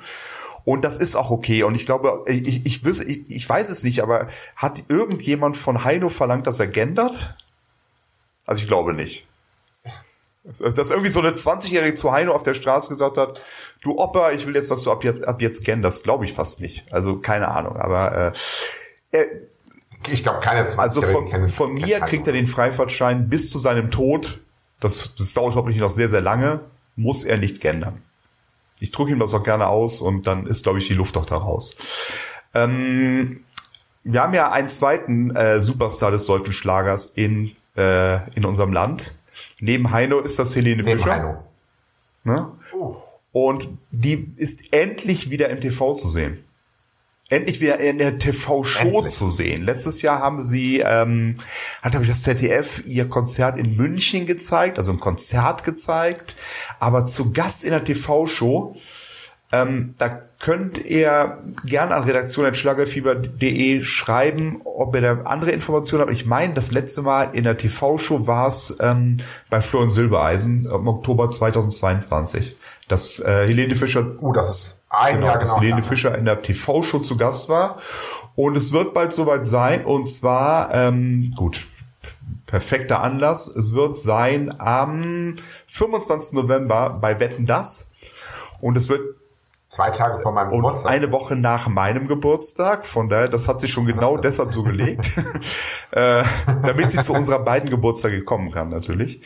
Und 0.65 0.83
das 0.85 0.97
ist 0.97 1.15
auch 1.15 1.31
okay. 1.31 1.63
Und 1.63 1.75
ich 1.75 1.85
glaube, 1.85 2.23
ich, 2.27 2.65
ich, 2.65 2.85
ich, 2.85 3.31
ich 3.31 3.49
weiß 3.49 3.69
es 3.69 3.83
nicht, 3.83 4.01
aber 4.01 4.27
hat 4.55 4.83
irgendjemand 4.87 5.57
von 5.57 5.83
Heino 5.83 6.09
verlangt, 6.09 6.47
dass 6.47 6.59
er 6.59 6.67
gendert? 6.67 7.35
Also 8.45 8.61
ich 8.61 8.67
glaube 8.67 8.93
nicht. 8.93 9.27
Dass 10.43 10.89
irgendwie 10.89 11.09
so 11.09 11.19
eine 11.19 11.31
20-Jährige 11.31 11.95
zu 11.95 12.11
Heino 12.11 12.33
auf 12.33 12.43
der 12.43 12.53
Straße 12.53 12.89
gesagt 12.89 13.17
hat, 13.17 13.39
du 13.81 13.99
Opa, 13.99 14.31
ich 14.31 14.47
will 14.47 14.55
jetzt, 14.55 14.71
dass 14.71 14.83
du 14.83 14.91
ab 14.91 15.03
jetzt, 15.03 15.27
ab 15.27 15.41
jetzt 15.41 15.63
genderst, 15.63 16.03
glaube 16.03 16.25
ich 16.25 16.33
fast 16.33 16.61
nicht. 16.61 16.91
Also 16.91 17.19
keine 17.19 17.49
Ahnung, 17.49 17.77
aber 17.77 18.31
äh, 18.31 18.31
er, 19.11 19.25
ich 20.07 20.23
glaube, 20.23 20.39
keine 20.39 20.65
20 20.65 20.79
also 20.79 21.01
von, 21.01 21.49
von 21.49 21.73
mir 21.73 21.99
kriegt 21.99 22.25
er 22.25 22.33
den 22.33 22.47
Freifahrtschein 22.47 23.29
bis 23.29 23.49
zu 23.49 23.57
seinem 23.57 23.91
Tod. 23.91 24.41
Das, 24.79 25.13
das 25.15 25.33
dauert 25.33 25.55
hoffentlich 25.55 25.81
noch 25.81 25.91
sehr, 25.91 26.09
sehr 26.09 26.21
lange. 26.21 26.61
Muss 26.95 27.23
er 27.23 27.37
nicht 27.37 27.59
gendern. 27.61 28.01
Ich 28.79 28.91
drücke 28.91 29.11
ihm 29.11 29.19
das 29.19 29.33
auch 29.33 29.43
gerne 29.43 29.67
aus 29.67 30.01
und 30.01 30.27
dann 30.27 30.45
ist, 30.45 30.63
glaube 30.63 30.79
ich, 30.79 30.87
die 30.87 30.93
Luft 30.93 31.17
auch 31.17 31.25
da 31.25 31.37
raus. 31.37 31.75
Ähm, 32.53 33.43
wir 34.03 34.21
haben 34.21 34.33
ja 34.33 34.51
einen 34.51 34.69
zweiten 34.69 35.35
äh, 35.35 35.59
Superstar 35.59 36.11
des 36.11 36.25
deutschen 36.25 36.53
Schlagers 36.53 37.07
in, 37.07 37.55
äh, 37.75 38.29
in 38.35 38.45
unserem 38.45 38.73
Land. 38.73 39.13
Neben 39.59 39.91
Heino 39.91 40.19
ist 40.19 40.39
das 40.39 40.55
Helene 40.55 40.83
Neben. 40.83 41.03
Heino. 41.05 41.43
Ne? 42.23 42.51
Oh. 42.73 42.95
Und 43.31 43.69
die 43.91 44.33
ist 44.37 44.73
endlich 44.73 45.29
wieder 45.29 45.49
im 45.49 45.61
TV 45.61 45.93
zu 45.95 46.09
sehen. 46.09 46.43
Endlich 47.29 47.61
wieder 47.61 47.79
in 47.79 47.99
der 47.99 48.17
TV-Show 48.17 49.03
zu 49.05 49.29
sehen. 49.29 49.63
Letztes 49.63 50.01
Jahr 50.01 50.19
haben 50.19 50.43
sie, 50.43 50.79
ähm, 50.79 51.35
hat 51.83 51.91
glaube 51.91 52.03
ich 52.03 52.09
das 52.09 52.23
ZDF 52.23 52.83
ihr 52.87 53.07
Konzert 53.07 53.57
in 53.57 53.77
München 53.77 54.25
gezeigt, 54.25 54.79
also 54.79 54.91
ein 54.91 54.99
Konzert 54.99 55.63
gezeigt, 55.63 56.35
aber 56.79 57.05
zu 57.05 57.31
Gast 57.31 57.63
in 57.63 57.69
der 57.69 57.83
TV-Show. 57.83 58.75
Ähm, 59.51 59.95
da 59.97 60.09
könnt 60.39 60.77
ihr 60.85 61.43
gerne 61.65 61.95
an 61.95 62.03
redaktion.schlagerfieber.de 62.03 63.83
schreiben, 63.83 64.61
ob 64.63 64.95
ihr 64.95 65.01
da 65.01 65.21
andere 65.23 65.51
Informationen 65.51 66.01
habt. 66.01 66.13
Ich 66.13 66.25
meine, 66.25 66.53
das 66.53 66.71
letzte 66.71 67.01
Mal 67.01 67.29
in 67.33 67.43
der 67.43 67.57
TV-Show 67.57 68.25
war 68.25 68.47
es 68.47 68.75
ähm, 68.79 69.17
bei 69.49 69.61
Florian 69.61 69.91
Silbereisen 69.91 70.65
im 70.65 70.87
Oktober 70.87 71.29
2022, 71.29 72.55
dass 72.87 73.19
äh, 73.19 73.47
Helene 73.47 73.75
Fischer 73.75 74.21
Uh, 74.21 74.33
das 74.33 74.49
ist 74.49 74.78
ein 74.89 75.15
genau, 75.15 75.27
Jahr 75.27 75.39
dass 75.39 75.51
genau. 75.51 75.61
Helene 75.61 75.81
her. 75.81 75.85
Fischer 75.85 76.17
in 76.17 76.25
der 76.25 76.41
TV-Show 76.41 76.99
zu 76.99 77.17
Gast 77.17 77.49
war. 77.49 77.77
Und 78.35 78.55
es 78.55 78.71
wird 78.71 78.93
bald 78.93 79.13
soweit 79.13 79.45
sein. 79.45 79.85
Und 79.85 80.07
zwar, 80.07 80.73
ähm, 80.73 81.33
gut, 81.35 81.67
perfekter 82.45 83.01
Anlass. 83.01 83.47
Es 83.47 83.73
wird 83.73 83.97
sein 83.97 84.53
am 84.59 85.35
25. 85.67 86.33
November 86.33 86.97
bei 87.01 87.19
Wetten 87.19 87.45
Das. 87.45 87.91
Und 88.61 88.75
es 88.77 88.89
wird 88.89 89.01
Zwei 89.69 89.91
Tage 89.91 90.19
vor 90.23 90.31
meinem 90.31 90.51
Und 90.51 90.63
Geburtstag. 90.63 90.91
eine 90.91 91.11
Woche 91.11 91.35
nach 91.35 91.67
meinem 91.67 92.07
Geburtstag, 92.07 92.87
von 92.87 93.07
daher, 93.07 93.27
das 93.27 93.47
hat 93.47 93.61
sich 93.61 93.71
schon 93.71 93.85
genau 93.85 94.17
deshalb 94.23 94.51
so 94.51 94.63
gelegt, 94.63 95.11
äh, 95.91 96.23
damit 96.63 96.91
sie 96.91 97.01
zu 97.01 97.13
unserer 97.13 97.37
beiden 97.37 97.69
Geburtstage 97.69 98.23
kommen 98.23 98.49
kann, 98.51 98.69
natürlich. 98.69 99.21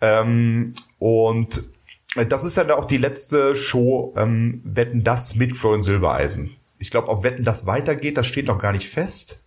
Ähm, 0.00 0.72
und 0.98 1.64
das 2.24 2.44
ist 2.44 2.56
dann 2.56 2.70
auch 2.70 2.84
die 2.84 2.96
letzte 2.96 3.56
Show, 3.56 4.14
ähm, 4.16 4.60
Wetten 4.64 5.04
das 5.04 5.34
mit 5.34 5.56
Florian 5.56 5.82
Silbereisen. 5.82 6.56
Ich 6.78 6.90
glaube, 6.90 7.08
ob 7.08 7.22
Wetten 7.22 7.44
das 7.44 7.66
weitergeht, 7.66 8.16
das 8.16 8.26
steht 8.26 8.46
noch 8.46 8.58
gar 8.58 8.72
nicht 8.72 8.88
fest. 8.88 9.42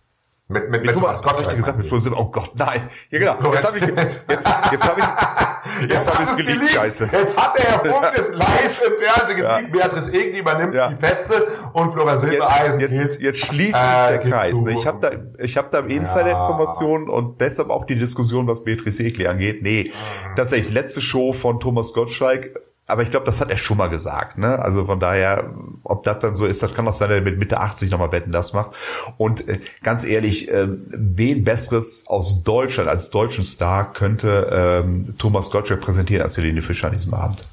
Mit, 0.50 0.68
mit, 0.70 0.84
Mit 0.84 0.94
Thomas, 0.94 1.12
was 1.12 1.22
Gott 1.22 1.32
habe 1.32 1.42
ich 1.42 1.48
dir 1.48 1.56
gesagt? 1.56 1.78
Mit 1.78 1.88
Silbereisen? 1.88 2.14
Oh 2.14 2.26
Gott, 2.30 2.50
nein. 2.56 2.82
Ja 3.10 3.18
genau. 3.18 3.52
Jetzt 3.52 3.66
habe 3.66 3.78
ich, 3.78 3.84
jetzt, 3.84 4.20
jetzt 4.28 4.88
habe 4.88 5.00
ich, 5.00 5.06
du? 5.06 5.86
jetzt 5.94 6.10
habe 6.12 6.22
ich 6.22 6.28
es 6.28 6.30
hat 6.32 6.36
geleakt, 6.38 6.70
scheiße. 6.72 7.08
Jetzt 7.12 7.36
hat 7.36 7.56
der 7.58 7.64
Herr 7.64 7.84
Funk 7.84 8.12
es 8.16 8.30
live 8.32 8.82
im 8.86 8.98
Fernsehen 8.98 9.38
Ja. 9.42 9.56
geleakt. 9.58 9.72
Beatrice 9.72 10.12
Egli 10.12 10.38
übernimmt 10.40 10.74
Ja. 10.74 10.88
die 10.88 10.96
Feste 10.96 11.48
und 11.72 11.92
Florian 11.92 12.18
Silbereisen 12.18 12.80
Jetzt, 12.80 12.90
geht. 12.90 13.00
jetzt, 13.00 13.20
jetzt 13.20 13.46
schließt 13.46 13.72
sich 13.76 13.80
äh, 13.90 14.08
der 14.08 14.18
Kreis. 14.18 14.60
ne? 14.62 14.72
Ich 14.72 14.86
habe 14.86 14.98
da, 15.00 15.10
ich 15.42 15.56
habe 15.56 15.68
da 15.70 15.78
Insider-Informationen 15.80 17.08
und 17.08 17.40
deshalb 17.40 17.70
auch 17.70 17.84
die 17.84 17.94
Diskussion, 17.96 18.46
was 18.46 18.64
Beatrice 18.64 19.02
Egli 19.02 19.26
angeht. 19.26 19.62
Nee, 19.62 19.92
tatsächlich 20.36 20.72
letzte 20.72 21.00
Show 21.00 21.32
von 21.32 21.60
Thomas 21.60 21.92
Gottschalk. 21.92 22.50
Aber 22.90 23.02
ich 23.02 23.10
glaube, 23.10 23.26
das 23.26 23.40
hat 23.40 23.50
er 23.50 23.56
schon 23.56 23.76
mal 23.76 23.88
gesagt. 23.88 24.38
Ne? 24.38 24.58
Also 24.58 24.84
von 24.84 25.00
daher, 25.00 25.54
ob 25.84 26.02
das 26.04 26.18
dann 26.18 26.34
so 26.34 26.44
ist, 26.44 26.62
das 26.62 26.74
kann 26.74 26.86
auch 26.86 26.92
sein, 26.92 27.08
dass 27.08 27.18
er 27.18 27.22
mit 27.22 27.38
Mitte 27.38 27.60
80 27.60 27.90
nochmal 27.90 28.12
Wetten 28.12 28.32
das 28.32 28.52
macht. 28.52 28.72
Und 29.16 29.48
äh, 29.48 29.60
ganz 29.82 30.04
ehrlich, 30.04 30.50
äh, 30.50 30.66
wen 30.68 31.44
Besseres 31.44 32.04
aus 32.08 32.42
Deutschland 32.42 32.88
als 32.88 33.10
deutschen 33.10 33.44
Star 33.44 33.92
könnte 33.92 34.82
ähm, 34.84 35.14
Thomas 35.18 35.50
Gottschalk 35.50 35.80
präsentieren 35.80 36.22
als 36.22 36.36
Helene 36.36 36.62
Fischer 36.62 36.88
an 36.88 36.94
diesem 36.94 37.14
Abend? 37.14 37.44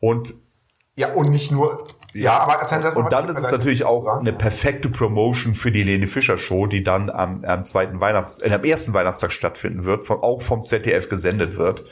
Und 0.00 0.34
Ja, 0.94 1.12
und 1.12 1.30
nicht 1.30 1.50
nur. 1.50 1.86
Ja, 2.16 2.38
aber 2.38 2.60
erst 2.60 2.84
mal, 2.84 2.96
und 2.96 3.12
dann 3.12 3.28
ist 3.28 3.38
es 3.38 3.50
natürlich 3.50 3.84
auch 3.84 4.04
sagen. 4.04 4.20
eine 4.20 4.32
perfekte 4.32 4.88
Promotion 4.88 5.54
für 5.54 5.70
die 5.70 5.80
Helene 5.80 6.06
Fischer 6.06 6.38
Show, 6.38 6.66
die 6.66 6.82
dann 6.82 7.10
am, 7.10 7.44
am 7.44 7.64
zweiten 7.64 8.00
Weihnachts, 8.00 8.42
äh, 8.42 8.52
am 8.52 8.64
ersten 8.64 8.94
Weihnachtstag 8.94 9.32
stattfinden 9.32 9.84
wird, 9.84 10.04
von, 10.04 10.22
auch 10.22 10.42
vom 10.42 10.62
ZDF 10.62 11.08
gesendet 11.08 11.56
wird. 11.56 11.84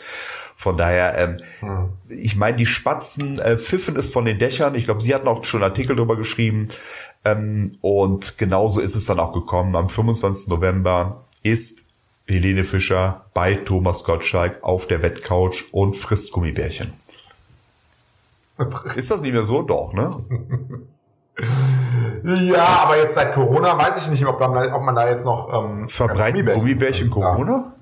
Von 0.56 0.78
daher, 0.78 1.18
ähm, 1.18 1.40
Hm. 1.60 1.88
ich 2.08 2.36
meine, 2.36 2.56
die 2.56 2.66
Spatzen 2.66 3.38
äh, 3.38 3.58
pfiffen 3.58 3.96
es 3.96 4.10
von 4.10 4.24
den 4.24 4.38
Dächern. 4.38 4.74
Ich 4.74 4.84
glaube, 4.84 5.02
sie 5.02 5.14
hatten 5.14 5.28
auch 5.28 5.44
schon 5.44 5.62
einen 5.62 5.70
Artikel 5.70 5.96
darüber 5.96 6.16
geschrieben. 6.16 6.68
Ähm, 7.24 7.76
und 7.80 8.38
genauso 8.38 8.80
ist 8.80 8.94
es 8.94 9.06
dann 9.06 9.20
auch 9.20 9.32
gekommen. 9.32 9.74
Am 9.76 9.88
25. 9.88 10.48
November 10.48 11.24
ist 11.42 11.84
Helene 12.26 12.64
Fischer 12.64 13.26
bei 13.34 13.56
Thomas 13.56 14.04
Gottschalk 14.04 14.62
auf 14.62 14.86
der 14.86 15.02
Wettcouch 15.02 15.64
und 15.72 15.96
frisst 15.96 16.32
Gummibärchen. 16.32 16.92
Ist 18.94 19.10
das 19.10 19.20
nicht 19.22 19.32
mehr 19.32 19.44
so? 19.44 19.62
Doch, 19.62 19.92
ne? 19.92 20.24
Ja, 22.26 22.64
aber 22.84 22.96
jetzt 22.96 23.14
seit 23.14 23.34
Corona 23.34 23.76
weiß 23.76 24.04
ich 24.04 24.10
nicht, 24.10 24.24
ob, 24.26 24.40
man, 24.40 24.72
ob 24.72 24.82
man 24.82 24.94
da 24.94 25.08
jetzt 25.10 25.24
noch 25.26 25.52
ähm, 25.52 25.88
Verbreiten 25.90 26.46
Gummibärchen 26.46 27.10
Corona? 27.10 27.72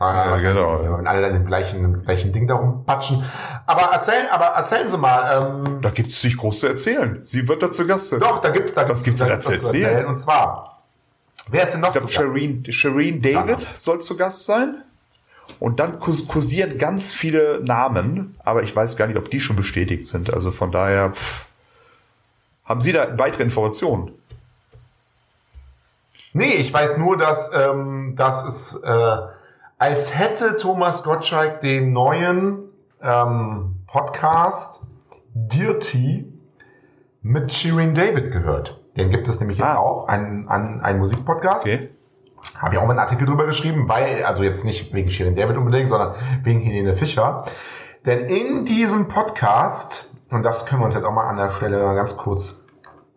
Ja, 0.00 0.36
Ja, 0.36 0.36
genau. 0.38 0.96
Wenn 0.98 1.06
alle 1.06 1.20
dann 1.22 1.36
im 1.36 1.44
gleichen, 1.46 1.84
im 1.84 2.02
gleichen 2.02 2.32
Ding 2.32 2.48
da 2.48 2.54
rumpatschen. 2.54 3.22
Aber 3.66 3.92
erzählen, 3.92 4.26
aber 4.30 4.46
erzählen 4.46 4.88
Sie 4.88 4.98
mal, 4.98 5.62
ähm, 5.66 5.80
Da 5.82 5.90
gibt 5.90 6.08
es 6.10 6.24
nicht 6.24 6.36
groß 6.38 6.60
zu 6.60 6.66
erzählen. 6.66 7.18
Sie 7.22 7.46
wird 7.46 7.62
da 7.62 7.70
zu 7.70 7.86
Gast 7.86 8.08
sein. 8.08 8.18
doch, 8.20 8.38
da 8.40 8.50
gibt's 8.50 8.74
da 8.74 8.88
Was 8.88 9.04
gibt's 9.04 9.20
denn 9.20 9.28
da 9.28 9.38
zu 9.38 9.52
erzählen? 9.52 10.06
Und 10.06 10.18
zwar, 10.18 10.78
wer 11.50 11.62
ist 11.62 11.74
denn 11.74 11.82
noch 11.82 11.88
Ich 11.88 11.92
glaube, 11.94 12.08
zu 12.08 12.18
Gast? 12.22 12.26
Shireen, 12.34 12.64
Shireen 12.72 13.22
David 13.22 13.60
Ja. 13.60 13.66
soll 13.74 14.00
zu 14.00 14.16
Gast 14.16 14.46
sein. 14.46 14.82
Und 15.58 15.80
dann 15.80 15.98
kursieren 15.98 16.78
ganz 16.78 17.12
viele 17.12 17.60
Namen, 17.62 18.36
aber 18.44 18.62
ich 18.62 18.74
weiß 18.74 18.96
gar 18.96 19.06
nicht, 19.06 19.16
ob 19.16 19.30
die 19.30 19.40
schon 19.40 19.56
bestätigt 19.56 20.06
sind. 20.06 20.32
Also 20.32 20.50
von 20.52 20.70
daher, 20.72 21.10
pff. 21.12 21.48
haben 22.64 22.80
Sie 22.80 22.92
da 22.92 23.18
weitere 23.18 23.42
Informationen? 23.42 24.12
Nee, 26.32 26.54
ich 26.54 26.72
weiß 26.72 26.96
nur, 26.98 27.16
dass, 27.16 27.50
ähm, 27.52 28.14
dass 28.16 28.44
es, 28.44 28.76
äh, 28.76 29.16
als 29.78 30.16
hätte 30.16 30.56
Thomas 30.56 31.02
Gottschalk 31.02 31.60
den 31.60 31.92
neuen 31.92 32.60
ähm, 33.02 33.76
Podcast 33.86 34.82
Dirty 35.34 36.32
mit 37.22 37.52
Shirin 37.52 37.94
David 37.94 38.30
gehört. 38.30 38.78
Den 38.96 39.10
gibt 39.10 39.26
es 39.28 39.40
nämlich 39.40 39.58
jetzt 39.58 39.66
Ah. 39.66 39.78
auch, 39.78 40.06
einen, 40.08 40.48
einen, 40.48 40.80
einen 40.80 40.98
Musikpodcast. 41.00 41.64
Okay. 41.64 41.90
Habe 42.58 42.74
ich 42.74 42.80
auch 42.80 42.84
mal 42.84 42.90
einen 42.90 43.00
Artikel 43.00 43.26
drüber 43.26 43.46
geschrieben, 43.46 43.88
weil, 43.88 44.24
also 44.24 44.42
jetzt 44.42 44.64
nicht 44.64 44.92
wegen 44.92 45.10
Shirin 45.10 45.34
David 45.34 45.56
unbedingt, 45.56 45.88
sondern 45.88 46.14
wegen 46.42 46.60
Helene 46.60 46.94
Fischer. 46.94 47.44
Denn 48.06 48.20
in 48.20 48.64
diesem 48.64 49.08
Podcast, 49.08 50.10
und 50.30 50.42
das 50.42 50.66
können 50.66 50.80
wir 50.80 50.86
uns 50.86 50.94
jetzt 50.94 51.04
auch 51.04 51.12
mal 51.12 51.28
an 51.28 51.36
der 51.36 51.50
Stelle 51.50 51.78
ganz 51.94 52.16
kurz 52.16 52.64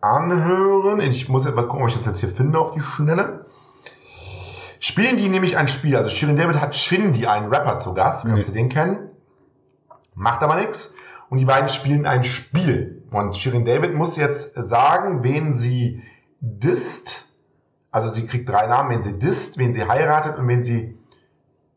anhören. 0.00 1.00
Ich 1.00 1.28
muss 1.28 1.44
jetzt 1.44 1.54
mal 1.54 1.66
gucken, 1.66 1.82
ob 1.82 1.88
ich 1.88 1.94
das 1.94 2.06
jetzt 2.06 2.20
hier 2.20 2.28
finde 2.28 2.58
auf 2.58 2.72
die 2.72 2.80
Schnelle. 2.80 3.46
Spielen 4.78 5.16
die 5.16 5.30
nämlich 5.30 5.56
ein 5.56 5.68
Spiel. 5.68 5.96
Also 5.96 6.10
Shirin 6.10 6.36
David 6.36 6.60
hat 6.60 6.74
Shindy, 6.74 7.26
einen 7.26 7.48
Rapper, 7.48 7.78
zu 7.78 7.94
Gast, 7.94 8.26
wenn 8.26 8.42
Sie 8.42 8.52
den 8.52 8.68
kennen. 8.68 9.10
Macht 10.14 10.42
aber 10.42 10.56
nichts. 10.56 10.94
Und 11.30 11.38
die 11.38 11.46
beiden 11.46 11.68
spielen 11.68 12.06
ein 12.06 12.22
Spiel. 12.22 13.02
Und 13.10 13.34
Shirin 13.34 13.64
David 13.64 13.94
muss 13.94 14.16
jetzt 14.16 14.52
sagen, 14.56 15.22
wen 15.24 15.52
sie 15.52 16.02
disst. 16.40 17.33
Also 17.94 18.08
sie 18.08 18.26
kriegt 18.26 18.48
drei 18.48 18.66
Namen, 18.66 18.90
wen 18.90 19.02
sie 19.04 19.20
disst, 19.20 19.56
wen 19.56 19.72
sie 19.72 19.86
heiratet 19.86 20.36
und 20.36 20.48
wen 20.48 20.64
sie 20.64 20.98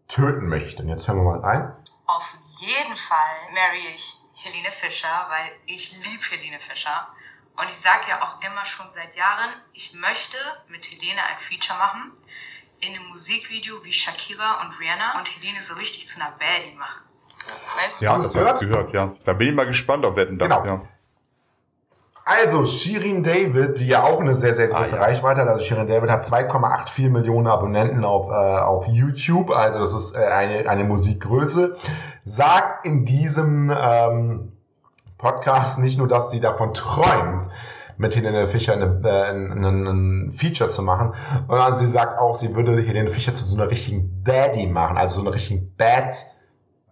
töten 0.08 0.48
möchte. 0.48 0.82
Und 0.82 0.90
jetzt 0.90 1.08
hören 1.08 1.18
wir 1.18 1.26
mal 1.26 1.40
rein. 1.42 1.72
Auf 2.08 2.26
jeden 2.58 2.98
Fall 2.98 3.54
marry 3.54 3.86
ich 3.94 4.18
Helene 4.34 4.72
Fischer, 4.72 5.28
weil 5.30 5.52
ich 5.68 5.92
liebe 5.92 6.24
Helene 6.32 6.60
Fischer. 6.60 7.08
Und 7.58 7.70
ich 7.70 7.76
sage 7.76 8.06
ja 8.10 8.24
auch 8.24 8.42
immer 8.42 8.66
schon 8.66 8.90
seit 8.90 9.16
Jahren, 9.16 9.52
ich 9.74 9.94
möchte 9.94 10.38
mit 10.70 10.90
Helene 10.90 11.22
ein 11.22 11.38
Feature 11.38 11.78
machen, 11.78 12.12
in 12.80 12.96
einem 12.96 13.10
Musikvideo 13.10 13.84
wie 13.84 13.94
Shakira 13.94 14.62
und 14.62 14.80
Rihanna 14.80 15.20
und 15.20 15.28
Helene 15.36 15.62
so 15.62 15.76
richtig 15.76 16.08
zu 16.08 16.20
einer 16.20 16.32
Baddie 16.32 16.76
machen. 16.80 17.04
Weißt 17.76 18.02
du? 18.02 18.06
Ja, 18.06 18.18
das 18.18 18.36
habe 18.36 18.54
ich 18.56 18.60
gehört? 18.62 18.92
gehört, 18.92 18.94
ja. 18.94 19.16
Da 19.24 19.34
bin 19.34 19.50
ich 19.50 19.56
mal 19.56 19.68
gespannt 19.68 20.04
auf 20.04 20.16
Wetten 20.16 20.40
das, 20.40 20.50
Genau. 20.50 20.66
ja. 20.66 20.82
Also 22.30 22.66
Shirin 22.66 23.24
David, 23.24 23.80
die 23.80 23.88
ja 23.88 24.04
auch 24.04 24.20
eine 24.20 24.34
sehr, 24.34 24.54
sehr 24.54 24.68
große 24.68 24.96
Ah, 24.96 24.98
ja. 24.98 25.02
Reichweite 25.02 25.42
hat. 25.42 25.48
Also 25.48 25.64
Shirin 25.64 25.88
David 25.88 26.10
hat 26.10 26.26
2,84 26.26 27.10
Millionen 27.10 27.48
Abonnenten 27.48 28.04
auf, 28.04 28.28
äh, 28.30 28.34
auf 28.34 28.86
YouTube. 28.86 29.50
Also 29.50 29.80
das 29.80 29.94
ist 29.94 30.14
äh, 30.14 30.20
eine, 30.20 30.70
eine 30.70 30.84
Musikgröße. 30.84 31.78
Sagt 32.26 32.86
in 32.86 33.06
diesem 33.06 33.72
ähm, 33.74 34.52
Podcast 35.18 35.80
nicht 35.80 35.98
nur, 35.98 36.10
dass 36.10 36.30
sie 36.30 36.42
davon 36.42 36.74
träumt, 36.74 37.48
mit 37.98 38.14
Helene 38.16 38.46
Fischer 38.46 38.74
eine, 38.74 39.02
äh, 39.06 39.30
ein, 39.32 39.64
ein, 39.64 39.88
ein 39.88 40.32
Feature 40.34 40.70
zu 40.70 40.82
machen, 40.82 41.14
sondern 41.48 41.76
sie 41.76 41.88
sagt 41.88 42.20
auch, 42.20 42.36
sie 42.36 42.56
würde 42.58 42.76
Helene 42.82 43.10
Fischer 43.10 43.34
zu 43.34 43.46
so 43.46 43.58
einer 43.58 43.72
richtigen 43.72 44.24
Baddie 44.24 44.68
machen, 44.68 44.98
also 44.98 45.16
so 45.16 45.22
einer 45.22 45.34
richtigen 45.34 45.74
Bad 45.78 46.14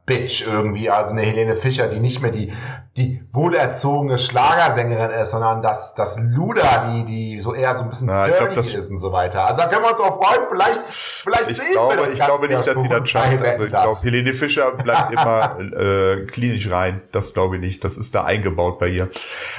Bitch 0.05 0.45
irgendwie, 0.45 0.89
also 0.91 1.11
eine 1.11 1.21
Helene 1.23 1.55
Fischer, 1.55 1.87
die 1.87 1.99
nicht 1.99 2.21
mehr 2.21 2.29
die, 2.31 2.53
die 2.95 3.23
wohlerzogene 3.31 4.17
Schlagersängerin 4.19 5.09
ist, 5.09 5.31
sondern 5.31 5.61
das, 5.63 5.95
das 5.95 6.17
Luda, 6.19 6.91
die, 6.91 7.05
die 7.05 7.39
so 7.39 7.53
eher 7.55 7.75
so 7.75 7.83
ein 7.83 7.89
bisschen 7.89 8.07
Na, 8.07 8.27
ich 8.27 8.35
glaub, 8.35 8.49
dirty 8.49 8.55
das- 8.55 8.75
ist 8.75 8.91
und 8.91 8.99
so 8.99 9.11
weiter. 9.11 9.45
Also 9.45 9.61
da 9.61 9.67
können 9.67 9.83
wir 9.83 9.91
uns 9.91 9.99
auch 9.99 10.23
freuen, 10.23 10.41
vielleicht, 10.47 10.81
vielleicht 10.87 11.49
Ich 11.49 11.57
sehen 11.57 11.65
wir 11.69 11.73
glaube, 11.73 11.97
das 11.97 12.13
ich 12.13 12.19
glaube 12.19 12.47
nicht, 12.47 12.67
dass 12.67 12.83
die 12.83 12.87
das 12.87 13.09
schafft. 13.09 13.43
Also 13.43 13.63
ich 13.63 13.69
glaube. 13.71 13.99
Helene 14.03 14.33
Fischer 14.33 14.71
bleibt 14.73 15.11
immer 15.13 15.57
äh, 15.59 16.23
klinisch 16.25 16.69
rein. 16.69 17.01
Das 17.11 17.33
glaube 17.33 17.55
ich 17.55 17.61
nicht. 17.61 17.83
Das 17.83 17.97
ist 17.97 18.13
da 18.13 18.23
eingebaut 18.25 18.77
bei 18.77 18.87
ihr. 18.89 19.09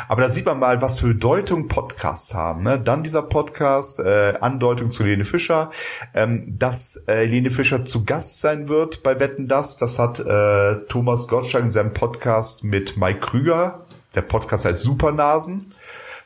Aber 0.08 0.22
da 0.22 0.28
sieht 0.28 0.46
man 0.46 0.58
mal, 0.60 0.80
was 0.80 0.98
für 1.00 1.08
Bedeutung 1.08 1.66
Podcasts 1.68 2.34
haben. 2.34 2.62
Ne? 2.62 2.78
Dann 2.78 3.02
dieser 3.02 3.22
Podcast, 3.22 3.98
äh, 3.98 4.34
Andeutung 4.40 4.90
zu 4.92 5.02
Helene 5.02 5.24
Fischer. 5.24 5.70
Ähm, 6.14 6.54
dass 6.56 7.04
äh, 7.08 7.16
Helene 7.26 7.50
Fischer 7.50 7.84
zu 7.84 8.04
Gast 8.04 8.40
sein 8.40 8.68
wird 8.68 9.02
bei 9.02 9.18
Wetten 9.18 9.48
das, 9.48 9.76
das 9.76 9.98
hat 9.98 10.20
äh, 10.20 10.35
Thomas 10.88 11.28
Gottschalk 11.28 11.64
in 11.64 11.70
seinem 11.70 11.92
Podcast 11.92 12.64
mit 12.64 12.96
Mike 12.96 13.20
Krüger. 13.20 13.86
Der 14.14 14.22
Podcast 14.22 14.64
heißt 14.64 14.82
Supernasen. 14.82 15.72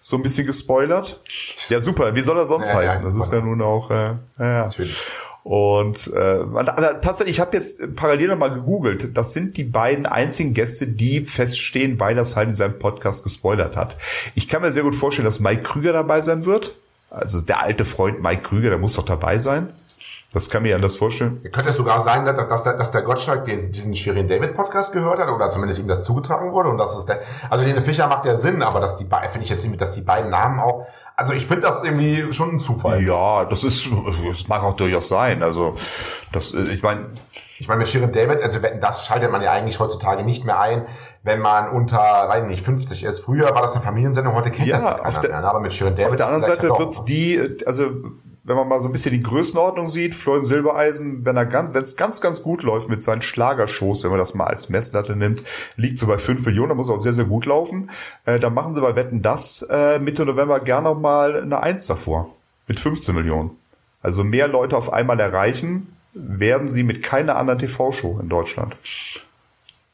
So 0.02 0.16
ein 0.16 0.22
bisschen 0.22 0.46
gespoilert. 0.46 1.20
Ja, 1.68 1.80
super. 1.80 2.14
Wie 2.14 2.20
soll 2.20 2.38
er 2.38 2.46
sonst 2.46 2.70
Ja, 2.70 2.82
ja, 2.82 2.88
heißen? 2.88 3.02
Das 3.02 3.16
ist 3.16 3.32
ja 3.32 3.40
nun 3.40 3.60
auch, 3.60 3.90
äh, 3.90 3.94
ja, 3.94 4.18
ja. 4.38 4.66
Natürlich. 4.66 4.96
Und 5.42 6.12
äh, 6.14 6.38
tatsächlich, 7.00 7.36
ich 7.36 7.40
habe 7.40 7.56
jetzt 7.56 7.96
parallel 7.96 8.28
noch 8.28 8.38
mal 8.38 8.50
gegoogelt. 8.50 9.16
Das 9.16 9.32
sind 9.32 9.56
die 9.56 9.64
beiden 9.64 10.06
einzigen 10.06 10.52
Gäste, 10.52 10.86
die 10.86 11.24
feststehen, 11.24 11.98
weil 11.98 12.14
das 12.14 12.36
halt 12.36 12.48
in 12.50 12.54
seinem 12.54 12.78
Podcast 12.78 13.24
gespoilert 13.24 13.76
hat. 13.76 13.96
Ich 14.34 14.48
kann 14.48 14.62
mir 14.62 14.70
sehr 14.70 14.82
gut 14.82 14.96
vorstellen, 14.96 15.24
dass 15.26 15.40
Mike 15.40 15.62
Krüger 15.62 15.92
dabei 15.92 16.20
sein 16.20 16.44
wird. 16.44 16.76
Also 17.08 17.40
der 17.40 17.62
alte 17.62 17.84
Freund 17.84 18.22
Mike 18.22 18.42
Krüger, 18.42 18.70
der 18.70 18.78
muss 18.78 18.94
doch 18.94 19.04
dabei 19.04 19.38
sein. 19.38 19.72
Das 20.32 20.48
kann 20.48 20.62
mir 20.62 20.76
anders 20.76 20.94
vorstellen. 20.94 21.42
Könnte 21.50 21.70
es 21.70 21.76
sogar 21.76 22.00
sein, 22.02 22.24
dass, 22.24 22.46
dass, 22.46 22.62
der- 22.62 22.74
dass 22.74 22.90
der 22.92 23.02
Gottschalk 23.02 23.46
den- 23.46 23.58
diesen 23.72 23.94
Shirin 23.96 24.28
David 24.28 24.54
Podcast 24.54 24.92
gehört 24.92 25.18
hat 25.18 25.28
oder 25.28 25.50
zumindest 25.50 25.80
ihm 25.80 25.88
das 25.88 26.04
zugetragen 26.04 26.52
wurde 26.52 26.68
und 26.68 26.78
das 26.78 26.96
ist 26.96 27.06
der, 27.06 27.20
also 27.50 27.64
Helene 27.64 27.82
Fischer 27.82 28.06
macht 28.06 28.24
ja 28.26 28.36
Sinn, 28.36 28.62
aber 28.62 28.78
dass 28.80 28.96
die 28.96 29.04
beiden, 29.04 29.28
finde 29.30 29.44
ich 29.44 29.50
jetzt 29.50 29.64
irgendwie, 29.64 29.78
dass 29.78 29.92
die 29.94 30.02
beiden 30.02 30.30
Namen 30.30 30.60
auch, 30.60 30.86
also 31.16 31.32
ich 31.32 31.46
finde 31.48 31.62
das 31.62 31.82
irgendwie 31.82 32.32
schon 32.32 32.50
ein 32.56 32.60
Zufall. 32.60 33.02
Ja, 33.02 33.44
das 33.44 33.64
ist, 33.64 33.88
das 34.26 34.46
mag 34.48 34.62
auch 34.62 34.74
durchaus 34.74 35.08
sein. 35.08 35.42
Also 35.42 35.74
das, 36.32 36.52
ich 36.54 36.82
meine, 36.82 37.06
Ich 37.58 37.66
meine, 37.68 37.80
mit 37.80 37.88
Shirin 37.88 38.10
David, 38.12 38.40
also 38.40 38.62
wetten, 38.62 38.80
das 38.80 39.04
schaltet 39.04 39.30
man 39.32 39.42
ja 39.42 39.50
eigentlich 39.52 39.80
heutzutage 39.80 40.22
nicht 40.22 40.46
mehr 40.46 40.58
ein, 40.60 40.86
wenn 41.24 41.40
man 41.40 41.68
unter, 41.68 41.98
weiß 41.98 42.44
nicht, 42.46 42.64
50 42.64 43.04
ist. 43.04 43.18
Früher 43.20 43.52
war 43.54 43.60
das 43.62 43.72
eine 43.74 43.82
Familiensendung, 43.82 44.34
heute 44.34 44.50
kennt 44.50 44.66
Ja, 44.68 44.78
das 44.78 45.02
keiner 45.02 45.20
der- 45.20 45.30
mehr. 45.32 45.40
ne? 45.42 45.48
Aber 45.50 45.60
mit 45.60 45.72
Shirin 45.74 45.94
David. 45.94 46.10
Auf 46.10 46.16
der 46.16 46.26
anderen 46.28 46.44
Seite 46.44 46.68
doch. 46.68 46.78
wird's 46.78 47.04
die, 47.04 47.58
also 47.66 47.90
wenn 48.42 48.56
man 48.56 48.68
mal 48.68 48.80
so 48.80 48.88
ein 48.88 48.92
bisschen 48.92 49.12
die 49.12 49.22
Größenordnung 49.22 49.88
sieht, 49.88 50.14
Florian 50.14 50.46
Silbereisen, 50.46 51.24
wenn 51.24 51.36
er 51.36 51.46
ganz, 51.46 51.74
wenn 51.74 51.82
es 51.82 51.96
ganz, 51.96 52.20
ganz 52.20 52.42
gut 52.42 52.62
läuft 52.62 52.88
mit 52.88 53.02
seinen 53.02 53.22
Schlagershows, 53.22 54.02
wenn 54.02 54.10
man 54.10 54.18
das 54.18 54.34
mal 54.34 54.46
als 54.46 54.68
Messlatte 54.68 55.14
nimmt, 55.16 55.44
liegt 55.76 55.98
so 55.98 56.06
bei 56.06 56.18
5 56.18 56.46
Millionen, 56.46 56.70
da 56.70 56.74
muss 56.74 56.88
auch 56.88 56.98
sehr, 56.98 57.12
sehr 57.12 57.26
gut 57.26 57.46
laufen. 57.46 57.90
Äh, 58.24 58.40
dann 58.40 58.54
machen 58.54 58.74
sie 58.74 58.80
bei 58.80 58.96
Wetten 58.96 59.22
das 59.22 59.62
äh, 59.70 59.98
Mitte 59.98 60.24
November 60.24 60.60
gerne 60.60 60.88
noch 60.88 60.98
mal 60.98 61.42
eine 61.42 61.62
Eins 61.62 61.86
davor. 61.86 62.34
Mit 62.66 62.80
15 62.80 63.14
Millionen. 63.14 63.50
Also 64.00 64.24
mehr 64.24 64.48
Leute 64.48 64.76
auf 64.76 64.92
einmal 64.92 65.20
erreichen, 65.20 65.94
werden 66.14 66.68
sie 66.68 66.82
mit 66.82 67.02
keiner 67.02 67.36
anderen 67.36 67.58
TV-Show 67.58 68.18
in 68.20 68.28
Deutschland. 68.28 68.76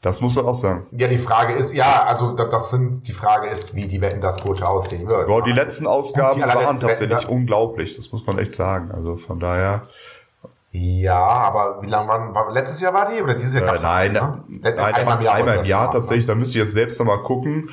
Das 0.06 0.20
muss 0.20 0.36
man 0.36 0.46
auch 0.46 0.54
sagen. 0.54 0.86
Ja, 0.92 1.08
die 1.08 1.18
Frage 1.18 1.54
ist, 1.54 1.74
ja, 1.74 2.04
also 2.04 2.32
da- 2.36 2.44
das 2.44 2.70
sind, 2.70 3.08
die 3.08 3.12
Frage 3.12 3.48
ist, 3.48 3.74
wie 3.74 3.88
die 3.88 4.00
Wetten, 4.00 4.20
das 4.20 4.40
Quote 4.40 4.68
aussehen 4.68 5.08
wird. 5.08 5.28
Ja, 5.28 5.40
die 5.40 5.50
letzten 5.50 5.88
Ausgaben 5.88 6.40
die 6.40 6.46
waren 6.46 6.78
tatsächlich 6.78 7.24
Wetten, 7.24 7.32
unglaublich, 7.32 7.96
das 7.96 8.12
muss 8.12 8.24
man 8.24 8.38
echt 8.38 8.54
sagen. 8.54 8.92
Also 8.92 9.16
von 9.16 9.40
daher. 9.40 9.82
Ja, 10.70 11.18
aber 11.18 11.82
wie 11.82 11.88
lange 11.88 12.06
waren, 12.08 12.34
war, 12.36 12.52
letztes 12.52 12.80
Jahr 12.80 12.94
war 12.94 13.10
die 13.10 13.20
oder 13.20 13.34
dieses 13.34 13.54
Jahr? 13.54 13.74
Äh, 13.74 13.82
nein, 13.82 14.12
ne? 14.12 14.44
nein, 14.46 14.78
einmal, 14.78 15.24
war 15.24 15.34
einmal 15.34 15.56
im 15.58 15.64
Jahr 15.64 15.90
tatsächlich. 15.90 16.26
Da 16.26 16.36
müsste 16.36 16.56
ich 16.58 16.64
jetzt 16.64 16.74
selbst 16.74 17.00
nochmal 17.00 17.22
gucken. 17.22 17.70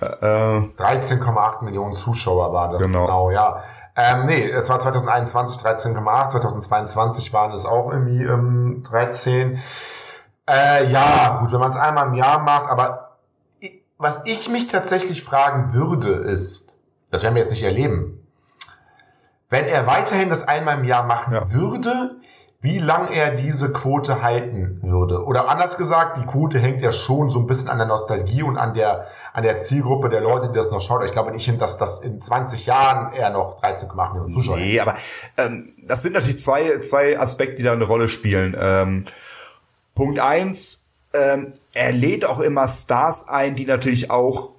Äh, 0.00 0.04
äh, 0.04 0.68
13,8 0.78 1.64
Millionen 1.64 1.94
Zuschauer 1.94 2.52
waren 2.52 2.72
das. 2.74 2.82
Genau. 2.82 3.06
Genau, 3.06 3.30
ja. 3.32 3.64
Ähm, 3.96 4.26
nee, 4.26 4.48
es 4.48 4.68
war 4.70 4.78
2021 4.78 5.58
13,8, 5.60 6.28
2022 6.28 7.32
waren 7.32 7.50
es 7.50 7.66
auch 7.66 7.90
irgendwie 7.90 8.22
ähm, 8.22 8.84
13. 8.88 9.58
Äh, 10.48 10.90
ja, 10.90 11.38
gut, 11.40 11.52
wenn 11.52 11.60
man 11.60 11.70
es 11.70 11.76
einmal 11.76 12.08
im 12.08 12.14
Jahr 12.14 12.40
macht, 12.40 12.68
aber 12.68 13.16
ich, 13.60 13.80
was 13.98 14.20
ich 14.24 14.48
mich 14.48 14.66
tatsächlich 14.66 15.22
fragen 15.22 15.72
würde, 15.72 16.10
ist, 16.10 16.74
das 17.10 17.22
werden 17.22 17.34
wir 17.34 17.42
jetzt 17.42 17.52
nicht 17.52 17.62
erleben, 17.62 18.26
wenn 19.50 19.66
er 19.66 19.86
weiterhin 19.86 20.30
das 20.30 20.48
einmal 20.48 20.78
im 20.78 20.84
Jahr 20.84 21.04
machen 21.04 21.34
Ja. 21.34 21.52
würde, 21.52 22.16
wie 22.62 22.78
lang 22.78 23.08
er 23.10 23.32
diese 23.32 23.72
Quote 23.72 24.22
halten 24.22 24.78
würde. 24.82 25.24
Oder 25.24 25.48
anders 25.48 25.76
gesagt, 25.78 26.16
die 26.16 26.24
Quote 26.24 26.60
hängt 26.60 26.80
ja 26.80 26.92
schon 26.92 27.28
so 27.28 27.40
ein 27.40 27.46
bisschen 27.48 27.68
an 27.68 27.76
der 27.78 27.88
Nostalgie 27.88 28.44
und 28.44 28.56
an 28.56 28.72
der, 28.72 29.08
an 29.32 29.42
der 29.42 29.58
Zielgruppe 29.58 30.08
der 30.08 30.20
Leute, 30.20 30.48
die 30.48 30.54
das 30.54 30.70
noch 30.70 30.80
schaut. 30.80 31.04
Ich 31.04 31.10
glaube 31.10 31.32
nicht, 31.32 31.60
dass 31.60 31.76
das 31.76 32.00
in 32.00 32.20
20 32.20 32.66
Jahren 32.66 33.12
eher 33.14 33.30
noch 33.30 33.60
13,8 33.62 34.12
Millionen 34.12 34.32
Zuschauer 34.32 34.56
nee, 34.58 34.78
aber 34.78 34.94
ähm, 35.38 35.72
das 35.86 36.02
sind 36.02 36.14
natürlich 36.14 36.38
zwei, 36.38 36.78
zwei 36.78 37.18
Aspekte, 37.18 37.56
die 37.56 37.62
da 37.64 37.72
eine 37.72 37.84
Rolle 37.84 38.08
spielen. 38.08 38.56
Ähm, 38.58 39.06
Punkt 39.94 40.18
eins, 40.18 40.90
ähm, 41.12 41.52
er 41.74 41.92
lädt 41.92 42.24
auch 42.24 42.40
immer 42.40 42.68
Stars 42.68 43.28
ein, 43.28 43.56
die 43.56 43.66
natürlich 43.66 44.10
auch 44.10 44.52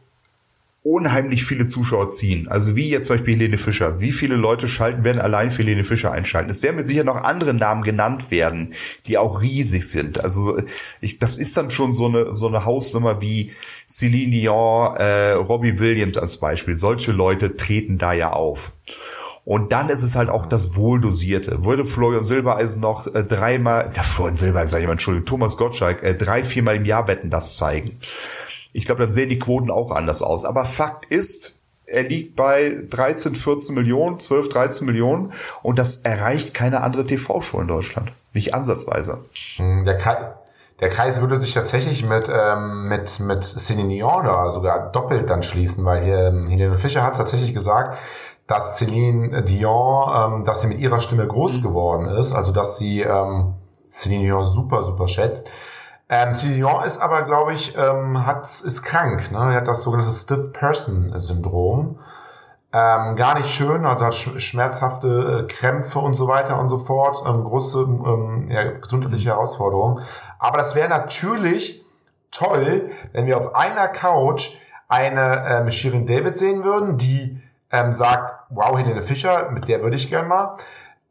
unheimlich 0.84 1.46
viele 1.46 1.66
Zuschauer 1.66 2.10
ziehen. 2.10 2.50
Also 2.50 2.76
wie 2.76 2.90
jetzt 2.90 3.08
zum 3.08 3.16
Beispiel 3.16 3.36
Helene 3.36 3.58
Fischer. 3.58 4.02
Wie 4.02 4.12
viele 4.12 4.36
Leute 4.36 4.68
schalten, 4.68 5.06
werden 5.06 5.22
allein 5.22 5.50
für 5.50 5.64
Helene 5.64 5.86
Fischer 5.86 6.12
einschalten? 6.12 6.50
Es 6.50 6.62
werden 6.62 6.76
mit 6.76 6.88
sicher 6.88 7.06
noch 7.06 7.16
andere 7.16 7.54
Namen 7.54 7.84
genannt 7.84 8.32
werden, 8.32 8.74
die 9.08 9.18
auch 9.18 9.42
riesig 9.42 9.88
sind. 9.88 10.22
Also 10.22 10.58
ich, 11.00 11.20
das 11.20 11.38
ist 11.38 11.56
dann 11.56 11.72
schon 11.72 11.94
so 11.94 12.08
eine, 12.08 12.36
so 12.36 12.48
eine 12.48 12.66
Hausnummer 12.66 13.22
wie 13.22 13.54
Celine 13.88 14.32
Dion, 14.32 14.98
äh, 14.98 15.32
Robbie 15.32 15.80
Williams 15.80 16.18
als 16.18 16.38
Beispiel. 16.38 16.76
Solche 16.76 17.14
Leute 17.14 17.56
treten 17.56 17.98
da 17.98 18.12
ja 18.12 18.32
auf. 18.32 18.74
Und 19.46 19.74
dann 19.74 19.90
ist 19.90 20.04
es 20.04 20.16
halt 20.16 20.30
auch 20.30 20.46
das 20.46 20.76
Wohldosierte. 20.76 21.66
Würde 21.66 21.86
Florian 21.86 22.24
Silbereisen 22.24 22.82
noch 22.82 23.08
äh, 23.08 23.24
dreimal, 23.24 23.90
ja, 23.94 24.02
Florian 24.02 24.38
Silbereisen, 24.38 24.70
sag 24.70 24.80
ich 24.80 24.86
mal, 24.86 24.94
Entschuldigung, 24.94 25.26
Thomas 25.26 25.58
Gottschalk, 25.58 26.02
äh, 26.02 26.16
drei, 26.16 26.44
viermal 26.44 26.78
im 26.78 26.86
Jahr 26.86 27.08
wetten 27.08 27.30
das 27.30 27.58
zeigen. 27.58 27.98
Ich 28.72 28.86
glaube, 28.86 29.04
dann 29.04 29.12
sehen 29.12 29.30
die 29.30 29.40
Quoten 29.40 29.70
auch 29.70 29.92
anders 29.92 30.22
aus. 30.22 30.46
Aber 30.46 30.64
Fakt 30.64 31.06
ist, 31.06 31.56
er 31.86 32.04
liegt 32.04 32.36
bei 32.38 32.86
13, 32.90 33.36
14 33.36 33.76
Millionen, 33.76 34.20
12, 34.20 34.50
13 34.50 34.88
Millionen 34.88 35.34
und 35.62 35.78
das 35.78 35.98
erreicht 35.98 36.54
keine 36.54 36.82
andere 36.82 37.06
TV-Show 37.06 37.60
in 37.60 37.68
Deutschland. 37.68 38.12
Nicht 38.34 38.54
ansatzweise. 38.56 39.26
Hm, 39.58 39.84
Der, 39.86 39.98
Kreis, 39.98 40.18
der 40.80 40.90
Kreis 40.90 41.22
würde 41.22 41.40
sich 41.40 41.54
tatsächlich 41.54 42.04
mit, 42.04 42.30
ähm, 42.34 42.88
mit, 42.88 43.20
mit 43.20 43.44
Celine 43.44 43.90
Dion 43.90 44.50
sogar 44.50 44.92
doppelt 44.92 45.30
dann 45.30 45.44
schließen, 45.44 45.84
weil 45.84 46.04
hier 46.04 46.28
ähm, 46.28 46.48
Helene 46.48 46.78
Fischer 46.78 47.04
hat 47.04 47.18
tatsächlich 47.18 47.54
gesagt, 47.54 47.98
dass 48.48 48.78
Celine 48.78 49.44
Dion, 49.44 50.40
ähm, 50.40 50.46
dass 50.46 50.62
sie 50.62 50.68
mit 50.68 50.80
ihrer 50.80 51.00
Stimme 51.00 51.26
groß 51.28 51.62
geworden 51.62 52.08
ist, 52.08 52.34
also 52.34 52.52
dass 52.52 52.78
sie 52.78 53.02
ähm, 53.02 53.54
Celine 53.90 54.24
Dion 54.24 54.44
super, 54.44 54.84
super 54.84 55.08
schätzt. 55.08 55.48
Ähm, 56.10 56.34
Celine 56.34 56.58
Dion 56.58 56.84
ist 56.84 57.02
aber, 57.02 57.24
glaube 57.24 57.54
ich, 57.54 57.76
ähm, 57.78 58.26
hat, 58.26 58.44
ist 58.44 58.84
krank. 58.84 59.32
Ne? 59.32 59.38
Er 59.38 59.56
hat 59.58 59.68
das 59.68 59.84
sogenannte 59.84 60.14
Stiff 60.14 60.52
Person 60.54 61.18
Syndrom. 61.18 62.00
Ähm, 62.76 63.16
gar 63.16 63.38
nicht 63.38 63.52
schön, 63.52 63.86
also 63.86 64.04
hat 64.04 64.16
sch 64.16 64.40
schmerzhafte 64.40 65.44
äh, 65.44 65.48
Krämpfe 65.48 66.00
und 66.00 66.16
so 66.16 66.28
weiter 66.28 66.60
und 66.60 66.70
so 66.70 66.80
fort, 66.80 67.24
ähm, 67.24 67.44
große 67.44 67.82
ähm, 67.82 68.50
ja, 68.50 68.64
gesundheitliche 68.64 69.30
Herausforderungen. 69.30 70.04
Aber 70.40 70.58
das 70.58 70.74
wäre 70.74 70.90
natürlich 70.90 71.86
toll, 72.32 72.90
wenn 73.12 73.28
wir 73.28 73.38
auf 73.38 73.54
einer 73.54 73.88
Couch 73.88 74.50
eine 74.88 75.46
ähm, 75.48 75.72
Shirin 75.72 76.08
David 76.08 76.40
sehen 76.40 76.64
würden, 76.64 76.98
die 76.98 77.40
ähm, 77.72 77.94
sagt, 77.94 78.33
wow, 78.50 78.78
Helene 78.78 79.02
Fischer, 79.02 79.52
mit 79.52 79.68
der 79.68 79.82
würde 79.82 79.96
ich 79.96 80.10
gern 80.10 80.28
mal 80.28 80.58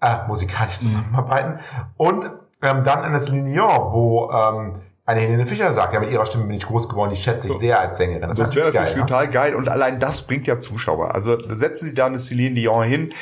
äh, 0.01 0.27
musikalisch 0.27 0.79
zusammenarbeiten. 0.79 1.61
Und 1.97 2.27
ähm, 2.63 2.85
dann 2.85 3.03
eine 3.03 3.19
Celine 3.19 3.51
Dion, 3.51 3.93
wo 3.93 4.31
ähm, 4.31 4.83
eine 5.05 5.21
Helene 5.21 5.47
Fischer 5.47 5.73
sagt, 5.73 5.93
ja, 5.93 6.01
mit 6.01 6.11
ihrer 6.11 6.27
Stimme 6.27 6.45
bin 6.45 6.57
ich 6.57 6.67
groß 6.67 6.89
geworden, 6.89 7.11
die 7.15 7.21
schätze 7.21 7.49
ich 7.49 7.55
sehr 7.55 7.81
als 7.81 7.97
Sängerin. 7.97 8.29
Das, 8.29 8.39
ist 8.39 8.55
wäre 8.55 8.67
natürlich 8.67 8.95
geil, 8.95 9.01
ne? 9.01 9.07
total 9.07 9.29
geil 9.29 9.55
und 9.55 9.69
allein 9.69 9.99
das 9.99 10.27
bringt 10.27 10.47
ja 10.47 10.59
Zuschauer. 10.59 11.15
Also 11.15 11.39
setzen 11.49 11.87
Sie 11.87 11.95
da 11.95 12.07
eine 12.07 12.19
Celine 12.19 12.55
Dion 12.55 12.85
hin. 12.85 13.13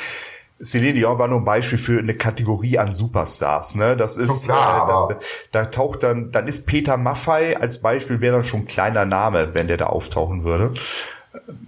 Celine 0.61 0.93
Dion 0.93 1.17
war 1.17 1.27
nur 1.27 1.39
ein 1.39 1.45
Beispiel 1.45 1.79
für 1.79 1.97
eine 1.97 2.13
Kategorie 2.13 2.77
an 2.77 2.93
Superstars. 2.93 3.73
Ne? 3.73 3.97
Das 3.97 4.15
ist, 4.15 4.45
klar, 4.45 5.09
äh, 5.09 5.15
da, 5.51 5.63
da 5.63 5.65
taucht 5.65 6.03
dann, 6.03 6.31
dann 6.31 6.47
ist 6.47 6.67
Peter 6.67 6.97
Maffei 6.97 7.57
als 7.57 7.81
Beispiel 7.81 8.21
wäre 8.21 8.35
dann 8.35 8.43
schon 8.43 8.61
ein 8.61 8.67
kleiner 8.67 9.05
Name, 9.05 9.55
wenn 9.55 9.67
der 9.67 9.77
da 9.77 9.87
auftauchen 9.87 10.43
würde. 10.43 10.73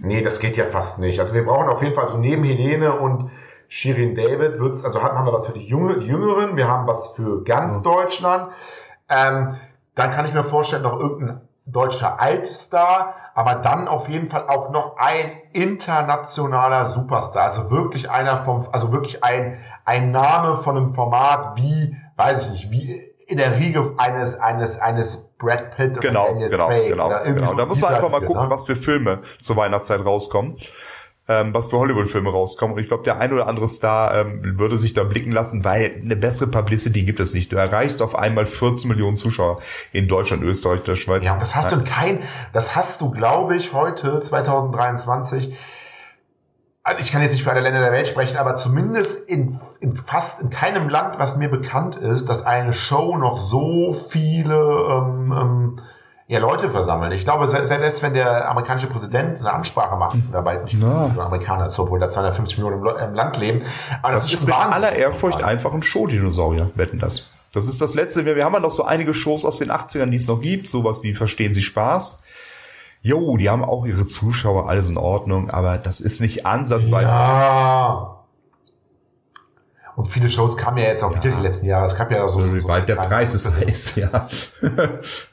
Nee, 0.00 0.22
das 0.22 0.40
geht 0.40 0.56
ja 0.56 0.66
fast 0.66 0.98
nicht. 0.98 1.20
Also 1.20 1.34
wir 1.34 1.44
brauchen 1.44 1.68
auf 1.68 1.82
jeden 1.82 1.94
Fall 1.94 2.08
so 2.08 2.18
neben 2.18 2.44
Helene 2.44 2.98
und 2.98 3.30
Shirin 3.68 4.14
David 4.14 4.58
wird's, 4.58 4.84
also 4.84 5.02
haben 5.02 5.24
wir 5.26 5.32
was 5.32 5.46
für 5.46 5.52
die, 5.52 5.66
Junge, 5.66 5.98
die 5.98 6.06
Jüngeren, 6.06 6.56
wir 6.56 6.68
haben 6.68 6.86
was 6.86 7.12
für 7.12 7.42
ganz 7.44 7.82
Deutschland. 7.82 8.52
Ähm, 9.08 9.56
dann 9.94 10.10
kann 10.10 10.26
ich 10.26 10.34
mir 10.34 10.44
vorstellen, 10.44 10.82
noch 10.82 10.98
irgendein 10.98 11.40
deutscher 11.66 12.20
Altstar, 12.20 13.14
aber 13.34 13.54
dann 13.54 13.88
auf 13.88 14.08
jeden 14.08 14.26
Fall 14.26 14.48
auch 14.48 14.70
noch 14.70 14.96
ein 14.98 15.32
internationaler 15.52 16.86
Superstar. 16.86 17.44
Also 17.44 17.70
wirklich 17.70 18.10
einer 18.10 18.44
vom, 18.44 18.62
also 18.70 18.92
wirklich 18.92 19.24
ein, 19.24 19.58
ein 19.84 20.10
Name 20.10 20.56
von 20.56 20.76
einem 20.76 20.92
Format 20.92 21.56
wie, 21.56 21.96
weiß 22.16 22.46
ich 22.46 22.50
nicht, 22.50 22.70
wie 22.70 23.13
in 23.26 23.38
der 23.38 23.58
Riege 23.58 23.94
eines, 23.96 24.34
eines, 24.34 24.78
eines 24.78 25.30
Brad 25.38 25.76
Pitt 25.76 25.92
oder 25.92 26.08
Genau, 26.08 26.26
Daniel 26.28 26.48
genau, 26.48 26.68
Craig 26.68 26.88
genau, 26.88 27.06
oder 27.06 27.20
irgendwie 27.24 27.40
genau. 27.40 27.50
so 27.52 27.56
Da 27.56 27.66
muss 27.66 27.80
man 27.80 27.94
einfach 27.94 28.10
mal 28.10 28.20
gucken, 28.20 28.44
ne? 28.44 28.50
was 28.50 28.64
für 28.64 28.76
Filme 28.76 29.20
zur 29.40 29.56
Weihnachtszeit 29.56 30.04
rauskommen. 30.04 30.58
Ähm, 31.26 31.54
was 31.54 31.68
für 31.68 31.78
Hollywood-Filme 31.78 32.30
rauskommen. 32.30 32.76
Und 32.76 32.82
ich 32.82 32.88
glaube, 32.88 33.02
der 33.02 33.18
ein 33.18 33.32
oder 33.32 33.48
andere 33.48 33.66
Star 33.66 34.14
ähm, 34.14 34.58
würde 34.58 34.76
sich 34.76 34.92
da 34.92 35.04
blicken 35.04 35.32
lassen, 35.32 35.64
weil 35.64 35.98
eine 36.02 36.16
bessere 36.16 36.50
Publicity 36.50 37.02
gibt 37.04 37.18
es 37.18 37.32
nicht. 37.32 37.50
Du 37.50 37.56
erreichst 37.56 38.02
auf 38.02 38.14
einmal 38.14 38.44
14 38.44 38.90
Millionen 38.90 39.16
Zuschauer 39.16 39.56
in 39.92 40.06
Deutschland, 40.06 40.42
Österreich, 40.42 40.84
der 40.84 40.96
Schweiz. 40.96 41.24
Ja, 41.24 41.32
und 41.32 41.40
das 41.40 41.56
hast 41.56 41.72
du 41.72 41.76
in 41.76 41.84
kein, 41.84 42.18
das 42.52 42.76
hast 42.76 43.00
du, 43.00 43.10
glaube 43.10 43.56
ich, 43.56 43.72
heute, 43.72 44.20
2023, 44.20 45.56
also 46.84 47.00
ich 47.00 47.10
kann 47.10 47.22
jetzt 47.22 47.32
nicht 47.32 47.42
für 47.44 47.50
alle 47.50 47.60
Länder 47.60 47.80
der 47.80 47.92
Welt 47.92 48.06
sprechen, 48.06 48.36
aber 48.36 48.56
zumindest 48.56 49.28
in, 49.28 49.58
in 49.80 49.96
fast 49.96 50.40
in 50.40 50.50
keinem 50.50 50.88
Land, 50.90 51.18
was 51.18 51.36
mir 51.36 51.48
bekannt 51.50 51.96
ist, 51.96 52.28
dass 52.28 52.44
eine 52.44 52.72
Show 52.74 53.16
noch 53.16 53.38
so 53.38 53.92
viele 53.94 54.54
ähm, 54.54 55.32
ähm, 55.32 55.76
ja, 56.26 56.38
Leute 56.38 56.70
versammelt. 56.70 57.12
Ich 57.14 57.24
glaube, 57.24 57.48
se- 57.48 57.64
selbst 57.66 58.02
wenn 58.02 58.14
der 58.14 58.50
amerikanische 58.50 58.86
Präsident 58.86 59.40
eine 59.40 59.52
Ansprache 59.52 59.96
macht, 59.96 60.16
dabei 60.32 60.56
nicht 60.58 60.76
Na. 60.80 61.10
Amerikaner, 61.18 61.66
ist, 61.66 61.78
obwohl 61.78 62.00
da 62.00 62.08
250 62.10 62.58
Millionen 62.58 62.86
im, 62.98 63.14
Land 63.14 63.36
leben, 63.38 63.62
aber 64.02 64.12
Das, 64.14 64.24
ist 64.32 64.40
schon 64.40 64.48
mit 64.48 64.54
Wahnsinn. 64.54 64.72
aller 64.72 64.92
Ehrfurcht 64.92 65.42
einfach 65.42 65.72
ein 65.74 65.82
Show-Dinosaurier, 65.82 66.70
wetten 66.74 66.98
das. 66.98 67.26
Das 67.52 67.68
ist 67.68 67.80
das 67.80 67.94
letzte. 67.94 68.24
Wir, 68.24 68.34
wir 68.36 68.44
haben 68.44 68.52
ja 68.54 68.60
noch 68.60 68.72
so 68.72 68.84
einige 68.84 69.14
Shows 69.14 69.44
aus 69.44 69.58
den 69.58 69.70
80ern, 69.70 70.06
die 70.10 70.16
es 70.16 70.26
noch 70.26 70.40
gibt. 70.40 70.66
Sowas 70.66 71.02
wie 71.04 71.14
Verstehen 71.14 71.54
Sie 71.54 71.62
Spaß. 71.62 72.23
Jo, 73.04 73.36
die 73.36 73.50
haben 73.50 73.62
auch 73.62 73.84
ihre 73.84 74.06
Zuschauer, 74.06 74.66
alles 74.66 74.88
in 74.88 74.96
Ordnung, 74.96 75.50
aber 75.50 75.76
das 75.76 76.00
ist 76.00 76.22
nicht 76.22 76.46
ansatzweise. 76.46 77.12
Ja. 77.12 78.24
Und 79.94 80.08
viele 80.08 80.30
Shows 80.30 80.56
kamen 80.56 80.78
ja 80.78 80.84
jetzt 80.84 81.04
auch 81.04 81.10
wieder 81.14 81.36
die 81.36 81.42
letzten 81.42 81.66
Jahre. 81.66 81.84
Es 81.84 81.96
gab 81.98 82.10
ja 82.10 82.26
so. 82.26 82.40
so 82.40 82.66
Weil 82.66 82.86
der 82.86 82.96
Preis 82.96 83.34
ist 83.34 83.46
heiß, 83.60 83.94
ja. 83.96 84.26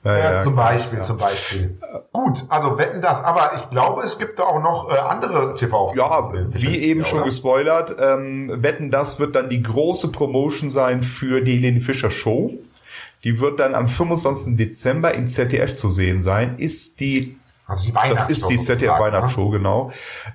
ja, 0.04 0.18
Ja, 0.18 0.44
zum 0.44 0.58
Beispiel, 0.58 1.00
ja. 1.00 1.04
zum 1.06 1.16
Beispiel. 1.16 1.80
Gut, 2.12 2.44
also 2.50 2.78
wetten 2.78 3.00
das. 3.00 3.24
Aber 3.24 3.54
ich 3.56 3.70
glaube, 3.70 4.04
es 4.04 4.20
gibt 4.20 4.38
da 4.38 4.44
auch 4.44 4.62
noch 4.62 4.92
äh, 4.92 4.98
andere 4.98 5.56
tv 5.56 5.94
Ja, 5.96 6.30
wie 6.34 6.78
eben 6.78 7.06
schon 7.06 7.20
oder? 7.20 7.28
gespoilert, 7.28 7.96
ähm, 7.98 8.52
wetten, 8.62 8.92
das 8.92 9.18
wird 9.18 9.34
dann 9.34 9.48
die 9.50 9.62
große 9.62 10.10
Promotion 10.10 10.70
sein 10.70 11.04
für 11.04 11.42
die 11.42 11.56
Helene 11.56 11.80
Fischer 11.80 12.12
Show. 12.12 12.52
Die 13.24 13.40
wird 13.40 13.62
dann 13.62 13.76
am 13.76 13.88
25. 13.88 14.58
Dezember 14.58 15.14
im 15.14 15.26
ZDF 15.28 15.74
zu 15.78 15.88
sehen 15.88 16.20
sein. 16.20 16.58
Ist 16.58 17.00
die, 17.00 17.38
Also 17.72 17.86
die 17.86 17.92
das 17.92 18.04
Weihnachtsshow. 18.04 18.32
ist 18.32 18.50
die 18.50 18.60
ZDF-Weihnachtsshow, 18.60 19.50
genau. 19.50 19.92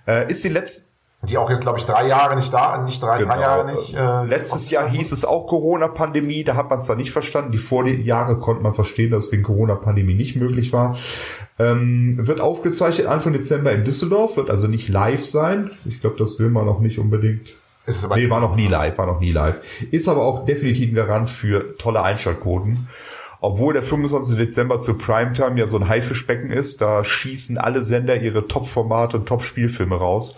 Äh, 0.07 0.31
ist 0.31 0.43
die 0.45 0.49
letzte, 0.49 0.87
Ne? 1.23 1.29
Die 1.31 1.39
auch 1.39 1.49
jetzt, 1.49 1.63
glaube 1.63 1.79
ich, 1.79 1.87
drei 1.87 2.07
Jahre 2.09 2.37
nicht 2.37 2.53
da, 2.53 2.77
nicht 2.83 3.03
drei, 3.03 3.19
Genau. 3.19 3.33
drei 3.35 3.41
Jahre 3.41 3.73
nicht. 3.75 3.95
Äh, 3.95 4.25
Letztes 4.27 4.69
Jahr 4.71 4.87
hieß 4.89 5.13
es 5.13 5.25
auch 5.25 5.47
Corona-Pandemie, 5.47 6.45
da 6.45 6.57
hat 6.57 6.69
man 6.69 6.79
es 6.79 6.87
da 6.87 6.95
nicht 6.95 7.11
verstanden. 7.11 7.53
Die 7.53 7.59
Vorjahre 7.59 8.39
konnte 8.39 8.63
man 8.63 8.75
verstehen, 8.75 9.11
dass 9.11 9.33
wegen 9.33 9.43
Corona-Pandemie 9.43 10.15
nicht 10.15 10.37
möglich 10.37 10.73
war. 10.75 10.95
Ähm, 11.59 12.27
wird 12.27 12.41
aufgezeichnet 12.43 13.07
Anfang 13.07 13.33
Dezember 13.33 13.73
in 13.73 13.85
Düsseldorf, 13.85 14.37
wird 14.37 14.51
also 14.51 14.67
nicht 14.69 14.89
live 14.91 15.25
sein. 15.25 15.71
Ich 15.87 16.01
glaube, 16.03 16.17
das 16.19 16.39
will 16.39 16.51
man 16.51 16.69
auch 16.69 16.81
nicht 16.81 16.99
unbedingt. 16.99 17.49
Ist 17.87 17.99
es 17.99 18.05
aber 18.05 18.17
Nee, 18.17 18.29
war 18.29 18.41
noch 18.41 18.55
nie 18.55 18.67
live, 18.69 18.99
war 18.99 19.07
noch 19.07 19.21
nie 19.21 19.33
live. 19.33 19.61
Ist 19.91 20.09
aber 20.09 20.23
auch 20.23 20.45
definitiv 20.45 20.91
ein 20.91 20.95
Garant 20.97 21.31
für 21.31 21.77
tolle 21.79 22.03
Einschaltquoten. 22.03 22.89
Obwohl 23.41 23.75
der 23.75 23.83
25. 23.83 24.37
Dezember 24.37 24.79
zu 24.79 24.97
Primetime 24.99 25.59
ja 25.59 25.67
so 25.67 25.79
ein 25.79 25.89
Haifischbecken 25.89 26.51
ist, 26.51 26.81
da 26.81 27.05
schießen 27.05 27.59
alle 27.59 27.85
Sender 27.85 28.17
ihre 28.17 28.49
Top-Formate 28.49 29.19
und 29.19 29.27
Top-Spielfilme 29.27 29.97
raus. 29.97 30.37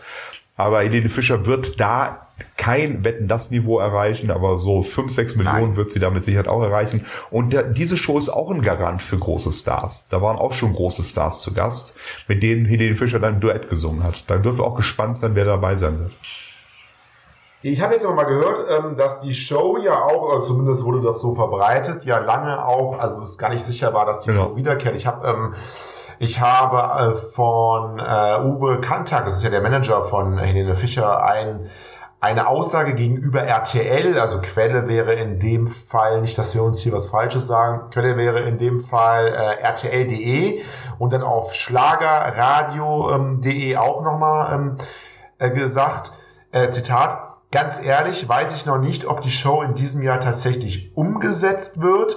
Aber 0.57 0.81
Helene 0.81 1.09
Fischer 1.09 1.47
wird 1.47 1.79
da 1.81 2.29
kein 2.57 3.05
Wetten 3.05 3.29
das 3.29 3.51
Niveau 3.51 3.79
erreichen, 3.79 4.31
aber 4.31 4.59
so 4.59 4.83
5, 4.83 5.12
6 5.12 5.37
Millionen 5.37 5.69
Nein. 5.69 5.77
wird 5.77 5.93
sie 5.93 6.01
damit 6.01 6.25
Sicherheit 6.25 6.49
auch 6.49 6.62
erreichen. 6.62 7.05
Und 7.31 7.53
der, 7.53 7.62
diese 7.62 7.97
Show 7.97 8.19
ist 8.19 8.29
auch 8.29 8.51
ein 8.51 8.62
Garant 8.62 9.01
für 9.01 9.19
große 9.19 9.53
Stars. 9.53 10.09
Da 10.11 10.20
waren 10.20 10.37
auch 10.37 10.53
schon 10.53 10.73
große 10.73 11.05
Stars 11.05 11.41
zu 11.41 11.55
Gast, 11.55 11.95
mit 12.27 12.43
denen 12.43 12.66
Helene 12.66 12.97
Fischer 12.97 13.20
dann 13.20 13.35
ein 13.35 13.41
Duett 13.41 13.70
gesungen 13.70 14.03
hat. 14.03 14.29
Da 14.29 14.39
dürfen 14.39 14.59
wir 14.59 14.66
auch 14.66 14.75
gespannt 14.75 15.16
sein, 15.16 15.35
wer 15.35 15.45
dabei 15.45 15.77
sein 15.77 16.01
wird. 16.01 16.12
Ich 17.62 17.80
habe 17.80 17.94
jetzt 17.94 18.06
aber 18.06 18.14
mal 18.14 18.24
gehört, 18.24 18.68
ähm, 18.70 18.97
dass 18.97 19.20
die 19.20 19.35
Show 19.35 19.78
ja 19.78 20.05
auch, 20.05 20.22
oder 20.30 20.43
zumindest 20.43 20.85
wurde 20.85 21.01
das 21.01 21.18
so 21.20 21.35
verbreitet, 21.35 22.05
ja 22.05 22.18
lange 22.18 22.64
auch, 22.64 22.97
also 22.98 23.20
es 23.22 23.36
gar 23.36 23.48
nicht 23.51 23.64
sicher 23.64 23.93
war, 23.94 24.06
dass 24.06 24.20
die 24.20 24.30
Genau. 24.30 24.51
Show 24.51 24.56
wiederkehrt. 24.56 24.94
Ich 24.94 25.06
habe 25.06 25.26
ähm, 25.26 25.55
ich 26.20 26.40
habe 26.40 27.12
äh, 27.12 27.14
von 27.14 27.98
äh, 28.01 28.40
Uwe 28.44 28.80
Kantak, 28.80 29.24
das 29.24 29.36
ist 29.36 29.44
ja 29.44 29.51
der 29.51 29.60
Manager 29.60 30.02
von 30.02 30.36
Helene 30.39 30.74
Fischer, 30.74 31.22
ein, 31.24 31.70
eine 32.20 32.48
Aussage 32.48 32.94
gegenüber 32.94 33.43
RTL, 33.43 34.18
also 34.18 34.40
Quelle 34.40 34.89
wäre 34.89 35.14
in 35.14 35.39
dem 35.39 35.68
Fall, 35.68 36.20
nicht, 36.20 36.36
dass 36.36 36.56
wir 36.56 36.64
uns 36.64 36.80
hier 36.80 36.93
was 36.93 37.06
Falsches 37.09 37.47
sagen, 37.47 37.90
Quelle 37.90 38.16
wäre 38.16 38.40
in 38.40 38.59
dem 38.59 38.80
Fall 38.80 39.28
äh, 39.28 39.64
rtl.de 39.64 40.62
und 40.98 41.12
dann 41.12 41.22
auf 41.22 41.55
schlagerradio.de 41.55 43.76
auch 43.76 44.02
nochmal 44.02 44.55
ähm, 44.55 44.76
äh, 45.39 45.51
gesagt, 45.51 46.10
äh, 46.51 46.70
Zitat, 46.70 47.28
ganz 47.51 47.83
ehrlich, 47.83 48.29
weiß 48.29 48.55
ich 48.55 48.66
noch 48.66 48.79
nicht, 48.79 49.07
ob 49.07 49.23
die 49.23 49.31
Show 49.31 49.62
in 49.62 49.75
diesem 49.75 50.03
Jahr 50.03 50.20
tatsächlich 50.20 50.97
umgesetzt 50.97 51.81
wird. 51.81 52.16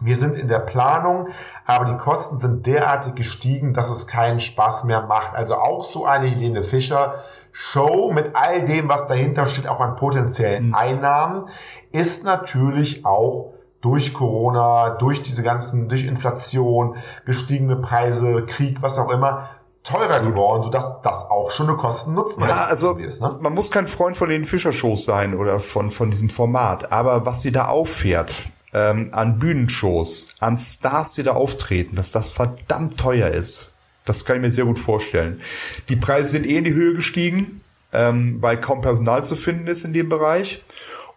Wir 0.00 0.16
sind 0.16 0.36
in 0.36 0.48
der 0.48 0.58
Planung, 0.58 1.28
aber 1.64 1.86
die 1.86 1.96
Kosten 1.96 2.38
sind 2.38 2.66
derartig 2.66 3.14
gestiegen, 3.14 3.72
dass 3.72 3.88
es 3.88 4.06
keinen 4.06 4.40
Spaß 4.40 4.84
mehr 4.84 5.02
macht. 5.02 5.34
Also 5.34 5.56
auch 5.56 5.84
so 5.84 6.04
eine 6.04 6.26
Helene 6.26 6.62
Fischer 6.62 7.24
Show 7.52 8.12
mit 8.12 8.36
all 8.36 8.66
dem, 8.66 8.88
was 8.90 9.06
dahinter 9.06 9.46
steht, 9.46 9.66
auch 9.66 9.80
an 9.80 9.96
potenziellen 9.96 10.74
Einnahmen, 10.74 11.48
ist 11.90 12.24
natürlich 12.24 13.06
auch 13.06 13.54
durch 13.80 14.12
Corona, 14.12 14.90
durch 14.90 15.22
diese 15.22 15.42
ganzen, 15.42 15.88
durch 15.88 16.04
Inflation, 16.04 16.96
gestiegene 17.24 17.76
Preise, 17.76 18.44
Krieg, 18.44 18.82
was 18.82 18.98
auch 18.98 19.10
immer, 19.10 19.48
teurer 19.86 20.20
geworden, 20.20 20.62
sodass 20.62 21.00
das 21.02 21.30
auch 21.30 21.50
schon 21.50 21.68
eine 21.68 21.78
kosten 21.78 22.18
Ja, 22.38 22.64
also 22.64 22.94
ist. 22.94 23.22
Ne? 23.22 23.38
man 23.40 23.54
muss 23.54 23.70
kein 23.70 23.86
Freund 23.88 24.16
von 24.16 24.28
den 24.28 24.44
Fischer-Shows 24.44 25.04
sein 25.04 25.34
oder 25.34 25.60
von, 25.60 25.90
von 25.90 26.10
diesem 26.10 26.28
Format, 26.28 26.92
aber 26.92 27.24
was 27.24 27.42
sie 27.42 27.52
da 27.52 27.68
auffährt, 27.68 28.34
ähm, 28.72 29.10
an 29.12 29.38
Bühnenshows, 29.38 30.34
an 30.40 30.58
Stars, 30.58 31.12
die 31.12 31.22
da 31.22 31.32
auftreten, 31.32 31.96
dass 31.96 32.10
das 32.10 32.30
verdammt 32.30 32.98
teuer 32.98 33.28
ist. 33.28 33.72
Das 34.04 34.24
kann 34.24 34.36
ich 34.36 34.42
mir 34.42 34.50
sehr 34.50 34.64
gut 34.64 34.78
vorstellen. 34.78 35.40
Die 35.88 35.96
Preise 35.96 36.30
sind 36.30 36.46
eh 36.46 36.58
in 36.58 36.64
die 36.64 36.74
Höhe 36.74 36.94
gestiegen, 36.94 37.60
ähm, 37.92 38.38
weil 38.40 38.60
kaum 38.60 38.82
Personal 38.82 39.22
zu 39.22 39.36
finden 39.36 39.66
ist 39.68 39.84
in 39.84 39.92
dem 39.92 40.08
Bereich. 40.08 40.64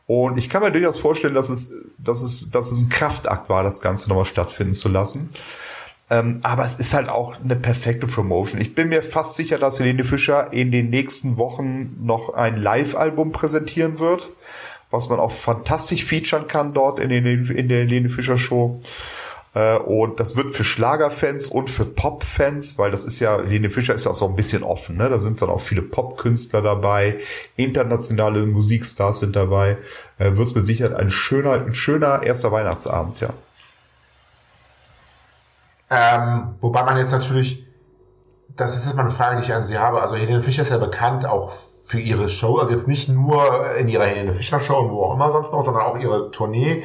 Und 0.07 0.39
ich 0.39 0.49
kann 0.49 0.63
mir 0.63 0.71
durchaus 0.71 0.97
vorstellen, 0.97 1.35
dass 1.35 1.49
es, 1.49 1.71
dass 1.97 2.21
es, 2.21 2.49
dass 2.49 2.71
es 2.71 2.81
ein 2.81 2.89
Kraftakt 2.89 3.49
war, 3.49 3.63
das 3.63 3.81
Ganze 3.81 4.09
nochmal 4.09 4.25
stattfinden 4.25 4.73
zu 4.73 4.89
lassen. 4.89 5.29
Ähm, 6.09 6.39
aber 6.41 6.65
es 6.65 6.77
ist 6.77 6.93
halt 6.93 7.09
auch 7.09 7.35
eine 7.43 7.55
perfekte 7.55 8.07
Promotion. 8.07 8.59
Ich 8.59 8.73
bin 8.73 8.89
mir 8.89 9.03
fast 9.03 9.35
sicher, 9.35 9.59
dass 9.59 9.79
Helene 9.79 10.03
Fischer 10.03 10.51
in 10.51 10.71
den 10.71 10.89
nächsten 10.89 11.37
Wochen 11.37 11.97
noch 11.99 12.33
ein 12.33 12.57
Live-Album 12.57 13.31
präsentieren 13.31 13.99
wird, 13.99 14.29
was 14.89 15.09
man 15.09 15.19
auch 15.19 15.31
fantastisch 15.31 16.03
featuren 16.03 16.47
kann 16.47 16.73
dort 16.73 16.99
in, 16.99 17.09
den, 17.09 17.45
in 17.45 17.69
der 17.69 17.79
Helene 17.79 18.09
Fischer 18.09 18.39
Show. 18.39 18.81
Äh, 19.53 19.77
und 19.77 20.19
das 20.19 20.35
wird 20.35 20.51
für 20.51 20.63
Schlagerfans 20.63 21.47
und 21.47 21.69
für 21.69 21.85
Popfans, 21.85 22.79
weil 22.79 22.89
das 22.89 23.05
ist 23.05 23.19
ja, 23.19 23.39
Helene 23.39 23.69
Fischer 23.69 23.93
ist 23.93 24.05
ja 24.05 24.11
auch 24.11 24.15
so 24.15 24.27
ein 24.27 24.35
bisschen 24.35 24.63
offen, 24.63 24.97
ne? 24.97 25.09
Da 25.09 25.19
sind 25.19 25.39
dann 25.41 25.49
auch 25.49 25.61
viele 25.61 25.83
Popkünstler 25.83 26.61
dabei, 26.61 27.19
internationale 27.55 28.45
Musikstars 28.47 29.19
sind 29.19 29.35
dabei. 29.35 29.77
Äh, 30.17 30.35
wird 30.35 30.55
mit 30.55 30.65
Sicherheit 30.65 30.95
ein 30.95 31.11
schöner, 31.11 31.51
ein 31.51 31.75
schöner 31.75 32.23
erster 32.23 32.51
Weihnachtsabend, 32.51 33.19
ja. 33.19 33.33
Ähm, 35.89 36.55
wobei 36.61 36.83
man 36.83 36.97
jetzt 36.97 37.11
natürlich, 37.11 37.65
das 38.55 38.75
ist 38.75 38.85
jetzt 38.85 38.95
mal 38.95 39.03
eine 39.03 39.11
Frage, 39.11 39.37
die 39.37 39.43
ich 39.43 39.53
an 39.53 39.63
Sie 39.63 39.77
habe. 39.77 40.01
Also 40.01 40.15
Helene 40.15 40.41
Fischer 40.41 40.61
ist 40.61 40.69
ja 40.69 40.77
bekannt 40.77 41.25
auch 41.25 41.51
für 41.51 41.99
ihre 41.99 42.29
Show, 42.29 42.57
also 42.57 42.71
jetzt 42.71 42.87
nicht 42.87 43.09
nur 43.09 43.75
in 43.75 43.87
ihrer 43.87 44.05
Helene 44.05 44.33
Fischer 44.33 44.59
Show 44.59 44.77
und 44.77 44.91
wo 44.91 45.03
auch 45.03 45.15
immer 45.15 45.31
sonst 45.31 45.51
noch, 45.51 45.63
sondern 45.63 45.83
auch 45.83 45.97
ihre 45.97 46.29
Tournee 46.29 46.83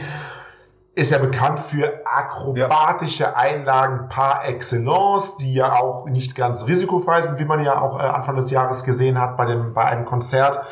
ist 0.95 1.11
ja 1.11 1.19
bekannt 1.19 1.59
für 1.59 2.07
akrobatische 2.07 3.37
Einlagen 3.37 4.09
par 4.09 4.47
excellence, 4.47 5.37
die 5.37 5.53
ja 5.53 5.75
auch 5.75 6.07
nicht 6.07 6.37
ganz 6.37 6.67
risikofrei 6.67 7.23
sind, 7.23 7.39
wie 7.39 7.45
man 7.45 7.63
ja 7.63 7.81
auch 7.81 7.99
äh, 7.99 8.03
Anfang 8.03 8.37
des 8.37 8.51
Jahres 8.51 8.85
gesehen 8.85 9.21
hat 9.21 9.37
bei 9.37 9.45
dem 9.47 9.75
bei 9.75 9.85
einem 9.85 10.05
Konzert. 10.05 10.63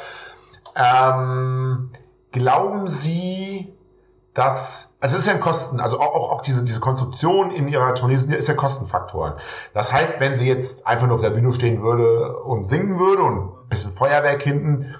Ähm, 0.76 1.90
glauben 2.30 2.86
Sie, 2.86 3.74
dass 4.34 4.92
also 5.02 5.16
es 5.16 5.22
ist 5.22 5.28
ja 5.28 5.34
ein 5.34 5.40
Kosten, 5.40 5.80
also 5.80 5.98
auch, 5.98 6.14
auch, 6.14 6.30
auch 6.30 6.42
diese, 6.42 6.64
diese 6.64 6.78
Konstruktion 6.78 7.50
in 7.50 7.66
ihrer 7.66 7.92
Tournee 7.92 8.14
ist 8.14 8.46
ja 8.46 8.54
Kostenfaktoren. 8.54 9.34
Das 9.74 9.92
heißt, 9.92 10.20
wenn 10.20 10.36
sie 10.36 10.46
jetzt 10.46 10.86
einfach 10.86 11.08
nur 11.08 11.16
auf 11.16 11.20
der 11.20 11.30
Bühne 11.30 11.52
stehen 11.52 11.82
würde 11.82 12.36
und 12.36 12.64
singen 12.64 13.00
würde 13.00 13.24
und 13.24 13.38
ein 13.64 13.68
bisschen 13.68 13.90
Feuerwerk 13.90 14.40
hinten, 14.42 14.94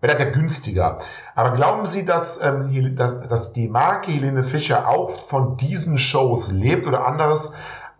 wäre 0.00 0.14
das 0.14 0.24
ja 0.24 0.30
günstiger. 0.30 1.00
Aber 1.34 1.50
glauben 1.50 1.84
Sie, 1.84 2.06
dass, 2.06 2.40
ähm, 2.40 2.96
dass, 2.96 3.28
dass 3.28 3.52
die 3.52 3.68
Marke 3.68 4.10
Helene 4.10 4.42
Fischer 4.42 4.88
auch 4.88 5.10
von 5.10 5.58
diesen 5.58 5.98
Shows 5.98 6.50
lebt 6.50 6.86
oder 6.86 7.06
anderes, 7.06 7.52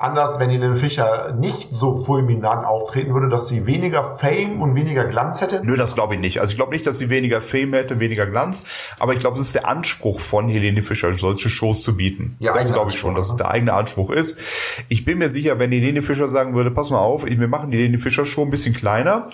anders, 0.02 0.40
wenn 0.40 0.50
Helene 0.50 0.74
Fischer 0.74 1.34
nicht 1.38 1.68
so 1.72 1.94
fulminant 1.94 2.66
auftreten 2.66 3.14
würde, 3.14 3.28
dass 3.28 3.48
sie 3.48 3.66
weniger 3.66 4.02
Fame 4.02 4.60
und 4.60 4.74
weniger 4.74 5.04
Glanz 5.04 5.40
hätte? 5.40 5.62
Nö, 5.64 5.76
das 5.76 5.94
glaube 5.94 6.14
ich 6.14 6.20
nicht. 6.20 6.40
Also 6.40 6.50
ich 6.50 6.56
glaube 6.56 6.72
nicht, 6.72 6.86
dass 6.86 6.98
sie 6.98 7.08
weniger 7.08 7.40
Fame 7.40 7.74
hätte, 7.74 8.00
weniger 8.00 8.26
Glanz, 8.26 8.64
aber 8.98 9.12
ich 9.12 9.20
glaube, 9.20 9.38
es 9.38 9.46
ist 9.46 9.54
der 9.54 9.68
Anspruch 9.68 10.20
von 10.20 10.48
Helene 10.48 10.82
Fischer, 10.82 11.12
solche 11.12 11.50
Shows 11.50 11.82
zu 11.82 11.96
bieten. 11.96 12.36
Ja, 12.40 12.52
das 12.52 12.72
glaube 12.72 12.90
ich 12.90 12.98
schon, 12.98 13.14
dass 13.14 13.28
es 13.28 13.36
der 13.36 13.50
eigene 13.50 13.72
Anspruch 13.72 14.10
ist. 14.10 14.38
Ich 14.88 15.04
bin 15.04 15.18
mir 15.18 15.30
sicher, 15.30 15.58
wenn 15.58 15.70
Helene 15.70 16.02
Fischer 16.02 16.28
sagen 16.28 16.54
würde, 16.54 16.70
pass 16.70 16.90
mal 16.90 16.98
auf, 16.98 17.24
wir 17.24 17.48
machen 17.48 17.70
die 17.70 17.78
Helene 17.78 17.98
Fischer 17.98 18.24
Show 18.24 18.42
ein 18.42 18.50
bisschen 18.50 18.74
kleiner, 18.74 19.28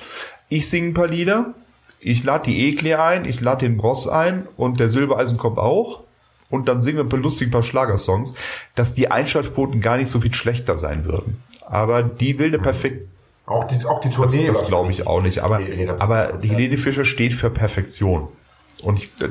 ich 0.49 0.69
singe 0.69 0.89
ein 0.89 0.95
paar 0.95 1.09
Lieder, 1.09 1.55
ich 2.01 2.24
lade 2.24 2.45
die 2.45 2.69
Ekle 2.69 3.01
ein, 3.03 3.24
ich 3.24 3.40
lade 3.40 3.66
den 3.66 3.77
Bross 3.77 4.07
ein 4.07 4.47
und 4.57 4.78
der 4.81 4.89
Silbereisen 4.89 5.39
kommt 5.39 5.59
auch 5.59 6.05
und 6.50 6.68
dann 6.68 6.82
singen 6.82 6.98
wir 6.98 7.04
ein 7.04 7.08
paar 7.08 7.18
lustige 7.20 7.50
paar 7.50 7.62
Schlagersongs, 7.62 8.34
dass 8.74 8.94
die 8.94 9.10
Einschaltquoten 9.10 9.80
gar 9.80 9.96
nicht 9.96 10.10
so 10.10 10.20
viel 10.20 10.32
schlechter 10.32 10.78
sein 10.78 11.04
würden. 11.04 11.42
Aber 11.66 12.02
die 12.02 12.38
will 12.38 12.48
eine 12.48 12.58
perfekt 12.58 13.08
Auch 13.46 13.64
die, 13.64 13.84
auch 13.84 14.00
die 14.00 14.08
das, 14.08 14.16
Tournee. 14.16 14.46
das 14.46 14.64
glaube 14.66 14.90
ich 14.90 15.06
auch 15.06 15.20
nicht. 15.20 15.40
Aber, 15.40 15.60
aber 15.98 16.38
Helene 16.42 16.78
Fischer 16.78 17.04
steht 17.04 17.34
für 17.34 17.50
Perfektion. 17.50 18.28
Und 18.82 18.98
ich, 18.98 19.10
äh, 19.20 19.28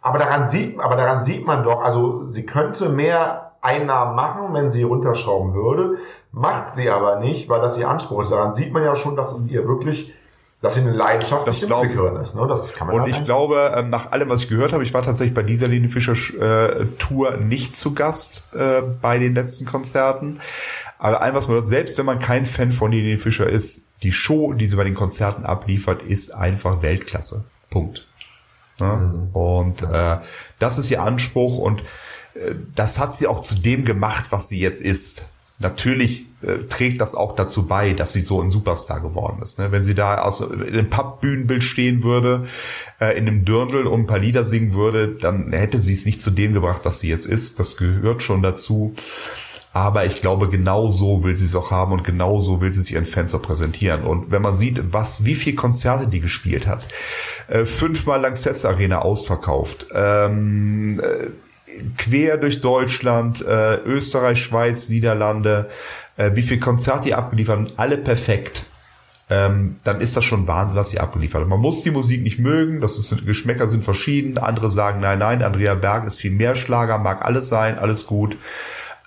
Aber 0.00 0.18
daran 0.18 0.48
sieht, 0.48 0.78
aber 0.80 0.96
daran 0.96 1.24
sieht 1.24 1.44
man 1.46 1.64
doch, 1.64 1.80
also 1.82 2.30
sie 2.30 2.46
könnte 2.46 2.88
mehr 2.88 3.52
Einnahmen 3.60 4.14
machen, 4.14 4.52
wenn 4.52 4.70
sie 4.70 4.82
runterschrauben 4.82 5.54
würde, 5.54 5.96
macht 6.32 6.70
sie 6.72 6.90
aber 6.90 7.18
nicht, 7.20 7.48
weil 7.48 7.60
das 7.62 7.78
ihr 7.78 7.88
Anspruch 7.88 8.22
ist. 8.22 8.30
Daran 8.30 8.54
sieht 8.54 8.72
man 8.72 8.82
ja 8.84 8.94
schon, 8.94 9.16
dass 9.16 9.32
es 9.32 9.46
ihr 9.46 9.66
wirklich, 9.66 10.12
dass 10.64 10.74
sie 10.74 10.80
eine 10.80 10.92
leidenschaftliche 10.92 11.66
Das 11.66 11.78
Musikerin 11.78 12.16
ist. 12.16 12.34
Ne? 12.34 12.46
Das 12.48 12.72
kann 12.74 12.86
man 12.86 12.96
und 12.96 13.06
ich 13.06 13.16
nicht- 13.16 13.24
glaube, 13.26 13.72
ähm, 13.76 13.90
nach 13.90 14.10
allem, 14.12 14.30
was 14.30 14.40
ich 14.40 14.48
gehört 14.48 14.72
habe, 14.72 14.82
ich 14.82 14.94
war 14.94 15.02
tatsächlich 15.02 15.34
bei 15.34 15.42
dieser 15.42 15.66
Helene 15.68 15.90
Fischer 15.90 16.14
äh, 16.40 16.86
Tour 16.98 17.36
nicht 17.36 17.76
zu 17.76 17.92
Gast 17.94 18.48
äh, 18.54 18.80
bei 19.02 19.18
den 19.18 19.34
letzten 19.34 19.66
Konzerten. 19.66 20.40
Aber 20.98 21.20
ein, 21.20 21.34
was 21.34 21.48
man 21.48 21.56
hört, 21.56 21.68
selbst 21.68 21.98
wenn 21.98 22.06
man 22.06 22.18
kein 22.18 22.46
Fan 22.46 22.72
von 22.72 22.90
Helene 22.92 23.18
Fischer 23.18 23.46
ist, 23.46 23.82
die 24.02 24.10
Show, 24.12 24.54
die 24.54 24.66
sie 24.66 24.76
bei 24.76 24.84
den 24.84 24.94
Konzerten 24.94 25.44
abliefert, 25.44 26.02
ist 26.02 26.34
einfach 26.34 26.80
Weltklasse. 26.82 27.44
Punkt. 27.70 28.06
Ja? 28.80 29.12
Und 29.34 29.82
äh, 29.82 30.18
das 30.58 30.78
ist 30.78 30.90
ihr 30.90 31.02
Anspruch 31.02 31.58
und 31.58 31.82
äh, 32.34 32.54
das 32.74 32.98
hat 32.98 33.14
sie 33.14 33.26
auch 33.26 33.40
zu 33.42 33.54
dem 33.54 33.84
gemacht, 33.84 34.26
was 34.30 34.48
sie 34.48 34.58
jetzt 34.60 34.80
ist. 34.80 35.28
Natürlich 35.58 36.26
äh, 36.42 36.64
trägt 36.68 37.00
das 37.00 37.14
auch 37.14 37.34
dazu 37.34 37.66
bei, 37.66 37.92
dass 37.92 38.12
sie 38.12 38.22
so 38.22 38.40
ein 38.40 38.50
Superstar 38.50 39.00
geworden 39.00 39.40
ist. 39.42 39.58
Ne? 39.58 39.70
Wenn 39.72 39.84
sie 39.84 39.94
da 39.94 40.18
aus 40.18 40.40
in 40.40 40.62
einem 40.62 40.90
Pappbühnenbild 40.90 41.62
stehen 41.62 42.02
würde, 42.02 42.46
äh, 43.00 43.16
in 43.16 43.28
einem 43.28 43.44
Dirndl 43.44 43.86
und 43.86 44.00
ein 44.00 44.06
paar 44.06 44.18
Lieder 44.18 44.44
singen 44.44 44.74
würde, 44.74 45.08
dann 45.08 45.52
hätte 45.52 45.78
sie 45.78 45.92
es 45.92 46.06
nicht 46.06 46.20
zu 46.20 46.30
dem 46.30 46.54
gebracht, 46.54 46.80
was 46.84 47.00
sie 47.00 47.08
jetzt 47.08 47.26
ist. 47.26 47.60
Das 47.60 47.76
gehört 47.76 48.22
schon 48.22 48.42
dazu. 48.42 48.94
Aber 49.72 50.06
ich 50.06 50.20
glaube, 50.20 50.48
genau 50.48 50.92
so 50.92 51.24
will 51.24 51.34
sie 51.34 51.46
es 51.46 51.56
auch 51.56 51.72
haben 51.72 51.90
und 51.90 52.04
genau 52.04 52.38
so 52.38 52.60
will 52.60 52.72
sie 52.72 52.80
sich 52.80 52.92
ihren 52.92 53.06
Fans 53.06 53.34
auch 53.34 53.42
präsentieren. 53.42 54.04
Und 54.04 54.30
wenn 54.30 54.40
man 54.40 54.56
sieht, 54.56 54.92
was, 54.92 55.24
wie 55.24 55.34
viel 55.34 55.56
Konzerte 55.56 56.06
die 56.06 56.20
gespielt 56.20 56.68
hat, 56.68 56.86
äh, 57.48 57.64
fünfmal 57.64 58.20
Lanxess 58.20 58.64
Arena 58.64 59.00
ausverkauft, 59.00 59.88
ähm, 59.92 61.00
äh, 61.00 61.30
quer 61.96 62.36
durch 62.36 62.60
Deutschland, 62.60 63.40
äh, 63.42 63.76
Österreich, 63.76 64.42
Schweiz, 64.42 64.88
Niederlande, 64.88 65.68
äh, 66.16 66.30
wie 66.34 66.42
viel 66.42 66.60
Konzerte 66.60 67.04
die 67.04 67.14
abgeliefert 67.14 67.56
haben, 67.58 67.72
alle 67.76 67.98
perfekt. 67.98 68.64
Ähm, 69.30 69.76
dann 69.84 70.00
ist 70.02 70.16
das 70.16 70.24
schon 70.24 70.46
Wahnsinn, 70.46 70.76
was 70.76 70.90
sie 70.90 71.00
abgeliefert 71.00 71.42
hat. 71.42 71.48
Man 71.48 71.60
muss 71.60 71.82
die 71.82 71.90
Musik 71.90 72.22
nicht 72.22 72.38
mögen, 72.38 72.80
das 72.80 72.98
ist, 72.98 73.24
Geschmäcker 73.24 73.68
sind 73.68 73.82
verschieden. 73.82 74.36
Andere 74.36 74.70
sagen, 74.70 75.00
nein, 75.00 75.18
nein, 75.18 75.42
Andrea 75.42 75.74
Berg 75.74 76.06
ist 76.06 76.20
viel 76.20 76.30
mehr 76.30 76.54
Schlager, 76.54 76.98
mag 76.98 77.24
alles 77.24 77.48
sein, 77.48 77.78
alles 77.78 78.06
gut. 78.06 78.36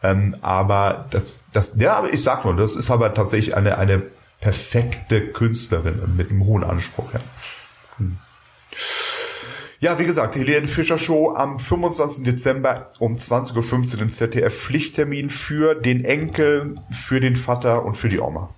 Ähm, 0.02 0.36
aber 0.42 1.06
das, 1.12 1.40
das, 1.54 1.74
ja, 1.78 2.04
ich 2.12 2.24
sag 2.24 2.46
nur, 2.46 2.56
das 2.56 2.76
ist 2.76 2.90
aber 2.90 3.14
tatsächlich 3.14 3.56
eine, 3.56 3.78
eine 3.78 4.04
perfekte 4.40 5.28
Künstlerin 5.32 6.16
mit 6.16 6.30
einem 6.30 6.46
hohen 6.46 6.64
Anspruch. 6.64 7.14
Ja. 7.14 7.20
Hm. 7.98 8.18
Ja, 9.80 10.00
wie 10.00 10.06
gesagt, 10.06 10.34
die 10.34 10.40
Helene 10.40 10.66
Fischer 10.66 10.98
Show 10.98 11.36
am 11.36 11.60
25. 11.60 12.26
Dezember 12.26 12.90
um 13.00 13.16
20.15 13.16 13.96
Uhr 13.96 14.02
im 14.02 14.12
ZDF 14.12 14.64
Pflichttermin 14.64 15.30
für 15.30 15.76
den 15.76 16.04
Enkel, 16.04 16.76
für 16.90 17.20
den 17.20 17.36
Vater 17.36 17.86
und 17.86 17.96
für 17.96 18.10
die 18.10 18.20
Oma. 18.20 18.50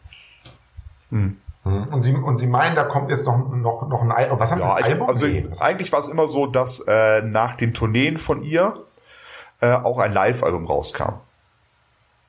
Hm. 1.09 1.37
hm. 1.63 1.87
Und 1.87 2.01
Sie, 2.03 2.13
und 2.13 2.37
Sie 2.37 2.47
meinen, 2.47 2.75
da 2.77 2.85
kommt 2.85 3.11
jetzt 3.11 3.25
noch, 3.25 3.49
noch, 3.49 3.89
noch 3.89 4.01
ein 4.01 4.13
Album. 4.13 4.39
Was 4.39 4.51
haben 4.51 4.61
ja, 4.61 4.77
Sie 4.77 4.83
ein 4.83 4.91
Album? 4.93 5.09
Also, 5.09 5.25
eigentlich 5.59 5.91
war 5.91 5.99
es 5.99 6.07
immer 6.07 6.29
so, 6.29 6.47
dass 6.47 6.79
äh, 6.87 7.21
nach 7.21 7.55
den 7.55 7.73
Tourneen 7.73 8.17
von 8.17 8.41
ihr 8.41 8.85
äh, 9.59 9.73
auch 9.73 9.99
ein 9.99 10.13
Live-Album 10.13 10.67
rauskam. 10.67 11.15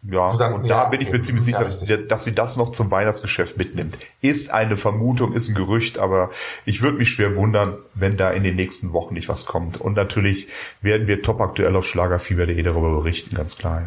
Ja, 0.02 0.34
dann, 0.36 0.54
und 0.54 0.68
da 0.68 0.86
bin 0.86 1.02
ich 1.02 1.12
mir 1.12 1.20
ziemlich 1.20 1.44
sicher, 1.44 1.62
dass, 2.08 2.24
sie 2.24 2.34
das 2.34 2.56
noch 2.56 2.70
zum 2.70 2.90
Weihnachtsgeschäft 2.90 3.58
mitnimmt. 3.58 3.98
Ist 4.22 4.52
eine 4.52 4.78
Vermutung, 4.78 5.34
ist 5.34 5.50
ein 5.50 5.54
Gerücht, 5.54 5.98
aber 5.98 6.30
ich 6.64 6.80
würde 6.80 6.96
mich 6.96 7.10
schwer 7.10 7.36
wundern, 7.36 7.76
wenn 7.94 8.16
da 8.16 8.30
in 8.30 8.42
den 8.42 8.56
nächsten 8.56 8.94
Wochen 8.94 9.12
nicht 9.12 9.28
was 9.28 9.44
kommt. 9.44 9.78
Und 9.78 9.96
natürlich 9.96 10.48
werden 10.80 11.06
wir 11.06 11.20
top 11.20 11.42
aktuell 11.42 11.76
auf 11.76 11.86
Schlagerfieber.de 11.86 12.62
darüber 12.62 12.94
berichten, 12.96 13.36
ganz 13.36 13.58
klar, 13.58 13.82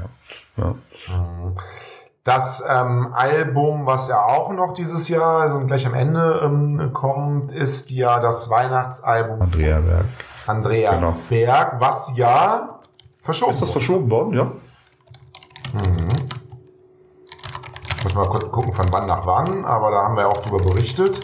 ja. 0.57 0.63
ja. 0.63 0.75
Das 2.23 2.63
ähm, 2.69 3.11
Album, 3.13 3.85
was 3.85 4.07
ja 4.07 4.23
auch 4.23 4.53
noch 4.53 4.75
dieses 4.75 5.09
Jahr, 5.09 5.41
also 5.41 5.59
gleich 5.65 5.85
am 5.87 5.95
Ende 5.95 6.41
ähm, 6.43 6.91
kommt, 6.93 7.51
ist 7.51 7.89
ja 7.89 8.19
das 8.19 8.49
Weihnachtsalbum 8.49 9.41
Andrea 9.41 9.79
Berg. 9.79 10.05
Andrea 10.45 10.95
genau. 10.95 11.17
Berg, 11.27 11.81
was 11.81 12.13
ja 12.15 12.79
verschoben 13.21 13.49
Ist 13.49 13.61
das 13.61 13.71
verschoben 13.71 14.09
worden, 14.09 14.33
ja? 14.33 14.51
Mhm. 15.73 16.29
Muss 18.03 18.15
mal 18.15 18.27
kurz 18.27 18.51
gucken, 18.51 18.73
von 18.73 18.91
wann 18.91 19.07
nach 19.07 19.25
wann, 19.25 19.65
aber 19.65 19.91
da 19.91 20.03
haben 20.03 20.17
wir 20.17 20.27
auch 20.27 20.41
drüber 20.41 20.63
berichtet. 20.63 21.21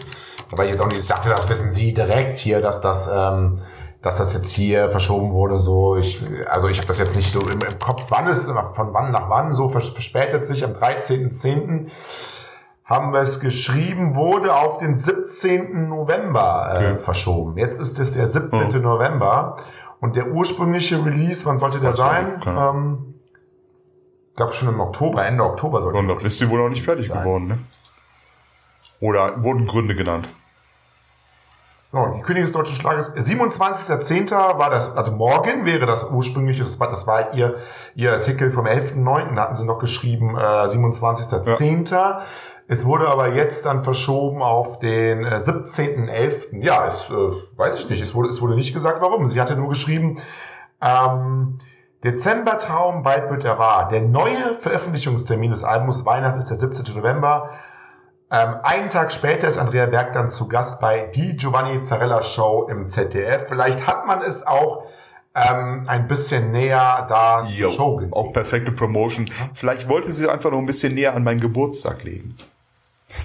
Aber 0.50 0.64
ich 0.64 0.70
jetzt 0.70 0.80
auch 0.80 0.88
nicht 0.88 1.02
sagte, 1.02 1.28
das 1.28 1.48
wissen 1.48 1.70
Sie 1.70 1.94
direkt 1.94 2.38
hier, 2.38 2.60
dass 2.60 2.80
das, 2.80 3.08
ähm, 3.12 3.60
dass 4.02 4.18
das 4.18 4.34
jetzt 4.34 4.50
hier 4.50 4.90
verschoben 4.90 5.32
wurde. 5.32 5.60
So, 5.60 5.96
ich, 5.96 6.24
also 6.48 6.68
ich 6.68 6.78
habe 6.78 6.88
das 6.88 6.98
jetzt 6.98 7.14
nicht 7.14 7.30
so 7.30 7.40
im, 7.48 7.60
im, 7.60 7.78
Kopf, 7.78 8.06
wann 8.08 8.26
es, 8.26 8.46
von 8.46 8.92
wann 8.92 9.12
nach 9.12 9.28
wann 9.30 9.52
so 9.52 9.68
verspätet 9.68 10.46
sich. 10.46 10.64
Am 10.64 10.72
13.10. 10.72 11.90
haben 12.84 13.12
wir 13.12 13.20
es 13.20 13.40
geschrieben, 13.40 14.16
wurde 14.16 14.56
auf 14.56 14.78
den 14.78 14.96
17. 14.96 15.88
November 15.88 16.72
äh, 16.72 16.92
okay. 16.92 16.98
verschoben. 16.98 17.56
Jetzt 17.56 17.78
ist 17.78 18.00
es 18.00 18.12
der 18.12 18.26
17. 18.26 18.60
Oh. 18.74 18.78
November. 18.78 19.56
Und 20.00 20.16
der 20.16 20.28
ursprüngliche 20.28 21.04
Release, 21.04 21.44
wann 21.44 21.58
sollte 21.58 21.78
der 21.78 21.92
sein? 21.92 22.40
Ähm, 22.46 23.19
glaube 24.40 24.54
schon 24.54 24.68
im 24.68 24.80
Oktober, 24.80 25.26
Ende 25.26 25.44
Oktober 25.44 25.82
sollte 25.82 25.98
Und 25.98 26.08
dann 26.08 26.18
ist 26.18 26.38
sie 26.38 26.48
wohl 26.48 26.58
noch 26.58 26.70
nicht 26.70 26.82
fertig 26.82 27.08
sein. 27.08 27.18
geworden, 27.18 27.46
ne? 27.46 27.58
Oder 29.00 29.42
wurden 29.42 29.66
Gründe 29.66 29.94
genannt? 29.94 30.28
Genau, 31.92 32.14
die 32.14 32.22
Königin 32.22 32.44
des 32.44 32.52
deutschen 32.52 32.76
Schlages, 32.76 33.14
27.10. 33.14 34.30
war 34.58 34.70
das, 34.70 34.96
also 34.96 35.12
morgen 35.12 35.66
wäre 35.66 35.84
das 35.86 36.10
ursprüngliche, 36.10 36.62
das 36.62 36.80
war, 36.80 36.88
das 36.88 37.06
war 37.06 37.34
ihr, 37.34 37.56
ihr 37.94 38.12
Artikel 38.12 38.50
vom 38.50 38.66
11.9., 38.66 39.34
da 39.34 39.42
hatten 39.42 39.56
sie 39.56 39.66
noch 39.66 39.78
geschrieben, 39.78 40.36
äh, 40.36 40.40
27.10. 40.40 41.90
Ja. 41.90 42.22
Es 42.66 42.86
wurde 42.86 43.08
aber 43.08 43.34
jetzt 43.34 43.66
dann 43.66 43.82
verschoben 43.84 44.40
auf 44.42 44.78
den 44.78 45.24
äh, 45.24 45.36
17.11. 45.36 46.62
Ja, 46.64 46.86
es, 46.86 47.10
äh, 47.10 47.14
weiß 47.56 47.76
ich 47.76 47.90
nicht, 47.90 48.00
es 48.00 48.14
wurde, 48.14 48.28
es 48.28 48.40
wurde 48.40 48.54
nicht 48.54 48.72
gesagt, 48.72 49.02
warum. 49.02 49.26
Sie 49.26 49.40
hatte 49.40 49.56
nur 49.56 49.68
geschrieben, 49.68 50.18
ähm, 50.80 51.58
Dezembertraum, 52.04 53.02
bald 53.02 53.30
wird 53.30 53.44
er 53.44 53.58
wahr. 53.58 53.88
Der 53.88 54.00
neue 54.00 54.54
Veröffentlichungstermin 54.54 55.50
des 55.50 55.64
Albums 55.64 56.06
Weihnachten 56.06 56.38
ist 56.38 56.48
der 56.48 56.58
17. 56.58 56.94
November. 56.96 57.50
Ähm, 58.30 58.56
einen 58.62 58.88
Tag 58.88 59.12
später 59.12 59.48
ist 59.48 59.58
Andrea 59.58 59.86
Berg 59.86 60.12
dann 60.12 60.30
zu 60.30 60.48
Gast 60.48 60.80
bei 60.80 61.10
Die 61.14 61.36
Giovanni 61.36 61.82
Zarella 61.82 62.22
Show 62.22 62.68
im 62.70 62.88
ZDF. 62.88 63.48
Vielleicht 63.48 63.86
hat 63.86 64.06
man 64.06 64.22
es 64.22 64.46
auch 64.46 64.84
ähm, 65.34 65.84
ein 65.88 66.08
bisschen 66.08 66.52
näher 66.52 67.06
da 67.08 67.44
jo, 67.44 67.68
zur 67.68 67.76
Show 67.76 67.96
gelegt. 67.96 68.14
Auch 68.14 68.32
perfekte 68.32 68.72
Promotion. 68.72 69.30
Vielleicht 69.54 69.88
wollte 69.88 70.10
sie 70.12 70.28
einfach 70.28 70.50
noch 70.50 70.58
ein 70.58 70.66
bisschen 70.66 70.94
näher 70.94 71.14
an 71.14 71.24
meinen 71.24 71.40
Geburtstag 71.40 72.04
legen. 72.04 72.36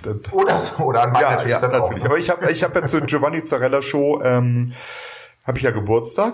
Das, 0.02 0.34
oder 0.34 0.58
so, 0.58 0.84
oder 0.84 1.04
an 1.04 1.12
meinen 1.12 1.22
ja, 1.22 1.46
ja, 1.46 1.62
natürlich. 1.62 1.82
Auch, 1.82 1.92
ne? 1.92 2.06
Aber 2.06 2.18
ich 2.18 2.32
habe 2.32 2.52
ich 2.52 2.64
hab 2.64 2.76
ja 2.76 2.86
zur 2.86 3.02
Giovanni 3.06 3.44
Zarella 3.44 3.84
Show 3.84 4.20
ähm, 4.24 4.74
habe 5.46 5.60
ich 5.60 5.64
ja 5.64 5.70
Geburtstag? 5.70 6.34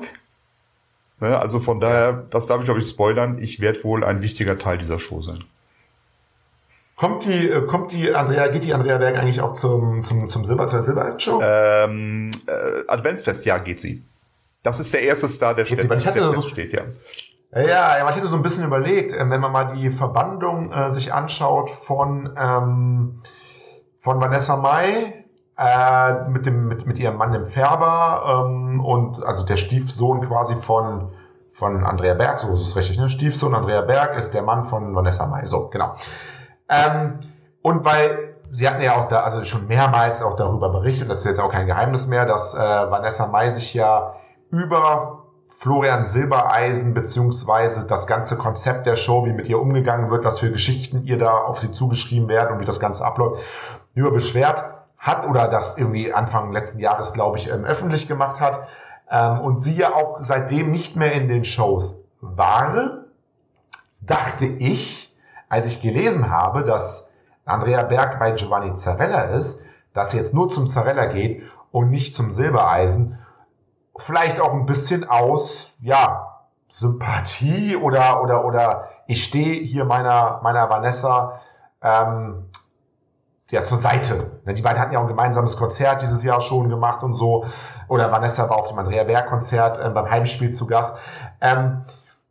Also 1.22 1.60
von 1.60 1.80
daher, 1.80 2.14
das 2.30 2.48
darf 2.48 2.60
ich 2.60 2.66
glaube 2.66 2.80
ich 2.80 2.88
spoilern, 2.88 3.38
ich 3.40 3.60
werde 3.60 3.84
wohl 3.84 4.04
ein 4.04 4.22
wichtiger 4.22 4.58
Teil 4.58 4.78
dieser 4.78 5.00
Show 5.00 5.22
sein. 5.22 5.44
Kommt 6.96 7.26
die, 7.26 7.50
äh, 7.50 7.66
kommt 7.66 7.92
die 7.94 8.14
Andrea, 8.14 8.48
geht 8.50 8.64
die 8.64 8.74
Andrea 8.74 9.00
Berg 9.00 9.18
eigentlich 9.18 9.42
auch 9.42 9.54
zum, 9.54 10.04
zum, 10.04 10.28
zum 10.28 10.46
Silber, 10.46 10.68
zur 10.68 10.84
Silbereisen-Show? 10.84 11.42
Ähm, 11.44 12.30
äh, 12.46 12.88
Adventsfest, 12.88 13.46
ja, 13.46 13.58
geht 13.58 13.80
sie. 13.80 14.04
Das 14.62 14.80
ist 14.80 14.94
der 14.94 15.02
erste 15.02 15.28
Star, 15.28 15.56
der, 15.56 15.66
steht, 15.66 15.84
ich 15.84 16.08
hatte 16.08 16.20
der 16.20 16.32
so, 16.34 16.42
steht, 16.42 16.74
ja. 16.74 16.84
Ja, 17.54 17.98
ja, 17.98 18.10
ich 18.10 18.16
hätte 18.16 18.28
so 18.28 18.36
ein 18.36 18.44
bisschen 18.44 18.64
überlegt, 18.64 19.14
äh, 19.14 19.30
wenn 19.30 19.42
man 19.42 19.52
mal 19.52 19.76
die 19.76 19.90
Verbandung 19.90 20.72
äh, 20.72 20.92
sich 20.92 21.12
anschaut 21.12 21.72
von, 21.72 22.36
ähm, 22.38 23.22
von 24.00 24.22
Vanessa 24.22 24.58
Mai, 24.58 25.21
äh, 25.62 26.30
mit, 26.30 26.46
dem, 26.46 26.68
mit, 26.68 26.88
mit 26.88 27.00
ihrem 27.00 27.18
Mann 27.18 27.32
dem 27.32 27.46
Färber 27.46 28.46
ähm, 28.46 28.84
und 28.84 29.24
also 29.24 29.46
der 29.46 29.58
Stiefsohn 29.58 30.22
quasi 30.22 30.56
von, 30.56 31.10
von 31.52 31.84
Andrea 31.86 32.16
Berg, 32.16 32.40
so 32.40 32.54
ist 32.54 32.62
es 32.62 32.76
richtig, 32.76 32.98
ne? 33.00 33.10
Stiefsohn 33.10 33.54
Andrea 33.54 33.82
Berg 33.82 34.16
ist 34.16 34.34
der 34.34 34.42
Mann 34.42 34.64
von 34.64 34.96
Vanessa 34.96 35.28
Mai, 35.28 35.46
so, 35.46 35.68
genau. 35.68 35.94
Ähm, 36.68 37.20
und 37.62 37.86
weil 37.86 38.36
sie 38.50 38.68
hatten 38.68 38.82
ja 38.82 38.96
auch 38.96 39.08
da, 39.08 39.22
also 39.22 39.44
schon 39.44 39.68
mehrmals 39.68 40.24
auch 40.24 40.36
darüber 40.36 40.70
berichtet, 40.70 41.10
das 41.10 41.20
ist 41.20 41.26
jetzt 41.26 41.40
auch 41.40 41.52
kein 41.52 41.68
Geheimnis 41.68 42.08
mehr, 42.08 42.26
dass 42.26 42.56
äh, 42.56 42.58
Vanessa 42.58 43.28
Mai 43.28 43.50
sich 43.50 43.74
ja 43.74 44.16
über 44.50 45.26
Florian 45.50 46.06
Silbereisen 46.06 46.96
beziehungsweise 46.96 47.86
das 47.86 48.08
ganze 48.08 48.36
Konzept 48.36 48.88
der 48.88 48.96
Show, 48.96 49.26
wie 49.26 49.34
mit 49.34 49.48
ihr 49.48 49.62
umgegangen 49.62 50.10
wird, 50.10 50.26
was 50.26 50.40
für 50.40 50.52
Geschichten 50.52 51.04
ihr 51.04 51.20
da 51.20 51.38
auf 51.38 51.60
sie 51.60 51.72
zugeschrieben 51.72 52.30
werden 52.30 52.54
und 52.54 52.62
wie 52.62 52.66
das 52.66 52.80
Ganze 52.80 53.06
abläuft, 53.06 53.42
über 53.94 54.12
beschwert 54.12 54.81
hat 55.02 55.28
oder 55.28 55.48
das 55.48 55.78
irgendwie 55.80 56.14
Anfang 56.14 56.52
letzten 56.52 56.80
Jahres, 56.80 57.14
glaube 57.14 57.40
ich, 57.40 57.50
ähm, 57.50 57.66
öffentlich 57.66 58.08
gemacht 58.08 58.40
hat 58.40 58.68
ähm, 59.10 59.40
und 59.40 59.58
sie 59.58 59.76
ja 59.76 59.94
auch 59.94 60.20
seitdem 60.22 60.70
nicht 60.70 60.96
mehr 60.96 61.12
in 61.14 61.28
den 61.28 61.44
Shows 61.44 62.00
war, 62.22 63.06
dachte 64.00 64.46
ich, 64.46 65.14
als 65.50 65.66
ich 65.66 65.82
gelesen 65.82 66.30
habe, 66.30 66.64
dass 66.64 67.10
Andrea 67.46 67.82
Berg 67.82 68.20
bei 68.20 68.32
Giovanni 68.32 68.76
Zarella 68.76 69.24
ist, 69.24 69.60
dass 69.94 70.12
sie 70.12 70.18
jetzt 70.18 70.36
nur 70.36 70.50
zum 70.50 70.68
Zarella 70.68 71.08
geht 71.08 71.42
und 71.72 71.90
nicht 71.90 72.16
zum 72.16 72.30
Silbereisen, 72.30 73.18
vielleicht 73.98 74.40
auch 74.40 74.54
ein 74.54 74.68
bisschen 74.68 75.10
aus, 75.10 75.74
ja, 75.82 76.28
Sympathie 76.68 77.76
oder, 77.76 78.22
oder, 78.22 78.46
oder 78.46 78.90
ich 79.08 79.24
stehe 79.24 79.62
hier 79.62 79.84
meiner, 79.84 80.40
meiner 80.44 80.70
Vanessa 80.70 81.42
ähm, 81.82 82.46
ja, 83.52 83.62
zur 83.62 83.78
Seite. 83.78 84.42
Ne, 84.46 84.54
die 84.54 84.62
beiden 84.62 84.82
hatten 84.82 84.94
ja 84.94 85.00
auch 85.00 85.04
ein 85.04 85.10
gemeinsames 85.10 85.58
Konzert 85.58 86.02
dieses 86.02 86.24
Jahr 86.24 86.42
schon 86.42 86.70
gemacht 86.70 87.04
und 87.04 87.14
so. 87.14 87.46
Oder 87.88 88.12
Vanessa 88.12 88.50
war 88.50 88.58
auf 88.58 88.70
dem 88.70 88.80
Andrea 88.80 89.04
Berg 89.04 89.28
Konzert 89.28 89.78
äh, 89.78 89.90
beim 89.90 90.10
Heimspiel 90.10 90.54
zu 90.54 90.66
Gast. 90.68 90.98
Ähm, 91.42 91.84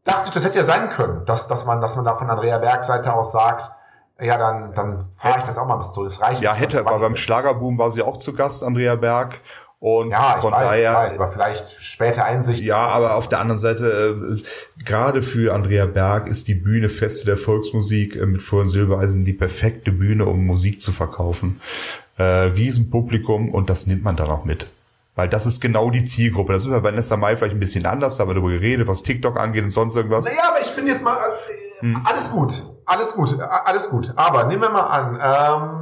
dachte 0.05 0.29
ich, 0.29 0.31
das 0.31 0.45
hätte 0.45 0.59
ja 0.59 0.65
sein 0.65 0.89
können, 0.89 1.25
dass, 1.27 1.47
dass 1.47 1.67
man, 1.67 1.81
dass 1.81 1.95
man 1.97 2.05
da 2.05 2.15
von 2.15 2.31
Andrea 2.31 2.59
Berg 2.59 2.85
Seite 2.85 3.13
aus 3.13 3.33
sagt, 3.33 3.71
ja, 4.19 4.37
dann, 4.37 4.75
dann 4.75 5.09
fahre 5.17 5.39
ich 5.39 5.45
das 5.45 5.57
auch 5.59 5.67
mal 5.67 5.77
bis 5.77 5.93
zu. 5.93 6.05
Das 6.05 6.21
reicht. 6.21 6.43
Ja, 6.43 6.53
hätte, 6.53 6.81
aber 6.81 6.99
beim 6.99 7.17
Schlagerboom 7.17 7.79
war 7.79 7.91
sie 7.91 8.03
auch 8.03 8.19
zu 8.19 8.35
Gast, 8.35 8.65
Andrea 8.65 8.97
Berg. 8.97 9.41
Und 9.81 10.11
Ja, 10.11 10.35
von 10.41 10.53
weiß, 10.53 10.67
daher, 10.67 10.95
weiß, 10.95 11.19
aber 11.19 11.29
vielleicht 11.29 11.83
später 11.83 12.25
Einsicht. 12.25 12.63
ja, 12.63 12.77
aber 12.77 13.15
auf 13.15 13.29
der 13.29 13.41
anderen 13.41 13.59
Seite, 13.59 14.37
äh, 14.37 14.85
gerade 14.85 15.23
für 15.23 15.55
Andrea 15.55 15.87
Berg 15.87 16.27
ist 16.27 16.49
die 16.49 16.55
Bühne 16.55 16.91
Feste 16.91 17.25
der 17.25 17.39
Volksmusik 17.39 18.15
äh, 18.15 18.27
mit 18.27 18.43
Florian 18.43 18.69
Silbereisen 18.69 19.25
die 19.25 19.33
perfekte 19.33 19.91
Bühne, 19.91 20.27
um 20.27 20.45
Musik 20.45 20.83
zu 20.83 20.93
verkaufen. 20.93 21.63
Äh, 22.19 22.23
Riesenpublikum 22.25 23.51
und 23.55 23.71
das 23.71 23.87
nimmt 23.87 24.05
man 24.05 24.17
dann 24.17 24.29
auch 24.29 24.45
mit. 24.45 24.71
Weil 25.15 25.31
das 25.31 25.47
ist 25.47 25.61
genau 25.61 25.91
die 25.91 26.05
Zielgruppe. 26.05 26.53
Das 26.53 26.67
ist 26.67 26.71
bei 26.71 26.83
Vanessa 26.83 27.17
Mai 27.17 27.37
vielleicht 27.37 27.55
ein 27.55 27.61
bisschen 27.61 27.87
anders, 27.87 28.17
da 28.17 28.23
haben 28.23 28.31
wir 28.31 28.35
darüber 28.35 28.51
geredet, 28.53 28.87
was 28.87 29.03
TikTok 29.03 29.41
angeht 29.41 29.65
und 29.65 29.71
sonst 29.71 29.97
irgendwas. 29.97 30.27
Naja, 30.27 30.43
aber 30.51 30.61
ich 30.61 30.75
bin 30.77 30.87
jetzt 30.87 31.03
mal. 31.03 31.17
Äh, 31.17 31.61
Hm. 31.83 32.03
Alles 32.05 32.31
gut. 32.31 32.63
Alles 32.85 33.15
gut. 33.15 33.41
Alles 33.41 33.89
gut. 33.89 34.13
Aber 34.17 34.45
nehmen 34.45 34.61
wir 34.61 34.69
mal 34.69 34.83
an, 34.89 35.19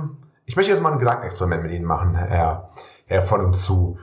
ähm, 0.01 0.17
ich 0.47 0.55
möchte 0.55 0.71
jetzt 0.71 0.81
mal 0.81 0.93
ein 0.93 1.01
Gedankenexperiment 1.01 1.65
mit 1.65 1.73
Ihnen 1.73 1.85
machen, 1.87 2.15
Herr, 2.15 2.71
Herr 3.09 3.23
von 3.23 3.45
und 3.45 3.55
zu. 3.55 3.99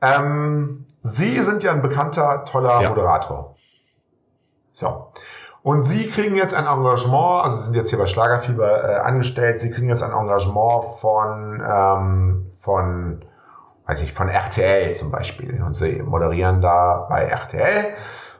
Ähm, 0.00 0.86
Sie 1.02 1.38
sind 1.40 1.62
ja 1.62 1.72
ein 1.72 1.82
bekannter, 1.82 2.44
toller 2.44 2.80
Ja. 2.80 2.88
Moderator. 2.88 3.54
So. 4.72 5.12
Und 5.62 5.82
Sie 5.82 6.06
kriegen 6.08 6.34
jetzt 6.34 6.54
ein 6.54 6.66
Engagement, 6.66 7.44
also 7.44 7.56
Sie 7.56 7.64
sind 7.64 7.74
jetzt 7.74 7.90
hier 7.90 7.98
bei 7.98 8.06
Schlagerfieber 8.06 8.84
äh, 8.84 8.96
angestellt, 8.96 9.60
Sie 9.60 9.70
kriegen 9.70 9.88
jetzt 9.88 10.02
ein 10.02 10.12
Engagement 10.12 10.84
von, 11.00 11.62
ähm, 11.66 12.50
von, 12.58 13.24
weiß 13.86 14.02
ich, 14.02 14.12
von 14.12 14.28
RTL 14.28 14.92
zum 14.94 15.10
Beispiel. 15.10 15.62
Und 15.62 15.74
Sie 15.74 16.02
moderieren 16.02 16.60
da 16.60 17.06
bei 17.08 17.24
RTL 17.24 17.94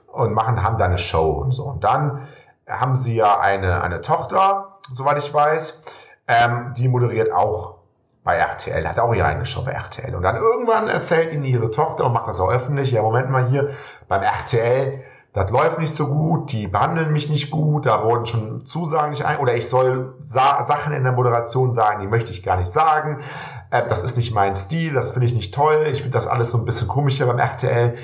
und 0.08 0.32
machen, 0.32 0.62
haben 0.62 0.78
da 0.78 0.84
eine 0.84 0.98
Show 0.98 1.32
und 1.32 1.52
so. 1.52 1.64
Und 1.64 1.82
dann 1.84 2.28
haben 2.68 2.94
Sie 2.94 3.16
ja 3.16 3.38
eine, 3.40 3.82
eine 3.82 4.00
Tochter, 4.00 4.72
soweit 4.92 5.18
ich 5.18 5.32
weiß, 5.32 5.82
ähm, 6.28 6.72
die 6.76 6.88
moderiert 6.88 7.32
auch 7.32 7.73
bei 8.24 8.36
RTL, 8.36 8.88
hat 8.88 8.98
auch 8.98 9.12
eigene 9.12 9.44
Show 9.44 9.64
bei 9.64 9.72
RTL. 9.72 10.14
Und 10.14 10.22
dann 10.22 10.36
irgendwann 10.36 10.88
erzählt 10.88 11.32
ihnen 11.32 11.44
ihre 11.44 11.70
Tochter 11.70 12.06
und 12.06 12.14
macht 12.14 12.26
das 12.26 12.40
auch 12.40 12.50
öffentlich, 12.50 12.90
ja, 12.90 13.02
Moment 13.02 13.30
mal 13.30 13.48
hier, 13.48 13.70
beim 14.08 14.22
RTL, 14.22 15.04
das 15.34 15.50
läuft 15.50 15.78
nicht 15.78 15.94
so 15.94 16.06
gut, 16.06 16.52
die 16.52 16.68
behandeln 16.68 17.12
mich 17.12 17.28
nicht 17.28 17.50
gut, 17.50 17.86
da 17.86 18.04
wurden 18.04 18.24
schon 18.24 18.66
Zusagen 18.66 19.10
nicht 19.10 19.26
ein, 19.26 19.38
oder 19.38 19.54
ich 19.54 19.68
soll 19.68 20.14
Sa 20.22 20.62
Sachen 20.62 20.92
in 20.94 21.02
der 21.02 21.12
Moderation 21.12 21.72
sagen, 21.72 22.00
die 22.00 22.06
möchte 22.06 22.30
ich 22.30 22.42
gar 22.42 22.56
nicht 22.56 22.70
sagen, 22.70 23.20
äh, 23.70 23.86
das 23.86 24.04
ist 24.04 24.16
nicht 24.16 24.32
mein 24.32 24.54
Stil, 24.54 24.94
das 24.94 25.12
finde 25.12 25.26
ich 25.26 25.34
nicht 25.34 25.52
toll, 25.52 25.86
ich 25.90 25.98
finde 25.98 26.12
das 26.12 26.28
alles 26.28 26.50
so 26.52 26.58
ein 26.58 26.64
bisschen 26.64 26.88
komisch 26.88 27.16
hier 27.16 27.26
beim 27.26 27.38
RTL, 27.38 27.96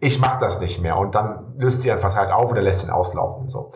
ich 0.00 0.18
mache 0.20 0.40
das 0.40 0.60
nicht 0.60 0.82
mehr. 0.82 0.98
Und 0.98 1.14
dann 1.14 1.54
löst 1.56 1.82
sie 1.82 1.90
einen 1.90 2.00
Vertrag 2.00 2.32
auf 2.32 2.50
oder 2.50 2.60
lässt 2.60 2.84
ihn 2.84 2.90
auslaufen, 2.90 3.48
so. 3.48 3.72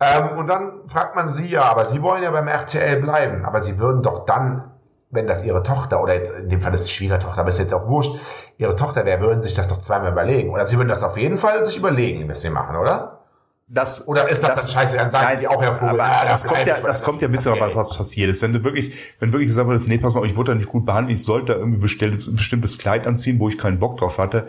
Ähm, 0.00 0.36
und 0.36 0.48
dann 0.48 0.88
fragt 0.88 1.14
man 1.14 1.28
sie 1.28 1.48
ja, 1.48 1.62
aber 1.62 1.84
sie 1.84 2.02
wollen 2.02 2.22
ja 2.22 2.32
beim 2.32 2.48
RTL 2.48 3.00
bleiben, 3.00 3.44
aber 3.44 3.60
sie 3.60 3.78
würden 3.78 4.02
doch 4.02 4.26
dann, 4.26 4.73
wenn 5.14 5.26
das 5.26 5.44
ihre 5.44 5.62
Tochter, 5.62 6.02
oder 6.02 6.14
jetzt 6.14 6.32
in 6.36 6.48
dem 6.48 6.60
Fall 6.60 6.74
ist 6.74 6.86
die 6.86 6.92
Schwiegertochter, 6.92 7.40
aber 7.40 7.48
ist 7.48 7.58
jetzt 7.58 7.72
auch 7.72 7.88
wurscht, 7.88 8.16
ihre 8.58 8.76
Tochter 8.76 9.04
wäre, 9.04 9.20
würden 9.20 9.42
sich 9.42 9.54
das 9.54 9.68
doch 9.68 9.80
zweimal 9.80 10.12
überlegen. 10.12 10.50
Oder 10.50 10.64
sie 10.64 10.76
würden 10.76 10.88
das 10.88 11.02
auf 11.02 11.16
jeden 11.16 11.38
Fall 11.38 11.64
sich 11.64 11.76
überlegen, 11.76 12.28
was 12.28 12.42
sie 12.42 12.50
machen, 12.50 12.76
oder? 12.76 13.20
Das, 13.66 14.06
Oder 14.06 14.28
ist 14.28 14.42
das, 14.42 14.66
dann 14.66 14.74
scheiße? 14.74 14.96
Dann 14.96 15.10
sagen 15.10 15.24
nein, 15.24 15.38
sie 15.38 15.48
auch, 15.48 15.62
Herr 15.62 15.74
Vogel, 15.74 15.98
aber 15.98 16.04
ah, 16.04 16.26
das 16.26 16.42
ja, 16.42 16.48
kommt 16.50 16.66
ja, 16.66 16.76
das 16.80 17.02
kommt 17.02 17.22
ja 17.22 17.28
ein 17.28 17.32
bisschen 17.32 17.58
darauf, 17.58 17.74
was 17.74 17.96
passiert 17.96 18.28
ist. 18.28 18.42
Wenn 18.42 18.52
du 18.52 18.62
wirklich, 18.62 18.94
wenn 19.20 19.32
wirklich 19.32 19.48
gesagt 19.48 19.66
wird, 19.66 19.88
nee, 19.88 19.96
pass 19.96 20.14
mal, 20.14 20.26
ich 20.26 20.36
wurde 20.36 20.52
da 20.52 20.58
nicht 20.58 20.68
gut 20.68 20.84
behandelt, 20.84 21.16
ich 21.16 21.24
sollte 21.24 21.54
da 21.54 21.58
irgendwie 21.58 21.80
bestimmtes, 21.80 22.28
ein 22.28 22.36
bestimmtes 22.36 22.76
Kleid 22.76 23.06
anziehen, 23.06 23.40
wo 23.40 23.48
ich 23.48 23.56
keinen 23.56 23.78
Bock 23.78 23.96
drauf 23.96 24.18
hatte, 24.18 24.48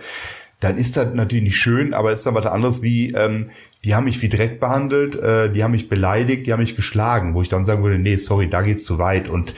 dann 0.60 0.78
ist 0.78 0.98
das 0.98 1.14
natürlich 1.14 1.46
nicht 1.46 1.58
schön, 1.58 1.94
aber 1.94 2.12
ist 2.12 2.26
dann 2.26 2.36
was 2.36 2.46
anderes 2.46 2.82
wie, 2.82 3.14
ähm, 3.14 3.52
die 3.86 3.96
haben 3.96 4.04
mich 4.04 4.22
wie 4.22 4.30
Dreck 4.30 4.60
behandelt, 4.60 5.16
äh, 5.16 5.50
die 5.50 5.64
haben 5.64 5.72
mich 5.72 5.88
beleidigt, 5.88 6.46
die 6.46 6.52
haben 6.52 6.62
mich 6.62 6.76
geschlagen, 6.76 7.36
wo 7.36 7.42
ich 7.42 7.48
dann 7.48 7.64
sagen 7.64 7.84
würde, 7.84 7.98
nee, 7.98 8.18
sorry, 8.18 8.50
da 8.50 8.62
geht's 8.64 8.84
zu 8.84 9.00
weit 9.00 9.30
und 9.30 9.54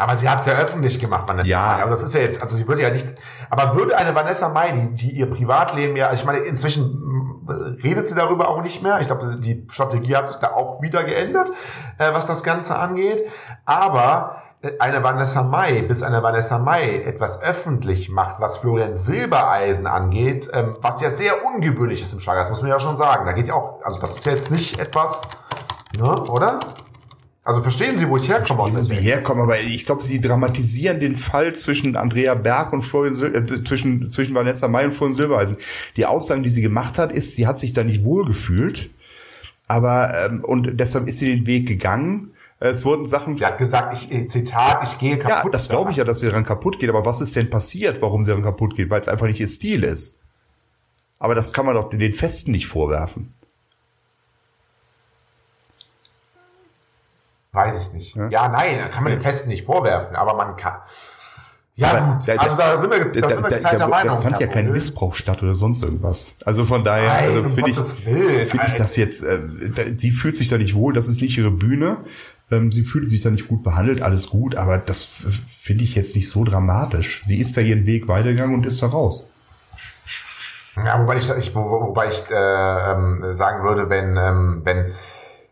Aber 0.00 0.16
sie 0.16 0.28
hat 0.28 0.40
es 0.40 0.46
ja 0.46 0.54
öffentlich 0.54 0.98
gemacht, 0.98 1.28
Vanessa 1.28 1.48
Ja. 1.48 1.60
Mai. 1.60 1.82
Aber 1.82 1.90
das 1.90 2.02
ist 2.02 2.14
ja 2.14 2.20
jetzt, 2.20 2.40
also 2.40 2.56
sie 2.56 2.66
würde 2.66 2.82
ja 2.82 2.90
nicht, 2.90 3.06
aber 3.50 3.74
würde 3.74 3.96
eine 3.96 4.14
Vanessa 4.14 4.48
Mai, 4.48 4.72
die, 4.72 4.94
die 4.94 5.10
ihr 5.12 5.30
Privatleben 5.30 5.96
ja, 5.96 6.08
also 6.08 6.20
ich 6.20 6.26
meine, 6.26 6.38
inzwischen 6.40 7.42
mh, 7.46 7.76
redet 7.82 8.08
sie 8.08 8.14
darüber 8.14 8.48
auch 8.48 8.62
nicht 8.62 8.82
mehr. 8.82 9.00
Ich 9.00 9.06
glaube, 9.06 9.36
die 9.38 9.66
Strategie 9.70 10.16
hat 10.16 10.28
sich 10.28 10.36
da 10.36 10.52
auch 10.52 10.82
wieder 10.82 11.04
geändert, 11.04 11.50
äh, 11.98 12.12
was 12.12 12.26
das 12.26 12.42
Ganze 12.42 12.76
angeht. 12.76 13.22
Aber 13.64 14.42
äh, 14.62 14.72
eine 14.78 15.02
Vanessa 15.02 15.42
Mai, 15.42 15.82
bis 15.82 16.02
eine 16.02 16.22
Vanessa 16.22 16.58
Mai 16.58 17.02
etwas 17.02 17.42
öffentlich 17.42 18.10
macht, 18.10 18.40
was 18.40 18.58
Florian 18.58 18.94
Silbereisen 18.94 19.86
angeht, 19.86 20.48
ähm, 20.52 20.76
was 20.80 21.00
ja 21.00 21.10
sehr 21.10 21.44
ungewöhnlich 21.46 22.02
ist 22.02 22.12
im 22.12 22.20
Schlager, 22.20 22.40
das 22.40 22.50
muss 22.50 22.62
man 22.62 22.70
ja 22.70 22.80
schon 22.80 22.96
sagen. 22.96 23.26
Da 23.26 23.32
geht 23.32 23.48
ja 23.48 23.54
auch, 23.54 23.82
also 23.82 24.00
das 24.00 24.16
ist 24.16 24.26
ja 24.26 24.32
jetzt 24.32 24.50
nicht 24.50 24.78
etwas, 24.78 25.22
ne, 25.96 26.22
oder? 26.24 26.60
Also 27.42 27.62
verstehen 27.62 27.98
Sie, 27.98 28.08
wo 28.08 28.16
ich 28.16 28.28
herkomme? 28.28 28.70
der 28.70 28.84
sie 28.84 28.96
herkommen, 28.96 29.42
aber 29.42 29.58
ich 29.58 29.86
glaube, 29.86 30.02
sie 30.02 30.20
dramatisieren 30.20 31.00
den 31.00 31.16
Fall 31.16 31.54
zwischen 31.54 31.96
Andrea 31.96 32.34
Berg 32.34 32.72
und 32.72 32.82
Florian 32.82 33.14
Sil 33.16 33.32
äh, 33.34 33.64
zwischen, 33.64 34.12
zwischen 34.12 34.34
Vanessa 34.34 34.68
May 34.68 34.84
und 34.84 34.92
Florian 34.92 35.16
Silbereisen. 35.16 35.56
Die 35.96 36.04
Aussagen, 36.04 36.42
die 36.42 36.50
sie 36.50 36.60
gemacht 36.60 36.98
hat, 36.98 37.12
ist, 37.12 37.36
sie 37.36 37.46
hat 37.46 37.58
sich 37.58 37.72
da 37.72 37.82
nicht 37.82 38.04
wohlgefühlt, 38.04 38.90
aber 39.66 40.12
ähm, 40.26 40.44
und 40.44 40.78
deshalb 40.78 41.08
ist 41.08 41.18
sie 41.18 41.34
den 41.34 41.46
Weg 41.46 41.66
gegangen. 41.66 42.34
Es 42.62 42.84
wurden 42.84 43.06
Sachen 43.06 43.36
Sie 43.36 43.46
hat 43.46 43.56
gesagt, 43.56 43.96
ich, 43.96 44.12
äh, 44.12 44.26
Zitat, 44.26 44.80
ich 44.84 44.98
gehe 44.98 45.18
kaputt. 45.18 45.44
Ja, 45.46 45.50
das 45.50 45.70
glaube 45.70 45.92
ich 45.92 45.96
ja, 45.96 46.04
dass 46.04 46.20
sie 46.20 46.26
daran 46.26 46.44
kaputt 46.44 46.78
geht. 46.78 46.90
Aber 46.90 47.06
was 47.06 47.22
ist 47.22 47.34
denn 47.36 47.48
passiert, 47.48 48.02
warum 48.02 48.22
sie 48.22 48.28
daran 48.28 48.44
kaputt 48.44 48.76
geht? 48.76 48.90
Weil 48.90 49.00
es 49.00 49.08
einfach 49.08 49.26
nicht 49.26 49.40
ihr 49.40 49.48
Stil 49.48 49.82
ist. 49.82 50.22
Aber 51.18 51.34
das 51.34 51.54
kann 51.54 51.64
man 51.64 51.74
doch 51.74 51.88
den 51.88 52.12
Festen 52.12 52.50
nicht 52.50 52.66
vorwerfen. 52.66 53.32
Weiß 57.52 57.82
ich 57.82 57.92
nicht. 57.92 58.16
Ja? 58.16 58.28
Ja, 58.28 58.48
nein, 58.48 58.78
da 58.78 58.88
kann 58.88 59.02
man 59.02 59.12
den 59.12 59.20
Festen 59.20 59.48
nicht 59.48 59.66
vorwerfen, 59.66 60.16
aber 60.16 60.34
man 60.34 60.56
kann. 60.56 60.78
Ja, 61.74 61.92
Aber 61.92 62.14
gut. 62.14 62.28
also 62.28 62.56
da 62.56 62.76
sind 62.76 62.90
wir, 62.90 63.04
da, 63.06 63.20
da, 63.20 63.28
sind 63.28 63.50
wir 63.50 63.60
da, 63.60 63.76
da, 63.76 63.88
Meinung. 63.88 64.16
da 64.16 64.22
fand 64.22 64.40
ja 64.40 64.46
kein. 64.48 64.70
Missbrauch 64.70 65.14
statt 65.14 65.42
oder 65.42 65.54
sonst 65.54 65.82
irgendwas. 65.82 66.34
Also 66.44 66.66
von 66.66 66.84
daher, 66.84 67.08
Nein, 67.08 67.24
also 67.28 67.48
finde 67.48 67.70
ich, 67.70 67.78
finde 67.78 68.66
ich 68.66 68.74
das 68.74 68.96
jetzt, 68.96 69.24
äh, 69.24 69.38
da, 69.74 69.82
sie 69.96 70.10
fühlt 70.10 70.36
sich 70.36 70.48
da 70.50 70.58
nicht 70.58 70.74
wohl, 70.74 70.92
das 70.92 71.08
ist 71.08 71.22
nicht 71.22 71.38
ihre 71.38 71.50
Bühne. 71.50 71.98
Ähm, 72.50 72.70
sie 72.70 72.82
fühlt 72.82 73.08
sich 73.08 73.22
da 73.22 73.30
nicht 73.30 73.48
gut 73.48 73.62
behandelt, 73.62 74.02
alles 74.02 74.28
gut, 74.28 74.56
aber 74.56 74.76
das 74.76 75.06
finde 75.06 75.84
ich 75.84 75.94
jetzt 75.94 76.16
nicht 76.16 76.28
so 76.28 76.44
dramatisch. 76.44 77.22
Sie 77.24 77.38
ist 77.38 77.56
da 77.56 77.60
ihren 77.62 77.86
Weg 77.86 78.08
weitergegangen 78.08 78.56
und 78.56 78.66
ist 78.66 78.82
da 78.82 78.88
raus. 78.88 79.30
Ja, 80.76 81.00
wobei 81.00 81.16
ich, 81.16 81.30
ich, 81.30 81.54
wo, 81.54 81.60
wobei 81.62 82.08
ich 82.08 82.30
äh, 82.30 82.34
ähm, 82.92 83.32
sagen 83.32 83.64
würde, 83.64 83.88
wenn, 83.88 84.16
ähm, 84.16 84.60
wenn, 84.64 84.92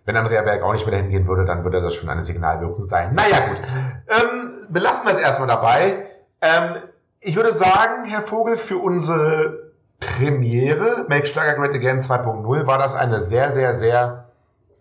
wenn 0.09 0.17
Andrea 0.17 0.41
Berg 0.41 0.63
auch 0.63 0.73
nicht 0.73 0.87
mehr 0.87 0.97
dahin 0.97 1.11
gehen 1.11 1.29
würde, 1.29 1.45
dann 1.45 1.65
würde 1.65 1.83
das 1.83 1.95
schon 1.95 2.09
eine 2.09 2.23
Signalwirkung 2.23 2.87
sein. 2.87 3.15
Naja, 3.15 3.49
gut. 3.49 3.61
Ähm, 4.09 4.67
belassen 4.71 5.07
wir 5.07 5.13
es 5.13 5.21
erstmal 5.21 5.49
dabei. 5.49 6.07
Ähm, 6.41 6.77
ich 7.21 7.37
würde 7.37 7.53
sagen, 7.53 8.07
Herr 8.07 8.23
Vogel, 8.23 8.57
für 8.57 8.79
unsere 8.79 9.73
Premiere 10.01 11.05
Make 11.11 11.27
Schlager 11.27 11.57
Great 11.57 11.75
Again 11.75 12.01
2.0 12.01 12.67
war 12.67 12.79
das 12.79 12.95
eine 12.95 13.21
sehr, 13.21 13.51
sehr, 13.51 13.75
sehr 13.75 14.25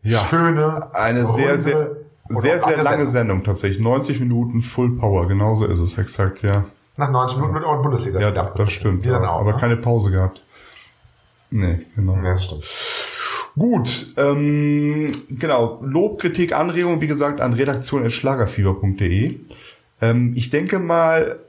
Ja. 0.02 0.20
schöne, 0.20 0.88
Eine 0.94 1.26
sehr, 1.26 1.58
sehr, 1.58 1.90
sehr, 2.30 2.60
sehr 2.62 2.78
lange 2.84 3.06
Sendung. 3.06 3.08
Sendung 3.40 3.44
tatsächlich. 3.44 3.82
90 3.82 4.22
Minuten 4.22 4.62
Full 4.62 4.98
Power, 4.98 5.28
genauso 5.28 5.66
ist 5.66 5.82
es 5.82 5.98
exakt, 5.98 6.42
ja. 6.42 6.64
Nach 6.98 7.10
90 7.12 7.38
Minuten 7.40 7.56
wird 7.56 7.66
auch 7.66 7.74
ein 7.74 7.82
Bundesliga. 7.82 8.20
Ja, 8.22 8.32
das 8.32 8.72
stimmt. 8.72 9.06
Ja. 9.06 9.20
auch, 9.20 9.42
aber 9.42 9.54
ne? 9.54 9.60
keine 9.60 9.76
Pause 9.76 10.10
gehabt. 10.10 10.42
Nee, 11.50 11.80
genau. 11.96 12.16
Ja, 12.16 12.34
das 12.34 12.44
stimmt. 12.46 12.66
Gut, 13.56 14.14
ähm, 14.18 15.12
genau. 15.30 15.80
Lob, 15.84 16.20
Kritik, 16.22 16.54
Anregung, 16.56 17.02
wie 17.02 17.08
gesagt, 17.08 17.42
an 17.42 17.54
redaktion.schlagerfieber.de. 17.54 19.40
Ähm, 20.02 20.34
ich 20.36 20.50
denke 20.52 20.78
mal, 20.80 21.40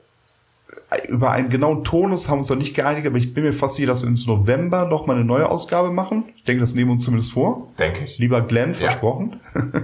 über 1.07 1.29
einen 1.31 1.49
genauen 1.49 1.83
Tonus 1.83 2.27
haben 2.29 2.37
wir 2.37 2.39
uns 2.39 2.49
noch 2.49 2.57
nicht 2.57 2.73
geeinigt, 2.75 3.05
aber 3.05 3.17
ich 3.17 3.33
bin 3.35 3.43
mir 3.43 3.53
fast 3.53 3.75
sicher, 3.75 3.87
dass 3.87 4.01
wir 4.01 4.09
uns 4.09 4.25
im 4.25 4.33
November 4.33 4.85
noch 4.85 5.05
mal 5.05 5.15
eine 5.17 5.25
neue 5.25 5.47
Ausgabe 5.47 5.91
machen. 5.91 6.23
Ich 6.35 6.45
denke, 6.45 6.61
das 6.61 6.73
nehmen 6.73 6.89
wir 6.89 6.93
uns 6.93 7.03
zumindest 7.05 7.33
vor. 7.33 7.71
Denke 7.77 8.05
ich. 8.05 8.17
Lieber 8.17 8.41
Glenn, 8.41 8.69
Ja. 8.71 8.75
versprochen. 8.77 9.39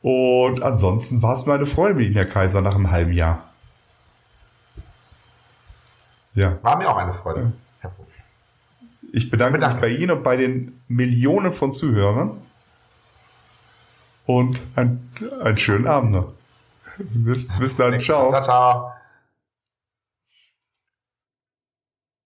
Und 0.00 0.62
ansonsten 0.62 1.22
war 1.22 1.34
es 1.34 1.46
mir 1.46 1.52
eine 1.54 1.66
Freude 1.66 1.94
mit 1.94 2.06
Ihnen, 2.06 2.14
Herr 2.14 2.24
Kaiser, 2.24 2.60
nach 2.62 2.74
einem 2.74 2.90
halben 2.90 3.12
Jahr. 3.12 3.51
Ja, 6.34 6.58
War 6.62 6.76
mir 6.78 6.88
auch 6.88 6.96
eine 6.96 7.12
Freude. 7.12 7.52
Herr 7.80 7.90
Vogel. 7.90 8.12
ich 9.12 9.28
bedanke 9.30 9.58
mich 9.58 9.60
Bedanke. 9.66 9.80
bei 9.82 9.88
Ihnen 9.88 10.10
und 10.12 10.22
bei 10.22 10.36
den 10.36 10.80
Millionen 10.88 11.52
von 11.52 11.72
Zuhörern. 11.72 12.38
Und 14.24 14.62
ein, 14.76 15.10
einen 15.42 15.58
schönen 15.58 15.86
Abend 15.86 16.12
noch. 16.12 16.32
Bis, 16.98 17.48
bis 17.58 17.76
dann, 17.76 17.98
ciao. 18.00 18.28
Ciao, 18.30 18.40
ciao. 18.42 18.92